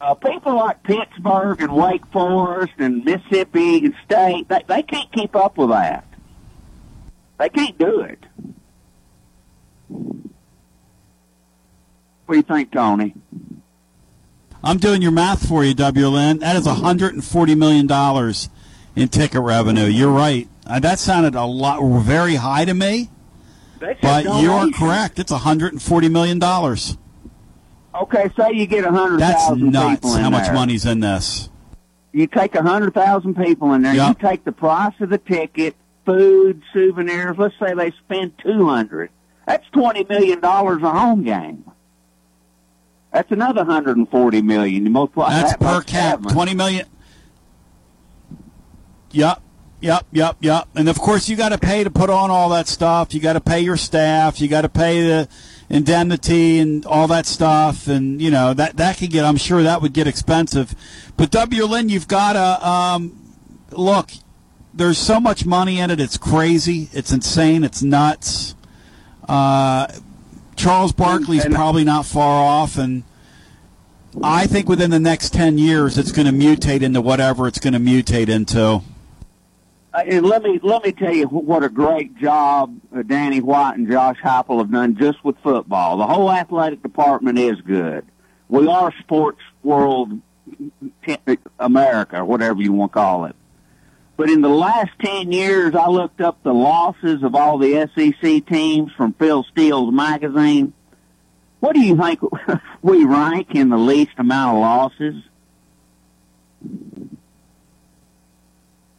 Uh, 0.00 0.14
people 0.14 0.54
like 0.54 0.82
Pittsburgh 0.82 1.60
and 1.60 1.76
Wake 1.76 2.06
Forest 2.06 2.72
and 2.78 3.04
Mississippi 3.04 3.84
and 3.84 3.94
State, 4.06 4.48
they, 4.48 4.62
they 4.66 4.82
can't 4.82 5.12
keep 5.12 5.36
up 5.36 5.58
with 5.58 5.68
that. 5.68 6.06
They 7.40 7.48
can't 7.48 7.78
do 7.78 8.02
it. 8.02 8.18
What 9.88 10.28
do 12.28 12.36
you 12.36 12.42
think, 12.42 12.70
Tony? 12.70 13.14
I'm 14.62 14.76
doing 14.76 15.00
your 15.00 15.10
math 15.10 15.48
for 15.48 15.64
you, 15.64 15.74
WLN. 15.74 16.40
That 16.40 16.56
is 16.56 16.66
140 16.66 17.54
million 17.54 17.86
dollars 17.86 18.50
in 18.94 19.08
ticket 19.08 19.40
revenue. 19.40 19.86
You're 19.86 20.12
right. 20.12 20.48
Uh, 20.66 20.80
that 20.80 20.98
sounded 20.98 21.34
a 21.34 21.46
lot 21.46 21.80
very 22.02 22.34
high 22.34 22.66
to 22.66 22.74
me, 22.74 23.08
but 23.80 24.24
you're 24.42 24.70
correct. 24.72 25.18
It's 25.18 25.32
140 25.32 26.08
million 26.10 26.38
dollars. 26.38 26.98
Okay, 27.94 28.30
say 28.38 28.52
you 28.52 28.66
get 28.66 28.84
a 28.84 28.90
hundred 28.90 29.18
That's 29.18 29.50
nuts. 29.52 30.14
How 30.14 30.28
much 30.28 30.44
there. 30.44 30.54
money's 30.54 30.84
in 30.84 31.00
this? 31.00 31.48
You 32.12 32.26
take 32.26 32.54
hundred 32.54 32.92
thousand 32.92 33.36
people 33.36 33.72
in 33.72 33.80
there. 33.80 33.94
Yep. 33.94 34.08
You 34.08 34.28
take 34.28 34.44
the 34.44 34.52
price 34.52 34.92
of 35.00 35.08
the 35.08 35.18
ticket, 35.18 35.74
food, 36.04 36.62
souvenirs. 36.72 37.36
Let's 37.38 37.54
say 37.58 37.74
they 37.74 37.90
spend 37.92 38.32
two 38.42 38.66
hundred. 38.66 39.10
That's 39.46 39.68
twenty 39.70 40.04
million 40.04 40.40
dollars 40.40 40.82
a 40.82 40.90
home 40.90 41.24
game. 41.24 41.64
That's 43.12 43.30
another 43.32 43.64
hundred 43.64 43.96
and 43.96 44.08
forty 44.08 44.42
million. 44.42 44.84
You 44.84 44.90
multiply 44.90 45.30
That's 45.30 45.52
that 45.52 45.60
per 45.60 45.82
cap. 45.82 46.20
seven. 46.20 46.32
20 46.32 46.54
million. 46.54 46.86
Yep. 49.12 49.42
Yep, 49.82 50.06
yep, 50.12 50.36
yep. 50.40 50.68
And 50.74 50.90
of 50.90 51.00
course, 51.00 51.28
you 51.28 51.36
got 51.36 51.48
to 51.50 51.58
pay 51.58 51.84
to 51.84 51.90
put 51.90 52.10
on 52.10 52.30
all 52.30 52.50
that 52.50 52.68
stuff. 52.68 53.14
You 53.14 53.20
got 53.20 53.32
to 53.32 53.40
pay 53.40 53.60
your 53.60 53.78
staff. 53.78 54.38
You 54.38 54.46
got 54.46 54.60
to 54.60 54.68
pay 54.68 55.00
the 55.00 55.28
indemnity 55.70 56.58
and 56.58 56.84
all 56.84 57.08
that 57.08 57.24
stuff. 57.24 57.88
And 57.88 58.20
you 58.20 58.30
know 58.30 58.52
that 58.52 58.76
that 58.76 58.98
could 58.98 59.10
get. 59.10 59.24
I'm 59.24 59.38
sure 59.38 59.62
that 59.62 59.80
would 59.80 59.94
get 59.94 60.06
expensive. 60.06 60.74
But 61.16 61.30
W. 61.30 61.64
Lynn, 61.64 61.88
you've 61.88 62.08
got 62.08 62.34
to 62.34 62.68
um, 62.68 63.34
look. 63.70 64.10
There's 64.72 64.98
so 64.98 65.20
much 65.20 65.44
money 65.44 65.80
in 65.80 65.90
it. 65.90 66.00
It's 66.00 66.16
crazy. 66.16 66.88
It's 66.92 67.12
insane. 67.12 67.64
It's 67.64 67.82
nuts. 67.82 68.54
Uh, 69.28 69.88
Charles 70.56 70.92
Barkley's 70.92 71.46
probably 71.46 71.84
not 71.84 72.06
far 72.06 72.44
off, 72.44 72.76
and 72.76 73.02
I 74.22 74.46
think 74.46 74.68
within 74.68 74.90
the 74.90 75.00
next 75.00 75.32
ten 75.32 75.58
years, 75.58 75.96
it's 75.96 76.12
going 76.12 76.26
to 76.26 76.32
mutate 76.32 76.82
into 76.82 77.00
whatever 77.00 77.46
it's 77.46 77.58
going 77.58 77.72
to 77.72 77.78
mutate 77.78 78.28
into. 78.28 78.82
Uh, 79.92 80.02
and 80.06 80.24
let 80.24 80.42
me 80.42 80.60
let 80.62 80.84
me 80.84 80.92
tell 80.92 81.14
you 81.14 81.26
what 81.26 81.64
a 81.64 81.68
great 81.68 82.16
job 82.16 82.76
uh, 82.94 83.02
Danny 83.02 83.40
White 83.40 83.76
and 83.76 83.90
Josh 83.90 84.18
Heupel 84.22 84.58
have 84.58 84.70
done 84.70 84.96
just 84.96 85.24
with 85.24 85.36
football. 85.38 85.96
The 85.96 86.06
whole 86.06 86.30
athletic 86.30 86.82
department 86.82 87.38
is 87.38 87.60
good. 87.62 88.06
We 88.48 88.68
are 88.68 88.92
sports 89.00 89.40
world 89.62 90.20
America, 91.58 92.18
or 92.18 92.24
whatever 92.24 92.60
you 92.60 92.72
want 92.72 92.92
to 92.92 92.94
call 92.94 93.24
it. 93.24 93.36
But 94.20 94.28
in 94.28 94.42
the 94.42 94.50
last 94.50 94.90
ten 95.02 95.32
years, 95.32 95.74
I 95.74 95.88
looked 95.88 96.20
up 96.20 96.42
the 96.42 96.52
losses 96.52 97.22
of 97.22 97.34
all 97.34 97.56
the 97.56 97.88
SEC 97.94 98.46
teams 98.46 98.92
from 98.92 99.14
Phil 99.14 99.46
Steele's 99.50 99.94
magazine. 99.94 100.74
What 101.60 101.72
do 101.72 101.80
you 101.80 101.96
think 101.96 102.20
we 102.82 103.06
rank 103.06 103.54
in 103.54 103.70
the 103.70 103.78
least 103.78 104.10
amount 104.18 104.58
of 104.58 104.60
losses? 104.60 105.24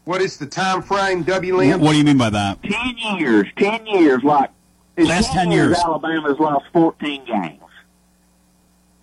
What 0.06 0.23
is 0.23 0.38
the 0.38 0.48
time 0.48 0.81
frame, 0.81 1.22
W. 1.22 1.56
Lynn? 1.56 1.81
What 1.81 1.91
do 1.91 1.99
you 1.99 2.03
mean 2.03 2.18
by 2.18 2.31
that? 2.31 2.64
Ten 2.64 2.98
years, 3.19 3.45
ten 3.60 3.85
years, 3.85 4.23
like 4.23 4.49
in 4.98 5.06
Last 5.06 5.34
10 5.34 5.52
years. 5.52 5.77
Alabama's 5.77 6.39
lost 6.39 6.65
fourteen 6.73 7.23
games. 7.26 7.61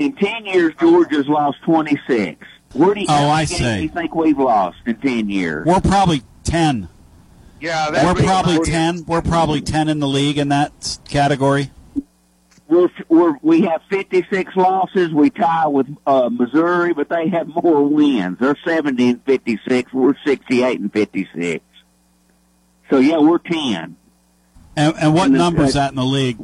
In 0.00 0.14
ten 0.14 0.46
years, 0.46 0.74
Georgia's 0.80 1.28
lost 1.28 1.58
twenty 1.62 1.96
six. 2.08 2.44
Where 2.74 2.94
do 2.94 3.00
you, 3.00 3.06
Oh, 3.08 3.28
I 3.28 3.44
see. 3.44 3.82
you 3.82 3.88
think 3.88 4.14
we've 4.14 4.38
lost 4.38 4.78
in 4.86 4.96
ten 4.96 5.28
years? 5.28 5.66
We're 5.66 5.80
probably 5.80 6.22
ten. 6.44 6.88
Yeah, 7.60 8.04
We're 8.04 8.14
probably 8.14 8.60
ten. 8.60 9.04
We're 9.06 9.22
probably 9.22 9.60
ten 9.60 9.88
in 9.88 9.98
the 9.98 10.06
league 10.08 10.38
in 10.38 10.48
that 10.50 10.98
category. 11.08 11.70
We're, 12.68 12.90
we're 13.08 13.38
we 13.40 13.62
have 13.62 13.80
fifty 13.88 14.24
six 14.30 14.54
losses. 14.54 15.12
We 15.12 15.30
tie 15.30 15.66
with 15.66 15.86
uh, 16.06 16.28
Missouri, 16.30 16.92
but 16.92 17.08
they 17.08 17.28
have 17.30 17.48
more 17.48 17.82
wins. 17.82 18.38
They're 18.38 18.56
seventy 18.64 19.08
and 19.08 19.24
fifty 19.24 19.58
six. 19.66 19.92
We're 19.92 20.14
sixty 20.24 20.62
eight 20.62 20.78
and 20.78 20.92
fifty 20.92 21.26
six. 21.34 21.64
So 22.90 22.98
yeah, 22.98 23.18
we're 23.18 23.38
ten. 23.38 23.96
And, 24.76 24.94
and 25.00 25.14
what 25.14 25.32
the- 25.32 25.38
number 25.38 25.62
is 25.64 25.74
that 25.74 25.90
in 25.90 25.96
the 25.96 26.04
league? 26.04 26.38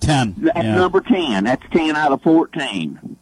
Ten. 0.00 0.34
That's 0.38 0.56
yeah. 0.58 0.74
number 0.76 1.00
10. 1.00 1.44
That's 1.44 1.62
10 1.72 1.94
out 1.96 2.12
of 2.12 2.22
14. 2.22 3.16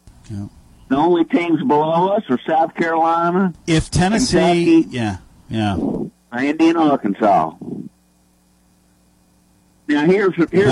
The 0.89 0.95
only 0.95 1.25
teams 1.25 1.61
below 1.63 2.09
us 2.15 2.23
are 2.29 2.39
South 2.47 2.73
Carolina, 2.75 3.53
If 3.67 3.91
Tennessee, 3.91 4.83
Kentucky, 4.83 4.87
yeah, 4.97 5.17
yeah. 5.49 5.75
and 6.31 6.61
in 6.61 6.77
Arkansas. 6.77 7.53
Now 9.89 10.05
here's 10.05 10.35
here's 10.35 10.51
another 10.67 10.69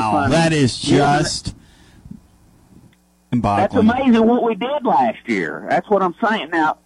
Wow, 0.00 0.10
funny. 0.12 0.32
that 0.32 0.52
is 0.52 0.78
just 0.78 1.54
That's 3.32 3.74
amazing 3.74 4.26
what 4.26 4.42
we 4.44 4.54
did 4.54 4.84
last 4.84 5.18
year. 5.28 5.66
That's 5.68 5.88
what 5.90 6.02
I'm 6.02 6.14
saying. 6.24 6.50
Now, 6.50 6.78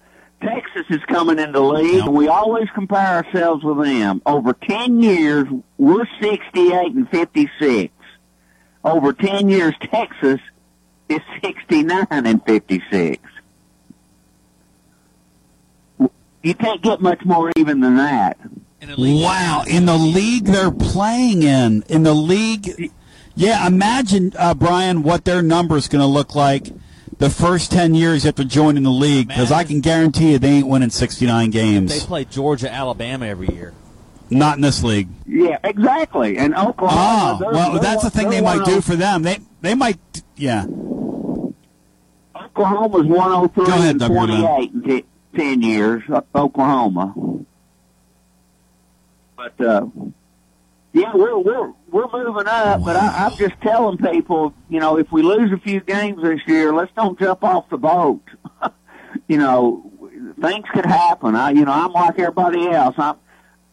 Texas 0.43 0.85
is 0.90 1.01
coming 1.07 1.39
into 1.39 1.52
the 1.52 1.61
league, 1.62 2.02
and 2.05 2.15
we 2.15 2.28
always 2.28 2.66
compare 2.74 3.24
ourselves 3.24 3.62
with 3.62 3.78
them. 3.85 4.20
Over 4.27 4.52
10 4.55 5.02
years, 5.02 5.47
we're 5.78 6.07
68 6.20 6.94
and 6.94 7.09
56. 7.11 7.93
Over 8.85 9.12
10 9.12 9.48
years, 9.51 9.74
Texas 9.82 10.40
is 11.11 11.20
69 11.43 12.07
and 12.11 12.43
56. 12.47 13.23
You 16.43 16.55
can't 16.55 16.81
get 16.82 17.01
much 17.03 17.23
more 17.24 17.53
even 17.57 17.81
than 17.81 17.97
that. 17.97 18.39
Wow, 18.97 19.65
in 19.69 19.85
the 19.85 19.97
league 19.97 20.45
they're 20.47 20.70
playing 20.70 21.43
in, 21.43 21.82
in 21.89 22.03
the 22.03 22.15
league, 22.15 22.91
yeah. 23.35 23.66
Imagine, 23.66 24.32
uh, 24.39 24.55
Brian, 24.55 25.03
what 25.03 25.27
their 25.27 25.43
number 25.43 25.77
is 25.77 25.87
going 25.87 26.01
to 26.01 26.07
look 26.07 26.35
like 26.35 26.69
the 27.19 27.28
first 27.28 27.70
ten 27.70 27.95
years 27.95 28.24
after 28.24 28.43
joining 28.43 28.85
the 28.85 28.91
league, 28.91 29.28
because 29.28 29.53
I 29.53 29.65
can 29.65 29.81
guarantee 29.82 30.32
you 30.32 30.39
they 30.39 30.49
ain't 30.49 30.66
winning 30.66 30.89
sixty-nine 30.89 31.51
games. 31.51 31.93
They 32.01 32.07
play 32.07 32.24
Georgia, 32.24 32.73
Alabama 32.73 33.27
every 33.27 33.49
year. 33.49 33.74
Not 34.31 34.57
in 34.57 34.62
this 34.62 34.82
league. 34.82 35.09
Yeah, 35.27 35.59
exactly. 35.62 36.39
And 36.39 36.55
Oklahoma. 36.57 36.95
Oh, 36.95 37.39
they're- 37.39 37.53
well, 37.53 37.73
they're 37.73 37.81
that's 37.82 38.03
the 38.05 38.11
thing 38.11 38.31
they 38.31 38.41
might 38.41 38.65
do 38.65 38.81
for 38.81 38.97
them. 38.97 39.23
They 39.24 39.41
they 39.61 39.74
might, 39.74 39.99
yeah. 40.37 40.65
Oklahoma's 42.56 43.06
103 43.06 43.64
Go 43.64 43.72
ahead, 43.72 43.90
and 43.90 44.01
Dr. 44.01 44.14
28 44.14 44.72
in 44.72 44.82
t- 44.82 45.05
10 45.36 45.62
years, 45.62 46.02
Oklahoma. 46.35 47.14
But, 49.36 49.60
uh, 49.60 49.86
yeah, 50.93 51.14
we're, 51.14 51.39
we're, 51.39 51.72
we're 51.90 52.09
moving 52.12 52.47
up, 52.47 52.85
but 52.85 52.97
I, 52.97 53.27
I'm 53.27 53.36
just 53.36 53.55
telling 53.62 53.98
people, 53.98 54.52
you 54.68 54.81
know, 54.81 54.98
if 54.98 55.10
we 55.12 55.22
lose 55.22 55.52
a 55.52 55.59
few 55.59 55.81
games 55.81 56.22
this 56.22 56.40
year, 56.47 56.74
let's 56.74 56.93
don't 56.97 57.18
jump 57.18 57.44
off 57.44 57.70
the 57.70 57.78
boat. 57.78 58.22
you 59.28 59.39
know, 59.39 59.90
things 60.40 60.64
could 60.74 60.86
happen. 60.86 61.36
I, 61.36 61.51
you 61.51 61.64
know, 61.64 61.72
I'm 61.72 61.93
like 61.93 62.18
everybody 62.18 62.68
else. 62.68 62.97
I'm, 62.98 63.16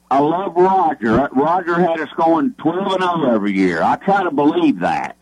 I 0.09 0.19
love 0.19 0.55
Roger. 0.55 1.29
Roger 1.33 1.75
had 1.75 1.99
us 1.99 2.09
going 2.15 2.53
12 2.59 2.93
and 2.93 3.03
0 3.03 3.33
every 3.33 3.53
year. 3.53 3.81
I 3.81 3.97
try 3.97 4.23
to 4.23 4.31
believe 4.31 4.79
that. 4.79 5.17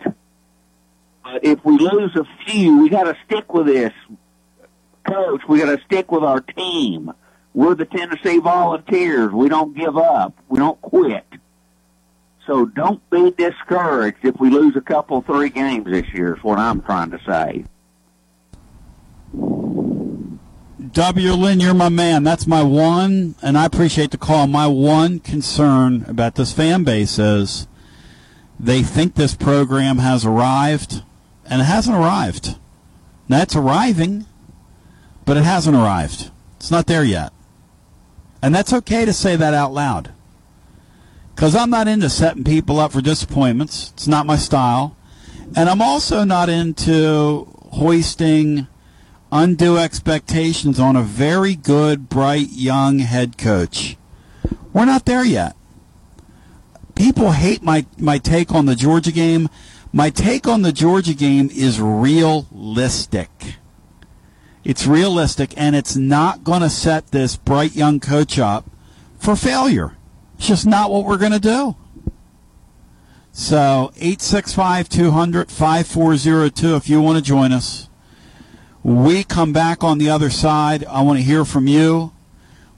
But 1.25 1.43
if 1.43 1.65
we 1.65 1.77
lose 1.79 2.15
a 2.15 2.23
few, 2.45 2.77
we 2.83 2.87
got 2.87 3.05
to 3.05 3.17
stick 3.25 3.51
with 3.51 3.65
this, 3.65 3.91
coach. 5.07 5.41
We 5.49 5.59
got 5.59 5.75
to 5.75 5.83
stick 5.85 6.11
with 6.11 6.23
our 6.23 6.39
team. 6.39 7.11
We're 7.55 7.73
the 7.73 7.85
Tennessee 7.85 8.37
Volunteers. 8.37 9.31
We 9.33 9.49
don't 9.49 9.75
give 9.75 9.97
up. 9.97 10.37
We 10.49 10.59
don't 10.59 10.79
quit. 10.81 11.25
So 12.45 12.67
don't 12.67 13.01
be 13.09 13.31
discouraged 13.31 14.19
if 14.23 14.39
we 14.39 14.51
lose 14.51 14.75
a 14.75 14.81
couple, 14.81 15.23
three 15.23 15.49
games 15.49 15.87
this 15.87 16.05
year. 16.13 16.35
Is 16.35 16.43
what 16.43 16.59
I'm 16.59 16.81
trying 16.83 17.09
to 17.09 17.19
say. 17.25 17.65
W. 20.91 21.33
Lynn, 21.33 21.59
you're 21.59 21.73
my 21.73 21.89
man. 21.89 22.23
That's 22.23 22.45
my 22.45 22.61
one, 22.61 23.33
and 23.41 23.57
I 23.57 23.65
appreciate 23.65 24.11
the 24.11 24.17
call. 24.17 24.45
My 24.45 24.67
one 24.67 25.19
concern 25.19 26.05
about 26.07 26.35
this 26.35 26.53
fan 26.53 26.83
base 26.83 27.17
is 27.17 27.67
they 28.59 28.83
think 28.83 29.15
this 29.15 29.35
program 29.35 29.97
has 29.97 30.23
arrived, 30.25 31.01
and 31.45 31.61
it 31.61 31.65
hasn't 31.65 31.95
arrived. 31.95 32.57
Now, 33.27 33.41
it's 33.41 33.55
arriving, 33.55 34.25
but 35.25 35.37
it 35.37 35.43
hasn't 35.43 35.75
arrived. 35.75 36.31
It's 36.57 36.71
not 36.71 36.87
there 36.87 37.03
yet. 37.03 37.31
And 38.41 38.53
that's 38.53 38.73
okay 38.73 39.05
to 39.05 39.13
say 39.13 39.35
that 39.35 39.53
out 39.53 39.73
loud. 39.73 40.11
Because 41.35 41.55
I'm 41.55 41.69
not 41.69 41.87
into 41.87 42.09
setting 42.09 42.43
people 42.43 42.79
up 42.79 42.91
for 42.91 43.01
disappointments. 43.01 43.91
It's 43.93 44.07
not 44.07 44.25
my 44.25 44.37
style. 44.37 44.95
And 45.55 45.69
I'm 45.69 45.81
also 45.81 46.23
not 46.23 46.49
into 46.49 47.47
hoisting 47.73 48.67
undue 49.31 49.77
expectations 49.77 50.79
on 50.79 50.95
a 50.95 51.01
very 51.01 51.55
good, 51.55 52.07
bright, 52.07 52.49
young 52.51 52.99
head 52.99 53.37
coach. 53.37 53.97
We're 54.71 54.85
not 54.85 55.05
there 55.05 55.25
yet. 55.25 55.55
People 56.95 57.31
hate 57.31 57.61
my, 57.61 57.85
my 57.97 58.17
take 58.17 58.53
on 58.53 58.65
the 58.65 58.75
Georgia 58.75 59.11
game. 59.11 59.49
My 59.95 60.09
take 60.09 60.45
on 60.45 60.61
the 60.61 60.73
Georgia 60.73 61.13
game 61.13 61.49
is 61.53 61.79
realistic. 61.79 63.29
It's 64.65 64.85
realistic, 64.85 65.53
and 65.55 65.73
it's 65.73 65.95
not 65.95 66.43
going 66.43 66.63
to 66.63 66.69
set 66.69 67.11
this 67.11 67.37
bright 67.37 67.77
young 67.77 68.01
coach 68.01 68.37
up 68.37 68.69
for 69.17 69.37
failure. 69.37 69.95
It's 70.37 70.47
just 70.49 70.65
not 70.65 70.91
what 70.91 71.05
we're 71.05 71.17
going 71.17 71.31
to 71.31 71.39
do. 71.39 71.77
So, 73.31 73.93
865 73.95 74.89
200 74.89 75.49
5402 75.49 76.75
if 76.75 76.89
you 76.89 76.99
want 76.99 77.17
to 77.17 77.23
join 77.23 77.53
us. 77.53 77.87
We 78.83 79.23
come 79.23 79.53
back 79.53 79.81
on 79.81 79.97
the 79.97 80.09
other 80.09 80.29
side. 80.29 80.83
I 80.87 81.03
want 81.03 81.19
to 81.19 81.23
hear 81.23 81.45
from 81.45 81.69
you. 81.69 82.11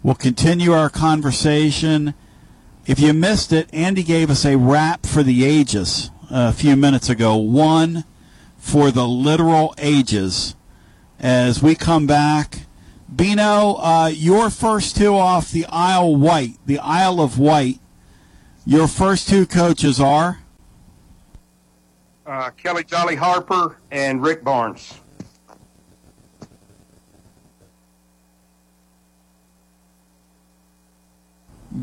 We'll 0.03 0.13
continue 0.13 0.71
our 0.71 0.91
conversation. 0.91 2.13
If 2.85 2.99
you 2.99 3.11
missed 3.13 3.51
it, 3.51 3.73
Andy 3.73 4.03
gave 4.03 4.29
us 4.29 4.45
a 4.45 4.55
wrap 4.55 5.07
for 5.07 5.23
the 5.23 5.45
ages 5.45 6.11
a 6.29 6.51
few 6.53 6.75
minutes 6.75 7.09
ago. 7.09 7.35
One 7.37 8.03
for 8.57 8.91
the 8.91 9.07
literal 9.07 9.73
ages 9.77 10.55
as 11.19 11.61
we 11.61 11.75
come 11.75 12.07
back. 12.07 12.61
Bino, 13.13 13.75
uh, 13.75 14.11
your 14.13 14.49
first 14.49 14.97
two 14.97 15.15
off 15.15 15.51
the 15.51 15.65
Isle 15.69 16.15
White, 16.15 16.57
the 16.65 16.79
Isle 16.79 17.21
of 17.21 17.39
Wight. 17.39 17.79
Your 18.65 18.87
first 18.87 19.29
two 19.29 19.45
coaches 19.45 19.99
are 19.99 20.39
uh, 22.27 22.49
Kellie 22.51 22.83
Jolly 22.83 23.15
Harper 23.15 23.77
and 23.91 24.21
Rick 24.21 24.43
Barnes. 24.43 24.99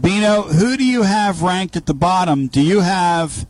Bino, 0.01 0.43
who 0.43 0.77
do 0.77 0.85
you 0.85 1.03
have 1.03 1.43
ranked 1.43 1.77
at 1.77 1.87
the 1.87 1.95
bottom? 1.95 2.49
Do 2.49 2.61
you 2.61 2.81
have 2.81 3.47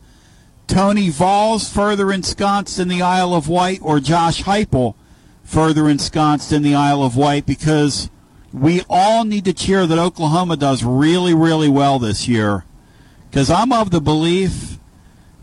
Tony 0.67 1.09
Vitello 1.09 1.73
further 1.73 2.11
ensconced 2.13 2.79
in 2.79 2.89
the 2.89 3.03
Isle 3.03 3.35
of 3.35 3.49
Wight 3.49 3.81
or 3.83 4.01
Josh 4.01 4.43
Heupel 4.43 4.95
further 5.45 5.89
ensconced 5.89 6.53
in 6.53 6.63
the 6.63 6.75
Isle 6.75 7.03
of 7.03 7.17
Wight 7.17 7.47
because 7.47 8.11
we 8.53 8.83
all 8.89 9.25
need 9.25 9.45
to 9.45 9.53
cheer 9.53 9.87
that 9.87 9.99
Oklahoma 9.99 10.57
does 10.57 10.83
really, 10.83 11.35
really 11.35 11.69
well 11.69 11.99
this 11.99 12.27
year. 12.27 12.65
Because 13.31 13.51
I'm 13.51 13.73
of 13.73 13.91
the 13.91 14.01
belief, 14.01 14.79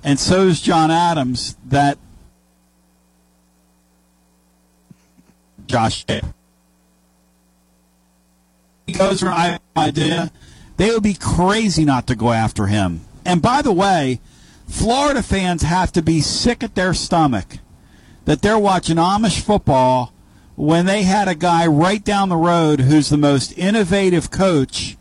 and 0.04 0.20
so 0.20 0.48
is 0.48 0.62
John 0.62 0.90
Adams, 0.90 1.58
that 1.68 1.98
Josh 5.68 6.06
goes 8.98 9.20
for 9.20 9.58
idea, 9.78 10.32
they 10.78 10.92
would 10.92 11.04
be 11.04 11.14
crazy 11.14 11.86
not 11.86 12.08
to 12.08 12.16
go 12.16 12.32
after 12.32 12.68
him. 12.68 13.02
And 13.26 13.42
by 13.42 13.62
the 13.62 13.72
way, 13.72 14.20
Florida 14.72 15.22
fans 15.22 15.64
have 15.64 15.92
to 15.92 16.02
be 16.02 16.22
sick 16.22 16.64
at 16.64 16.76
their 16.76 16.94
stomach 16.94 17.58
that 18.26 18.42
they're 18.42 18.58
watching 18.58 18.96
Amish 18.96 19.42
football 19.42 20.14
when 20.56 20.86
they 20.86 21.04
had 21.04 21.28
a 21.28 21.36
guy 21.36 21.68
right 21.68 22.04
down 22.04 22.30
the 22.30 22.38
road 22.38 22.80
who's 22.80 23.10
the 23.10 23.18
most 23.18 23.56
innovative 23.58 24.32
coach 24.32 24.98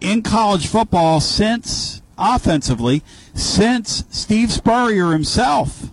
in 0.00 0.22
college 0.22 0.66
football 0.66 1.20
since 1.20 2.02
offensively 2.18 3.02
since 3.34 4.04
Steve 4.10 4.50
Spurrier 4.50 5.12
himself. 5.12 5.90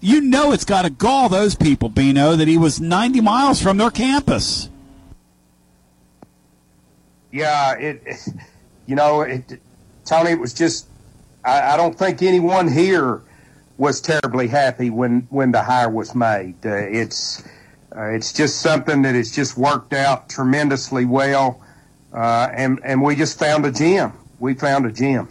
You 0.00 0.20
know 0.20 0.52
it's 0.52 0.66
got 0.66 0.82
to 0.82 0.90
gall 0.90 1.30
those 1.30 1.54
people, 1.54 1.88
Bino, 1.88 2.36
that 2.36 2.46
he 2.46 2.58
was 2.58 2.78
90 2.78 3.22
miles 3.22 3.62
from 3.62 3.78
their 3.78 3.90
campus. 3.90 4.68
Yeah, 7.32 7.74
it, 7.78 8.02
you 8.86 8.94
know, 8.96 9.22
it, 9.22 9.60
Tony, 10.04 10.32
it 10.32 10.38
was 10.38 10.52
just, 10.52 10.88
I, 11.44 11.74
I 11.74 11.76
don't 11.76 11.96
think 11.96 12.22
anyone 12.22 12.68
here 12.68 13.22
was 13.76 14.00
terribly 14.00 14.48
happy 14.48 14.90
when 14.90 15.26
when 15.30 15.52
the 15.52 15.62
hire 15.62 15.90
was 15.90 16.14
made. 16.14 16.54
Uh, 16.64 16.74
it's 16.74 17.42
uh, 17.96 18.06
it's 18.06 18.32
just 18.32 18.60
something 18.60 19.02
that 19.02 19.14
has 19.14 19.34
just 19.34 19.56
worked 19.56 19.92
out 19.92 20.28
tremendously 20.28 21.04
well, 21.04 21.60
uh, 22.12 22.48
and 22.52 22.80
and 22.84 23.02
we 23.02 23.14
just 23.16 23.38
found 23.38 23.64
a 23.66 23.72
gem. 23.72 24.12
We 24.38 24.54
found 24.54 24.86
a 24.86 24.92
gem. 24.92 25.28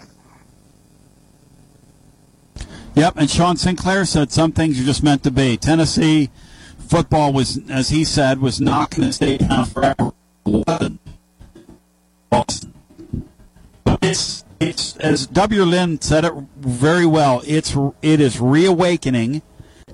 Yep, 2.96 3.14
and 3.18 3.30
Sean 3.30 3.58
Sinclair 3.58 4.06
said 4.06 4.32
some 4.32 4.52
things 4.52 4.80
are 4.80 4.84
just 4.84 5.02
meant 5.02 5.24
to 5.24 5.32
be. 5.32 5.58
Tennessee 5.58 6.30
football 6.78 7.34
was, 7.34 7.60
as 7.70 7.90
he 7.90 8.04
said, 8.04 8.40
was 8.40 8.62
not 8.62 8.92
going 8.92 9.08
to 9.08 9.14
stay 9.14 9.38
down 9.38 9.66
forever. 9.66 10.12
It's 14.02 14.43
it's 14.70 14.98
as 14.98 15.28
W. 15.28 15.64
Lynn 15.64 16.02
said 16.02 16.26
it 16.26 16.34
very 16.58 17.06
well. 17.06 17.42
It's 17.46 17.76
it 18.02 18.20
is 18.20 18.40
reawakening. 18.40 19.42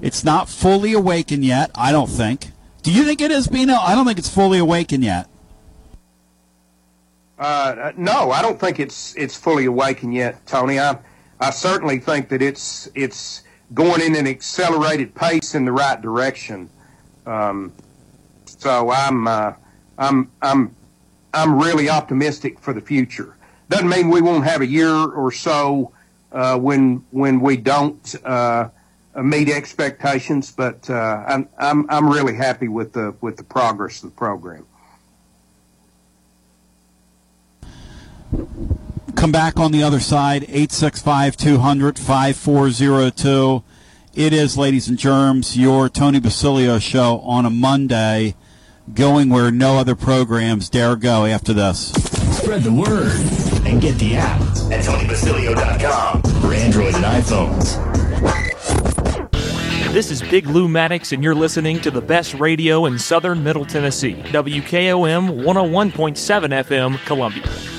It's 0.01 0.23
not 0.23 0.49
fully 0.49 0.93
awakened 0.93 1.43
yet. 1.43 1.71
I 1.75 1.91
don't 1.91 2.09
think. 2.09 2.51
Do 2.83 2.91
you 2.91 3.03
think 3.03 3.21
it 3.21 3.31
is, 3.31 3.47
Bino? 3.47 3.75
I 3.75 3.95
don't 3.95 4.05
think 4.05 4.19
it's 4.19 4.33
fully 4.33 4.59
awakened 4.59 5.03
yet. 5.03 5.27
Uh, 7.37 7.93
no, 7.97 8.31
I 8.31 8.41
don't 8.41 8.59
think 8.59 8.79
it's 8.79 9.15
it's 9.15 9.35
fully 9.35 9.65
awakened 9.65 10.13
yet, 10.13 10.45
Tony. 10.45 10.79
I 10.79 10.97
I 11.39 11.51
certainly 11.51 11.99
think 11.99 12.29
that 12.29 12.41
it's 12.41 12.89
it's 12.95 13.43
going 13.73 14.01
in 14.01 14.15
an 14.15 14.27
accelerated 14.27 15.15
pace 15.15 15.55
in 15.55 15.65
the 15.65 15.71
right 15.71 16.01
direction. 16.01 16.69
Um, 17.25 17.71
so 18.45 18.91
I'm 18.91 19.27
uh, 19.27 19.53
I'm 19.97 20.31
I'm 20.41 20.75
I'm 21.33 21.61
really 21.61 21.89
optimistic 21.89 22.59
for 22.59 22.73
the 22.73 22.81
future. 22.81 23.35
Doesn't 23.69 23.89
mean 23.89 24.09
we 24.09 24.21
won't 24.21 24.45
have 24.45 24.61
a 24.61 24.67
year 24.67 24.91
or 24.91 25.31
so 25.31 25.93
uh, 26.31 26.57
when 26.57 27.05
when 27.11 27.39
we 27.39 27.57
don't 27.57 28.15
uh, 28.25 28.69
meet 29.15 29.49
expectations, 29.49 30.51
but 30.51 30.89
uh, 30.89 31.23
I'm 31.27 31.49
I'm 31.57 31.89
I'm 31.89 32.09
really 32.09 32.35
happy 32.35 32.67
with 32.67 32.93
the 32.93 33.15
with 33.21 33.37
the 33.37 33.43
progress 33.43 34.03
of 34.03 34.09
the 34.09 34.15
program. 34.15 34.65
Come 39.15 39.31
back 39.31 39.59
on 39.59 39.71
the 39.71 39.83
other 39.83 39.99
side, 39.99 40.43
865 40.43 41.35
200 41.35 41.99
5402. 41.99 43.63
It 44.15 44.33
is, 44.33 44.57
ladies 44.57 44.87
and 44.87 44.97
germs, 44.97 45.57
your 45.57 45.89
Tony 45.89 46.19
Basilio 46.19 46.79
show 46.79 47.19
on 47.19 47.45
a 47.45 47.49
Monday, 47.49 48.35
going 48.93 49.29
where 49.29 49.51
no 49.51 49.77
other 49.77 49.95
programs 49.95 50.69
dare 50.69 50.95
go 50.95 51.25
after 51.25 51.53
this. 51.53 51.91
Spread 52.37 52.63
the 52.63 52.71
word 52.71 53.59
and 53.69 53.79
get 53.79 53.97
the 53.99 54.15
app 54.15 54.41
at 54.71 54.83
TonyBasilio.com 54.83 56.21
for 56.41 56.53
Android 56.53 56.95
and 56.95 57.05
iPhones. 57.05 57.77
This 59.93 60.11
is 60.11 60.21
Big 60.23 60.47
Lou 60.47 60.67
Maddox, 60.67 61.11
and 61.11 61.23
you're 61.23 61.35
listening 61.35 61.79
to 61.81 61.91
the 61.91 62.01
best 62.01 62.33
radio 62.35 62.85
in 62.85 62.97
southern 62.97 63.43
Middle 63.43 63.65
Tennessee. 63.65 64.15
WKOM 64.15 65.43
101.7 65.43 65.83
FM, 66.63 67.05
Columbia. 67.05 67.78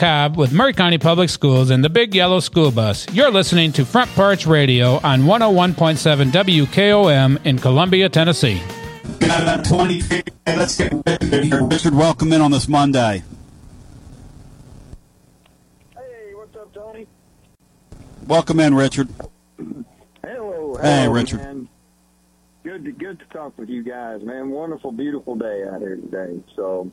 Cobb 0.01 0.35
with 0.35 0.51
Maury 0.51 0.73
County 0.73 0.97
Public 0.97 1.29
Schools 1.29 1.69
and 1.69 1.83
the 1.83 1.89
Big 1.89 2.15
Yellow 2.15 2.39
School 2.39 2.71
Bus. 2.71 3.05
You're 3.13 3.29
listening 3.29 3.71
to 3.73 3.85
Front 3.85 4.09
Porch 4.15 4.47
Radio 4.47 4.95
on 5.03 5.21
101.7 5.21 6.31
WKOM 6.31 7.45
in 7.45 7.59
Columbia, 7.59 8.09
Tennessee. 8.09 8.59
Got 9.19 9.43
about 9.43 9.63
20. 9.63 10.01
Let's 10.47 10.75
get 10.75 10.91
Richard. 11.71 11.93
Welcome 11.93 12.33
in 12.33 12.41
on 12.41 12.49
this 12.49 12.67
Monday. 12.67 13.21
Hey, 15.95 16.33
what's 16.33 16.55
up, 16.55 16.73
Tony? 16.73 17.05
Welcome 18.25 18.59
in, 18.59 18.73
Richard. 18.73 19.07
Hello. 20.25 20.79
Hey, 20.81 21.07
Richard. 21.09 21.41
Man. 21.41 21.69
Good 22.63 22.85
to 22.85 22.91
good 22.91 23.19
to 23.19 23.25
talk 23.25 23.55
with 23.55 23.69
you 23.69 23.83
guys, 23.83 24.23
man. 24.23 24.49
Wonderful, 24.49 24.93
beautiful 24.93 25.35
day 25.35 25.63
out 25.71 25.81
here 25.81 25.97
today. 25.97 26.41
So, 26.55 26.91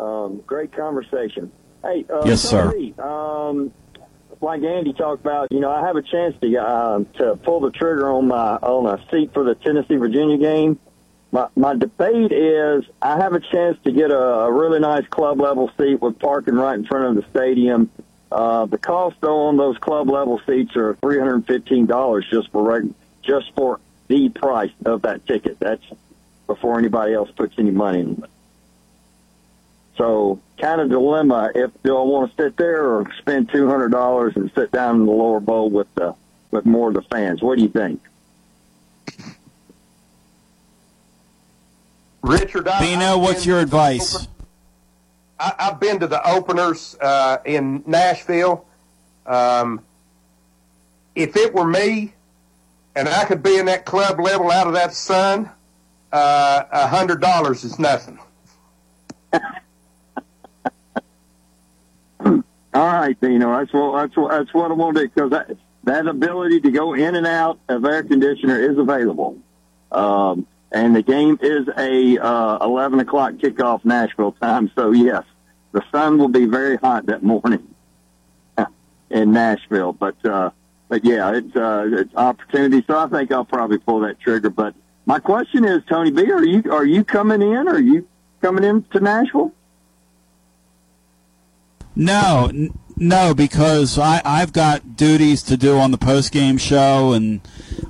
um, 0.00 0.42
great 0.48 0.74
conversation. 0.76 1.52
Hey, 1.82 2.04
uh, 2.12 2.22
Yes, 2.24 2.42
sir. 2.42 2.72
Um, 2.98 3.72
like 4.40 4.62
Andy 4.62 4.92
talked 4.92 5.20
about, 5.20 5.52
you 5.52 5.60
know, 5.60 5.70
I 5.70 5.86
have 5.86 5.96
a 5.96 6.02
chance 6.02 6.34
to 6.40 6.56
uh, 6.56 7.04
to 7.18 7.36
pull 7.36 7.60
the 7.60 7.70
trigger 7.70 8.10
on 8.10 8.28
my 8.28 8.56
on 8.56 8.86
a 8.86 9.02
seat 9.10 9.32
for 9.34 9.44
the 9.44 9.54
Tennessee 9.54 9.96
Virginia 9.96 10.38
game. 10.38 10.78
My 11.32 11.48
my 11.56 11.74
debate 11.74 12.32
is 12.32 12.84
I 13.02 13.18
have 13.18 13.34
a 13.34 13.40
chance 13.40 13.78
to 13.84 13.92
get 13.92 14.10
a, 14.10 14.18
a 14.18 14.52
really 14.52 14.80
nice 14.80 15.06
club 15.08 15.40
level 15.40 15.70
seat 15.78 16.00
with 16.00 16.18
parking 16.18 16.54
right 16.54 16.74
in 16.74 16.84
front 16.86 17.16
of 17.16 17.22
the 17.22 17.30
stadium. 17.30 17.90
Uh, 18.32 18.66
the 18.66 18.78
cost 18.78 19.16
though 19.20 19.46
on 19.46 19.56
those 19.56 19.76
club 19.78 20.08
level 20.08 20.40
seats 20.46 20.74
are 20.76 20.94
three 21.02 21.18
hundred 21.18 21.34
and 21.34 21.46
fifteen 21.46 21.86
dollars 21.86 22.26
just 22.30 22.50
for 22.50 22.62
reg- 22.62 22.94
just 23.22 23.52
for 23.54 23.78
the 24.08 24.28
price 24.30 24.72
of 24.86 25.02
that 25.02 25.26
ticket. 25.26 25.58
That's 25.60 25.82
before 26.46 26.78
anybody 26.78 27.12
else 27.14 27.30
puts 27.30 27.54
any 27.58 27.70
money 27.70 28.00
in. 28.00 28.24
It. 30.00 30.04
So 30.04 30.40
kind 30.60 30.80
of 30.80 30.88
dilemma 30.88 31.50
if 31.54 31.70
do 31.82 31.96
I 31.96 32.02
want 32.02 32.36
to 32.36 32.42
sit 32.42 32.56
there 32.56 32.84
or 32.84 33.10
spend 33.18 33.50
two 33.50 33.68
hundred 33.68 33.90
dollars 33.90 34.34
and 34.36 34.50
sit 34.54 34.72
down 34.72 34.96
in 34.96 35.06
the 35.06 35.12
lower 35.12 35.40
bowl 35.40 35.70
with 35.70 35.92
the 35.94 36.14
with 36.50 36.66
more 36.66 36.88
of 36.88 36.94
the 36.94 37.02
fans. 37.02 37.42
What 37.42 37.58
do 37.58 37.62
you 37.62 37.68
think? 37.68 38.00
Richard, 42.22 42.68
I, 42.68 42.80
Bino, 42.80 43.18
what's 43.18 43.46
your 43.46 43.60
advice? 43.60 44.28
I, 45.38 45.54
I've 45.58 45.80
been 45.80 46.00
to 46.00 46.06
the 46.06 46.26
openers 46.28 46.96
uh, 47.00 47.38
in 47.46 47.82
Nashville. 47.86 48.66
Um, 49.24 49.80
if 51.14 51.36
it 51.36 51.54
were 51.54 51.66
me, 51.66 52.12
and 52.94 53.08
I 53.08 53.24
could 53.24 53.42
be 53.42 53.56
in 53.56 53.66
that 53.66 53.86
club 53.86 54.20
level 54.20 54.50
out 54.50 54.66
of 54.66 54.74
that 54.74 54.92
sun, 54.92 55.50
uh, 56.12 56.64
a 56.70 56.86
hundred 56.88 57.20
dollars 57.20 57.64
is 57.64 57.78
nothing. 57.78 58.18
All 62.80 62.86
right, 62.86 63.20
Dino. 63.20 63.58
That's 63.58 63.74
what 63.74 63.94
that's 63.94 64.16
what 64.16 64.30
that's 64.30 64.54
what 64.54 64.70
I 64.70 64.74
want 64.74 64.96
to 64.96 65.02
do 65.02 65.08
because 65.14 65.56
that 65.84 66.06
ability 66.06 66.62
to 66.62 66.70
go 66.70 66.94
in 66.94 67.14
and 67.14 67.26
out 67.26 67.60
of 67.68 67.84
air 67.84 68.02
conditioner 68.02 68.58
is 68.58 68.78
available. 68.78 69.36
Um, 69.92 70.46
and 70.72 70.96
the 70.96 71.02
game 71.02 71.38
is 71.42 71.68
a 71.76 72.16
uh, 72.16 72.64
11 72.64 73.00
o'clock 73.00 73.34
kickoff 73.34 73.84
Nashville 73.84 74.32
time. 74.32 74.70
So 74.74 74.92
yes, 74.92 75.24
the 75.72 75.82
sun 75.92 76.16
will 76.16 76.28
be 76.28 76.46
very 76.46 76.78
hot 76.78 77.04
that 77.04 77.22
morning 77.22 77.68
in 79.10 79.32
Nashville. 79.32 79.92
But 79.92 80.16
uh, 80.24 80.48
but 80.88 81.04
yeah, 81.04 81.34
it's 81.34 81.54
uh, 81.54 81.84
it's 81.86 82.14
opportunity. 82.14 82.82
So 82.86 82.98
I 82.98 83.08
think 83.08 83.30
I'll 83.30 83.44
probably 83.44 83.76
pull 83.76 84.00
that 84.00 84.20
trigger. 84.20 84.48
But 84.48 84.74
my 85.04 85.18
question 85.18 85.66
is, 85.66 85.82
Tony 85.86 86.12
B, 86.12 86.32
are 86.32 86.42
you 86.42 86.72
are 86.72 86.86
you 86.86 87.04
coming 87.04 87.42
in? 87.42 87.68
Are 87.68 87.78
you 87.78 88.08
coming 88.40 88.64
in 88.64 88.84
to 88.84 89.00
Nashville? 89.00 89.52
No, 91.96 92.46
n- 92.50 92.72
no, 92.96 93.34
because 93.34 93.98
I, 93.98 94.20
I've 94.24 94.52
got 94.52 94.96
duties 94.96 95.42
to 95.44 95.56
do 95.56 95.78
on 95.78 95.90
the 95.90 95.98
post 95.98 96.32
game 96.32 96.58
show, 96.58 97.12
and 97.12 97.40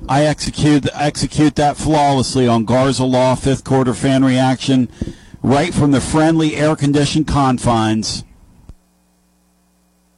I 0.07 0.25
execute 0.25 0.87
execute 0.93 1.55
that 1.55 1.77
flawlessly 1.77 2.47
on 2.47 2.65
Garza 2.65 3.03
Law 3.03 3.35
fifth 3.35 3.63
quarter 3.63 3.93
fan 3.93 4.23
reaction, 4.23 4.89
right 5.43 5.73
from 5.73 5.91
the 5.91 6.01
friendly 6.01 6.55
air 6.55 6.75
conditioned 6.75 7.27
confines. 7.27 8.23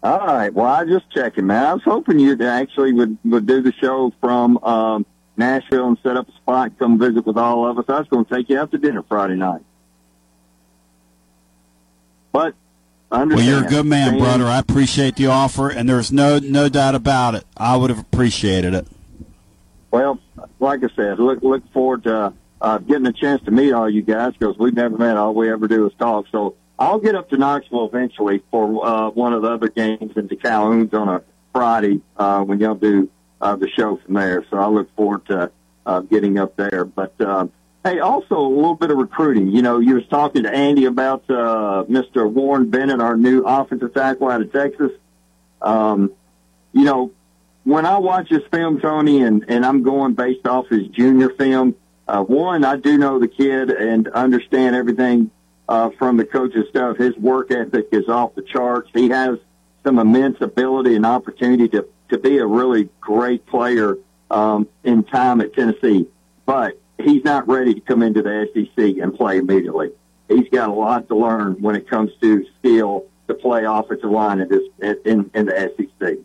All 0.03 0.27
right. 0.27 0.53
Well, 0.53 0.65
I 0.65 0.83
was 0.83 0.99
just 0.99 1.11
checking, 1.11 1.47
man. 1.47 1.65
I 1.65 1.73
was 1.73 1.83
hoping 1.83 2.19
you 2.19 2.37
actually 2.45 2.93
would 2.93 3.17
would 3.23 3.45
do 3.45 3.61
the 3.61 3.73
show 3.73 4.13
from 4.19 4.57
um, 4.57 5.05
Nashville 5.37 5.87
and 5.87 5.97
set 6.03 6.17
up 6.17 6.27
a 6.27 6.31
spot, 6.33 6.77
come 6.77 6.99
visit 6.99 7.25
with 7.25 7.37
all 7.37 7.67
of 7.67 7.79
us. 7.79 7.85
I 7.87 7.99
was 7.99 8.07
going 8.09 8.25
to 8.25 8.35
take 8.35 8.49
you 8.49 8.59
out 8.59 8.71
to 8.71 8.77
dinner 8.77 9.03
Friday 9.03 9.35
night, 9.35 9.61
but 12.31 12.53
Well, 13.13 13.41
you're 13.41 13.63
a 13.63 13.67
good 13.67 13.85
man, 13.85 14.17
brother. 14.17 14.45
I 14.45 14.57
appreciate 14.57 15.17
the 15.17 15.27
offer, 15.27 15.69
and 15.69 15.87
there's 15.87 16.11
no 16.11 16.39
no 16.39 16.67
doubt 16.67 16.95
about 16.95 17.35
it. 17.35 17.45
I 17.55 17.77
would 17.77 17.91
have 17.91 17.99
appreciated 17.99 18.73
it. 18.73 18.87
Well, 19.91 20.19
like 20.59 20.83
I 20.83 20.87
said, 20.95 21.19
look 21.19 21.43
look 21.43 21.71
forward 21.71 22.03
to 22.05 22.33
uh, 22.59 22.77
getting 22.79 23.05
a 23.05 23.13
chance 23.13 23.43
to 23.43 23.51
meet 23.51 23.71
all 23.71 23.87
you 23.87 24.01
guys 24.01 24.33
because 24.33 24.57
we've 24.57 24.73
never 24.73 24.97
met. 24.97 25.15
All 25.15 25.35
we 25.35 25.51
ever 25.51 25.67
do 25.67 25.85
is 25.85 25.93
talk. 25.99 26.25
So 26.31 26.55
I'll 26.79 26.99
get 26.99 27.13
up 27.13 27.29
to 27.29 27.37
Knoxville 27.37 27.85
eventually 27.85 28.41
for 28.49 28.83
uh, 28.83 29.09
one 29.11 29.33
of 29.33 29.43
the 29.43 29.49
other 29.49 29.69
games 29.69 30.17
in 30.17 30.27
Calhoun's 30.29 30.93
on 30.93 31.07
a 31.07 31.21
Friday 31.53 32.01
uh, 32.17 32.41
when 32.41 32.59
y'all 32.59 32.73
do 32.73 33.09
uh, 33.41 33.55
the 33.55 33.69
show 33.69 33.97
from 33.97 34.15
there. 34.15 34.43
So 34.49 34.57
I 34.57 34.67
look 34.67 34.93
forward 34.95 35.25
to 35.27 35.51
uh, 35.85 35.99
getting 35.99 36.39
up 36.39 36.55
there. 36.55 36.83
But 36.83 37.13
uh, 37.21 37.47
hey, 37.83 37.99
also 37.99 38.37
a 38.37 38.47
little 38.47 38.75
bit 38.75 38.91
of 38.91 38.97
recruiting. 38.97 39.49
You 39.49 39.61
know, 39.61 39.79
you 39.79 39.95
was 39.95 40.07
talking 40.07 40.43
to 40.43 40.49
Andy 40.49 40.85
about 40.85 41.23
uh, 41.29 41.83
Mr. 41.89 42.29
Warren 42.29 42.69
Bennett, 42.69 43.01
our 43.01 43.17
new 43.17 43.43
offensive 43.43 43.93
tackle 43.93 44.29
out 44.29 44.41
of 44.41 44.51
Texas. 44.51 44.91
Um, 45.61 46.11
you 46.71 46.83
know, 46.83 47.11
when 47.63 47.85
I 47.85 47.97
watch 47.97 48.29
his 48.29 48.41
film, 48.51 48.79
Tony, 48.79 49.23
and, 49.23 49.45
and 49.47 49.65
I'm 49.65 49.83
going 49.83 50.13
based 50.13 50.47
off 50.47 50.67
his 50.67 50.87
junior 50.87 51.29
film, 51.29 51.75
uh, 52.07 52.21
one, 52.23 52.65
I 52.65 52.75
do 52.75 52.97
know 52.97 53.19
the 53.19 53.27
kid 53.27 53.69
and 53.69 54.07
understand 54.09 54.75
everything 54.75 55.31
uh, 55.69 55.89
from 55.97 56.17
the 56.17 56.25
coach's 56.25 56.67
stuff. 56.69 56.97
His 56.97 57.15
work 57.15 57.51
ethic 57.51 57.89
is 57.91 58.09
off 58.09 58.35
the 58.35 58.41
charts. 58.41 58.89
He 58.93 59.09
has 59.09 59.39
some 59.85 59.99
immense 59.99 60.41
ability 60.41 60.95
and 60.95 61.05
opportunity 61.05 61.69
to, 61.69 61.87
to 62.09 62.17
be 62.17 62.37
a 62.37 62.45
really 62.45 62.89
great 62.99 63.45
player 63.45 63.97
um, 64.29 64.67
in 64.83 65.03
time 65.03 65.39
at 65.39 65.53
Tennessee. 65.53 66.07
But 66.45 66.77
he's 66.97 67.23
not 67.23 67.47
ready 67.47 67.73
to 67.73 67.81
come 67.81 68.01
into 68.03 68.21
the 68.21 68.49
SEC 68.53 68.97
and 69.01 69.15
play 69.15 69.37
immediately. 69.37 69.91
He's 70.27 70.49
got 70.49 70.69
a 70.69 70.73
lot 70.73 71.07
to 71.09 71.15
learn 71.15 71.61
when 71.61 71.75
it 71.75 71.89
comes 71.89 72.11
to 72.21 72.45
skill 72.59 73.05
to 73.27 73.33
play 73.33 73.65
offensive 73.65 74.09
line 74.09 74.39
in 74.39 74.49
this 74.49 74.97
in, 75.05 75.29
in 75.33 75.45
the 75.45 75.73
SEC. 75.77 76.17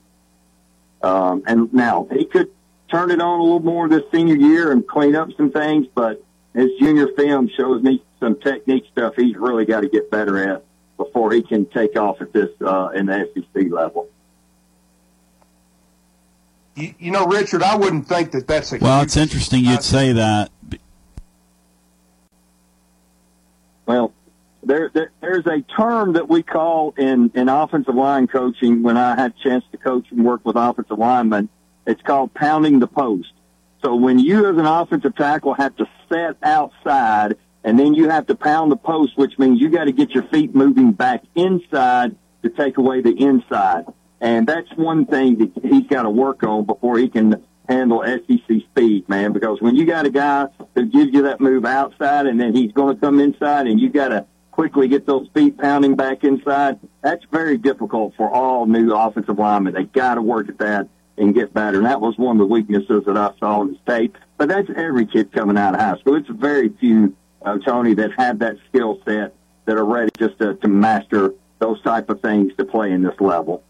Um, 1.03 1.43
and 1.47 1.73
now 1.73 2.09
he 2.11 2.25
could 2.25 2.51
turn 2.91 3.11
it 3.11 3.21
on 3.21 3.41
a 3.41 3.43
little 3.43 3.61
more 3.61 3.89
this 3.89 4.03
senior 4.13 4.37
year 4.37 4.73
and 4.73 4.87
clean 4.87 5.15
up 5.15 5.29
some 5.37 5.53
things, 5.53 5.87
but 5.95 6.25
his 6.55 6.71
junior 6.81 7.09
film 7.17 7.49
shows 7.57 7.83
me 7.83 8.03
some 8.19 8.39
technique 8.41 8.85
stuff 8.91 9.15
he's 9.17 9.37
really 9.37 9.65
got 9.65 9.81
to 9.81 9.89
get 9.89 10.11
better 10.11 10.53
at 10.55 10.65
before 10.97 11.33
he 11.33 11.43
can 11.43 11.67
take 11.67 11.97
off 11.97 12.21
at 12.21 12.33
this 12.33 12.51
uh, 12.61 12.89
in 12.95 13.07
the 13.07 13.31
SEC 13.35 13.71
level. 13.71 14.09
You, 16.79 16.95
you 16.99 17.11
know, 17.11 17.27
Richard, 17.27 17.63
I 17.63 17.77
wouldn't 17.77 18.07
think 18.07 18.31
that 18.33 18.47
that's 18.47 18.73
a 18.73 18.79
Well, 18.79 19.01
huge- 19.01 19.07
it's 19.07 19.17
interesting 19.17 19.65
you'd 19.65 19.83
say 19.83 20.13
that. 20.13 20.51
Well, 23.87 24.13
there, 24.63 24.91
there 24.93 25.11
there's 25.21 25.47
a 25.47 25.63
term 25.63 26.13
that 26.13 26.29
we 26.29 26.43
call 26.43 26.95
in 26.97 27.33
in 27.35 27.49
offensive 27.49 27.95
line 27.95 28.27
coaching 28.27 28.83
when 28.83 28.97
I 28.97 29.17
had 29.17 29.33
a 29.33 29.43
chance 29.43 29.65
to 29.73 29.79
coach 29.79 30.07
and 30.11 30.25
work 30.25 30.43
with 30.45 30.57
offensive 30.57 30.99
linemen. 30.99 31.49
It's 31.87 32.03
called 32.03 32.35
pounding 32.35 32.79
the 32.79 32.87
post. 32.87 33.33
So 33.83 33.95
when 33.97 34.19
you 34.19 34.47
as 34.49 34.57
an 34.59 34.67
offensive 34.67 35.17
tackle 35.17 35.55
have 35.55 35.75
to 35.77 35.87
set 36.09 36.37
outside 36.43 37.37
and 37.65 37.79
then 37.79 37.95
you 37.95 38.09
have 38.11 38.27
to 38.27 38.35
pound 38.35 38.71
the 38.71 38.77
post, 38.77 39.17
which 39.17 39.39
means 39.39 39.61
you 39.61 39.71
got 39.71 39.85
to 39.85 39.93
get 39.93 40.11
your 40.11 40.25
feet 40.25 40.55
moving 40.55 40.93
back 40.93 41.23
inside 41.35 42.15
to 42.43 42.51
take 42.51 42.77
away 42.77 43.01
the 43.01 43.11
inside. 43.13 43.85
And 44.21 44.47
that's 44.47 44.71
one 44.75 45.07
thing 45.07 45.39
that 45.39 45.53
he's 45.65 45.87
got 45.87 46.03
to 46.03 46.11
work 46.11 46.43
on 46.43 46.65
before 46.65 46.99
he 46.99 47.09
can 47.09 47.45
handle 47.69 48.03
SEC 48.05 48.63
speed, 48.71 49.09
man. 49.09 49.33
Because 49.33 49.61
when 49.61 49.77
you 49.77 49.87
got 49.87 50.07
a 50.07 50.11
guy 50.11 50.47
who 50.75 50.87
gives 50.87 51.13
you 51.13 51.23
that 51.23 51.41
move 51.41 51.65
outside 51.65 52.27
and 52.27 52.41
then 52.41 52.55
he's 52.55 52.73
going 52.73 52.97
to 52.97 53.01
come 53.01 53.21
inside 53.21 53.67
and 53.67 53.79
you 53.79 53.91
got 53.91 54.09
to 54.09 54.27
quickly 54.51 54.89
get 54.89 55.07
those 55.07 55.29
feet 55.35 55.57
pounding 55.59 55.95
back 55.95 56.25
inside, 56.25 56.81
that's 57.03 57.25
very 57.31 57.59
difficult 57.59 58.15
for 58.17 58.29
all 58.31 58.67
new 58.67 58.93
offensive 58.93 59.39
linemen. 59.39 59.75
They 59.75 59.85
got 59.85 60.15
to 60.15 60.23
work 60.23 60.49
at 60.49 60.59
that 60.59 60.89
and 61.17 61.35
get 61.35 61.53
better. 61.53 61.79
And 61.79 61.87
that 61.87 62.01
was 62.01 62.17
one 62.17 62.37
of 62.37 62.39
the 62.39 62.53
weaknesses 62.53 63.05
that 63.07 63.17
I 63.17 63.33
saw 63.39 63.63
in 63.63 63.73
the 63.73 63.79
tape. 63.93 64.17
But 64.37 64.49
that's 64.49 64.69
every 64.75 65.07
kid 65.07 65.33
coming 65.33 65.59
out 65.59 65.75
of 65.75 65.81
high 65.81 65.99
school. 65.99 66.17
It's 66.17 66.29
very 66.29 66.71
few, 66.81 67.15
uh, 67.43 67.59
Tony, 67.59 67.95
that 67.95 68.13
have 68.17 68.39
that 68.41 68.57
skill 68.69 69.01
set 69.05 69.35
that 69.67 69.77
are 69.77 69.85
ready 69.85 70.11
just 70.19 70.39
to, 70.39 70.55
to 70.55 70.69
master 70.69 71.35
those 71.59 71.81
type 71.83 72.09
of 72.09 72.21
things 72.21 72.53
to 72.57 72.65
play 72.65 72.93
in 72.93 73.03
this 73.03 73.21
level. 73.21 73.63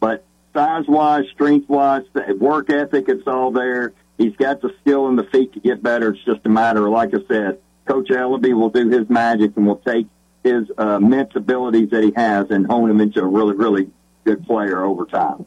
But 0.00 0.24
size 0.54 0.86
wise, 0.88 1.24
strength 1.32 1.68
wise, 1.68 2.02
work 2.38 2.70
ethic, 2.70 3.08
it's 3.08 3.26
all 3.26 3.52
there. 3.52 3.92
He's 4.18 4.34
got 4.36 4.60
the 4.60 4.74
skill 4.80 5.08
and 5.08 5.18
the 5.18 5.24
feet 5.24 5.52
to 5.54 5.60
get 5.60 5.82
better. 5.82 6.10
It's 6.10 6.24
just 6.24 6.40
a 6.44 6.48
matter 6.48 6.88
like 6.90 7.14
I 7.14 7.18
said, 7.28 7.58
Coach 7.86 8.08
Elarbee 8.08 8.54
will 8.54 8.70
do 8.70 8.88
his 8.88 9.08
magic 9.08 9.56
and 9.56 9.66
will 9.66 9.76
take 9.76 10.06
his 10.42 10.70
uh, 10.78 10.96
immense 10.96 11.34
abilities 11.34 11.90
that 11.90 12.02
he 12.02 12.12
has 12.16 12.50
and 12.50 12.66
hone 12.66 12.90
him 12.90 13.00
into 13.00 13.20
a 13.20 13.26
really, 13.26 13.54
really 13.54 13.90
good 14.24 14.44
player 14.46 14.84
over 14.84 15.06
time. 15.06 15.46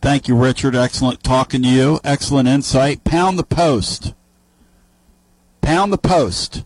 Thank 0.00 0.28
you, 0.28 0.36
Richard. 0.36 0.74
Excellent 0.74 1.22
talking 1.22 1.62
to 1.62 1.68
you. 1.68 2.00
Excellent 2.04 2.48
insight. 2.48 3.04
Pound 3.04 3.38
the 3.38 3.44
post. 3.44 4.14
Pound 5.60 5.92
the 5.92 5.98
post. 5.98 6.64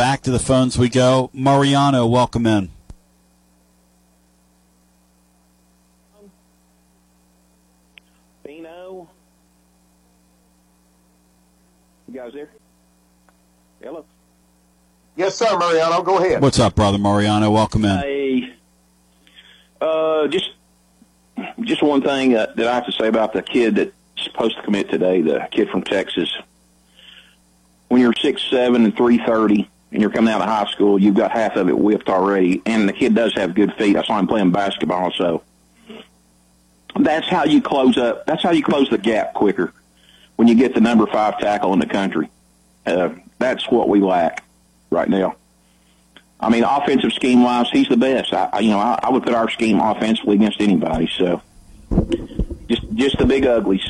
Back 0.00 0.22
to 0.22 0.30
the 0.30 0.38
phones 0.38 0.78
we 0.78 0.88
go. 0.88 1.28
Mariano, 1.34 2.06
welcome 2.06 2.46
in. 2.46 2.70
Bino. 8.42 9.10
You 12.08 12.14
guys 12.14 12.32
there? 12.32 12.48
Hello. 13.82 14.06
Yes, 15.16 15.36
sir, 15.36 15.58
Mariano. 15.58 16.02
Go 16.02 16.16
ahead. 16.16 16.40
What's 16.40 16.58
up, 16.58 16.74
brother 16.74 16.96
Mariano? 16.96 17.50
Welcome 17.50 17.84
in. 17.84 17.98
Hey, 17.98 18.54
uh, 19.82 20.28
just 20.28 20.52
just 21.60 21.82
one 21.82 22.00
thing 22.00 22.34
uh, 22.34 22.46
that 22.56 22.66
I 22.66 22.74
have 22.74 22.86
to 22.86 22.92
say 22.92 23.06
about 23.06 23.34
the 23.34 23.42
kid 23.42 23.74
that's 23.74 23.92
supposed 24.16 24.56
to 24.56 24.62
commit 24.62 24.88
today, 24.88 25.20
the 25.20 25.46
kid 25.50 25.68
from 25.68 25.82
Texas. 25.82 26.34
When 27.88 28.00
you're 28.00 28.14
six 28.14 28.42
seven 28.44 28.86
and 28.86 28.96
three 28.96 29.18
thirty, 29.18 29.68
and 29.92 30.00
you're 30.00 30.10
coming 30.10 30.32
out 30.32 30.40
of 30.40 30.48
high 30.48 30.70
school, 30.70 31.00
you've 31.00 31.16
got 31.16 31.30
half 31.30 31.56
of 31.56 31.68
it 31.68 31.78
whipped 31.78 32.08
already. 32.08 32.62
And 32.64 32.88
the 32.88 32.92
kid 32.92 33.14
does 33.14 33.34
have 33.34 33.54
good 33.54 33.74
feet. 33.74 33.96
I 33.96 34.04
saw 34.04 34.18
him 34.18 34.26
playing 34.26 34.52
basketball, 34.52 35.10
so 35.12 35.42
that's 36.98 37.28
how 37.28 37.44
you 37.44 37.60
close 37.60 37.98
up. 37.98 38.26
That's 38.26 38.42
how 38.42 38.50
you 38.50 38.62
close 38.62 38.88
the 38.88 38.98
gap 38.98 39.34
quicker. 39.34 39.72
When 40.36 40.48
you 40.48 40.54
get 40.54 40.74
the 40.74 40.80
number 40.80 41.06
five 41.06 41.38
tackle 41.38 41.72
in 41.72 41.80
the 41.80 41.86
country, 41.86 42.30
uh, 42.86 43.10
that's 43.38 43.70
what 43.70 43.88
we 43.88 44.00
lack 44.00 44.44
right 44.90 45.08
now. 45.08 45.36
I 46.38 46.48
mean, 46.48 46.64
offensive 46.64 47.12
scheme 47.12 47.42
wise, 47.42 47.68
he's 47.70 47.88
the 47.88 47.98
best. 47.98 48.32
I, 48.32 48.48
I 48.52 48.60
you 48.60 48.70
know, 48.70 48.78
I, 48.78 48.98
I 49.02 49.10
would 49.10 49.22
put 49.22 49.34
our 49.34 49.50
scheme 49.50 49.78
offensively 49.78 50.36
against 50.36 50.60
anybody. 50.60 51.10
So, 51.18 51.42
just 52.68 52.82
just 52.94 53.18
the 53.18 53.26
big 53.26 53.44
uglies, 53.44 53.86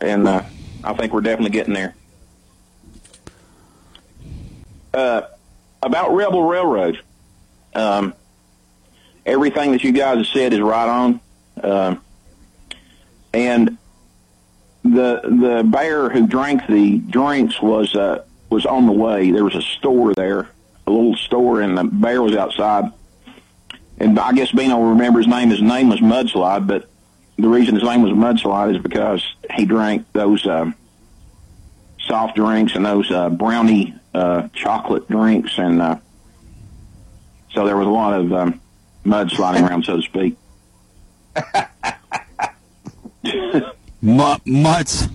and 0.00 0.28
uh, 0.28 0.42
I 0.84 0.94
think 0.94 1.12
we're 1.12 1.22
definitely 1.22 1.50
getting 1.50 1.74
there. 1.74 1.94
Uh, 4.94 5.22
about 5.82 6.14
Rebel 6.14 6.42
Railroad, 6.42 7.00
um, 7.74 8.14
everything 9.24 9.72
that 9.72 9.84
you 9.84 9.92
guys 9.92 10.18
have 10.18 10.26
said 10.26 10.52
is 10.52 10.60
right 10.60 10.88
on, 10.88 11.20
um, 11.62 12.02
and 13.32 13.76
the 14.82 15.20
the 15.22 15.62
bear 15.64 16.08
who 16.08 16.26
drank 16.26 16.66
the 16.66 16.98
drinks 16.98 17.60
was 17.60 17.94
uh, 17.94 18.24
was 18.50 18.66
on 18.66 18.86
the 18.86 18.92
way. 18.92 19.30
There 19.30 19.44
was 19.44 19.54
a 19.54 19.62
store 19.62 20.14
there, 20.14 20.48
a 20.86 20.90
little 20.90 21.16
store, 21.16 21.60
and 21.60 21.76
the 21.76 21.84
bear 21.84 22.22
was 22.22 22.34
outside. 22.34 22.92
and 23.98 24.18
I 24.18 24.32
guess 24.32 24.50
Bino 24.52 24.76
will 24.76 24.90
remember 24.90 25.18
his 25.18 25.28
name. 25.28 25.50
His 25.50 25.62
name 25.62 25.88
was 25.88 26.00
Mudslide, 26.00 26.66
but 26.66 26.88
the 27.36 27.48
reason 27.48 27.74
his 27.74 27.84
name 27.84 28.02
was 28.02 28.12
Mudslide 28.12 28.76
is 28.76 28.82
because 28.82 29.22
he 29.54 29.64
drank 29.64 30.06
those 30.12 30.46
um, 30.46 30.74
soft 32.00 32.36
drinks 32.36 32.74
and 32.74 32.84
those 32.84 33.10
uh, 33.10 33.28
brownie 33.28 33.94
uh, 34.18 34.48
chocolate 34.52 35.08
drinks, 35.08 35.58
and 35.58 35.80
uh, 35.80 35.96
so 37.52 37.64
there 37.64 37.76
was 37.76 37.86
a 37.86 37.90
lot 37.90 38.12
of 38.18 38.32
um, 38.32 38.60
mud 39.04 39.30
sliding 39.30 39.64
around, 39.64 39.84
so 39.84 39.96
to 39.96 40.02
speak. 40.02 40.36
Mud, 44.00 44.40
muds. 44.46 45.08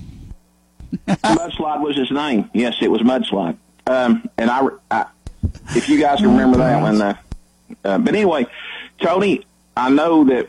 Mudslide 1.07 1.81
was 1.81 1.95
his 1.95 2.11
name. 2.11 2.49
Yes, 2.53 2.75
it 2.81 2.89
was 2.89 3.01
Mudslide. 3.01 3.57
Um, 3.88 4.30
and 4.38 4.49
I, 4.49 4.67
I, 4.91 5.05
if 5.75 5.89
you 5.89 5.99
guys 5.99 6.19
can 6.19 6.30
remember 6.30 6.57
that 6.57 6.81
one. 6.81 7.01
Uh, 7.01 7.17
uh, 7.84 7.97
but 7.97 8.13
anyway, 8.13 8.45
Tony, 9.01 9.45
I 9.75 9.89
know 9.89 10.23
that 10.25 10.47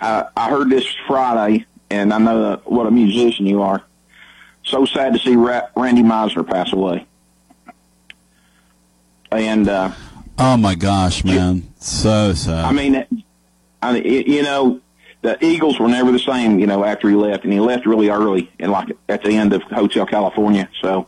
uh, 0.00 0.24
I 0.36 0.50
heard 0.50 0.68
this 0.68 0.86
Friday, 1.06 1.66
and 1.90 2.12
I 2.12 2.18
know 2.18 2.60
what 2.64 2.86
a 2.86 2.90
musician 2.90 3.46
you 3.46 3.62
are. 3.62 3.82
So 4.64 4.84
sad 4.84 5.12
to 5.12 5.18
see 5.18 5.36
Ra- 5.36 5.68
Randy 5.76 6.02
Meisner 6.02 6.46
pass 6.46 6.72
away. 6.72 7.06
And 9.34 9.68
uh, 9.68 9.90
Oh 10.38 10.56
my 10.56 10.74
gosh, 10.74 11.24
man, 11.24 11.62
so 11.78 12.32
sad. 12.34 12.64
I 12.64 12.72
mean, 12.72 13.04
I, 13.82 13.96
you 13.98 14.42
know, 14.42 14.80
the 15.22 15.42
Eagles 15.44 15.78
were 15.78 15.88
never 15.88 16.10
the 16.12 16.18
same. 16.18 16.58
You 16.58 16.66
know, 16.66 16.84
after 16.84 17.08
he 17.08 17.14
left, 17.16 17.44
and 17.44 17.52
he 17.52 17.60
left 17.60 17.86
really 17.86 18.08
early, 18.08 18.50
and 18.58 18.70
like 18.72 18.88
at 19.08 19.22
the 19.22 19.30
end 19.36 19.52
of 19.52 19.62
Hotel 19.62 20.06
California. 20.06 20.68
So, 20.82 21.06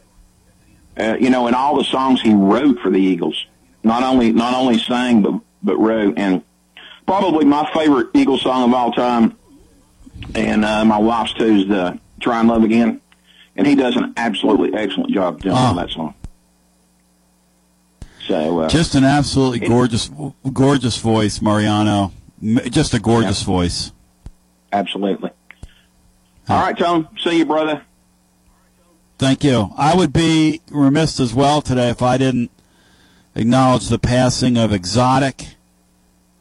uh, 0.98 1.16
you 1.20 1.30
know, 1.30 1.46
and 1.46 1.56
all 1.56 1.76
the 1.76 1.84
songs 1.84 2.20
he 2.22 2.34
wrote 2.34 2.78
for 2.80 2.90
the 2.90 3.00
Eagles, 3.00 3.46
not 3.82 4.02
only 4.02 4.32
not 4.32 4.54
only 4.54 4.78
sang 4.78 5.22
but 5.22 5.40
but 5.62 5.76
wrote, 5.76 6.14
and 6.16 6.42
probably 7.06 7.44
my 7.44 7.68
favorite 7.74 8.08
Eagle 8.14 8.38
song 8.38 8.68
of 8.68 8.74
all 8.74 8.92
time, 8.92 9.36
and 10.34 10.64
uh, 10.64 10.84
my 10.84 10.98
wife's 10.98 11.32
too 11.34 11.44
is 11.62 11.68
the 11.68 11.98
"Try 12.20 12.38
and 12.40 12.48
Love 12.48 12.62
Again," 12.64 13.00
and 13.56 13.66
he 13.66 13.74
does 13.74 13.96
an 13.96 14.12
absolutely 14.16 14.72
excellent 14.74 15.10
job 15.12 15.40
doing 15.42 15.56
Oh. 15.58 15.74
that 15.74 15.90
song. 15.90 16.14
So, 18.26 18.60
uh, 18.60 18.68
Just 18.68 18.94
an 18.94 19.04
absolutely 19.04 19.66
gorgeous, 19.68 20.10
gorgeous 20.52 20.98
voice, 20.98 21.40
Mariano. 21.40 22.12
Just 22.70 22.94
a 22.94 22.98
gorgeous 23.00 23.42
voice. 23.42 23.92
absolutely. 24.72 25.30
All 26.48 26.60
right, 26.62 26.76
Tom. 26.78 27.08
See 27.22 27.38
you, 27.38 27.46
brother. 27.46 27.82
Thank 29.18 29.42
you. 29.42 29.70
I 29.76 29.96
would 29.96 30.12
be 30.12 30.60
remiss 30.70 31.18
as 31.18 31.34
well 31.34 31.60
today 31.62 31.88
if 31.88 32.02
I 32.02 32.18
didn't 32.18 32.50
acknowledge 33.34 33.88
the 33.88 33.98
passing 33.98 34.56
of 34.56 34.72
exotic 34.72 35.56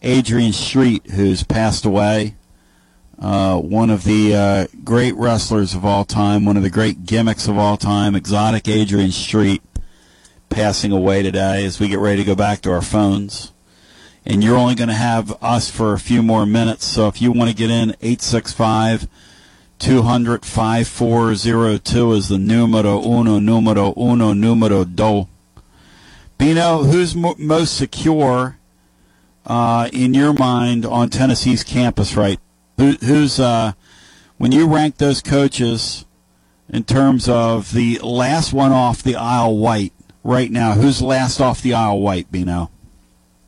Adrian 0.02 0.53
Street, 0.53 1.10
who's 1.12 1.44
passed 1.44 1.86
away. 1.86 2.36
Uh, 3.18 3.57
one 3.57 3.90
of 3.90 4.03
the 4.03 4.36
uh, 4.36 4.68
great 4.84 5.16
wrestlers 5.16 5.74
of 5.74 5.86
all 5.86 6.03
time, 6.03 6.45
one 6.45 6.57
of 6.57 6.64
the 6.64 6.70
great 6.70 7.06
gimmicks 7.06 7.48
of 7.48 7.57
all 7.57 7.78
time, 7.78 8.14
exotic 8.14 8.68
Adrian 8.68 9.12
Street, 9.12 9.62
passing 10.50 10.92
away 10.92 11.24
today 11.24 11.66
as 11.66 11.80
we 11.80 11.88
get 11.88 12.00
ready 12.00 12.18
to 12.18 12.24
go 12.24 12.36
back 12.36 12.62
to 12.62 12.72
our 12.72 12.82
phones. 12.82 13.52
And 14.26 14.44
you're 14.44 14.58
only 14.58 14.76
going 14.76 14.90
to 14.90 14.96
have 14.96 15.38
us 15.44 15.70
for 15.70 15.94
a 15.94 16.00
few 16.00 16.24
more 16.24 16.46
minutes, 16.46 16.86
so 16.86 17.08
if 17.08 17.22
you 17.22 17.32
want 17.32 17.50
to 17.50 17.56
get 17.56 17.70
in, 17.70 17.92
865 18.02 19.08
200 19.78 20.46
5402 20.46 22.14
is 22.14 22.30
the 22.30 22.38
numero 22.38 23.02
uno, 23.04 23.40
numero 23.40 23.94
uno, 23.98 24.34
numero 24.34 24.84
do. 24.84 25.28
Bino, 26.38 26.84
who's 26.84 27.16
mo- 27.16 27.36
most 27.38 27.78
secure 27.78 28.58
uh, 29.46 29.90
in 29.94 30.14
your 30.14 30.34
mind 30.34 30.86
on 30.86 31.10
Tennessee's 31.10 31.64
campus, 31.64 32.16
right? 32.16 32.40
Who, 32.78 32.94
who's, 32.94 33.40
uh, 33.40 33.74
when 34.38 34.52
you 34.52 34.68
rank 34.68 34.98
those 34.98 35.22
coaches 35.22 36.06
in 36.70 36.84
terms 36.84 37.30
of 37.30 37.74
the 37.74 38.00
last 38.00 38.54
one 38.54 38.72
off 38.72 39.04
the 39.04 39.16
Isle 39.16 39.56
white 39.58 39.94
right 40.26 40.52
now, 40.52 40.73
who's 40.73 41.02
last 41.02 41.39
off 41.39 41.61
the 41.61 41.73
Isle 41.73 41.99
white, 41.99 42.30
Bino? 42.31 42.72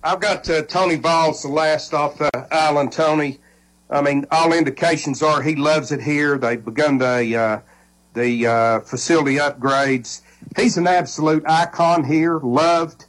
I've 0.03 0.21
got 0.21 0.49
uh, 0.49 0.61
Tony 0.61 0.95
Vols, 0.95 1.41
the 1.41 1.49
last 1.49 1.93
off 1.93 2.19
the 2.19 2.47
island. 2.51 2.93
Tony, 2.93 3.39
I 3.89 4.01
mean, 4.01 4.25
all 4.31 4.53
indications 4.53 5.21
are 5.21 5.41
he 5.41 5.55
loves 5.55 5.91
it 5.91 6.01
here. 6.01 6.37
They've 6.37 6.63
begun 6.63 6.99
the 6.99 7.35
uh, 7.35 7.59
the 8.13 8.47
uh, 8.47 8.79
facility 8.81 9.35
upgrades. 9.35 10.21
He's 10.55 10.77
an 10.77 10.87
absolute 10.87 11.43
icon 11.45 12.03
here, 12.03 12.39
loved. 12.39 13.05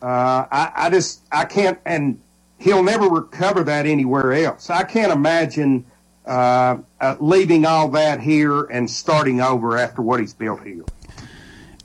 Uh, 0.00 0.46
I, 0.50 0.72
I 0.74 0.90
just 0.90 1.20
I 1.30 1.44
can't, 1.44 1.78
and 1.84 2.18
he'll 2.58 2.82
never 2.82 3.06
recover 3.06 3.62
that 3.64 3.86
anywhere 3.86 4.32
else. 4.32 4.70
I 4.70 4.82
can't 4.82 5.12
imagine 5.12 5.84
uh, 6.26 6.78
uh, 7.00 7.16
leaving 7.20 7.66
all 7.66 7.88
that 7.88 8.20
here 8.20 8.62
and 8.64 8.90
starting 8.90 9.40
over 9.40 9.76
after 9.76 10.02
what 10.02 10.18
he's 10.18 10.34
built 10.34 10.64
here. 10.64 10.84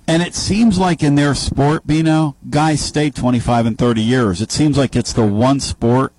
And 0.07 0.23
it 0.23 0.33
seems 0.33 0.77
like 0.79 1.03
in 1.03 1.15
their 1.15 1.35
sport, 1.35 1.85
Bino, 1.85 2.37
guys 2.49 2.79
stay 2.81 3.09
25 3.09 3.65
and 3.65 3.77
30 3.77 4.01
years. 4.01 4.41
It 4.41 4.51
seems 4.51 4.77
like 4.77 4.95
it's 4.95 5.11
the 5.11 5.25
one 5.25 5.59
sport 5.59 6.13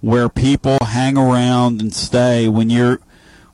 where 0.00 0.28
people 0.28 0.78
hang 0.80 1.18
around 1.18 1.82
and 1.82 1.94
stay 1.94 2.48
when 2.48 2.70
you're 2.70 3.00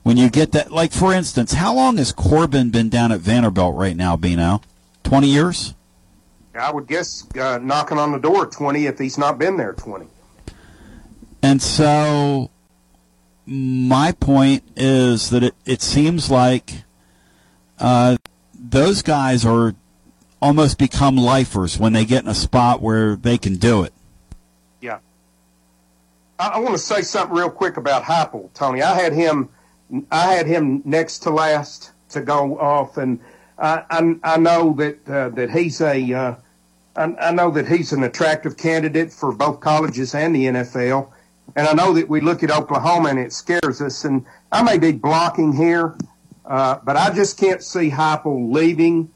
when 0.03 0.17
you 0.17 0.31
get 0.31 0.53
that 0.53 0.71
like 0.71 0.93
for 0.93 1.13
instance, 1.13 1.55
how 1.55 1.75
long 1.75 1.97
has 1.97 2.13
Corbin 2.13 2.71
been 2.71 2.89
down 2.89 3.13
at 3.13 3.21
Vanderbilt 3.21 3.77
right 3.77 3.97
now, 3.97 4.17
Bino? 4.17 4.61
20 5.03 5.27
years? 5.27 5.75
I 6.55 6.71
would 6.73 6.87
guess 6.87 7.27
uh, 7.39 7.59
knocking 7.63 7.99
on 7.99 8.13
the 8.13 8.19
door 8.19 8.47
twenty 8.47 8.87
if 8.87 8.99
he's 8.99 9.17
not 9.17 9.39
been 9.39 9.57
there 9.57 9.73
twenty. 9.73 10.07
And 11.43 11.63
so 11.63 12.51
my 13.47 14.13
point 14.13 14.65
is 14.77 15.31
that 15.31 15.43
it, 15.43 15.55
it 15.65 15.83
seems 15.83 16.31
like 16.31 16.85
uh, 17.79 18.17
those 18.61 19.03
guys 19.03 19.45
are 19.45 19.75
almost 20.41 20.79
become 20.79 21.17
lifers 21.17 21.79
when 21.79 21.93
they 21.93 22.05
get 22.05 22.25
in 22.25 22.29
a 22.29 22.35
spot 22.35 22.81
where 22.81 23.17
they 23.17 23.39
can 23.39 23.57
do 23.57 23.83
it. 23.83 23.93
Yeah. 24.81 24.99
I, 26.39 26.49
I 26.49 26.59
want 26.59 26.73
to 26.73 26.79
say 26.79 27.03
something 27.03 27.37
real 27.37 27.51
quick 27.51 27.77
about 27.77 28.03
Heupel, 28.03 28.53
Tony. 28.55 28.83
I 28.83 28.95
had 28.95 29.13
him, 29.13 29.49
I 30.11 30.33
had 30.33 30.47
him 30.47 30.83
next 30.85 31.21
to 31.21 31.31
last 31.31 31.93
to 32.11 32.21
go 32.21 32.59
off, 32.59 32.97
and 32.97 33.21
I 33.59 33.85
I, 33.91 34.15
I 34.23 34.37
know 34.39 34.75
that 34.75 35.09
uh, 35.09 35.29
that 35.31 35.51
he's 35.51 35.81
a, 35.81 36.13
uh, 36.13 36.35
I, 36.97 37.03
I 37.03 37.33
know 37.33 37.51
that 37.51 37.69
he's 37.69 37.93
an 37.93 38.03
attractive 38.03 38.57
candidate 38.57 39.13
for 39.13 39.33
both 39.33 39.61
colleges 39.61 40.15
and 40.15 40.35
the 40.35 40.47
NFL, 40.47 41.09
and 41.57 41.69
I 41.69 41.73
know 41.73 41.93
that 41.95 42.09
we 42.09 42.21
look 42.21 42.43
at 42.43 42.51
Oklahoma 42.51 43.11
and 43.11 43.19
it 43.19 43.33
scares 43.33 43.81
us, 43.81 44.05
and 44.05 44.25
I 44.53 44.63
may 44.63 44.79
be 44.79 44.93
blocking 44.93 45.53
here, 45.53 45.97
uh, 46.51 46.81
but 46.83 46.97
I 46.97 47.15
just 47.15 47.39
can't 47.39 47.63
see 47.63 47.91
Heupel 47.91 48.53
leaving 48.53 49.13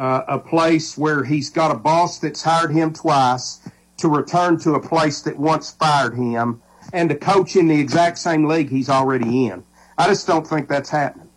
uh, 0.00 0.22
a 0.26 0.38
place 0.40 0.98
where 0.98 1.22
he's 1.22 1.48
got 1.48 1.70
a 1.70 1.76
boss 1.78 2.18
that's 2.18 2.42
hired 2.42 2.72
him 2.72 2.92
twice 2.92 3.60
to 3.98 4.08
return 4.08 4.58
to 4.58 4.74
a 4.74 4.80
place 4.80 5.22
that 5.22 5.38
once 5.38 5.70
fired 5.70 6.16
him 6.16 6.60
and 6.92 7.08
to 7.08 7.14
coach 7.14 7.54
in 7.54 7.68
the 7.68 7.78
exact 7.78 8.18
same 8.18 8.48
league 8.48 8.68
he's 8.68 8.88
already 8.88 9.46
in. 9.46 9.62
I 9.96 10.08
just 10.08 10.26
don't 10.26 10.44
think 10.44 10.68
that's 10.68 10.90
happening. 10.90 11.28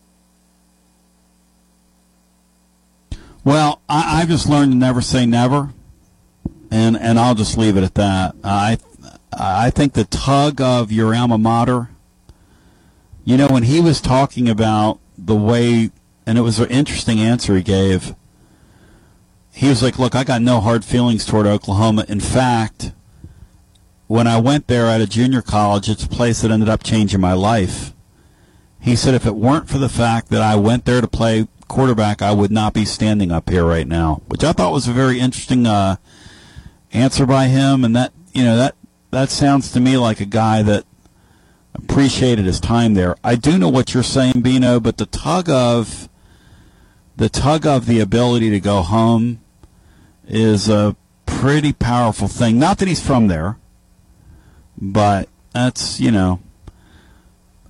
Well, 3.44 3.84
I, 3.88 4.22
I've 4.22 4.30
just 4.30 4.50
learned 4.50 4.72
to 4.72 4.78
never 4.80 5.02
say 5.02 5.28
never, 5.28 5.70
and 6.72 6.98
and 6.98 7.20
I'll 7.20 7.36
just 7.36 7.56
leave 7.56 7.78
it 7.78 7.84
at 7.84 7.94
that. 7.94 8.34
I 8.44 8.80
I 9.32 9.70
think 9.70 9.94
the 9.94 10.06
tug 10.06 10.60
of 10.60 10.92
your 10.92 11.14
alma 11.14 11.38
mater. 11.38 11.90
You 13.24 13.38
know, 13.38 13.48
when 13.48 13.64
he 13.64 13.80
was 13.80 14.02
talking 14.02 14.50
about 14.50 15.00
the 15.26 15.36
way, 15.36 15.92
and 16.26 16.38
it 16.38 16.42
was 16.42 16.60
an 16.60 16.70
interesting 16.70 17.20
answer 17.20 17.56
he 17.56 17.64
gave. 17.64 18.16
He 19.52 19.70
was 19.70 19.82
like, 19.82 19.98
"Look, 19.98 20.16
I 20.16 20.24
got 20.24 20.42
no 20.42 20.62
hard 20.62 20.86
feelings 20.86 21.26
toward 21.26 21.48
Oklahoma. 21.48 22.06
In 22.08 22.20
fact, 22.20 22.92
when 24.08 24.28
I 24.28 24.40
went 24.40 24.68
there 24.68 24.88
at 24.88 25.02
a 25.02 25.08
junior 25.08 25.42
college, 25.42 25.90
it's 25.90 26.04
a 26.04 26.10
place 26.10 26.42
that 26.42 26.52
ended 26.52 26.70
up 26.70 26.84
changing 26.84 27.22
my 27.22 27.34
life." 27.34 27.94
He 28.80 28.96
said, 28.96 29.16
"If 29.16 29.26
it 29.26 29.36
weren't 29.36 29.70
for 29.70 29.80
the 29.80 29.90
fact 29.90 30.30
that 30.30 30.42
I 30.42 30.56
went 30.56 30.86
there 30.86 31.02
to 31.02 31.08
play 31.08 31.48
quarterback, 31.68 32.22
I 32.22 32.32
would 32.32 32.52
not 32.52 32.74
be 32.74 32.86
standing 32.86 33.32
up 33.32 33.50
here 33.50 33.66
right 33.66 33.88
now," 33.88 34.22
which 34.28 34.44
I 34.44 34.52
thought 34.52 34.74
was 34.74 34.88
a 34.88 34.94
very 34.94 35.20
interesting 35.20 35.66
uh, 35.66 35.96
answer 36.94 37.26
by 37.26 37.48
him, 37.48 37.84
and 37.84 37.96
that 37.96 38.14
you 38.34 38.44
know 38.44 38.58
that 38.58 38.76
that 39.12 39.30
sounds 39.30 39.72
to 39.72 39.80
me 39.80 39.98
like 39.98 40.20
a 40.20 40.26
guy 40.26 40.62
that 40.62 40.86
appreciated 41.76 42.46
his 42.46 42.60
time 42.60 42.94
there. 42.94 43.16
I 43.24 43.36
do 43.36 43.58
know 43.58 43.70
what 43.70 43.94
you're 43.94 44.04
saying, 44.04 44.42
Bino, 44.42 44.80
but 44.80 44.98
the 44.98 45.06
tug 45.06 45.50
of 45.50 46.10
the 47.18 47.30
tug 47.30 47.66
of 47.66 47.86
the 47.86 48.00
ability 48.00 48.50
to 48.50 48.60
go 48.60 48.82
home 48.82 49.40
is 50.28 50.70
a 50.70 50.96
pretty 51.26 51.74
powerful 51.74 52.28
thing. 52.28 52.60
Not 52.60 52.80
that 52.80 52.88
he's 52.88 53.06
from 53.06 53.28
there, 53.28 53.58
but 54.78 55.30
that's 55.54 56.00
you 56.00 56.12
know 56.12 56.40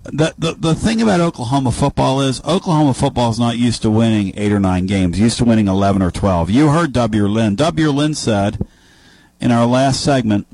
the, 0.03 0.33
the 0.37 0.53
the 0.53 0.75
thing 0.75 1.01
about 1.01 1.19
Oklahoma 1.19 1.71
football 1.71 2.21
is 2.21 2.43
Oklahoma 2.43 2.93
football 2.93 3.29
is 3.29 3.39
not 3.39 3.57
used 3.57 3.81
to 3.83 3.91
winning 3.91 4.33
eight 4.35 4.51
or 4.51 4.59
nine 4.59 4.85
games. 4.85 5.19
Used 5.19 5.37
to 5.39 5.45
winning 5.45 5.67
eleven 5.67 6.01
or 6.01 6.11
twelve. 6.11 6.49
You 6.49 6.69
heard 6.69 6.93
W. 6.93 7.27
Lynn. 7.27 7.55
W. 7.55 7.89
Lynn 7.89 8.13
said 8.13 8.65
in 9.39 9.51
our 9.51 9.65
last 9.65 10.01
segment 10.01 10.47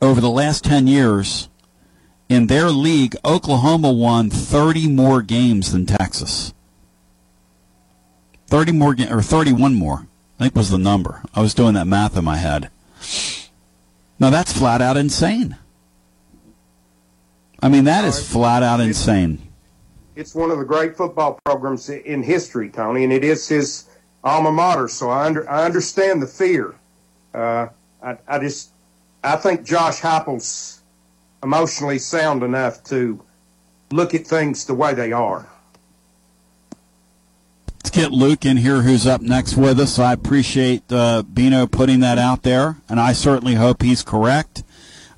over 0.00 0.20
the 0.20 0.30
last 0.30 0.64
10 0.64 0.86
years, 0.86 1.48
in 2.28 2.46
their 2.46 2.70
league, 2.70 3.14
Oklahoma 3.24 3.92
won 3.92 4.30
30 4.30 4.88
more 4.88 5.22
games 5.22 5.72
than 5.72 5.86
Texas. 5.86 6.52
30 8.48 8.72
more, 8.72 8.94
ga- 8.94 9.10
or 9.10 9.22
31 9.22 9.74
more, 9.74 10.06
I 10.38 10.44
think 10.44 10.56
was 10.56 10.70
the 10.70 10.78
number. 10.78 11.22
I 11.34 11.40
was 11.40 11.54
doing 11.54 11.74
that 11.74 11.86
math 11.86 12.16
in 12.16 12.24
my 12.24 12.36
head. 12.36 12.70
Now 14.18 14.30
that's 14.30 14.52
flat 14.52 14.80
out 14.80 14.96
insane. 14.96 15.56
I 17.62 17.68
mean, 17.68 17.84
that 17.84 18.04
is 18.04 18.26
flat 18.26 18.62
out 18.62 18.80
insane. 18.80 19.42
It's 20.14 20.34
one 20.34 20.50
of 20.50 20.58
the 20.58 20.64
great 20.64 20.96
football 20.96 21.38
programs 21.44 21.90
in 21.90 22.22
history, 22.22 22.70
Tony, 22.70 23.04
and 23.04 23.12
it 23.12 23.24
is 23.24 23.46
his 23.48 23.84
alma 24.24 24.50
mater. 24.52 24.88
So 24.88 25.10
I 25.10 25.26
under, 25.26 25.48
I 25.48 25.64
understand 25.64 26.22
the 26.22 26.26
fear. 26.26 26.74
Uh, 27.34 27.68
I, 28.02 28.16
I 28.26 28.38
just 28.38 28.70
I 29.22 29.36
think 29.36 29.64
Josh 29.64 30.00
Heupel's 30.00 30.75
emotionally 31.46 31.98
sound 32.00 32.42
enough 32.42 32.82
to 32.82 33.22
look 33.92 34.14
at 34.14 34.26
things 34.26 34.64
the 34.64 34.74
way 34.74 34.92
they 34.94 35.12
are. 35.12 35.46
Let's 37.84 37.90
get 37.96 38.10
Luke 38.10 38.44
in 38.44 38.56
here, 38.56 38.82
who's 38.82 39.06
up 39.06 39.20
next 39.20 39.56
with 39.56 39.78
us. 39.78 39.96
I 40.00 40.12
appreciate 40.12 40.82
uh, 40.90 41.22
Bino 41.22 41.68
putting 41.68 42.00
that 42.00 42.18
out 42.18 42.42
there, 42.42 42.78
and 42.88 42.98
I 42.98 43.12
certainly 43.12 43.54
hope 43.54 43.82
he's 43.82 44.02
correct. 44.02 44.64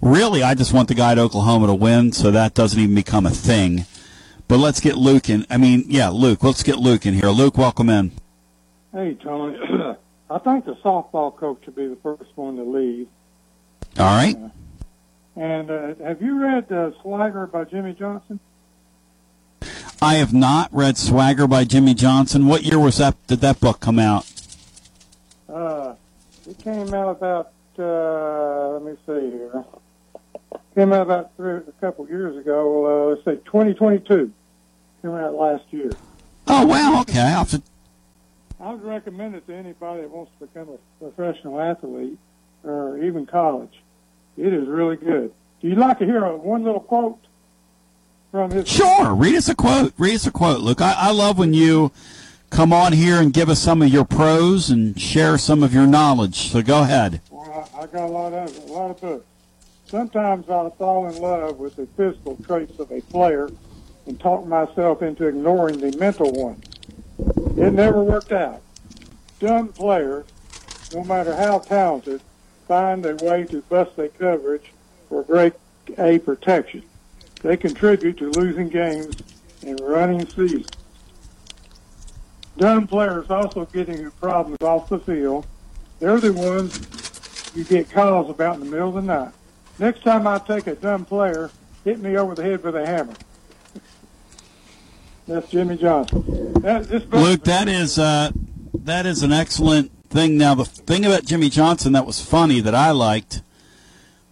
Really, 0.02 0.42
I 0.42 0.54
just 0.54 0.74
want 0.74 0.88
the 0.88 0.94
guy 0.94 1.12
at 1.12 1.18
Oklahoma 1.18 1.68
to 1.68 1.74
win, 1.74 2.12
so 2.12 2.30
that 2.30 2.52
doesn't 2.52 2.78
even 2.78 2.94
become 2.94 3.24
a 3.24 3.30
thing. 3.30 3.86
But 4.48 4.58
let's 4.58 4.80
get 4.80 4.96
Luke 4.96 5.30
in. 5.30 5.46
I 5.48 5.56
mean, 5.56 5.84
yeah, 5.88 6.10
Luke. 6.10 6.42
Let's 6.42 6.62
get 6.62 6.76
Luke 6.76 7.06
in 7.06 7.14
here. 7.14 7.30
Luke, 7.30 7.56
welcome 7.56 7.88
in. 7.88 8.12
Hey, 8.92 9.14
Tony. 9.14 9.58
I 10.30 10.38
think 10.38 10.66
the 10.66 10.74
softball 10.76 11.34
coach 11.34 11.64
should 11.64 11.74
be 11.74 11.88
the 11.88 11.96
first 11.96 12.30
one 12.34 12.56
to 12.56 12.64
leave. 12.64 13.08
All 13.98 14.04
right. 14.04 14.36
And 15.38 15.70
uh, 15.70 15.94
have 16.02 16.20
you 16.20 16.40
read 16.40 16.70
uh, 16.72 16.90
Swagger 17.00 17.46
by 17.46 17.62
Jimmy 17.62 17.94
Johnson? 17.94 18.40
I 20.02 20.14
have 20.14 20.34
not 20.34 20.68
read 20.72 20.98
Swagger 20.98 21.46
by 21.46 21.62
Jimmy 21.62 21.94
Johnson. 21.94 22.46
What 22.46 22.64
year 22.64 22.78
was 22.80 22.98
that? 22.98 23.14
Did 23.28 23.38
that 23.40 23.60
book 23.60 23.78
come 23.78 24.00
out? 24.00 24.28
Uh, 25.48 25.94
it 26.48 26.58
came 26.58 26.92
out 26.92 27.10
about, 27.10 27.52
uh, 27.78 28.70
let 28.70 28.82
me 28.82 28.96
see 29.06 29.30
here. 29.30 29.64
Came 30.74 30.92
out 30.92 31.02
about 31.02 31.36
three, 31.36 31.58
a 31.58 31.72
couple 31.80 32.08
years 32.08 32.36
ago. 32.36 33.10
Uh, 33.10 33.14
let's 33.14 33.24
say 33.24 33.36
2022. 33.44 34.32
Came 35.02 35.10
out 35.12 35.34
last 35.34 35.64
year. 35.70 35.92
Oh 36.48 36.66
wow. 36.66 37.00
Okay. 37.02 37.20
I'll 37.20 37.44
have 37.44 37.50
to 37.50 37.62
I 38.60 38.72
would 38.72 38.84
recommend 38.84 39.36
it 39.36 39.46
to 39.46 39.54
anybody 39.54 40.02
that 40.02 40.10
wants 40.10 40.32
to 40.40 40.46
become 40.46 40.68
a 40.68 41.10
professional 41.10 41.60
athlete 41.60 42.18
or 42.64 42.98
even 42.98 43.24
college. 43.24 43.82
It 44.38 44.52
is 44.52 44.68
really 44.68 44.96
good. 44.96 45.32
Do 45.60 45.68
you 45.68 45.74
like 45.74 45.98
to 45.98 46.04
hear 46.04 46.24
a, 46.24 46.36
one 46.36 46.62
little 46.62 46.80
quote 46.80 47.18
from 48.30 48.52
his? 48.52 48.68
Sure. 48.68 49.12
Read 49.12 49.34
us 49.34 49.48
a 49.48 49.54
quote. 49.54 49.92
Read 49.98 50.14
us 50.14 50.26
a 50.26 50.30
quote, 50.30 50.60
Luke. 50.60 50.80
I, 50.80 50.94
I 50.96 51.10
love 51.10 51.38
when 51.38 51.52
you 51.52 51.90
come 52.50 52.72
on 52.72 52.92
here 52.92 53.20
and 53.20 53.32
give 53.32 53.48
us 53.48 53.60
some 53.60 53.82
of 53.82 53.88
your 53.88 54.04
prose 54.04 54.70
and 54.70 54.98
share 55.00 55.38
some 55.38 55.64
of 55.64 55.74
your 55.74 55.88
knowledge. 55.88 56.50
So 56.50 56.62
go 56.62 56.82
ahead. 56.82 57.20
Well, 57.30 57.68
I, 57.74 57.80
I 57.80 57.86
got 57.86 58.04
a 58.04 58.12
lot 58.12 58.32
of 58.32 58.56
a 58.56 58.72
lot 58.72 58.90
of 58.92 59.00
books. 59.00 59.26
Sometimes 59.86 60.48
I 60.48 60.70
fall 60.78 61.08
in 61.08 61.20
love 61.20 61.58
with 61.58 61.74
the 61.74 61.86
physical 61.96 62.36
traits 62.44 62.78
of 62.78 62.92
a 62.92 63.00
player 63.00 63.50
and 64.06 64.20
talk 64.20 64.46
myself 64.46 65.02
into 65.02 65.26
ignoring 65.26 65.80
the 65.80 65.96
mental 65.98 66.30
ones. 66.30 66.64
It 67.58 67.72
never 67.72 68.04
worked 68.04 68.30
out. 68.30 68.62
Dumb 69.40 69.68
players, 69.68 70.26
no 70.94 71.02
matter 71.02 71.34
how 71.34 71.58
talented, 71.58 72.20
find 72.68 73.04
a 73.06 73.16
way 73.16 73.44
to 73.44 73.62
bust 73.62 73.96
their 73.96 74.08
coverage 74.08 74.72
for 75.08 75.22
great 75.24 75.54
A 75.96 76.18
protection. 76.18 76.82
They 77.42 77.56
contribute 77.56 78.18
to 78.18 78.30
losing 78.30 78.68
games 78.68 79.16
and 79.66 79.80
running 79.80 80.28
seasons. 80.28 80.68
Dumb 82.58 82.86
players 82.86 83.30
also 83.30 83.64
get 83.66 83.88
into 83.88 84.10
problems 84.12 84.58
off 84.60 84.88
the 84.88 84.98
field. 84.98 85.46
They're 85.98 86.20
the 86.20 86.32
ones 86.32 87.52
you 87.54 87.64
get 87.64 87.90
calls 87.90 88.28
about 88.28 88.56
in 88.56 88.60
the 88.60 88.66
middle 88.66 88.88
of 88.88 88.94
the 88.94 89.02
night. 89.02 89.32
Next 89.78 90.02
time 90.02 90.26
I 90.26 90.38
take 90.38 90.66
a 90.66 90.74
dumb 90.74 91.04
player, 91.04 91.50
hit 91.84 92.00
me 92.00 92.16
over 92.16 92.34
the 92.34 92.42
head 92.42 92.62
with 92.62 92.76
a 92.76 92.84
hammer. 92.84 93.14
That's 95.26 95.48
Jimmy 95.50 95.76
Johnson. 95.76 96.52
That, 96.54 96.90
Luke, 97.12 97.44
that 97.44 97.68
is 97.68 97.98
uh, 97.98 98.30
that 98.74 99.06
is 99.06 99.22
an 99.22 99.32
excellent 99.32 99.92
thing. 100.08 100.36
Now, 100.38 100.54
the 100.54 100.64
thing 100.64 101.04
about 101.04 101.24
Jimmy 101.24 101.50
Johnson 101.50 101.92
that 101.92 102.06
was 102.06 102.24
funny 102.24 102.60
that 102.60 102.74
I 102.74 102.90
liked 102.90 103.42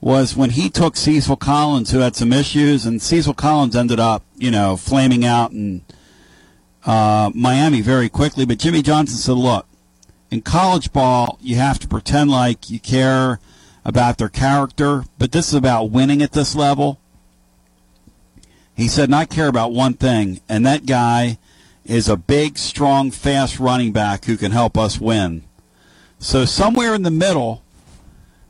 was 0.00 0.36
when 0.36 0.50
he 0.50 0.68
took 0.68 0.96
Cecil 0.96 1.36
Collins, 1.36 1.90
who 1.90 2.00
had 2.00 2.14
some 2.16 2.32
issues, 2.32 2.86
and 2.86 3.00
Cecil 3.00 3.34
Collins 3.34 3.74
ended 3.74 3.98
up, 3.98 4.22
you 4.36 4.50
know, 4.50 4.76
flaming 4.76 5.24
out 5.24 5.52
in 5.52 5.82
uh, 6.84 7.30
Miami 7.34 7.80
very 7.80 8.08
quickly. 8.08 8.44
But 8.44 8.58
Jimmy 8.58 8.82
Johnson 8.82 9.16
said, 9.16 9.32
"Look, 9.32 9.66
in 10.30 10.42
college 10.42 10.92
ball, 10.92 11.38
you 11.40 11.56
have 11.56 11.78
to 11.80 11.88
pretend 11.88 12.30
like 12.30 12.70
you 12.70 12.78
care 12.78 13.40
about 13.84 14.18
their 14.18 14.28
character, 14.28 15.04
but 15.18 15.32
this 15.32 15.48
is 15.48 15.54
about 15.54 15.90
winning 15.90 16.22
at 16.22 16.32
this 16.32 16.54
level." 16.54 17.00
He 18.76 18.88
said, 18.88 19.04
and 19.04 19.14
I 19.14 19.24
care 19.24 19.48
about 19.48 19.72
one 19.72 19.94
thing, 19.94 20.40
and 20.50 20.66
that 20.66 20.84
guy 20.84 21.38
is 21.86 22.10
a 22.10 22.16
big, 22.16 22.58
strong, 22.58 23.10
fast 23.10 23.58
running 23.58 23.90
back 23.90 24.26
who 24.26 24.36
can 24.36 24.52
help 24.52 24.76
us 24.76 25.00
win. 25.00 25.45
So 26.18 26.44
somewhere 26.44 26.94
in 26.94 27.02
the 27.02 27.10
middle 27.10 27.62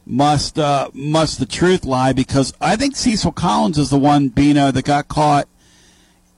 must 0.06 0.58
uh, 0.58 0.90
must 0.94 1.40
the 1.40 1.46
truth 1.46 1.84
lie 1.84 2.12
because 2.12 2.54
I 2.60 2.76
think 2.76 2.94
Cecil 2.96 3.32
Collins 3.32 3.76
is 3.76 3.90
the 3.90 3.98
one, 3.98 4.28
Bino, 4.28 4.70
that 4.70 4.84
got 4.84 5.08
caught. 5.08 5.48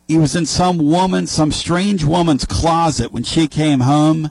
He 0.07 0.17
was 0.17 0.35
in 0.35 0.47
some 0.47 0.79
woman, 0.79 1.27
some 1.27 1.53
strange 1.53 2.03
woman's 2.03 2.47
closet 2.47 3.13
when 3.13 3.25
she 3.25 3.47
came 3.47 3.81
home. 3.81 4.31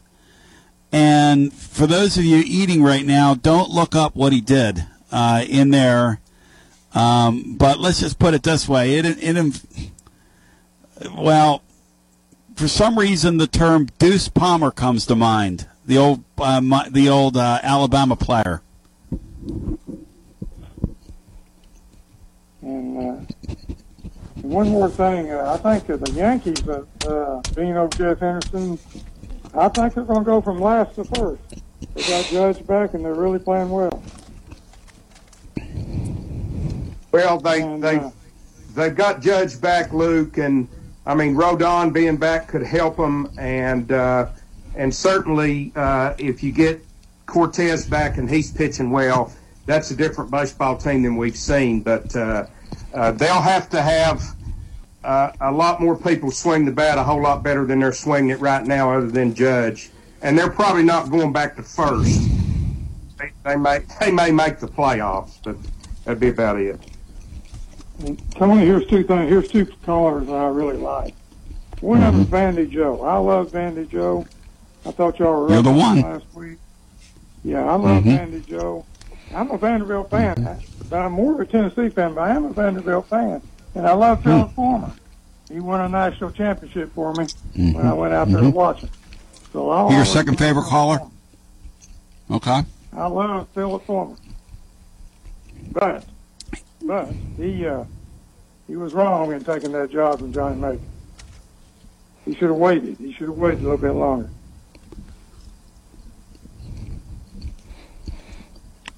And 0.92 1.54
for 1.54 1.86
those 1.86 2.18
of 2.18 2.26
you 2.26 2.42
eating 2.44 2.82
right 2.82 3.06
now, 3.06 3.36
don't 3.36 3.70
look 3.70 3.94
up 3.94 4.16
what 4.16 4.34
he 4.34 4.42
did 4.42 4.88
uh, 5.12 5.46
in 5.48 5.70
there. 5.70 6.20
Um, 6.96 7.58
but 7.58 7.80
let's 7.80 8.00
just 8.00 8.18
put 8.18 8.34
it 8.34 8.42
this 8.42 8.68
way: 8.68 8.96
it, 8.96 9.06
it, 9.06 9.62
well, 11.16 11.62
for 12.56 12.68
some 12.68 12.98
reason, 12.98 13.38
the 13.38 13.46
term 13.46 13.88
Deuce 14.00 14.30
Palmer 14.30 14.72
comes 14.72 15.06
to 15.06 15.16
mind. 15.16 15.68
The 15.88 15.98
old, 15.98 16.24
uh, 16.38 16.60
my, 16.62 16.90
the 16.90 17.08
old 17.10 17.38
uh, 17.38 17.60
Alabama 17.64 18.18
player. 18.18 18.62
And 22.62 22.98
uh, 22.98 23.22
one 24.42 24.68
more 24.70 24.90
thing, 24.90 25.32
uh, 25.32 25.58
I 25.58 25.58
think 25.58 25.88
that 25.88 26.06
the 26.06 26.12
Yankees, 26.12 26.68
uh, 26.68 26.84
uh, 27.08 27.42
being 27.56 27.78
over 27.78 27.98
Jeff 27.98 28.20
Henderson, 28.20 28.78
I 29.54 29.70
think 29.70 29.94
they're 29.94 30.04
going 30.04 30.20
to 30.20 30.26
go 30.26 30.42
from 30.42 30.60
last 30.60 30.96
to 30.96 31.06
first. 31.06 31.42
They 31.94 32.02
got 32.04 32.26
Judge 32.26 32.68
back, 32.68 32.94
and 32.94 33.06
they're 33.06 33.16
really 33.16 33.40
playing 33.40 33.70
well. 33.70 34.04
Well, 37.14 37.40
they 37.40 37.62
they 37.80 38.12
they've 38.76 38.96
got 38.96 39.22
Judge 39.22 39.60
back, 39.60 39.94
Luke, 39.94 40.38
and 40.38 40.68
I 41.06 41.16
mean 41.16 41.34
Rodon 41.34 41.94
being 41.94 42.18
back 42.18 42.50
could 42.50 42.64
help 42.64 42.98
them, 42.98 43.32
and 43.40 43.92
uh, 43.92 44.28
and 44.78 44.94
certainly 44.94 45.74
uh, 45.76 46.14
if 46.18 46.42
you 46.42 46.52
get 46.52 46.82
Cortes 47.26 47.86
back 47.86 48.18
and 48.18 48.30
he's 48.30 48.52
pitching 48.52 48.92
well, 48.92 49.34
that's 49.66 49.92
a 49.92 49.96
different 49.96 50.32
baseball 50.32 50.78
team 50.78 51.04
than 51.04 51.18
we've 51.18 51.36
seen. 51.36 51.82
But 51.82 52.16
uh, 52.16 52.46
uh, 52.94 53.12
they'll 53.12 53.42
have 53.42 53.70
to 53.72 53.82
have 53.82 54.24
uh, 55.04 55.32
a 55.42 55.52
lot 55.52 55.82
more 55.82 55.98
people 55.98 56.32
swing 56.32 56.64
the 56.64 56.72
bat 56.72 56.98
a 56.98 57.04
whole 57.04 57.22
lot 57.22 57.44
better 57.44 57.66
than 57.66 57.80
they're 57.80 57.92
swinging 57.92 58.30
it 58.30 58.40
right 58.40 58.66
now, 58.66 58.94
other 58.94 59.08
than 59.08 59.34
Judge, 59.34 59.90
and 60.22 60.38
they're 60.38 60.50
probably 60.50 60.84
not 60.84 61.10
going 61.10 61.34
back 61.34 61.56
to 61.58 61.64
first. 61.64 62.22
They, 63.18 63.32
they 63.44 63.56
may 63.56 63.80
they 64.00 64.12
may 64.12 64.32
make 64.32 64.60
the 64.60 64.68
playoffs, 64.68 65.40
but 65.44 65.58
that'd 66.06 66.20
be 66.20 66.30
about 66.30 66.60
it. 66.60 66.80
Tony, 68.36 68.64
here's 68.64 68.86
two 68.86 69.04
things. 69.04 69.28
Here's 69.28 69.48
two 69.48 69.66
callers 69.84 70.30
I 70.30 70.48
really 70.48 70.78
like. 70.78 71.16
One 71.82 72.04
of 72.04 72.14
them 72.14 72.22
is 72.22 72.28
Vandy 72.28 72.70
Joe. 72.70 73.02
I 73.02 73.18
love 73.18 73.52
Vandy 73.52 73.90
Joe. 73.90 74.26
I 74.88 74.92
thought 74.92 75.20
y'all 75.20 75.42
were 75.44 75.50
You're 75.54 75.62
the 75.64 75.72
one. 75.72 76.02
last 76.02 76.26
week. 76.34 76.58
Yeah, 77.44 77.66
I 77.66 77.76
love 77.76 78.04
Mhm. 78.04 78.18
Vandy 78.32 78.46
Joe. 78.48 78.86
I'm 79.36 79.52
a 79.52 79.58
Vanderbilt 79.58 80.10
fan, 80.10 80.58
but 80.90 80.98
I'm 81.00 81.12
more 81.12 81.34
of 81.34 81.40
a 81.42 81.46
Tennessee 81.46 81.90
fan. 81.90 82.14
But 82.14 82.22
I 82.22 82.36
am 82.36 82.46
a 82.46 82.50
Vanderbilt 82.54 83.08
fan, 83.08 83.42
and 83.76 83.86
I 83.86 83.94
love 83.94 84.24
Phillip 84.24 84.54
Fulmer. 84.54 84.92
He 85.52 85.60
won 85.60 85.82
a 85.82 85.90
national 85.90 86.32
championship 86.32 86.94
for 86.94 87.14
me 87.14 87.28
when 87.74 87.86
I 87.86 87.94
went 87.94 88.14
out 88.14 88.30
there 88.30 88.40
to 88.42 88.48
Mhm. 88.48 88.54
watch 88.54 88.80
him. 88.82 88.90
So 89.52 89.70
I'll 89.70 89.92
Your 89.92 90.06
second 90.06 90.38
favorite 90.38 90.66
caller? 90.66 91.00
Okay. 92.32 92.64
I 92.96 93.08
love 93.08 93.48
Phillip 93.54 93.86
Fulmer. 93.86 94.16
But, 95.74 96.06
but 96.82 97.10
he 97.36 97.66
uh, 97.68 97.84
he 98.68 98.76
was 98.78 98.94
wrong 98.94 99.34
in 99.34 99.44
taking 99.44 99.74
that 99.74 99.92
job 99.92 100.20
from 100.20 100.32
Johnny 100.34 100.56
Majors. 100.56 100.80
He 102.26 102.34
should 102.34 102.50
have 102.50 102.58
waited. 102.58 102.98
He 103.00 103.12
should 103.14 103.28
have 103.30 103.38
waited 103.38 103.60
a 103.60 103.64
little 103.64 103.78
bit 103.78 103.92
longer. 103.92 104.30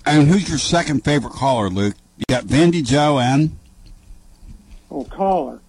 And 0.09 0.27
who's 0.27 0.49
your 0.49 0.57
second 0.57 1.03
favorite 1.03 1.33
caller, 1.33 1.69
Luke? 1.69 1.95
You 2.17 2.23
got 2.27 2.45
Vandy 2.45 2.83
Joe 2.83 3.19
and 3.19 3.55
Oh, 4.91 5.03
caller. 5.03 5.59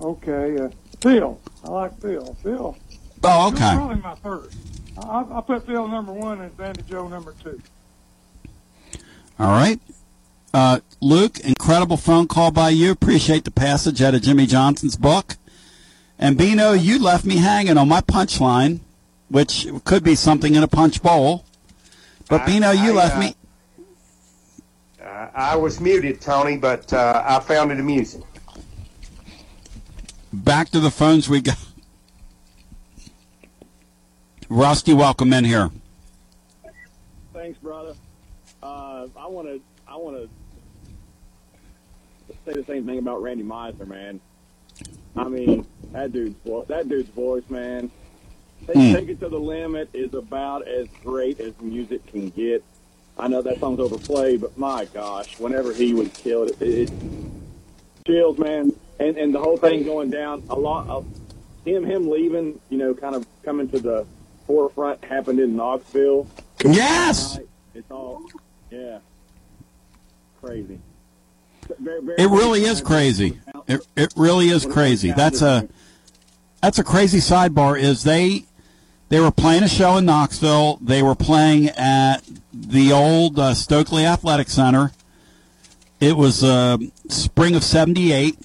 Okay, 0.00 0.58
uh, 0.58 0.68
Phil. 1.00 1.40
I 1.64 1.68
like 1.70 2.00
Phil. 2.00 2.36
Phil. 2.42 2.76
Oh, 3.22 3.48
okay. 3.48 3.58
Phil's 3.58 3.74
probably 3.74 3.96
my 4.02 4.14
third. 4.16 4.48
I, 4.98 5.38
I 5.38 5.40
put 5.40 5.64
Phil 5.66 5.86
number 5.86 6.12
one 6.12 6.40
and 6.40 6.56
Vandy 6.56 6.84
Joe 6.88 7.06
number 7.06 7.34
two. 7.42 7.60
All 9.38 9.46
right. 9.52 9.80
Uh, 10.52 10.80
Luke, 11.00 11.38
incredible 11.40 11.96
phone 11.96 12.26
call 12.26 12.50
by 12.50 12.70
you. 12.70 12.90
Appreciate 12.90 13.44
the 13.44 13.50
passage 13.50 14.02
out 14.02 14.14
of 14.14 14.22
Jimmy 14.22 14.46
Johnson's 14.46 14.96
book. 14.96 15.36
And 16.18 16.36
Bino, 16.36 16.72
you 16.72 17.00
left 17.02 17.24
me 17.24 17.36
hanging 17.36 17.76
on 17.76 17.88
my 17.88 18.00
punchline, 18.00 18.80
which 19.28 19.66
could 19.84 20.02
be 20.04 20.14
something 20.16 20.54
in 20.54 20.62
a 20.62 20.68
punch 20.68 21.02
bowl. 21.02 21.44
But 22.28 22.42
I- 22.42 22.46
Bino, 22.46 22.70
you 22.72 22.92
I, 22.92 22.94
left 23.04 23.16
uh, 23.16 23.20
me. 23.20 23.34
I 25.34 25.56
was 25.56 25.80
muted, 25.80 26.20
Tony, 26.20 26.56
but 26.56 26.92
uh, 26.92 27.22
I 27.26 27.40
found 27.40 27.72
it 27.72 27.80
amusing. 27.80 28.24
Back 30.32 30.68
to 30.70 30.80
the 30.80 30.90
phones 30.90 31.28
we 31.28 31.40
go. 31.40 31.52
Rusty, 34.48 34.92
welcome 34.92 35.32
in 35.32 35.44
here. 35.44 35.70
Thanks, 37.32 37.58
brother. 37.58 37.94
Uh, 38.62 39.06
I 39.16 39.26
want 39.26 39.48
to 39.48 39.60
I 39.86 39.96
want 39.96 40.16
to 40.16 40.28
say 42.46 42.52
the 42.52 42.64
same 42.64 42.86
thing 42.86 42.98
about 42.98 43.22
Randy 43.22 43.44
Meisner, 43.44 43.86
man. 43.86 44.20
I 45.16 45.24
mean, 45.28 45.66
that 45.92 46.12
dude's 46.12 46.36
voice, 46.44 46.66
that 46.68 46.88
dude's 46.88 47.10
voice, 47.10 47.44
man. 47.48 47.90
Take, 48.66 48.76
Hmm. 48.76 48.92
Take 48.94 49.08
it 49.10 49.20
to 49.20 49.28
the 49.28 49.38
limit 49.38 49.90
is 49.92 50.14
about 50.14 50.66
as 50.66 50.88
great 51.02 51.38
as 51.40 51.52
music 51.60 52.06
can 52.06 52.30
get. 52.30 52.64
I 53.18 53.28
know 53.28 53.42
that 53.42 53.60
song's 53.60 53.80
overplayed, 53.80 54.40
but 54.40 54.58
my 54.58 54.86
gosh, 54.86 55.38
whenever 55.38 55.72
he 55.72 55.94
was 55.94 56.08
killed, 56.08 56.50
it, 56.50 56.62
it, 56.62 56.90
it 56.90 56.92
chills, 58.06 58.38
man. 58.38 58.72
And 58.98 59.16
and 59.16 59.34
the 59.34 59.40
whole 59.40 59.56
thing 59.56 59.84
going 59.84 60.10
down, 60.10 60.44
a 60.48 60.54
lot 60.54 60.88
of 60.88 61.06
him 61.64 61.84
him 61.84 62.08
leaving, 62.10 62.60
you 62.70 62.78
know, 62.78 62.94
kind 62.94 63.14
of 63.14 63.26
coming 63.42 63.68
to 63.70 63.78
the 63.78 64.06
forefront 64.46 65.04
happened 65.04 65.40
in 65.40 65.56
Knoxville. 65.56 66.26
Yes! 66.64 67.38
It's 67.74 67.90
all, 67.90 68.22
yeah, 68.70 68.98
crazy. 70.40 70.78
Very, 71.78 72.02
very 72.02 72.18
It 72.18 72.28
really 72.28 72.64
is 72.64 72.80
crazy. 72.80 73.40
It, 73.66 73.86
it 73.96 74.12
really 74.16 74.48
is 74.48 74.66
crazy. 74.66 75.12
That's 75.12 75.42
a 75.42 75.68
that's 76.62 76.78
a 76.78 76.84
crazy 76.84 77.18
sidebar. 77.18 77.80
Is 77.80 78.04
they 78.04 78.44
they 79.08 79.20
were 79.20 79.30
playing 79.30 79.62
a 79.62 79.68
show 79.68 79.96
in 79.96 80.06
Knoxville. 80.06 80.78
They 80.80 81.02
were 81.02 81.14
playing 81.14 81.68
at 81.70 82.18
the 82.52 82.92
old 82.92 83.38
uh, 83.38 83.54
Stokely 83.54 84.06
Athletic 84.06 84.48
Center. 84.48 84.92
It 86.00 86.16
was 86.16 86.42
uh, 86.42 86.78
spring 87.08 87.54
of 87.54 87.62
'78, 87.62 88.38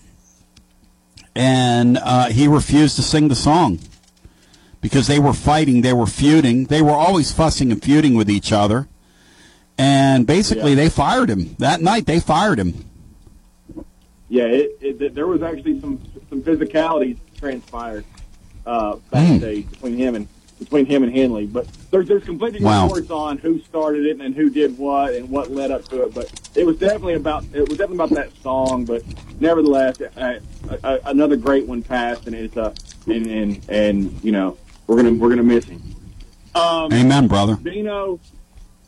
and 1.36 1.98
uh, 1.98 2.30
he 2.30 2.48
refused 2.48 2.95
to 2.98 3.02
sing 3.02 3.27
the 3.27 3.36
song 3.36 3.80
because 4.81 5.07
they 5.07 5.19
were 5.19 5.34
fighting. 5.34 5.81
They 5.81 5.94
were 5.94 6.06
feuding. 6.07 6.65
They 6.65 6.81
were 6.81 6.91
always 6.91 7.31
fussing 7.31 7.72
and 7.72 7.81
feuding 7.81 8.15
with 8.15 8.30
each 8.30 8.52
other. 8.52 8.88
And 9.77 10.27
basically, 10.27 10.76
they 10.76 10.90
fired 10.90 11.30
him 11.30 11.56
that 11.60 11.81
night. 11.81 12.06
They 12.06 12.19
fired 12.19 12.60
him. 12.60 12.86
Yeah, 14.27 14.44
it, 14.44 14.77
it, 14.81 15.15
there 15.15 15.26
was 15.26 15.41
actually 15.41 15.80
some 15.80 16.02
some 16.30 16.41
physicality 16.44 17.18
transpired 17.38 18.06
uh, 18.65 18.98
backstage 19.10 19.69
between 19.72 19.98
him 19.98 20.15
and 20.15 20.27
between 20.60 20.86
him 20.86 21.03
and 21.03 21.15
Henley. 21.15 21.45
But 21.48 21.68
there's 21.90 22.07
there's 22.07 22.23
conflicting 22.23 22.64
Wow. 22.64 22.84
reports 22.84 23.10
on 23.10 23.38
who 23.38 23.60
started 23.61 24.06
it 24.06 24.19
and 24.22 24.36
who 24.36 24.49
did 24.49 24.77
what 24.77 25.14
and 25.14 25.30
what 25.30 25.49
led 25.52 25.72
up 25.72 25.88
to 25.90 26.03
it. 26.03 26.14
But 26.14 26.31
it 26.56 26.65
was 26.65 26.77
definitely 26.77 27.15
about 27.15 27.45
it 27.53 27.68
was 27.68 27.77
definitely 27.77 27.95
about 27.95 28.10
that 28.11 28.36
song. 28.44 28.86
But 28.86 29.03
nevertheless, 29.40 29.99
uh, 30.02 30.40
uh, 30.84 30.98
another 31.06 31.38
great 31.38 31.65
one 31.65 31.81
passed, 31.81 32.27
and 32.27 32.36
it's 32.36 32.57
uh, 32.57 32.73
and 33.07 33.26
and 33.26 33.65
and 33.69 34.23
you 34.23 34.31
know 34.31 34.57
we're 34.88 34.98
gonna 34.98 35.14
we're 35.14 35.30
gonna 35.30 35.44
miss 35.44 35.65
him. 35.65 35.81
Um, 36.56 36.91
Amen, 36.91 37.27
brother. 37.27 37.56
Bino, 37.56 38.19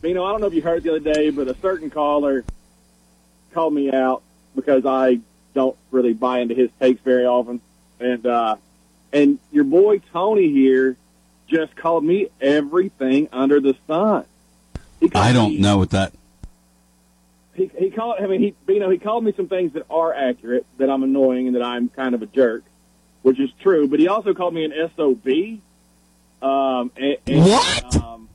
Bino, 0.01 0.23
I 0.25 0.31
don't 0.31 0.41
know 0.41 0.47
if 0.47 0.53
you 0.53 0.61
heard 0.61 0.83
the 0.83 0.89
other 0.95 1.13
day, 1.13 1.29
but 1.29 1.47
a 1.47 1.55
certain 1.61 1.89
caller 1.89 2.43
called 3.53 3.73
me 3.73 3.91
out 3.91 4.23
because 4.55 4.85
I 4.85 5.19
don't 5.53 5.77
really 5.91 6.13
buy 6.13 6.39
into 6.39 6.55
his 6.55 6.69
takes 6.79 7.01
very 7.01 7.25
often, 7.25 7.61
and 7.99 8.25
uh, 8.25 8.55
and 9.13 9.39
your 9.51 9.63
boy 9.63 9.99
Tony 10.11 10.49
here 10.51 10.97
just 11.51 11.75
called 11.75 12.03
me 12.03 12.29
everything 12.39 13.27
under 13.31 13.59
the 13.59 13.75
sun. 13.85 14.25
I 15.13 15.33
don't 15.33 15.59
know 15.59 15.77
what 15.77 15.91
that. 15.91 16.13
He 17.53 17.69
he 17.77 17.91
called. 17.91 18.15
I 18.19 18.27
mean, 18.27 18.39
he 18.39 18.55
you 18.73 18.79
know 18.79 18.89
he 18.89 18.97
called 18.97 19.23
me 19.23 19.33
some 19.35 19.47
things 19.47 19.73
that 19.73 19.85
are 19.89 20.13
accurate 20.13 20.65
that 20.77 20.89
I'm 20.89 21.03
annoying 21.03 21.47
and 21.47 21.55
that 21.55 21.63
I'm 21.63 21.89
kind 21.89 22.15
of 22.15 22.21
a 22.21 22.25
jerk, 22.25 22.63
which 23.23 23.39
is 23.39 23.51
true. 23.61 23.87
But 23.87 23.99
he 23.99 24.07
also 24.07 24.33
called 24.33 24.53
me 24.53 24.63
an 24.63 24.89
sob. 24.95 25.27
Um, 26.41 26.91
and, 26.95 27.17
and, 27.27 27.45
What? 27.45 27.95
Um, 27.97 28.29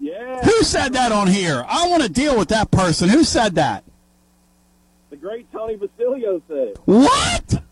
yeah. 0.00 0.42
Who 0.42 0.62
said 0.62 0.94
that 0.94 1.12
on 1.12 1.28
here? 1.28 1.64
I 1.68 1.88
want 1.88 2.02
to 2.02 2.08
deal 2.08 2.36
with 2.36 2.48
that 2.48 2.70
person. 2.70 3.08
Who 3.08 3.24
said 3.24 3.56
that? 3.56 3.84
The 5.10 5.16
great 5.16 5.50
Tony 5.52 5.76
Basilio 5.76 6.42
said. 6.48 6.76
What? 6.86 7.62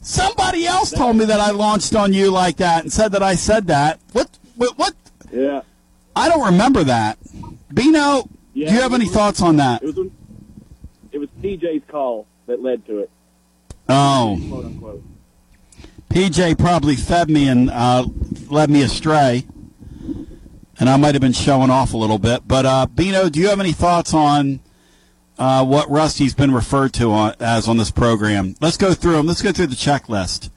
Somebody 0.00 0.66
else 0.66 0.90
told 0.90 1.16
me 1.16 1.26
that 1.26 1.40
I 1.40 1.50
launched 1.50 1.94
on 1.94 2.12
you 2.12 2.30
like 2.30 2.56
that 2.56 2.82
and 2.82 2.92
said 2.92 3.12
that 3.12 3.22
I 3.22 3.34
said 3.34 3.66
that. 3.66 4.00
What? 4.12 4.38
What? 4.56 4.78
what? 4.78 4.94
Yeah. 5.30 5.62
I 6.16 6.28
don't 6.28 6.44
remember 6.44 6.84
that. 6.84 7.18
Bino, 7.72 8.28
Yeah, 8.52 8.68
do 8.68 8.74
you 8.74 8.80
have 8.80 8.94
any 8.94 9.06
thoughts 9.06 9.42
on 9.42 9.56
that? 9.56 9.82
It 9.82 9.94
was 9.94 10.10
it 11.12 11.18
was 11.18 11.28
TJ's 11.42 11.82
call 11.88 12.26
that 12.46 12.62
led 12.62 12.86
to 12.86 13.00
it. 13.00 13.10
Oh, 13.88 14.38
Quote 14.48 14.64
unquote. 14.64 15.02
PJ 16.08 16.58
probably 16.58 16.96
fed 16.96 17.30
me 17.30 17.48
and 17.48 17.70
uh, 17.70 18.06
led 18.48 18.70
me 18.70 18.82
astray, 18.82 19.46
and 20.78 20.88
I 20.88 20.96
might 20.96 21.14
have 21.14 21.22
been 21.22 21.32
showing 21.32 21.70
off 21.70 21.92
a 21.94 21.96
little 21.96 22.18
bit. 22.18 22.46
But 22.48 22.66
uh, 22.66 22.86
Bino, 22.86 23.28
do 23.28 23.38
you 23.38 23.48
have 23.48 23.60
any 23.60 23.72
thoughts 23.72 24.12
on 24.12 24.60
uh, 25.40 25.64
what 25.64 25.90
Rusty's 25.90 26.34
been 26.34 26.52
referred 26.52 26.92
to 26.94 27.10
on, 27.10 27.34
as 27.40 27.66
on 27.66 27.78
this 27.78 27.90
program? 27.90 28.54
Let's 28.60 28.76
go 28.76 28.94
through 28.94 29.14
them. 29.14 29.26
Let's 29.26 29.42
go 29.42 29.50
through 29.52 29.68
the 29.68 29.74
checklist. 29.74 30.50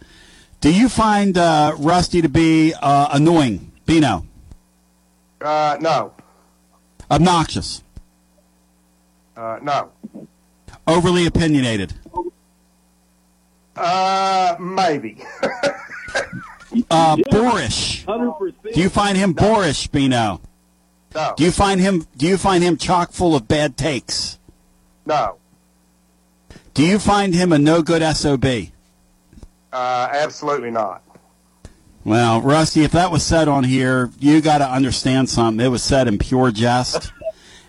Do 0.62 0.72
you 0.74 0.90
find 0.90 1.38
uh, 1.38 1.76
Rusty 1.80 2.22
to 2.22 2.30
be 2.30 2.74
uh, 2.80 3.08
annoying, 3.14 3.72
Bino? 3.86 4.26
Uh, 5.42 5.78
no. 5.82 6.14
Obnoxious, 7.12 7.84
Uh, 9.36 9.60
no. 9.62 9.90
overly 10.88 11.26
opinionated, 11.26 11.94
Uh, 13.76 14.56
maybe. 14.60 15.24
uh, 16.92 17.18
boorish. 17.30 18.06
Hundred 18.06 18.32
percent. 18.34 18.74
Do 18.76 18.82
you 18.82 18.90
find 18.90 19.18
him 19.18 19.34
boorish, 19.34 19.88
Bino? 19.88 20.40
No. 21.14 21.34
Do 21.38 21.44
you 21.44 21.52
find 21.52 21.82
him? 21.82 22.06
Do 22.18 22.26
you 22.28 22.38
find 22.38 22.64
him 22.64 22.78
chock 22.78 23.12
full 23.12 23.36
of 23.36 23.48
bad 23.48 23.76
takes? 23.78 24.40
No. 25.06 25.38
Do 26.74 26.84
you 26.84 27.00
find 27.00 27.34
him 27.34 27.52
a 27.52 27.60
no 27.60 27.82
good 27.82 28.02
sob? 28.16 28.46
Uh, 28.46 30.10
absolutely 30.12 30.72
not. 30.72 31.02
Well, 32.06 32.42
Rusty, 32.42 32.84
if 32.84 32.92
that 32.92 33.12
was 33.12 33.24
said 33.24 33.48
on 33.48 33.64
here, 33.64 34.12
you 34.20 34.42
got 34.42 34.58
to 34.58 34.70
understand 34.70 35.30
something. 35.30 35.66
It 35.66 35.70
was 35.70 35.84
said 35.84 36.08
in 36.08 36.18
pure 36.18 36.52
jest, 36.52 37.14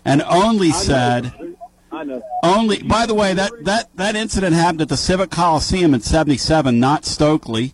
and 0.03 0.21
only 0.23 0.71
said 0.71 1.33
I 1.91 2.03
know. 2.03 2.21
only. 2.43 2.83
By 2.83 3.05
the 3.05 3.13
way, 3.13 3.33
that 3.33 3.51
that 3.63 3.95
that 3.95 4.15
incident 4.15 4.55
happened 4.55 4.81
at 4.81 4.89
the 4.89 4.97
Civic 4.97 5.29
Coliseum 5.29 5.93
in 5.93 6.01
'77, 6.01 6.79
not 6.79 7.05
Stokely, 7.05 7.73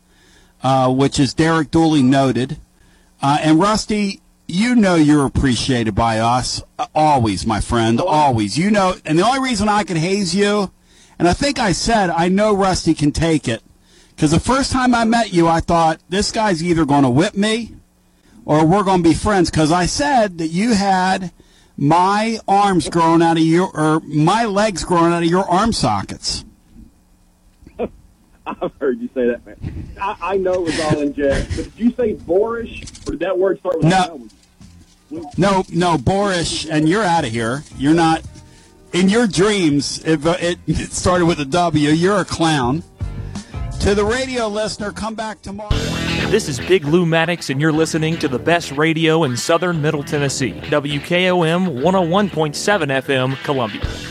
uh, 0.62 0.94
which 0.94 1.20
is 1.20 1.34
Derek 1.34 1.72
Dooley 1.72 2.04
noted. 2.04 2.58
Uh, 3.24 3.38
and 3.42 3.60
Rusty, 3.60 4.22
you 4.52 4.76
know 4.76 4.96
you're 4.96 5.26
appreciated 5.26 5.96
by 5.96 6.20
us 6.20 6.62
uh, 6.78 6.88
always, 6.94 7.46
my 7.46 7.62
friend, 7.62 8.00
always. 8.02 8.58
You 8.58 8.70
know, 8.72 8.96
and 9.06 9.18
the 9.18 9.26
only 9.26 9.40
reason 9.40 9.70
I 9.70 9.84
can 9.84 9.98
haze 9.98 10.36
you, 10.36 10.72
and 11.18 11.28
I 11.28 11.34
think 11.34 11.60
I 11.60 11.72
said 11.72 12.10
I 12.10 12.28
know 12.28 12.56
Rusty 12.56 12.94
can 12.94 13.12
take 13.12 13.48
it, 13.48 13.64
because 14.10 14.32
the 14.32 14.40
first 14.40 14.72
time 14.72 14.94
I 14.94 15.06
met 15.06 15.34
you, 15.34 15.48
I 15.48 15.62
thought 15.62 16.02
this 16.10 16.32
guy's 16.32 16.64
either 16.64 16.86
going 16.86 17.04
to 17.04 17.10
whip 17.10 17.36
me, 17.36 17.76
or 18.46 18.66
we're 18.66 18.84
going 18.84 19.04
to 19.04 19.10
be 19.10 19.16
friends. 19.16 19.50
Because 19.50 19.72
I 19.72 19.86
said 19.86 20.38
that 20.40 20.48
you 20.48 20.74
had 20.74 21.32
my 21.78 22.40
arms 22.48 22.90
growing 22.90 23.22
out 23.22 23.38
of 23.38 23.44
your, 23.44 23.72
or 23.74 24.02
my 24.02 24.46
legs 24.46 24.84
growing 24.84 25.14
out 25.14 25.24
of 25.24 25.30
your 25.30 25.50
arm 25.50 25.72
sockets. 25.72 26.44
I've 28.46 28.74
heard 28.80 29.00
you 29.00 29.10
say 29.14 29.28
that, 29.28 29.46
man. 29.46 29.90
I, 30.00 30.18
I 30.22 30.38
know 30.38 30.54
it 30.54 30.62
was 30.62 30.80
all 30.82 31.00
in 31.00 31.14
jest, 31.14 31.56
but 31.56 31.66
did 31.66 31.80
you 31.80 31.92
say 31.94 32.14
boorish, 32.14 32.84
or 33.08 33.12
did 33.12 33.20
that 33.22 33.38
word 33.38 33.60
start 33.60 33.78
with 33.78 33.86
No. 33.86 34.28
No, 35.38 35.66
no, 35.72 35.98
boorish, 35.98 36.68
and 36.70 36.88
you're 36.88 37.04
out 37.04 37.26
of 37.26 37.32
here. 37.32 37.64
You're 37.78 37.94
not. 37.94 38.22
In 38.94 39.08
your 39.08 39.26
dreams, 39.26 40.04
if 40.06 40.26
uh, 40.26 40.36
it, 40.40 40.60
it 40.68 40.92
started 40.92 41.26
with 41.26 41.40
a 41.40 41.46
W, 41.46 41.90
you're 41.90 42.20
a 42.20 42.26
clown. 42.26 42.84
To 43.82 43.96
the 43.96 44.06
radio 44.06 44.48
listener, 44.48 44.92
come 44.92 45.16
back 45.16 45.42
tomorrow. 45.42 45.76
This 46.30 46.48
is 46.48 46.60
Big 46.60 46.86
Lou 46.86 47.06
Maddox, 47.06 47.50
and 47.50 47.60
you're 47.60 47.72
listening 47.72 48.18
to 48.20 48.28
the 48.28 48.38
best 48.38 48.72
radio 48.74 49.24
in 49.24 49.36
southern 49.36 49.82
Middle 49.82 50.04
Tennessee. 50.04 50.54
WKOM 50.54 51.82
101.7 51.82 53.02
FM, 53.02 53.44
Columbia. 53.44 54.11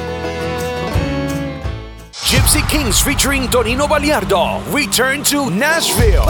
Gypsy 2.31 2.65
Kings 2.69 3.01
featuring 3.01 3.49
Tonino 3.49 3.89
Baliardo 3.89 4.63
return 4.73 5.21
to 5.23 5.49
Nashville 5.49 6.23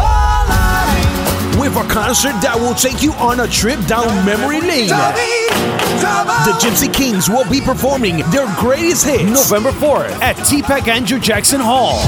with 1.62 1.76
a 1.78 1.88
concert 1.94 2.34
that 2.42 2.58
will 2.58 2.74
take 2.74 3.04
you 3.04 3.14
on 3.22 3.42
a 3.42 3.48
trip 3.48 3.80
down 3.86 4.10
memory 4.26 4.62
lane. 4.62 4.88
The 4.88 6.58
Gypsy 6.60 6.92
Kings 6.92 7.30
will 7.30 7.48
be 7.52 7.62
performing 7.62 8.28
their 8.32 8.52
greatest 8.58 9.06
hits 9.06 9.30
November 9.30 9.70
4th 9.70 10.20
at 10.24 10.36
TPAC 10.38 10.88
Andrew 10.88 11.20
Jackson 11.20 11.62
Hall. 11.62 12.02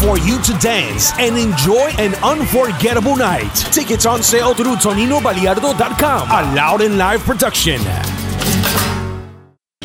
For 0.00 0.18
you 0.18 0.42
to 0.42 0.52
dance 0.58 1.12
and 1.20 1.38
enjoy 1.38 1.94
an 2.02 2.16
unforgettable 2.24 3.14
night. 3.14 3.54
Tickets 3.70 4.06
on 4.06 4.24
sale 4.24 4.54
through 4.54 4.74
ToninoBaliardo.com. 4.74 6.28
A 6.28 6.54
loud 6.56 6.80
and 6.80 6.98
live 6.98 7.20
production. 7.20 7.80